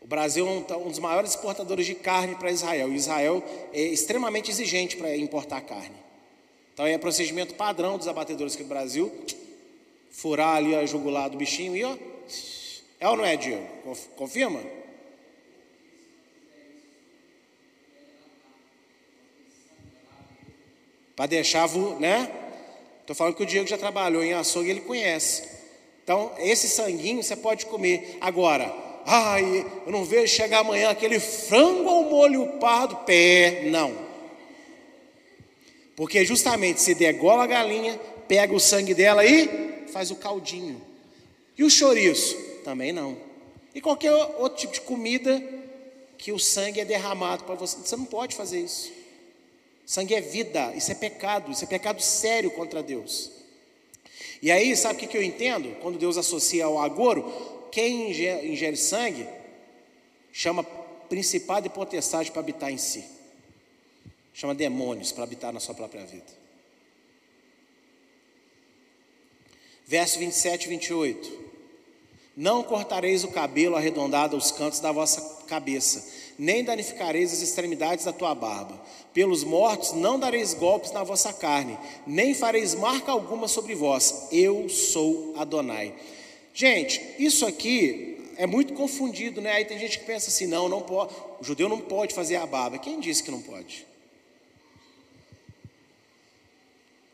O 0.00 0.06
Brasil 0.06 0.46
é 0.46 0.76
um 0.76 0.88
dos 0.88 1.00
maiores 1.00 1.30
exportadores 1.30 1.84
de 1.84 1.94
carne 1.94 2.36
para 2.36 2.50
Israel. 2.50 2.92
Israel 2.92 3.42
é 3.72 3.82
extremamente 3.82 4.50
exigente 4.50 4.96
para 4.96 5.16
importar 5.16 5.60
carne. 5.62 5.96
Então 6.72 6.86
é 6.86 6.96
procedimento 6.96 7.54
padrão 7.54 7.98
dos 7.98 8.06
abatedores 8.06 8.54
aqui 8.54 8.62
do 8.62 8.68
Brasil 8.68 9.12
furar 10.16 10.56
ali 10.56 10.74
a 10.74 10.86
jugular 10.86 11.28
do 11.28 11.36
bichinho 11.36 11.76
e 11.76 11.84
ó. 11.84 11.96
É 12.98 13.08
ou 13.08 13.16
não 13.16 13.24
é, 13.24 13.36
Diego? 13.36 13.66
Confirma? 14.16 14.60
Para 21.16 21.26
deixar, 21.26 21.66
né? 21.98 22.30
Estou 23.00 23.16
falando 23.16 23.34
que 23.34 23.42
o 23.42 23.46
Diego 23.46 23.66
já 23.66 23.78
trabalhou 23.78 24.22
em 24.22 24.34
açougue, 24.34 24.68
ele 24.68 24.82
conhece. 24.82 25.44
Então, 26.04 26.30
esse 26.38 26.68
sanguinho 26.68 27.22
você 27.22 27.34
pode 27.34 27.64
comer. 27.66 28.18
Agora, 28.20 28.72
ai, 29.06 29.66
eu 29.86 29.90
não 29.90 30.04
vejo 30.04 30.32
chegar 30.32 30.58
amanhã 30.58 30.90
aquele 30.90 31.18
frango 31.18 31.88
ao 31.88 32.04
molho 32.04 32.58
pardo, 32.60 32.96
pé, 32.98 33.62
não. 33.64 33.96
Porque 35.96 36.24
justamente 36.24 36.82
se 36.82 36.94
degola 36.94 37.44
a 37.44 37.46
galinha, 37.46 37.98
pega 38.28 38.54
o 38.54 38.60
sangue 38.60 38.92
dela 38.92 39.24
e 39.24 39.86
faz 39.88 40.10
o 40.10 40.16
caldinho. 40.16 40.80
E 41.56 41.64
o 41.64 41.70
chouriço? 41.70 42.36
Também 42.62 42.92
não. 42.92 43.16
E 43.74 43.80
qualquer 43.80 44.12
outro 44.12 44.58
tipo 44.58 44.74
de 44.74 44.82
comida 44.82 45.42
que 46.18 46.32
o 46.32 46.38
sangue 46.38 46.80
é 46.80 46.84
derramado 46.84 47.44
para 47.44 47.54
você. 47.54 47.78
Você 47.78 47.96
não 47.96 48.04
pode 48.04 48.36
fazer 48.36 48.60
isso. 48.60 48.92
Sangue 49.86 50.16
é 50.16 50.20
vida, 50.20 50.74
isso 50.74 50.90
é 50.90 50.94
pecado, 50.96 51.52
isso 51.52 51.62
é 51.62 51.66
pecado 51.66 52.02
sério 52.02 52.50
contra 52.50 52.82
Deus. 52.82 53.30
E 54.42 54.50
aí, 54.50 54.76
sabe 54.76 55.04
o 55.04 55.08
que 55.08 55.16
eu 55.16 55.22
entendo? 55.22 55.76
Quando 55.80 55.96
Deus 55.96 56.16
associa 56.16 56.64
ao 56.64 56.80
agouro, 56.80 57.68
quem 57.70 58.10
ingere, 58.10 58.76
sangue 58.76 59.26
chama 60.32 60.64
principado 61.08 61.66
e 61.66 61.70
potestade 61.70 62.32
para 62.32 62.40
habitar 62.40 62.70
em 62.70 62.78
si. 62.78 63.04
Chama 64.34 64.54
demônios 64.54 65.12
para 65.12 65.24
habitar 65.24 65.52
na 65.52 65.60
sua 65.60 65.74
própria 65.74 66.04
vida. 66.04 66.26
Verso 69.86 70.18
27 70.18 70.64
e 70.64 70.68
28. 70.68 71.46
Não 72.36 72.62
cortareis 72.62 73.24
o 73.24 73.28
cabelo 73.28 73.76
arredondado 73.76 74.34
aos 74.34 74.50
cantos 74.50 74.80
da 74.80 74.92
vossa 74.92 75.44
cabeça, 75.46 76.06
nem 76.38 76.62
danificareis 76.62 77.32
as 77.32 77.40
extremidades 77.40 78.04
da 78.04 78.12
tua 78.12 78.34
barba. 78.34 78.78
Pelos 79.16 79.42
mortos 79.44 79.94
não 79.94 80.18
dareis 80.18 80.52
golpes 80.52 80.92
na 80.92 81.02
vossa 81.02 81.32
carne, 81.32 81.78
nem 82.06 82.34
fareis 82.34 82.74
marca 82.74 83.10
alguma 83.10 83.48
sobre 83.48 83.74
vós. 83.74 84.28
Eu 84.30 84.68
sou 84.68 85.32
Adonai. 85.38 85.94
Gente, 86.52 87.00
isso 87.18 87.46
aqui 87.46 88.18
é 88.36 88.46
muito 88.46 88.74
confundido, 88.74 89.40
né? 89.40 89.52
Aí 89.52 89.64
tem 89.64 89.78
gente 89.78 90.00
que 90.00 90.04
pensa 90.04 90.28
assim: 90.28 90.46
não, 90.46 90.68
não 90.68 90.82
pode, 90.82 91.14
o 91.40 91.42
judeu 91.42 91.66
não 91.66 91.80
pode 91.80 92.12
fazer 92.12 92.36
a 92.36 92.44
barba. 92.44 92.76
Quem 92.76 93.00
disse 93.00 93.22
que 93.22 93.30
não 93.30 93.40
pode? 93.40 93.86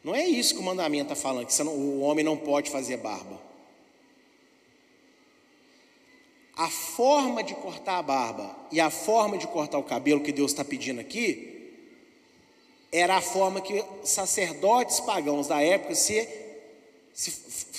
Não 0.03 0.13
é 0.13 0.27
isso 0.27 0.57
que 0.57 0.61
o 0.61 0.65
mandamento 0.65 1.13
está 1.13 1.15
falando, 1.15 1.47
que 1.47 1.63
o 1.63 2.01
homem 2.01 2.25
não 2.25 2.37
pode 2.37 2.69
fazer 2.69 2.97
barba. 2.97 3.41
A 6.57 6.69
forma 6.69 7.45
de 7.45 7.55
cortar 7.55 7.99
a 7.99 8.03
barba 8.03 8.57
e 8.73 8.81
a 8.81 8.91
forma 8.91 9.39
de 9.39 9.47
cortar 9.47 9.79
o 9.79 9.85
cabelo 9.85 10.21
que 10.21 10.33
Deus 10.33 10.51
está 10.51 10.65
pedindo 10.65 11.01
aqui 11.01 11.52
era 12.93 13.17
a 13.17 13.23
forma 13.23 13.63
que 13.63 13.83
sacerdotes 14.05 15.01
pagãos 15.01 15.47
da 15.47 15.63
época 15.63 15.95
se, 15.95 16.29
se, 17.15 17.33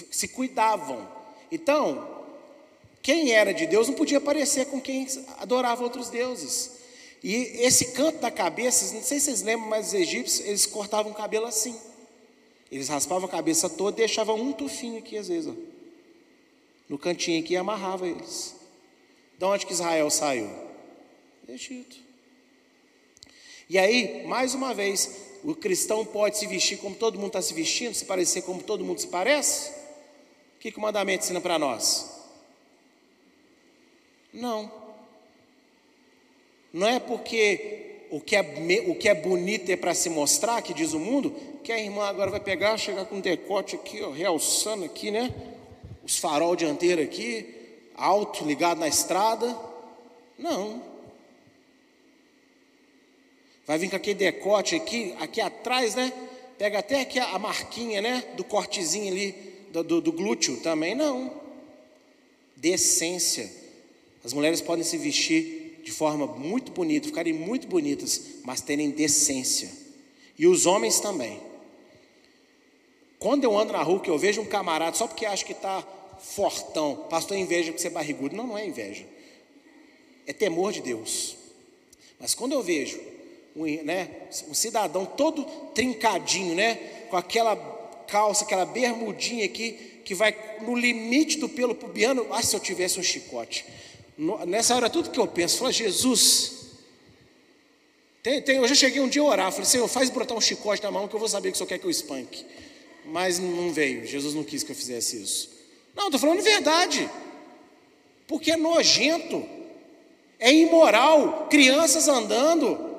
se 0.09 0.27
cuidavam. 0.27 1.07
Então, 1.51 2.23
quem 3.03 3.31
era 3.31 3.53
de 3.53 3.67
Deus 3.67 3.87
não 3.87 3.95
podia 3.95 4.19
parecer 4.19 4.65
com 4.65 4.81
quem 4.81 5.07
adorava 5.37 5.83
outros 5.83 6.09
deuses. 6.09 6.71
E 7.23 7.35
esse 7.61 7.91
canto 7.91 8.19
da 8.19 8.31
cabeça, 8.31 8.93
não 8.93 9.03
sei 9.03 9.19
se 9.19 9.25
vocês 9.25 9.41
lembram, 9.43 9.69
mas 9.69 9.87
os 9.89 9.93
egípcios, 9.93 10.45
eles 10.47 10.65
cortavam 10.65 11.11
o 11.11 11.15
cabelo 11.15 11.45
assim. 11.45 11.79
Eles 12.71 12.89
raspavam 12.89 13.27
a 13.27 13.31
cabeça 13.31 13.69
toda 13.69 13.95
e 13.95 13.97
deixavam 13.97 14.35
um 14.35 14.51
tufinho 14.51 14.97
aqui, 14.97 15.15
às 15.15 15.27
vezes, 15.27 15.47
ó, 15.47 15.55
no 16.89 16.97
cantinho 16.97 17.39
aqui 17.39 17.53
e 17.53 17.57
amarrava 17.57 18.07
eles. 18.07 18.55
De 19.37 19.45
onde 19.45 19.65
que 19.65 19.73
Israel 19.73 20.09
saiu? 20.09 20.49
Egito. 21.47 22.02
E 23.69 23.77
aí, 23.77 24.25
mais 24.25 24.53
uma 24.53 24.73
vez, 24.73 25.09
o 25.43 25.55
cristão 25.55 26.05
pode 26.05 26.37
se 26.37 26.47
vestir 26.47 26.77
como 26.77 26.95
todo 26.95 27.15
mundo 27.17 27.27
está 27.27 27.41
se 27.41 27.53
vestindo, 27.53 27.93
se 27.93 28.05
parecer 28.05 28.43
como 28.43 28.61
todo 28.61 28.83
mundo 28.83 28.99
se 28.99 29.07
parece? 29.07 29.71
O 30.55 30.59
que, 30.59 30.71
que 30.71 30.77
o 30.77 30.81
mandamento 30.81 31.23
ensina 31.23 31.41
para 31.41 31.59
nós? 31.59 32.09
Não. 34.31 34.71
Não 36.71 36.87
é 36.87 36.99
porque 36.99 38.07
o 38.09 38.19
que 38.19 38.35
é, 38.35 38.41
o 38.87 38.95
que 38.95 39.09
é 39.09 39.13
bonito 39.13 39.69
é 39.69 39.75
para 39.75 39.93
se 39.93 40.09
mostrar, 40.09 40.61
que 40.61 40.73
diz 40.73 40.93
o 40.93 40.99
mundo, 40.99 41.35
que 41.63 41.71
a 41.71 41.79
irmã 41.79 42.05
agora 42.05 42.31
vai 42.31 42.39
pegar, 42.39 42.77
chegar 42.77 43.05
com 43.05 43.15
um 43.15 43.21
decote 43.21 43.75
aqui, 43.75 44.01
ó, 44.01 44.11
realçando 44.11 44.85
aqui, 44.85 45.11
né? 45.11 45.33
Os 46.03 46.17
farol 46.17 46.55
dianteiro 46.55 47.01
aqui, 47.01 47.45
alto, 47.95 48.45
ligado 48.45 48.79
na 48.79 48.87
estrada. 48.87 49.57
Não. 50.37 50.92
Vai 53.65 53.77
vir 53.77 53.89
com 53.89 53.95
aquele 53.95 54.15
decote 54.15 54.75
aqui, 54.75 55.15
aqui 55.19 55.39
atrás, 55.39 55.95
né? 55.95 56.11
Pega 56.57 56.79
até 56.79 57.01
aqui 57.01 57.17
a, 57.17 57.39
marquinha, 57.39 58.01
né? 58.01 58.23
Do 58.35 58.43
cortezinho 58.43 59.11
ali, 59.11 59.31
do, 59.71 59.83
do, 59.83 60.01
do 60.01 60.11
glúteo 60.11 60.57
também. 60.57 60.95
Não. 60.95 61.33
Decência. 62.55 63.49
As 64.23 64.33
mulheres 64.33 64.61
podem 64.61 64.83
se 64.83 64.97
vestir 64.97 65.81
de 65.83 65.91
forma 65.91 66.27
muito 66.27 66.71
bonita, 66.71 67.07
ficarem 67.07 67.33
muito 67.33 67.67
bonitas, 67.67 68.21
mas 68.43 68.61
terem 68.61 68.89
decência. 68.89 69.69
E 70.37 70.47
os 70.47 70.65
homens 70.65 70.99
também. 70.99 71.39
Quando 73.19 73.45
eu 73.45 73.57
ando 73.57 73.73
na 73.73 73.81
rua, 73.81 73.99
que 73.99 74.09
eu 74.09 74.17
vejo 74.17 74.41
um 74.41 74.45
camarada, 74.45 74.95
só 74.95 75.07
porque 75.07 75.25
acho 75.25 75.45
que 75.45 75.53
está 75.53 75.85
fortão, 76.19 77.07
pastor, 77.09 77.37
inveja 77.37 77.71
porque 77.71 77.81
você 77.81 77.87
é 77.87 77.91
barrigudo. 77.91 78.35
Não, 78.35 78.47
não 78.47 78.57
é 78.57 78.65
inveja. 78.65 79.05
É 80.25 80.33
temor 80.33 80.71
de 80.71 80.81
Deus. 80.81 81.35
Mas 82.19 82.33
quando 82.33 82.53
eu 82.53 82.61
vejo 82.61 83.12
um, 83.55 83.65
né, 83.83 84.09
um 84.47 84.53
cidadão 84.53 85.05
todo 85.05 85.45
trincadinho, 85.73 86.55
né, 86.55 86.75
com 87.09 87.17
aquela 87.17 87.55
calça, 88.07 88.43
aquela 88.43 88.65
bermudinha 88.65 89.45
aqui, 89.45 90.01
que 90.03 90.13
vai 90.13 90.35
no 90.61 90.75
limite 90.75 91.37
do 91.37 91.47
pelo 91.47 91.73
pubiano, 91.73 92.27
ah, 92.31 92.41
se 92.41 92.55
eu 92.55 92.59
tivesse 92.59 92.99
um 92.99 93.03
chicote. 93.03 93.65
Nessa 94.47 94.75
hora, 94.75 94.89
tudo 94.89 95.09
que 95.09 95.19
eu 95.19 95.27
penso, 95.27 95.57
fala, 95.57 95.71
Jesus, 95.71 96.67
tem, 98.21 98.41
tem, 98.41 98.57
eu 98.57 98.67
já 98.67 98.75
cheguei 98.75 99.01
um 99.01 99.07
dia 99.07 99.21
a 99.21 99.25
orar, 99.25 99.51
falei, 99.51 99.65
Senhor, 99.65 99.87
faz 99.87 100.09
brotar 100.09 100.37
um 100.37 100.41
chicote 100.41 100.83
na 100.83 100.91
mão 100.91 101.07
que 101.07 101.15
eu 101.15 101.19
vou 101.19 101.29
saber 101.29 101.49
que 101.49 101.55
o 101.55 101.57
Senhor 101.57 101.67
quer 101.67 101.79
que 101.79 101.85
eu 101.85 101.91
espanque 101.91 102.45
mas 103.05 103.39
não 103.39 103.71
veio. 103.71 104.05
Jesus 104.05 104.33
não 104.33 104.43
quis 104.43 104.63
que 104.63 104.71
eu 104.71 104.75
fizesse 104.75 105.21
isso. 105.21 105.49
Não, 105.95 106.05
estou 106.05 106.19
falando 106.19 106.41
verdade. 106.41 107.09
Porque 108.27 108.51
é 108.51 108.57
nojento, 108.57 109.45
é 110.39 110.51
imoral, 110.51 111.47
crianças 111.49 112.07
andando, 112.07 112.92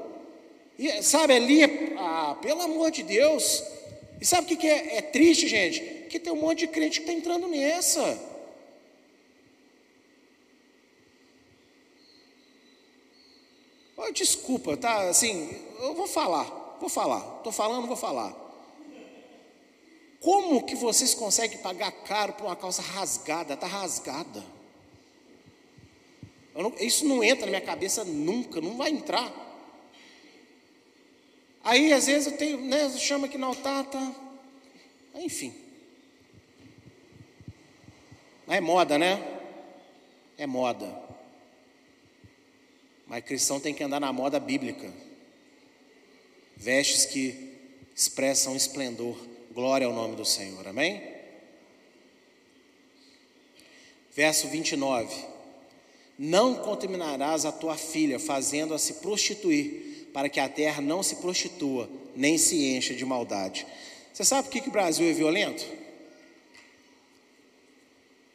e, 0.78 1.02
sabe, 1.02 1.34
ali, 1.34 1.62
ah, 1.96 2.36
pelo 2.42 2.62
amor 2.62 2.90
de 2.90 3.02
Deus. 3.02 3.62
E 4.20 4.26
sabe 4.26 4.44
o 4.44 4.48
que, 4.48 4.56
que 4.56 4.66
é, 4.66 4.96
é 4.96 5.02
triste, 5.02 5.46
gente? 5.46 5.80
Que 6.09 6.18
tem 6.18 6.32
um 6.32 6.36
monte 6.36 6.60
de 6.60 6.68
crente 6.68 7.01
que 7.01 7.06
está 7.06 7.12
entrando 7.12 7.46
nessa. 7.46 8.34
Oh, 13.96 14.10
desculpa, 14.10 14.76
tá? 14.76 15.09
Assim, 15.09 15.56
eu 15.80 15.94
vou 15.94 16.06
falar, 16.06 16.76
vou 16.80 16.88
falar. 16.88 17.36
Estou 17.38 17.52
falando, 17.52 17.86
vou 17.86 17.96
falar. 17.96 18.34
Como 20.20 20.64
que 20.64 20.74
vocês 20.74 21.14
conseguem 21.14 21.59
pagar 21.59 21.92
caro 21.92 22.32
por 22.32 22.46
uma 22.46 22.56
calça 22.56 22.82
rasgada? 22.82 23.55
Está 23.55 23.66
rasgada. 23.66 24.42
Não, 26.55 26.72
isso 26.80 27.05
não 27.05 27.22
entra 27.22 27.46
na 27.46 27.51
minha 27.51 27.60
cabeça 27.60 28.05
nunca, 28.05 28.60
não 28.60 28.76
vai 28.76 28.90
entrar. 28.90 29.43
Aí 31.65 31.93
às 31.95 32.07
vezes 32.07 32.31
eu 32.31 32.36
tenho, 32.36 32.61
né, 32.61 32.91
chama 32.91 33.27
aqui 33.27 33.39
no 33.39 33.47
altar, 33.47 33.85
tá. 33.86 34.15
Enfim. 35.15 35.55
É 38.47 38.61
moda, 38.61 38.99
né? 38.99 39.41
É 40.36 40.47
moda. 40.47 41.03
Mas 43.07 43.24
cristão 43.24 43.59
tem 43.59 43.73
que 43.73 43.82
andar 43.82 43.99
na 43.99 44.12
moda 44.12 44.39
bíblica. 44.39 44.93
Vestes 46.55 47.07
que 47.07 47.55
expressam 47.97 48.55
esplendor. 48.55 49.16
Glória 49.53 49.86
ao 49.86 49.93
nome 49.93 50.16
do 50.16 50.24
Senhor, 50.24 50.66
amém? 50.69 51.15
Verso 54.15 54.49
29. 54.49 55.35
Não 56.19 56.57
contaminarás 56.57 57.45
a 57.45 57.53
tua 57.53 57.77
filha, 57.77 58.19
fazendo-a 58.19 58.78
se 58.78 58.95
prostituir, 58.95 59.93
para 60.15 60.28
que 60.28 60.39
a 60.39 60.49
terra 60.49 60.81
não 60.81 61.03
se 61.03 61.16
prostitua, 61.16 61.91
nem 62.15 62.39
se 62.39 62.66
encha 62.66 62.95
de 62.95 63.05
maldade. 63.05 63.66
Você 64.12 64.24
sabe 64.24 64.45
por 64.45 64.53
que, 64.53 64.61
que 64.61 64.69
o 64.69 64.73
Brasil 64.73 65.09
é 65.09 65.12
violento? 65.12 65.66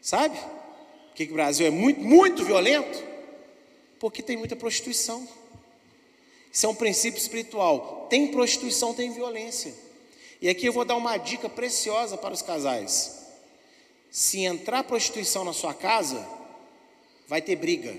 Sabe? 0.01 0.37
Por 0.37 1.15
que, 1.15 1.25
que 1.25 1.31
o 1.31 1.35
Brasil 1.35 1.65
é 1.65 1.69
muito, 1.69 2.01
muito 2.01 2.43
violento? 2.43 3.01
Porque 3.97 4.21
tem 4.21 4.35
muita 4.35 4.57
prostituição. 4.57 5.25
Isso 6.51 6.65
é 6.65 6.69
um 6.69 6.75
princípio 6.75 7.17
espiritual. 7.17 8.07
Tem 8.09 8.27
prostituição, 8.27 8.93
tem 8.93 9.13
violência. 9.13 9.73
E 10.41 10.49
aqui 10.49 10.65
eu 10.65 10.73
vou 10.73 10.83
dar 10.83 10.97
uma 10.97 11.15
dica 11.15 11.47
preciosa 11.47 12.17
para 12.17 12.33
os 12.33 12.41
casais. 12.41 13.25
Se 14.11 14.41
entrar 14.41 14.83
prostituição 14.83 15.45
na 15.45 15.53
sua 15.53 15.73
casa, 15.73 16.27
vai 17.25 17.41
ter 17.41 17.55
briga. 17.55 17.95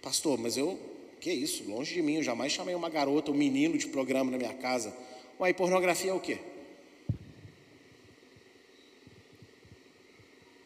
Pastor, 0.00 0.38
mas 0.38 0.56
eu, 0.56 0.78
que 1.18 1.30
isso? 1.30 1.68
Longe 1.68 1.94
de 1.94 2.02
mim, 2.02 2.16
eu 2.16 2.22
jamais 2.22 2.52
chamei 2.52 2.74
uma 2.74 2.88
garota, 2.88 3.30
um 3.30 3.34
menino 3.34 3.76
de 3.76 3.86
programa 3.88 4.30
na 4.30 4.38
minha 4.38 4.54
casa. 4.54 4.94
Uai, 5.38 5.52
pornografia 5.52 6.10
é 6.10 6.14
o 6.14 6.20
quê? 6.20 6.38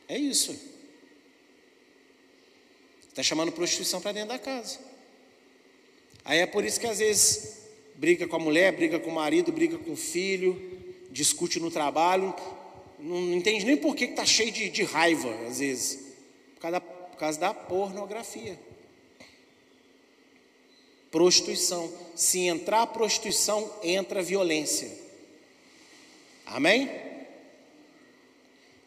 É 0.09 0.19
isso. 0.19 0.55
Está 3.09 3.23
chamando 3.23 3.53
prostituição 3.53 4.01
para 4.01 4.12
dentro 4.12 4.31
da 4.31 4.39
casa. 4.39 4.79
Aí 6.24 6.39
é 6.39 6.47
por 6.47 6.65
isso 6.65 6.79
que 6.79 6.87
às 6.87 6.99
vezes 6.99 7.62
briga 7.95 8.27
com 8.27 8.37
a 8.37 8.39
mulher, 8.39 8.73
briga 8.73 8.99
com 8.99 9.11
o 9.11 9.15
marido, 9.15 9.53
briga 9.53 9.77
com 9.79 9.93
o 9.93 9.97
filho, 9.97 10.83
discute 11.11 11.61
no 11.61 11.70
trabalho, 11.70 12.35
não 12.99 13.35
entende 13.35 13.65
nem 13.65 13.77
por 13.77 13.95
que 13.95 14.05
está 14.05 14.24
cheio 14.24 14.53
de, 14.53 14.70
de, 14.70 14.83
raiva, 14.85 15.35
às 15.47 15.59
vezes, 15.59 15.99
por 16.55 16.61
causa, 16.61 16.73
da, 16.73 16.81
por 16.81 17.16
causa 17.19 17.41
da 17.41 17.55
pornografia. 17.55 18.59
Prostituição. 21.13 21.89
Se 22.17 22.41
entrar 22.41 22.89
prostituição, 22.89 23.71
entra 23.85 24.21
violência. 24.21 24.91
Amém? 26.47 26.91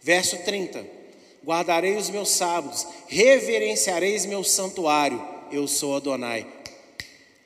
Verso 0.02 0.38
30. 0.44 0.86
Guardarei 1.46 1.96
os 1.96 2.10
meus 2.10 2.30
sábados, 2.30 2.86
reverenciareis 3.08 4.26
meu 4.26 4.44
santuário, 4.44 5.24
eu 5.52 5.68
sou 5.68 5.96
Adonai. 5.96 6.48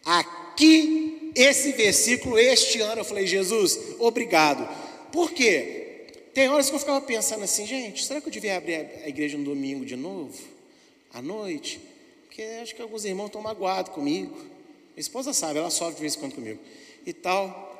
Aqui 0.06 1.10
esse 1.36 1.74
versículo, 1.74 2.38
este 2.40 2.82
ano, 2.82 3.02
eu 3.02 3.06
falei, 3.06 3.28
Jesus, 3.28 3.78
obrigado. 4.00 4.68
Por 5.12 5.32
quê? 5.32 6.08
Tem 6.34 6.48
horas 6.50 6.70
que 6.70 6.76
eu 6.76 6.80
ficava 6.80 7.02
pensando 7.02 7.44
assim, 7.44 7.66
gente, 7.66 8.06
será 8.06 8.22
que 8.22 8.28
eu 8.28 8.32
devia 8.32 8.58
abrir 8.58 8.76
a 9.04 9.10
igreja 9.10 9.38
no 9.38 9.44
domingo 9.44 9.86
de 9.86 9.96
novo? 9.96 10.38
À 11.14 11.22
noite? 11.22 11.80
Porque 12.26 12.42
acho 12.62 12.76
que 12.76 12.82
alguns 12.82 13.06
irmãos 13.06 13.28
estão 13.28 13.42
magoados 13.42 13.94
comigo. 13.94 14.36
Minha 15.00 15.06
esposa 15.06 15.32
sabe, 15.32 15.60
ela 15.60 15.70
sofre 15.70 15.96
de 15.96 16.02
vez 16.02 16.16
em 16.18 16.20
quando 16.20 16.36
comigo. 16.36 16.60
E 17.06 17.14
tal. 17.14 17.74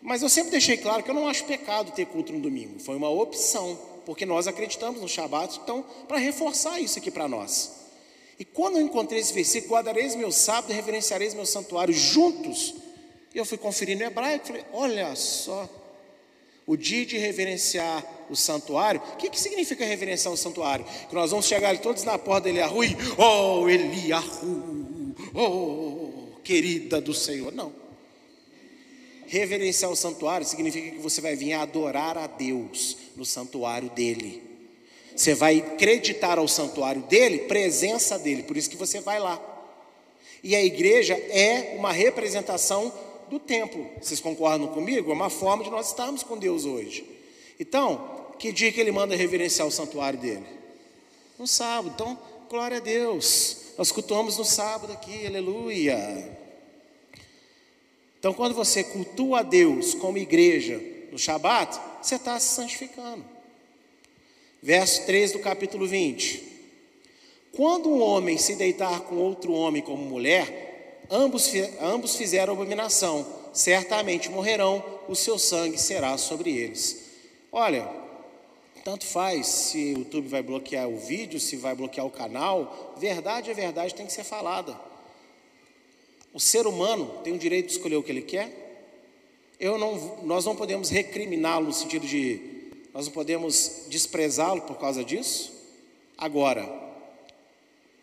Mas 0.00 0.22
eu 0.22 0.28
sempre 0.28 0.52
deixei 0.52 0.76
claro 0.76 1.02
que 1.02 1.10
eu 1.10 1.14
não 1.14 1.26
acho 1.26 1.44
pecado 1.44 1.90
ter 1.90 2.06
culto 2.06 2.32
no 2.32 2.38
domingo. 2.38 2.78
Foi 2.78 2.94
uma 2.94 3.10
opção. 3.10 3.76
porque 4.06 4.24
nós 4.24 4.46
acreditamos 4.46 5.00
no 5.00 5.08
Shabat, 5.08 5.58
então, 5.60 5.84
para 6.06 6.18
reforçar 6.18 6.78
isso 6.80 7.00
aqui 7.00 7.10
para 7.10 7.26
nós. 7.26 7.72
E 8.38 8.44
quando 8.44 8.76
eu 8.76 8.82
encontrei 8.82 9.20
esse 9.20 9.32
versículo, 9.32 9.74
guardareis 9.74 10.14
meu 10.14 10.30
sábado 10.30 10.72
e 10.72 10.76
reverenciareis 10.76 11.34
meu 11.34 11.46
santuário 11.46 11.92
juntos, 11.92 12.76
eu 13.34 13.44
fui 13.44 13.58
conferir 13.58 13.98
no 13.98 14.04
hebraico, 14.04 14.46
falei, 14.46 14.64
olha 14.72 15.16
só, 15.16 15.68
o 16.64 16.76
dia 16.76 17.04
de 17.04 17.18
reverenciar 17.18 18.04
o 18.30 18.36
santuário, 18.36 19.02
o 19.14 19.16
que, 19.16 19.30
que 19.30 19.40
significa 19.40 19.84
reverenciar 19.84 20.32
o 20.32 20.36
santuário? 20.36 20.84
Que 21.08 21.14
nós 21.14 21.32
vamos 21.32 21.46
chegar 21.46 21.76
todos 21.78 22.04
na 22.04 22.16
porta 22.18 22.42
de 22.42 22.50
Eliahu 22.50 22.84
e, 22.84 22.96
oh 23.18 23.68
Eliahu, 23.68 25.14
oh 25.34 25.91
querida 26.42 27.00
do 27.00 27.14
Senhor, 27.14 27.52
não. 27.52 27.72
Reverenciar 29.26 29.90
o 29.90 29.96
santuário 29.96 30.46
significa 30.46 30.90
que 30.90 30.98
você 30.98 31.20
vai 31.20 31.34
vir 31.34 31.54
adorar 31.54 32.18
a 32.18 32.26
Deus 32.26 32.96
no 33.16 33.24
santuário 33.24 33.88
dele. 33.90 34.42
Você 35.16 35.34
vai 35.34 35.58
acreditar 35.58 36.38
ao 36.38 36.48
santuário 36.48 37.02
dele, 37.02 37.40
presença 37.40 38.18
dele, 38.18 38.42
por 38.42 38.56
isso 38.56 38.68
que 38.68 38.76
você 38.76 39.00
vai 39.00 39.18
lá. 39.18 39.40
E 40.42 40.56
a 40.56 40.64
igreja 40.64 41.14
é 41.14 41.76
uma 41.78 41.92
representação 41.92 42.92
do 43.30 43.38
templo. 43.38 43.88
Vocês 44.00 44.20
concordam 44.20 44.68
comigo? 44.68 45.10
É 45.10 45.14
uma 45.14 45.30
forma 45.30 45.64
de 45.64 45.70
nós 45.70 45.88
estarmos 45.88 46.22
com 46.22 46.36
Deus 46.36 46.64
hoje. 46.64 47.08
Então, 47.58 48.34
que 48.38 48.50
dia 48.52 48.72
que 48.72 48.80
ele 48.80 48.90
manda 48.90 49.14
reverenciar 49.14 49.66
o 49.66 49.70
santuário 49.70 50.18
dele? 50.18 50.44
No 51.38 51.46
sábado. 51.46 51.92
Então, 51.94 52.18
glória 52.50 52.78
a 52.78 52.80
Deus. 52.80 53.61
Nós 53.76 53.90
cultuamos 53.90 54.36
no 54.36 54.44
sábado 54.44 54.92
aqui, 54.92 55.26
aleluia. 55.26 56.38
Então, 58.18 58.34
quando 58.34 58.54
você 58.54 58.84
cultua 58.84 59.40
a 59.40 59.42
Deus 59.42 59.94
como 59.94 60.18
igreja 60.18 60.80
no 61.10 61.18
Shabat, 61.18 61.80
você 62.00 62.16
está 62.16 62.38
se 62.38 62.54
santificando. 62.54 63.24
Verso 64.62 65.06
3 65.06 65.32
do 65.32 65.38
capítulo 65.38 65.86
20. 65.86 66.52
Quando 67.52 67.88
um 67.88 68.00
homem 68.00 68.36
se 68.36 68.56
deitar 68.56 69.00
com 69.00 69.16
outro 69.16 69.52
homem 69.52 69.82
como 69.82 70.04
mulher, 70.04 71.00
ambos, 71.10 71.50
ambos 71.80 72.14
fizeram 72.14 72.52
abominação, 72.52 73.26
certamente 73.52 74.30
morrerão, 74.30 74.84
o 75.08 75.14
seu 75.14 75.38
sangue 75.38 75.78
será 75.78 76.16
sobre 76.18 76.50
eles. 76.50 77.06
Olha, 77.50 78.01
tanto 78.84 79.06
faz 79.06 79.46
se 79.46 79.94
o 79.94 79.98
YouTube 79.98 80.28
vai 80.28 80.42
bloquear 80.42 80.88
o 80.88 80.98
vídeo, 80.98 81.38
se 81.38 81.56
vai 81.56 81.74
bloquear 81.74 82.06
o 82.06 82.10
canal, 82.10 82.94
verdade 82.98 83.50
é 83.50 83.54
verdade, 83.54 83.94
tem 83.94 84.06
que 84.06 84.12
ser 84.12 84.24
falada. 84.24 84.78
O 86.32 86.40
ser 86.40 86.66
humano 86.66 87.20
tem 87.22 87.32
o 87.32 87.38
direito 87.38 87.66
de 87.66 87.72
escolher 87.72 87.96
o 87.96 88.02
que 88.02 88.10
ele 88.10 88.22
quer. 88.22 88.60
Eu 89.60 89.78
não, 89.78 90.24
nós 90.24 90.44
não 90.44 90.56
podemos 90.56 90.88
recriminá-lo 90.88 91.66
no 91.66 91.72
sentido 91.72 92.06
de, 92.06 92.40
nós 92.92 93.06
não 93.06 93.12
podemos 93.12 93.84
desprezá-lo 93.88 94.62
por 94.62 94.78
causa 94.78 95.04
disso. 95.04 95.52
Agora, 96.16 96.68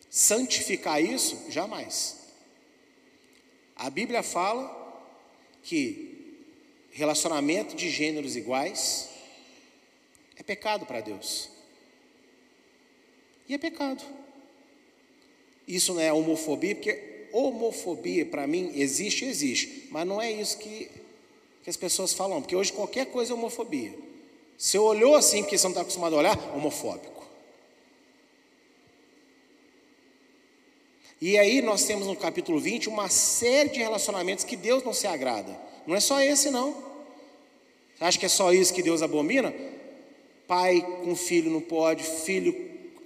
santificar 0.10 1.04
isso, 1.04 1.38
jamais. 1.50 2.18
A 3.76 3.90
Bíblia 3.90 4.24
fala 4.24 4.78
que 5.64 6.10
relacionamento 6.92 7.76
de 7.76 7.90
gêneros 7.90 8.36
iguais 8.36 9.10
é 10.40 10.44
pecado 10.44 10.86
para 10.86 11.02
Deus. 11.02 11.50
E 13.48 13.54
é 13.54 13.58
pecado. 13.58 14.04
Isso 15.68 15.94
não 15.94 16.02
é 16.02 16.12
homofobia, 16.12 16.74
porque 16.74 17.28
homofobia, 17.34 18.26
para 18.26 18.48
mim, 18.48 18.72
existe, 18.74 19.26
existe. 19.26 19.88
Mas 19.92 20.08
não 20.08 20.22
é 20.22 20.32
isso 20.32 20.58
que, 20.58 20.90
que 21.64 21.70
as 21.70 21.78
pessoas 21.78 22.14
falam, 22.14 22.42
porque 22.42 22.56
hoje 22.56 22.72
qualquer 22.72 23.08
coisa 23.08 23.34
é 23.34 23.36
homofobia. 23.36 23.94
Você 24.58 24.78
olhou 24.78 25.16
assim, 25.16 25.44
porque 25.44 25.58
você 25.58 25.66
não 25.66 25.72
está 25.72 25.82
acostumado 25.82 26.16
a 26.16 26.20
olhar, 26.20 26.56
homofóbico. 26.56 27.20
E 31.22 31.38
aí 31.38 31.62
nós 31.62 31.84
temos 31.84 32.08
no 32.08 32.16
capítulo 32.16 32.60
20 32.60 32.88
uma 32.88 33.10
série 33.10 33.70
de 33.70 33.80
relacionamentos 33.80 34.46
que 34.46 34.56
Deus 34.56 34.84
não 34.84 34.94
se 34.94 35.06
agrada. 35.06 35.60
Não 35.86 35.96
é 35.96 36.00
só 36.00 36.22
esse, 36.22 36.50
não. 36.50 36.72
Você 37.98 38.04
acha 38.06 38.18
que 38.18 38.26
é 38.26 38.30
só 38.30 38.54
isso 38.54 38.74
que 38.74 38.82
Deus 38.82 39.02
abomina? 39.02 39.54
Pai 40.50 40.86
com 41.06 41.16
filho 41.16 41.50
não 41.50 41.62
pode, 41.62 42.04
filho, 42.04 42.54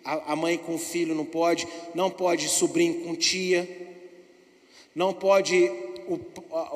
a 0.03 0.35
mãe 0.35 0.57
com 0.57 0.79
filho 0.79 1.13
não 1.13 1.25
pode, 1.25 1.67
não 1.93 2.09
pode 2.09 2.49
sobrinho 2.49 3.03
com 3.03 3.15
tia 3.15 3.83
não 4.95 5.13
pode 5.13 5.71
o, 6.07 6.19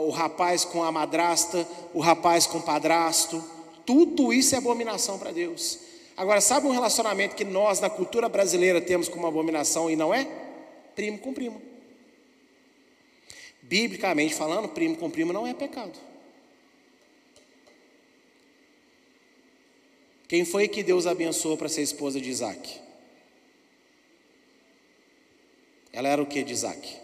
o 0.07 0.09
rapaz 0.09 0.65
com 0.65 0.83
a 0.83 0.91
madrasta, 0.91 1.67
o 1.93 1.99
rapaz 1.99 2.47
com 2.47 2.57
o 2.57 2.63
padrasto, 2.63 3.43
tudo 3.85 4.33
isso 4.33 4.55
é 4.55 4.57
abominação 4.57 5.19
para 5.19 5.31
Deus. 5.31 5.79
Agora, 6.15 6.41
sabe 6.41 6.65
um 6.65 6.71
relacionamento 6.71 7.35
que 7.35 7.43
nós, 7.43 7.79
na 7.79 7.89
cultura 7.89 8.27
brasileira, 8.27 8.81
temos 8.81 9.07
como 9.07 9.27
abominação 9.27 9.89
e 9.89 9.95
não 9.95 10.13
é? 10.13 10.27
Primo 10.95 11.19
com 11.19 11.31
primo. 11.31 11.61
Biblicamente 13.61 14.33
falando, 14.33 14.69
primo 14.69 14.97
com 14.97 15.11
primo 15.11 15.31
não 15.31 15.45
é 15.45 15.53
pecado. 15.53 15.93
Quem 20.27 20.43
foi 20.43 20.67
que 20.67 20.83
Deus 20.83 21.07
abençoou 21.07 21.57
para 21.57 21.69
ser 21.69 21.81
esposa 21.81 22.19
de 22.19 22.29
Isaac? 22.29 22.81
Ela 25.93 26.09
era 26.09 26.21
o 26.21 26.25
que 26.25 26.43
de 26.43 26.53
Isaac? 26.53 26.99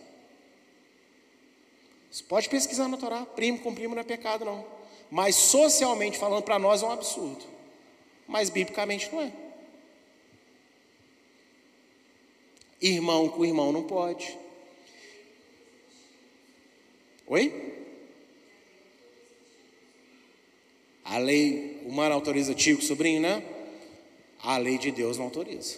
Você 2.11 2.23
pode 2.23 2.49
pesquisar 2.49 2.87
na 2.87 2.97
Torá, 2.97 3.25
primo 3.25 3.59
com 3.59 3.73
primo 3.73 3.95
não 3.95 4.01
é 4.01 4.05
pecado, 4.05 4.45
não. 4.45 4.65
Mas 5.09 5.35
socialmente 5.35 6.17
falando, 6.17 6.43
para 6.43 6.59
nós 6.59 6.83
é 6.83 6.85
um 6.85 6.91
absurdo. 6.91 7.43
Mas 8.27 8.49
biblicamente 8.49 9.09
não 9.11 9.21
é. 9.21 9.31
Irmão 12.81 13.29
com 13.29 13.45
irmão 13.45 13.71
não 13.71 13.83
pode. 13.83 14.37
Oi? 17.25 17.73
A 21.05 21.17
lei 21.17 21.72
humana 21.85 22.15
autoriza 22.15 22.53
tio 22.53 22.81
sobrinho, 22.81 23.21
né? 23.21 23.43
A 24.41 24.57
lei 24.57 24.77
de 24.77 24.91
Deus 24.91 25.17
não 25.17 25.25
autoriza. 25.25 25.77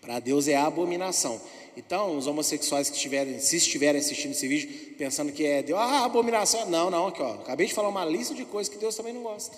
Para 0.00 0.18
Deus 0.18 0.48
é 0.48 0.56
abominação. 0.56 1.40
Então, 1.76 2.16
os 2.16 2.26
homossexuais 2.26 2.88
que 2.90 2.96
estiverem, 2.96 3.38
se 3.38 3.56
estiverem 3.56 4.00
assistindo 4.00 4.32
esse 4.32 4.48
vídeo, 4.48 4.94
pensando 4.96 5.32
que 5.32 5.44
é 5.44 5.62
Deus, 5.62 5.78
ah, 5.78 6.04
abominação. 6.04 6.68
Não, 6.68 6.90
não, 6.90 7.06
aqui 7.08 7.22
ó, 7.22 7.34
acabei 7.34 7.66
de 7.66 7.74
falar 7.74 7.88
uma 7.88 8.04
lista 8.04 8.34
de 8.34 8.44
coisas 8.44 8.72
que 8.72 8.78
Deus 8.78 8.94
também 8.94 9.12
não 9.12 9.22
gosta. 9.22 9.56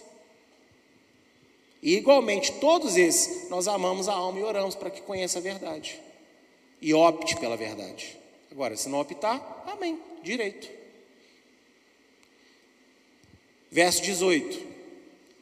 E 1.82 1.96
igualmente, 1.96 2.52
todos 2.52 2.96
esses, 2.96 3.48
nós 3.48 3.66
amamos 3.66 4.08
a 4.08 4.12
alma 4.12 4.38
e 4.38 4.42
oramos 4.42 4.74
para 4.74 4.90
que 4.90 5.00
conheça 5.00 5.38
a 5.38 5.42
verdade. 5.42 6.00
E 6.80 6.94
opte 6.94 7.36
pela 7.36 7.56
verdade. 7.56 8.16
Agora, 8.50 8.76
se 8.76 8.88
não 8.88 9.00
optar, 9.00 9.64
amém, 9.66 9.98
direito. 10.22 10.81
Verso 13.72 14.02
18: 14.02 14.60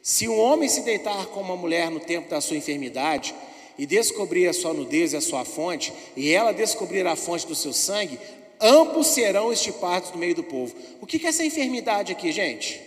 Se 0.00 0.28
um 0.28 0.38
homem 0.38 0.68
se 0.68 0.82
deitar 0.82 1.26
com 1.26 1.40
uma 1.40 1.56
mulher 1.56 1.90
no 1.90 1.98
tempo 1.98 2.30
da 2.30 2.40
sua 2.40 2.56
enfermidade, 2.56 3.34
e 3.76 3.86
descobrir 3.86 4.46
a 4.46 4.52
sua 4.52 4.74
nudez 4.74 5.14
e 5.14 5.16
a 5.16 5.20
sua 5.20 5.44
fonte, 5.44 5.92
e 6.14 6.30
ela 6.30 6.52
descobrir 6.52 7.06
a 7.06 7.16
fonte 7.16 7.46
do 7.46 7.54
seu 7.54 7.72
sangue, 7.72 8.20
ambos 8.60 9.08
serão 9.08 9.50
estipados 9.50 10.10
no 10.10 10.18
meio 10.18 10.34
do 10.34 10.44
povo. 10.44 10.76
O 11.00 11.06
que 11.06 11.24
é 11.24 11.30
essa 11.30 11.44
enfermidade 11.44 12.12
aqui, 12.12 12.30
gente? 12.30 12.78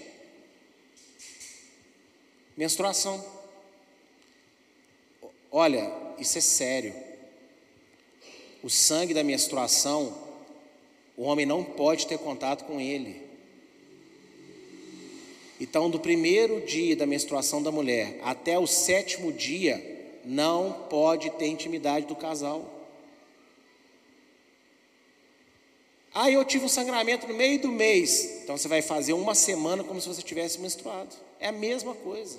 Menstruação. 2.56 3.26
Olha, 5.52 5.92
isso 6.20 6.38
é 6.38 6.42
sério. 6.42 6.94
O 8.62 8.70
sangue 8.70 9.16
da 9.16 9.24
menstruação, 9.24 10.16
o 11.18 11.24
homem 11.24 11.46
não 11.46 11.64
pode 11.64 12.06
ter 12.06 12.20
contato 12.20 12.66
com 12.66 12.80
ele. 12.80 13.23
Então, 15.64 15.90
do 15.90 15.98
primeiro 15.98 16.60
dia 16.60 16.94
da 16.94 17.06
menstruação 17.06 17.64
da 17.64 17.72
mulher 17.72 18.20
até 18.22 18.60
o 18.60 18.68
sétimo 18.68 19.32
dia, 19.32 19.82
não 20.26 20.74
pode 20.90 21.30
ter 21.30 21.48
intimidade 21.48 22.06
do 22.06 22.18
casal. 22.18 22.70
Ah, 26.14 26.30
eu 26.30 26.44
tive 26.44 26.66
um 26.66 26.70
sangramento 26.70 27.26
no 27.26 27.34
meio 27.34 27.62
do 27.62 27.70
mês. 27.70 28.42
Então 28.44 28.58
você 28.58 28.68
vai 28.68 28.82
fazer 28.82 29.14
uma 29.14 29.34
semana 29.34 29.86
como 29.86 30.02
se 30.02 30.08
você 30.10 30.22
tivesse 30.22 30.60
menstruado. 30.60 31.16
É 31.40 31.48
a 31.48 31.52
mesma 31.54 31.96
coisa. 31.96 32.38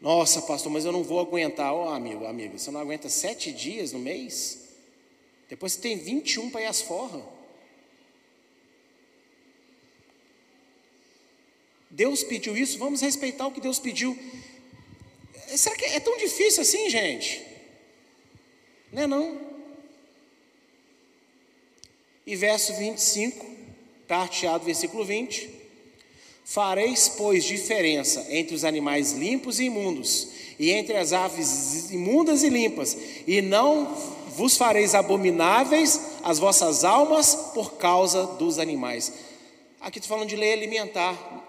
Nossa, 0.00 0.40
pastor, 0.40 0.72
mas 0.72 0.86
eu 0.86 0.90
não 0.90 1.04
vou 1.04 1.20
aguentar. 1.20 1.74
Ó, 1.74 1.84
oh, 1.84 1.88
amigo, 1.90 2.24
amigo, 2.24 2.58
você 2.58 2.70
não 2.70 2.80
aguenta 2.80 3.10
sete 3.10 3.52
dias 3.52 3.92
no 3.92 3.98
mês? 3.98 4.58
Depois 5.50 5.74
você 5.74 5.80
tem 5.82 5.98
21 5.98 6.48
para 6.48 6.62
ir 6.62 6.66
às 6.66 6.80
forras. 6.80 7.22
Deus 11.92 12.24
pediu 12.24 12.56
isso, 12.56 12.78
vamos 12.78 13.02
respeitar 13.02 13.46
o 13.46 13.52
que 13.52 13.60
Deus 13.60 13.78
pediu. 13.78 14.18
Será 15.54 15.76
que 15.76 15.84
é 15.84 16.00
tão 16.00 16.16
difícil 16.16 16.62
assim, 16.62 16.88
gente? 16.88 17.42
Não 18.90 19.02
é 19.02 19.06
não. 19.06 19.40
E 22.26 22.34
verso 22.34 22.72
25, 22.74 23.44
parte 24.08 24.46
A 24.46 24.56
do 24.56 24.64
versículo 24.64 25.04
20. 25.04 25.50
Fareis, 26.46 27.10
pois, 27.10 27.44
diferença 27.44 28.26
entre 28.30 28.54
os 28.54 28.64
animais 28.64 29.12
limpos 29.12 29.60
e 29.60 29.64
imundos, 29.64 30.28
e 30.58 30.70
entre 30.70 30.96
as 30.96 31.12
aves 31.12 31.90
imundas 31.90 32.42
e 32.42 32.48
limpas, 32.48 32.96
e 33.26 33.42
não 33.42 33.94
vos 34.28 34.56
fareis 34.56 34.94
abomináveis 34.94 36.00
as 36.22 36.38
vossas 36.38 36.84
almas 36.84 37.34
por 37.52 37.74
causa 37.74 38.26
dos 38.26 38.58
animais. 38.58 39.12
Aqui 39.78 39.98
estou 39.98 40.16
falando 40.16 40.30
de 40.30 40.36
lei 40.36 40.54
alimentar. 40.54 41.41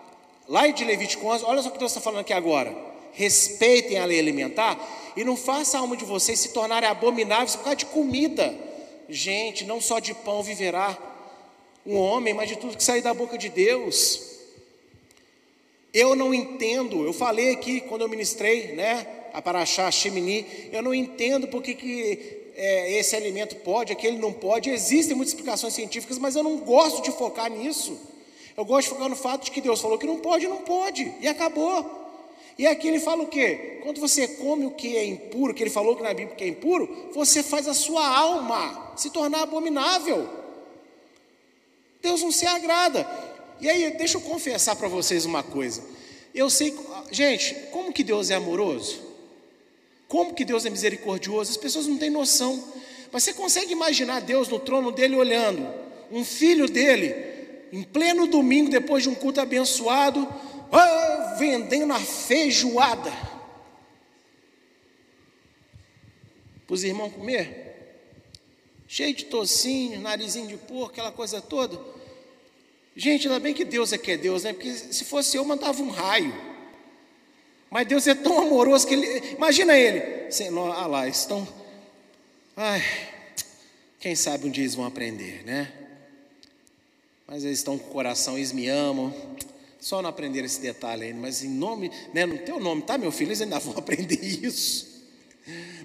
Lá 0.48 0.68
de 0.68 0.84
Levítico 0.84 1.26
11, 1.26 1.46
olha 1.46 1.62
só 1.62 1.70
o 1.70 1.72
que 1.72 1.80
Deus 1.80 1.92
está 1.92 2.02
falando 2.02 2.22
aqui 2.22 2.34
agora. 2.34 2.76
Respeitem 3.14 3.98
a 3.98 4.06
lei 4.06 4.20
alimentar 4.20 4.78
e 5.16 5.24
não 5.24 5.38
faça 5.38 5.78
a 5.78 5.82
alma 5.82 5.96
de 5.96 6.04
vocês 6.04 6.40
se 6.40 6.50
tornarem 6.50 6.90
abomináveis 6.90 7.56
por 7.56 7.64
causa 7.64 7.78
de 7.78 7.86
comida. 7.86 8.54
Gente, 9.08 9.66
não 9.66 9.80
só 9.80 10.00
de 10.00 10.14
pão 10.14 10.44
viverá 10.44 10.98
um 11.86 11.96
homem, 11.98 12.34
mas 12.34 12.50
de 12.50 12.58
tudo 12.58 12.78
que 12.78 12.84
sair 12.84 13.02
da 13.02 13.14
boca 13.14 13.38
de 13.38 13.50
Deus. 13.50 14.34
Eu 15.94 16.16
não 16.16 16.34
entendo, 16.34 17.06
eu 17.06 17.14
falei 17.14 17.52
aqui 17.52 17.82
quando 17.82 18.02
eu 18.02 18.10
ministrei, 18.10 18.74
né, 18.74 19.06
a 19.32 19.42
Paraxá, 19.42 19.90
Shemini, 19.92 20.70
eu 20.72 20.82
não 20.82 20.94
entendo 20.94 21.48
porque 21.48 21.76
que 21.76 22.52
é, 22.56 22.98
esse 22.98 23.16
alimento 23.16 23.56
pode, 23.58 23.92
aquele 23.92 24.18
não 24.18 24.34
pode. 24.34 24.70
Existem 24.70 25.16
muitas 25.16 25.34
explicações 25.34 25.74
científicas, 25.74 26.18
mas 26.18 26.36
eu 26.36 26.44
não 26.44 26.58
gosto 26.58 27.02
de 27.02 27.12
focar 27.12 27.50
nisso. 27.50 27.98
Eu 28.56 28.66
gosto 28.66 28.88
de 28.88 28.94
focar 28.94 29.10
no 29.10 29.16
fato 29.16 29.46
de 29.46 29.52
que 29.52 29.62
Deus 29.62 29.82
falou 29.82 29.98
que 29.98 30.06
não 30.06 30.20
pode, 30.20 30.48
não 30.48 30.58
pode, 30.58 31.12
e 31.20 31.28
acabou. 31.28 32.04
E 32.58 32.68
aqui 32.68 32.88
ele 32.88 33.00
fala 33.00 33.24
o 33.24 33.28
quê? 33.28 33.80
Quando 33.82 34.00
você 34.00 34.28
come 34.28 34.66
o 34.66 34.72
que 34.72 34.96
é 34.96 35.06
impuro, 35.06 35.54
que 35.54 35.64
ele 35.64 35.70
falou 35.70 35.96
que 35.96 36.04
na 36.04 36.14
Bíblia 36.14 36.36
que 36.36 36.44
é 36.44 36.48
impuro, 36.48 37.10
você 37.14 37.42
faz 37.42 37.68
a 37.68 37.74
sua 37.74 38.06
alma 38.06 38.94
se 38.96 39.10
tornar 39.10 39.44
abominável. 39.44 40.30
Deus 42.02 42.22
não 42.22 42.32
se 42.32 42.46
agrada. 42.46 43.08
E 43.60 43.70
aí, 43.70 43.92
deixa 43.92 44.18
eu 44.18 44.22
confessar 44.22 44.76
para 44.76 44.88
vocês 44.88 45.26
uma 45.26 45.42
coisa. 45.42 45.84
Eu 46.34 46.50
sei, 46.50 46.76
gente, 47.12 47.56
como 47.72 47.94
que 47.94 48.04
Deus 48.04 48.30
é 48.30 48.36
amoroso? 48.36 49.02
Como 50.08 50.34
que 50.34 50.46
Deus 50.46 50.66
é 50.66 50.70
misericordioso? 50.70 51.52
As 51.52 51.58
pessoas 51.58 51.88
não 51.88 51.98
têm 51.98 52.10
noção. 52.10 52.62
Mas 53.12 53.24
você 53.24 53.34
consegue 53.34 53.72
imaginar 53.72 54.20
Deus 54.22 54.48
no 54.48 54.60
trono 54.60 54.92
dele 54.92 55.16
olhando, 55.16 55.68
um 56.12 56.26
filho 56.26 56.68
dele, 56.68 57.14
em 57.74 57.82
pleno 57.82 58.28
domingo, 58.28 58.70
depois 58.70 59.02
de 59.02 59.10
um 59.10 59.16
culto 59.16 59.42
abençoado, 59.42 60.28
oh, 60.72 61.40
vendendo 61.40 61.92
a 61.92 62.00
feijoada 62.00 63.12
para 66.68 66.74
os 66.76 66.84
irmãos 66.84 67.12
comer? 67.14 67.64
Cheio 68.88 69.16
de 69.16 69.26
tocinho, 69.26 70.00
narizinho 70.00 70.48
de 70.48 70.56
porco, 70.56 70.92
aquela 70.92 71.12
coisa 71.12 71.42
toda. 71.42 71.80
Gente, 72.96 73.28
ainda 73.28 73.40
bem 73.40 73.56
que 73.56 73.66
Deus 73.66 73.92
é 73.92 73.98
que 73.98 74.12
é 74.12 74.18
Deus, 74.18 74.44
né? 74.44 74.54
Porque 74.54 74.72
se 74.72 75.04
fosse 75.04 75.36
eu, 75.36 75.44
mandava 75.44 75.82
um 75.82 75.90
raio. 75.90 76.32
Mas 77.72 77.88
Deus 77.88 78.06
é 78.06 78.14
tão 78.14 78.40
amoroso 78.40 78.86
que 78.86 78.94
ele. 78.94 79.34
Imagina 79.36 79.76
ele. 79.76 80.28
Ah 80.76 80.86
lá, 80.86 81.08
estão. 81.08 81.48
Ai, 82.56 82.84
quem 84.00 84.16
sabe 84.16 84.48
um 84.48 84.52
dia 84.52 84.64
eles 84.64 84.76
vão 84.76 84.86
aprender, 84.86 85.44
né? 85.44 85.83
Mas 87.28 87.44
eles 87.44 87.60
estão 87.60 87.78
com 87.78 87.90
o 87.90 87.94
coração, 87.94 88.38
eles 88.38 88.52
me 88.52 88.68
amam. 88.68 89.14
Só 89.80 90.02
não 90.02 90.10
aprenderam 90.10 90.46
esse 90.46 90.62
detalhe 90.62 91.04
ainda, 91.06 91.20
mas 91.20 91.44
em 91.44 91.50
nome, 91.50 91.92
né, 92.14 92.26
no 92.26 92.38
teu 92.38 92.60
nome, 92.60 92.82
tá, 92.84 92.98
meu 92.98 93.12
filho? 93.12 93.30
Eles 93.30 93.42
ainda 93.42 93.60
vão 93.60 93.76
aprender 93.80 94.20
isso. 94.24 95.04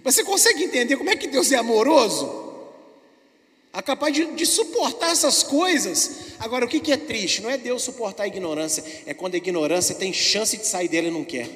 Mas 0.04 0.14
você 0.14 0.24
consegue 0.24 0.62
entender 0.62 0.96
como 0.96 1.10
é 1.10 1.16
que 1.16 1.26
Deus 1.26 1.50
é 1.50 1.56
amoroso? 1.56 2.48
a 3.72 3.82
capaz 3.82 4.12
de, 4.12 4.24
de, 4.34 4.46
suportar 4.46 5.10
essas 5.12 5.42
coisas. 5.42 6.32
Agora, 6.40 6.64
o 6.64 6.68
que, 6.68 6.80
que 6.80 6.90
é 6.90 6.96
triste? 6.96 7.42
Não 7.42 7.48
é 7.50 7.56
Deus 7.56 7.82
suportar 7.82 8.24
a 8.24 8.26
ignorância, 8.26 8.82
é 9.06 9.14
quando 9.14 9.34
a 9.34 9.36
ignorância 9.36 9.94
tem 9.94 10.12
chance 10.12 10.56
de 10.56 10.66
sair 10.66 10.88
dele 10.88 11.08
e 11.08 11.10
não 11.10 11.24
quer. 11.24 11.48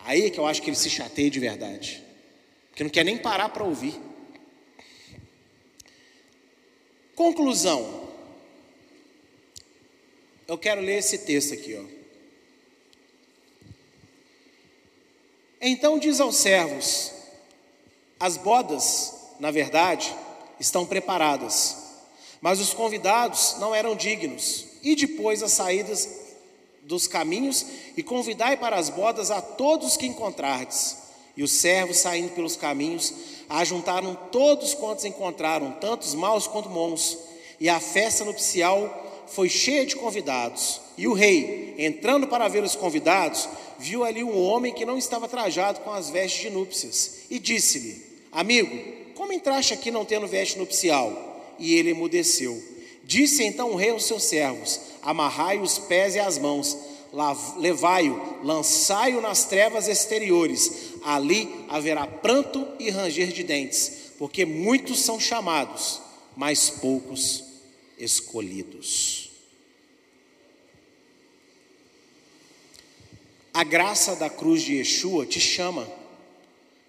Aí 0.00 0.26
é 0.26 0.30
que 0.30 0.38
eu 0.38 0.46
acho 0.46 0.60
que 0.60 0.68
ele 0.68 0.76
se 0.76 0.90
chateia 0.90 1.30
de 1.30 1.40
verdade, 1.40 2.02
porque 2.68 2.82
não 2.82 2.90
quer 2.90 3.04
nem 3.04 3.16
parar 3.16 3.48
para 3.48 3.64
ouvir. 3.64 3.94
Conclusão. 7.14 7.97
Eu 10.48 10.56
quero 10.56 10.80
ler 10.80 10.96
esse 10.96 11.18
texto 11.18 11.52
aqui, 11.52 11.76
ó. 11.78 11.84
Então 15.60 15.98
diz 15.98 16.20
aos 16.20 16.36
servos: 16.36 17.12
as 18.18 18.38
bodas, 18.38 19.12
na 19.38 19.50
verdade, 19.50 20.16
estão 20.58 20.86
preparadas. 20.86 21.76
Mas 22.40 22.60
os 22.60 22.72
convidados 22.72 23.56
não 23.58 23.74
eram 23.74 23.94
dignos. 23.94 24.64
E 24.82 24.96
depois 24.96 25.42
as 25.42 25.52
saídas 25.52 26.08
dos 26.84 27.06
caminhos 27.06 27.66
e 27.94 28.02
convidai 28.02 28.56
para 28.56 28.76
as 28.76 28.88
bodas 28.88 29.30
a 29.30 29.42
todos 29.42 29.98
que 29.98 30.06
encontrardes. 30.06 30.96
E 31.36 31.42
os 31.42 31.52
servos, 31.52 31.98
saindo 31.98 32.32
pelos 32.32 32.56
caminhos, 32.56 33.12
ajuntaram 33.50 34.14
todos 34.32 34.72
quantos 34.72 35.04
encontraram, 35.04 35.72
tantos 35.72 36.14
maus 36.14 36.46
quanto 36.46 36.70
bons. 36.70 37.18
E 37.60 37.68
a 37.68 37.78
festa 37.78 38.24
nupcial 38.24 39.07
foi 39.30 39.48
cheia 39.48 39.84
de 39.84 39.96
convidados. 39.96 40.80
E 40.96 41.06
o 41.06 41.12
rei, 41.12 41.74
entrando 41.78 42.26
para 42.26 42.48
ver 42.48 42.62
os 42.62 42.74
convidados, 42.74 43.48
viu 43.78 44.04
ali 44.04 44.24
um 44.24 44.36
homem 44.36 44.72
que 44.72 44.84
não 44.84 44.98
estava 44.98 45.28
trajado 45.28 45.80
com 45.80 45.92
as 45.92 46.10
vestes 46.10 46.42
de 46.42 46.50
núpcias. 46.50 47.20
E 47.30 47.38
disse-lhe: 47.38 48.02
Amigo, 48.32 48.76
como 49.14 49.32
entraste 49.32 49.74
aqui 49.74 49.90
não 49.90 50.04
tendo 50.04 50.26
veste 50.26 50.58
nupcial? 50.58 51.54
E 51.58 51.74
ele 51.74 51.90
emudeceu. 51.90 52.60
Disse 53.04 53.42
então 53.44 53.72
o 53.72 53.76
rei 53.76 53.90
aos 53.90 54.04
seus 54.04 54.24
servos: 54.24 54.80
Amarrai 55.02 55.58
os 55.58 55.78
pés 55.78 56.14
e 56.14 56.18
as 56.18 56.38
mãos, 56.38 56.76
levai-o, 57.56 58.44
lançai-o 58.44 59.20
nas 59.20 59.44
trevas 59.44 59.88
exteriores. 59.88 60.94
Ali 61.04 61.48
haverá 61.68 62.06
pranto 62.06 62.66
e 62.78 62.90
ranger 62.90 63.28
de 63.28 63.42
dentes, 63.44 63.92
porque 64.18 64.44
muitos 64.44 65.00
são 65.00 65.18
chamados, 65.18 66.00
mas 66.36 66.70
poucos 66.70 67.47
escolhidos. 67.98 69.30
A 73.52 73.64
graça 73.64 74.14
da 74.16 74.30
cruz 74.30 74.62
de 74.62 74.76
Yeshua 74.76 75.26
te 75.26 75.40
chama, 75.40 75.90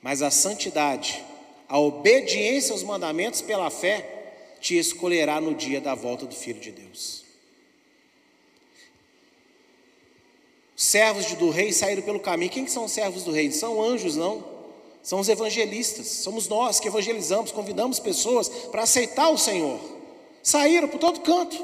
mas 0.01 0.21
a 0.21 0.29
santidade 0.29 1.23
a 1.69 1.77
obediência 1.77 2.73
aos 2.73 2.81
mandamentos 2.81 3.41
pela 3.41 3.69
fé 3.69 4.57
te 4.59 4.75
escolherá 4.75 5.39
no 5.39 5.53
dia 5.53 5.79
da 5.79 5.93
volta 5.93 6.25
do 6.25 6.33
Filho 6.33 6.59
de 6.59 6.71
Deus. 6.71 7.23
Os 10.75 10.83
servos 10.83 11.31
do 11.35 11.51
rei 11.51 11.71
saíram 11.71 12.01
pelo 12.01 12.19
caminho. 12.19 12.49
Quem 12.49 12.65
são 12.65 12.85
os 12.85 12.91
servos 12.91 13.23
do 13.23 13.31
rei? 13.31 13.51
São 13.51 13.79
anjos, 13.83 14.15
não. 14.15 14.43
São 15.03 15.19
os 15.19 15.29
evangelistas. 15.29 16.07
Somos 16.07 16.47
nós 16.47 16.79
que 16.79 16.87
evangelizamos, 16.87 17.51
convidamos 17.51 17.99
pessoas 17.99 18.49
para 18.49 18.81
aceitar 18.81 19.29
o 19.29 19.37
Senhor. 19.37 19.79
Saíram 20.49 20.87
por 20.87 20.97
todo 20.97 21.19
canto. 21.19 21.63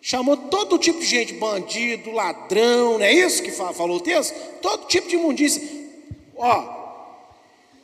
Chamou 0.00 0.36
todo 0.36 0.78
tipo 0.78 1.00
de 1.00 1.06
gente, 1.06 1.34
bandido, 1.34 2.12
ladrão, 2.12 2.98
não 2.98 3.04
é 3.04 3.12
isso 3.12 3.42
que 3.42 3.50
falou 3.50 3.96
o 3.96 4.00
texto? 4.00 4.32
Todo 4.60 4.86
tipo 4.86 5.08
de 5.08 5.16
imundícia. 5.16 5.60
Ó, 6.36 6.84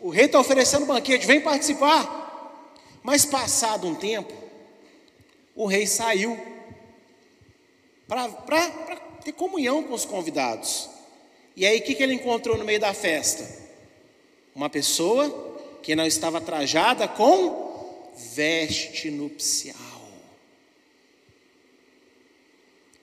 o 0.00 0.08
rei 0.08 0.26
está 0.26 0.38
oferecendo 0.38 0.86
banquete, 0.86 1.26
vem 1.26 1.40
participar. 1.40 2.60
Mas 3.02 3.24
passado 3.24 3.88
um 3.88 3.96
tempo, 3.96 4.32
o 5.56 5.66
rei 5.66 5.88
saiu 5.88 6.38
para 8.06 8.28
ter 9.24 9.32
comunhão 9.32 9.82
com 9.82 9.94
os 9.94 10.04
convidados. 10.04 10.88
E 11.56 11.66
aí 11.66 11.80
o 11.80 11.82
que, 11.82 11.96
que 11.96 12.02
ele 12.02 12.14
encontrou 12.14 12.56
no 12.56 12.64
meio 12.64 12.78
da 12.78 12.94
festa? 12.94 13.44
Uma 14.54 14.70
pessoa 14.70 15.58
que 15.82 15.96
não 15.96 16.06
estava 16.06 16.40
trajada 16.40 17.08
com 17.08 17.69
veste 18.16 19.10
nupcial. 19.10 19.76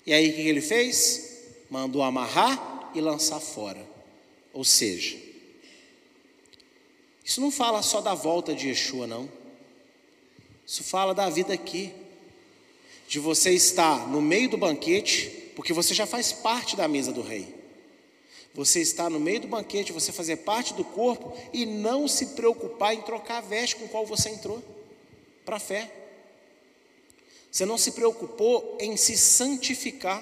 E 0.05 0.13
aí 0.13 0.29
o 0.29 0.33
que, 0.33 0.41
ele 0.41 0.61
fez? 0.61 1.43
Mandou 1.69 2.01
amarrar 2.01 2.91
e 2.95 3.01
lançar 3.01 3.39
fora. 3.41 3.85
Ou 4.53 4.63
seja, 4.63 5.17
isso 7.25 7.41
não 7.41 7.51
fala 7.51 7.81
só 7.81 7.99
da 7.99 8.13
volta 8.13 8.55
de 8.55 8.69
Yeshua, 8.69 9.05
não. 9.05 9.29
Isso 10.65 10.83
fala 10.83 11.13
da 11.13 11.29
vida 11.29 11.53
aqui. 11.53 11.93
De 13.09 13.19
você 13.19 13.51
estar 13.51 14.07
no 14.07 14.21
meio 14.21 14.49
do 14.49 14.57
banquete, 14.57 15.51
porque 15.55 15.73
você 15.73 15.93
já 15.93 16.05
faz 16.05 16.31
parte 16.31 16.75
da 16.75 16.87
mesa 16.87 17.11
do 17.11 17.21
rei. 17.21 17.55
Você 18.53 18.81
está 18.81 19.09
no 19.09 19.19
meio 19.19 19.41
do 19.41 19.47
banquete, 19.47 19.91
você 19.91 20.11
fazer 20.11 20.37
parte 20.37 20.73
do 20.73 20.83
corpo 20.83 21.37
e 21.53 21.65
não 21.65 22.07
se 22.07 22.27
preocupar 22.27 22.93
em 22.93 23.01
trocar 23.01 23.37
a 23.37 23.41
veste 23.41 23.75
com 23.75 23.87
qual 23.87 24.05
você 24.05 24.29
entrou 24.29 24.76
para 25.47 25.55
a 25.55 25.59
fé. 25.61 25.89
Você 27.49 27.65
não 27.65 27.77
se 27.77 27.93
preocupou 27.93 28.77
em 28.81 28.97
se 28.97 29.17
santificar. 29.17 30.21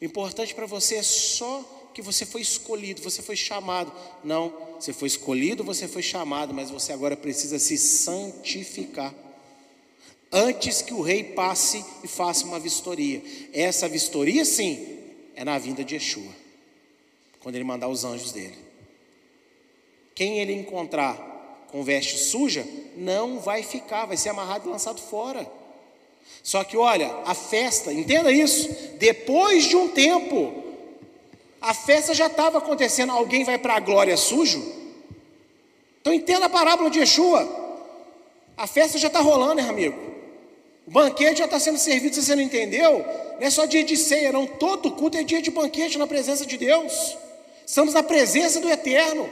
O 0.00 0.04
importante 0.04 0.54
para 0.54 0.64
você 0.64 0.94
é 0.94 1.02
só 1.02 1.90
que 1.92 2.00
você 2.00 2.24
foi 2.24 2.42
escolhido, 2.42 3.02
você 3.02 3.22
foi 3.22 3.34
chamado. 3.34 3.92
Não, 4.22 4.76
você 4.78 4.92
foi 4.92 5.08
escolhido, 5.08 5.64
você 5.64 5.88
foi 5.88 6.00
chamado, 6.00 6.54
mas 6.54 6.70
você 6.70 6.92
agora 6.92 7.16
precisa 7.16 7.58
se 7.58 7.76
santificar. 7.76 9.12
antes 10.30 10.80
que 10.82 10.94
o 10.94 11.00
rei 11.00 11.22
passe 11.22 11.84
e 12.02 12.08
faça 12.08 12.44
uma 12.44 12.60
vistoria. 12.60 13.20
Essa 13.52 13.88
vistoria, 13.88 14.44
sim, 14.44 14.98
é 15.34 15.44
na 15.44 15.58
vinda 15.58 15.84
de 15.84 15.94
Yeshua, 15.94 16.32
quando 17.40 17.56
ele 17.56 17.64
mandar 17.64 17.88
os 17.88 18.04
anjos 18.04 18.32
dele. 18.32 18.58
Quem 20.14 20.38
ele 20.38 20.52
encontrar 20.52 21.33
com 21.74 21.82
veste 21.82 22.16
suja, 22.16 22.64
não 22.96 23.40
vai 23.40 23.64
ficar, 23.64 24.06
vai 24.06 24.16
ser 24.16 24.28
amarrado 24.28 24.68
e 24.68 24.70
lançado 24.70 25.00
fora. 25.00 25.44
Só 26.40 26.62
que 26.62 26.76
olha, 26.76 27.12
a 27.26 27.34
festa, 27.34 27.92
entenda 27.92 28.30
isso, 28.30 28.68
depois 28.96 29.64
de 29.64 29.74
um 29.74 29.88
tempo, 29.88 30.54
a 31.60 31.74
festa 31.74 32.14
já 32.14 32.28
estava 32.28 32.58
acontecendo, 32.58 33.10
alguém 33.10 33.42
vai 33.42 33.58
para 33.58 33.74
a 33.74 33.80
glória 33.80 34.16
sujo? 34.16 34.64
Então 36.00 36.14
entenda 36.14 36.46
a 36.46 36.48
parábola 36.48 36.88
de 36.88 37.00
Yeshua. 37.00 37.44
A 38.56 38.68
festa 38.68 38.96
já 38.96 39.08
está 39.08 39.18
rolando, 39.18 39.60
hein, 39.60 39.68
amigo? 39.68 39.98
O 40.86 40.92
banquete 40.92 41.38
já 41.38 41.46
está 41.46 41.58
sendo 41.58 41.78
servido, 41.78 42.14
se 42.14 42.22
você 42.22 42.36
não 42.36 42.42
entendeu, 42.42 43.04
não 43.40 43.40
é 43.40 43.50
só 43.50 43.64
dia 43.64 43.82
de 43.82 43.96
ceia, 43.96 44.30
não. 44.30 44.46
Todo 44.46 44.92
culto 44.92 45.18
é 45.18 45.24
dia 45.24 45.42
de 45.42 45.50
banquete 45.50 45.98
na 45.98 46.06
presença 46.06 46.46
de 46.46 46.56
Deus. 46.56 47.16
Estamos 47.66 47.94
na 47.94 48.02
presença 48.04 48.60
do 48.60 48.70
Eterno. 48.70 49.28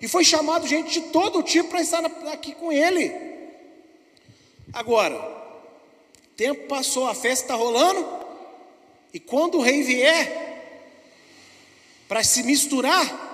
E 0.00 0.08
foi 0.08 0.24
chamado 0.24 0.66
gente 0.66 0.90
de 0.90 1.08
todo 1.08 1.42
tipo 1.42 1.68
para 1.68 1.80
estar 1.80 2.04
aqui 2.32 2.54
com 2.54 2.72
Ele. 2.72 3.12
Agora, 4.72 5.18
tempo 6.36 6.66
passou, 6.68 7.06
a 7.06 7.14
festa 7.14 7.44
está 7.44 7.54
rolando, 7.54 8.06
e 9.12 9.20
quando 9.20 9.58
o 9.58 9.60
rei 9.60 9.82
vier, 9.82 10.40
para 12.08 12.24
se 12.24 12.42
misturar, 12.42 13.28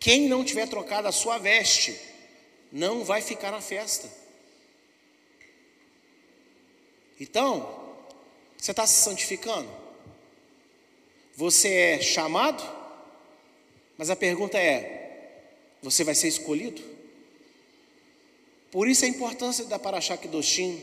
quem 0.00 0.28
não 0.28 0.44
tiver 0.44 0.68
trocado 0.68 1.08
a 1.08 1.12
sua 1.12 1.38
veste, 1.38 2.00
não 2.72 3.04
vai 3.04 3.20
ficar 3.20 3.50
na 3.50 3.60
festa. 3.60 4.08
Então, 7.20 7.94
você 8.56 8.70
está 8.70 8.86
se 8.86 9.02
santificando? 9.02 9.68
Você 11.36 11.72
é 11.72 12.00
chamado? 12.00 12.62
Mas 13.96 14.10
a 14.10 14.16
pergunta 14.16 14.58
é: 14.58 15.40
você 15.82 16.04
vai 16.04 16.14
ser 16.14 16.28
escolhido? 16.28 16.82
Por 18.70 18.88
isso 18.88 19.04
a 19.04 19.08
importância 19.08 19.64
da 19.66 19.78
Parashá 19.78 20.16
Kedoshim. 20.16 20.82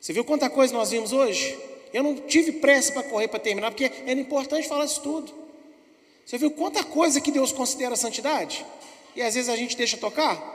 Você 0.00 0.12
viu 0.12 0.24
quanta 0.24 0.50
coisa 0.50 0.74
nós 0.74 0.90
vimos 0.90 1.12
hoje? 1.12 1.56
Eu 1.92 2.02
não 2.02 2.16
tive 2.16 2.52
pressa 2.52 2.92
para 2.92 3.04
correr 3.04 3.28
para 3.28 3.38
terminar, 3.38 3.70
porque 3.70 3.84
era 3.84 4.18
importante 4.18 4.66
falar 4.66 4.84
isso 4.84 5.00
tudo. 5.00 5.32
Você 6.26 6.36
viu 6.36 6.50
quanta 6.50 6.82
coisa 6.82 7.20
que 7.20 7.30
Deus 7.30 7.52
considera 7.52 7.94
santidade? 7.94 8.66
E 9.14 9.22
às 9.22 9.34
vezes 9.34 9.48
a 9.48 9.56
gente 9.56 9.76
deixa 9.76 9.96
tocar? 9.96 10.52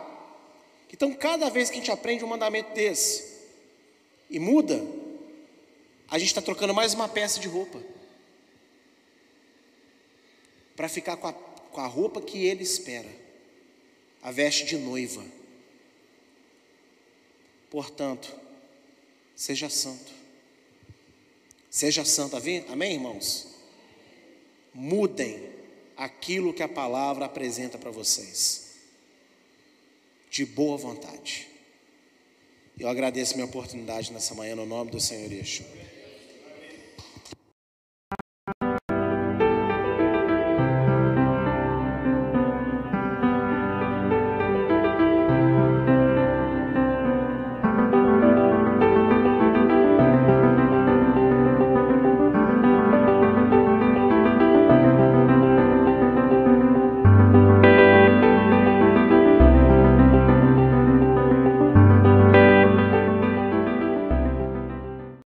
Então, 0.91 1.13
cada 1.13 1.49
vez 1.49 1.69
que 1.69 1.75
a 1.75 1.79
gente 1.79 1.91
aprende 1.91 2.25
um 2.25 2.27
mandamento 2.27 2.73
desse 2.73 3.23
e 4.29 4.39
muda, 4.39 4.85
a 6.09 6.17
gente 6.17 6.27
está 6.27 6.41
trocando 6.41 6.73
mais 6.73 6.93
uma 6.93 7.07
peça 7.07 7.39
de 7.39 7.47
roupa 7.47 7.79
para 10.79 10.87
ficar 10.87 11.17
com 11.17 11.27
a, 11.27 11.33
com 11.33 11.81
a 11.81 11.87
roupa 11.87 12.21
que 12.21 12.45
ele 12.45 12.63
espera, 12.63 13.09
a 14.23 14.31
veste 14.31 14.63
de 14.63 14.77
noiva. 14.77 15.21
Portanto, 17.69 18.33
seja 19.35 19.69
santo. 19.69 20.09
Seja 21.69 22.05
santo, 22.05 22.37
amém, 22.37 22.93
irmãos? 22.93 23.47
Mudem 24.73 25.49
aquilo 25.97 26.53
que 26.53 26.63
a 26.63 26.69
palavra 26.69 27.25
apresenta 27.25 27.77
para 27.77 27.91
vocês 27.91 28.75
de 30.31 30.45
boa 30.45 30.77
vontade. 30.77 31.49
Eu 32.79 32.87
agradeço 32.87 33.33
minha 33.33 33.45
oportunidade 33.45 34.13
nessa 34.13 34.33
manhã 34.33 34.55
no 34.55 34.65
nome 34.65 34.91
do 34.91 34.99
Senhor 35.01 35.29
Yeshua. 35.29 35.78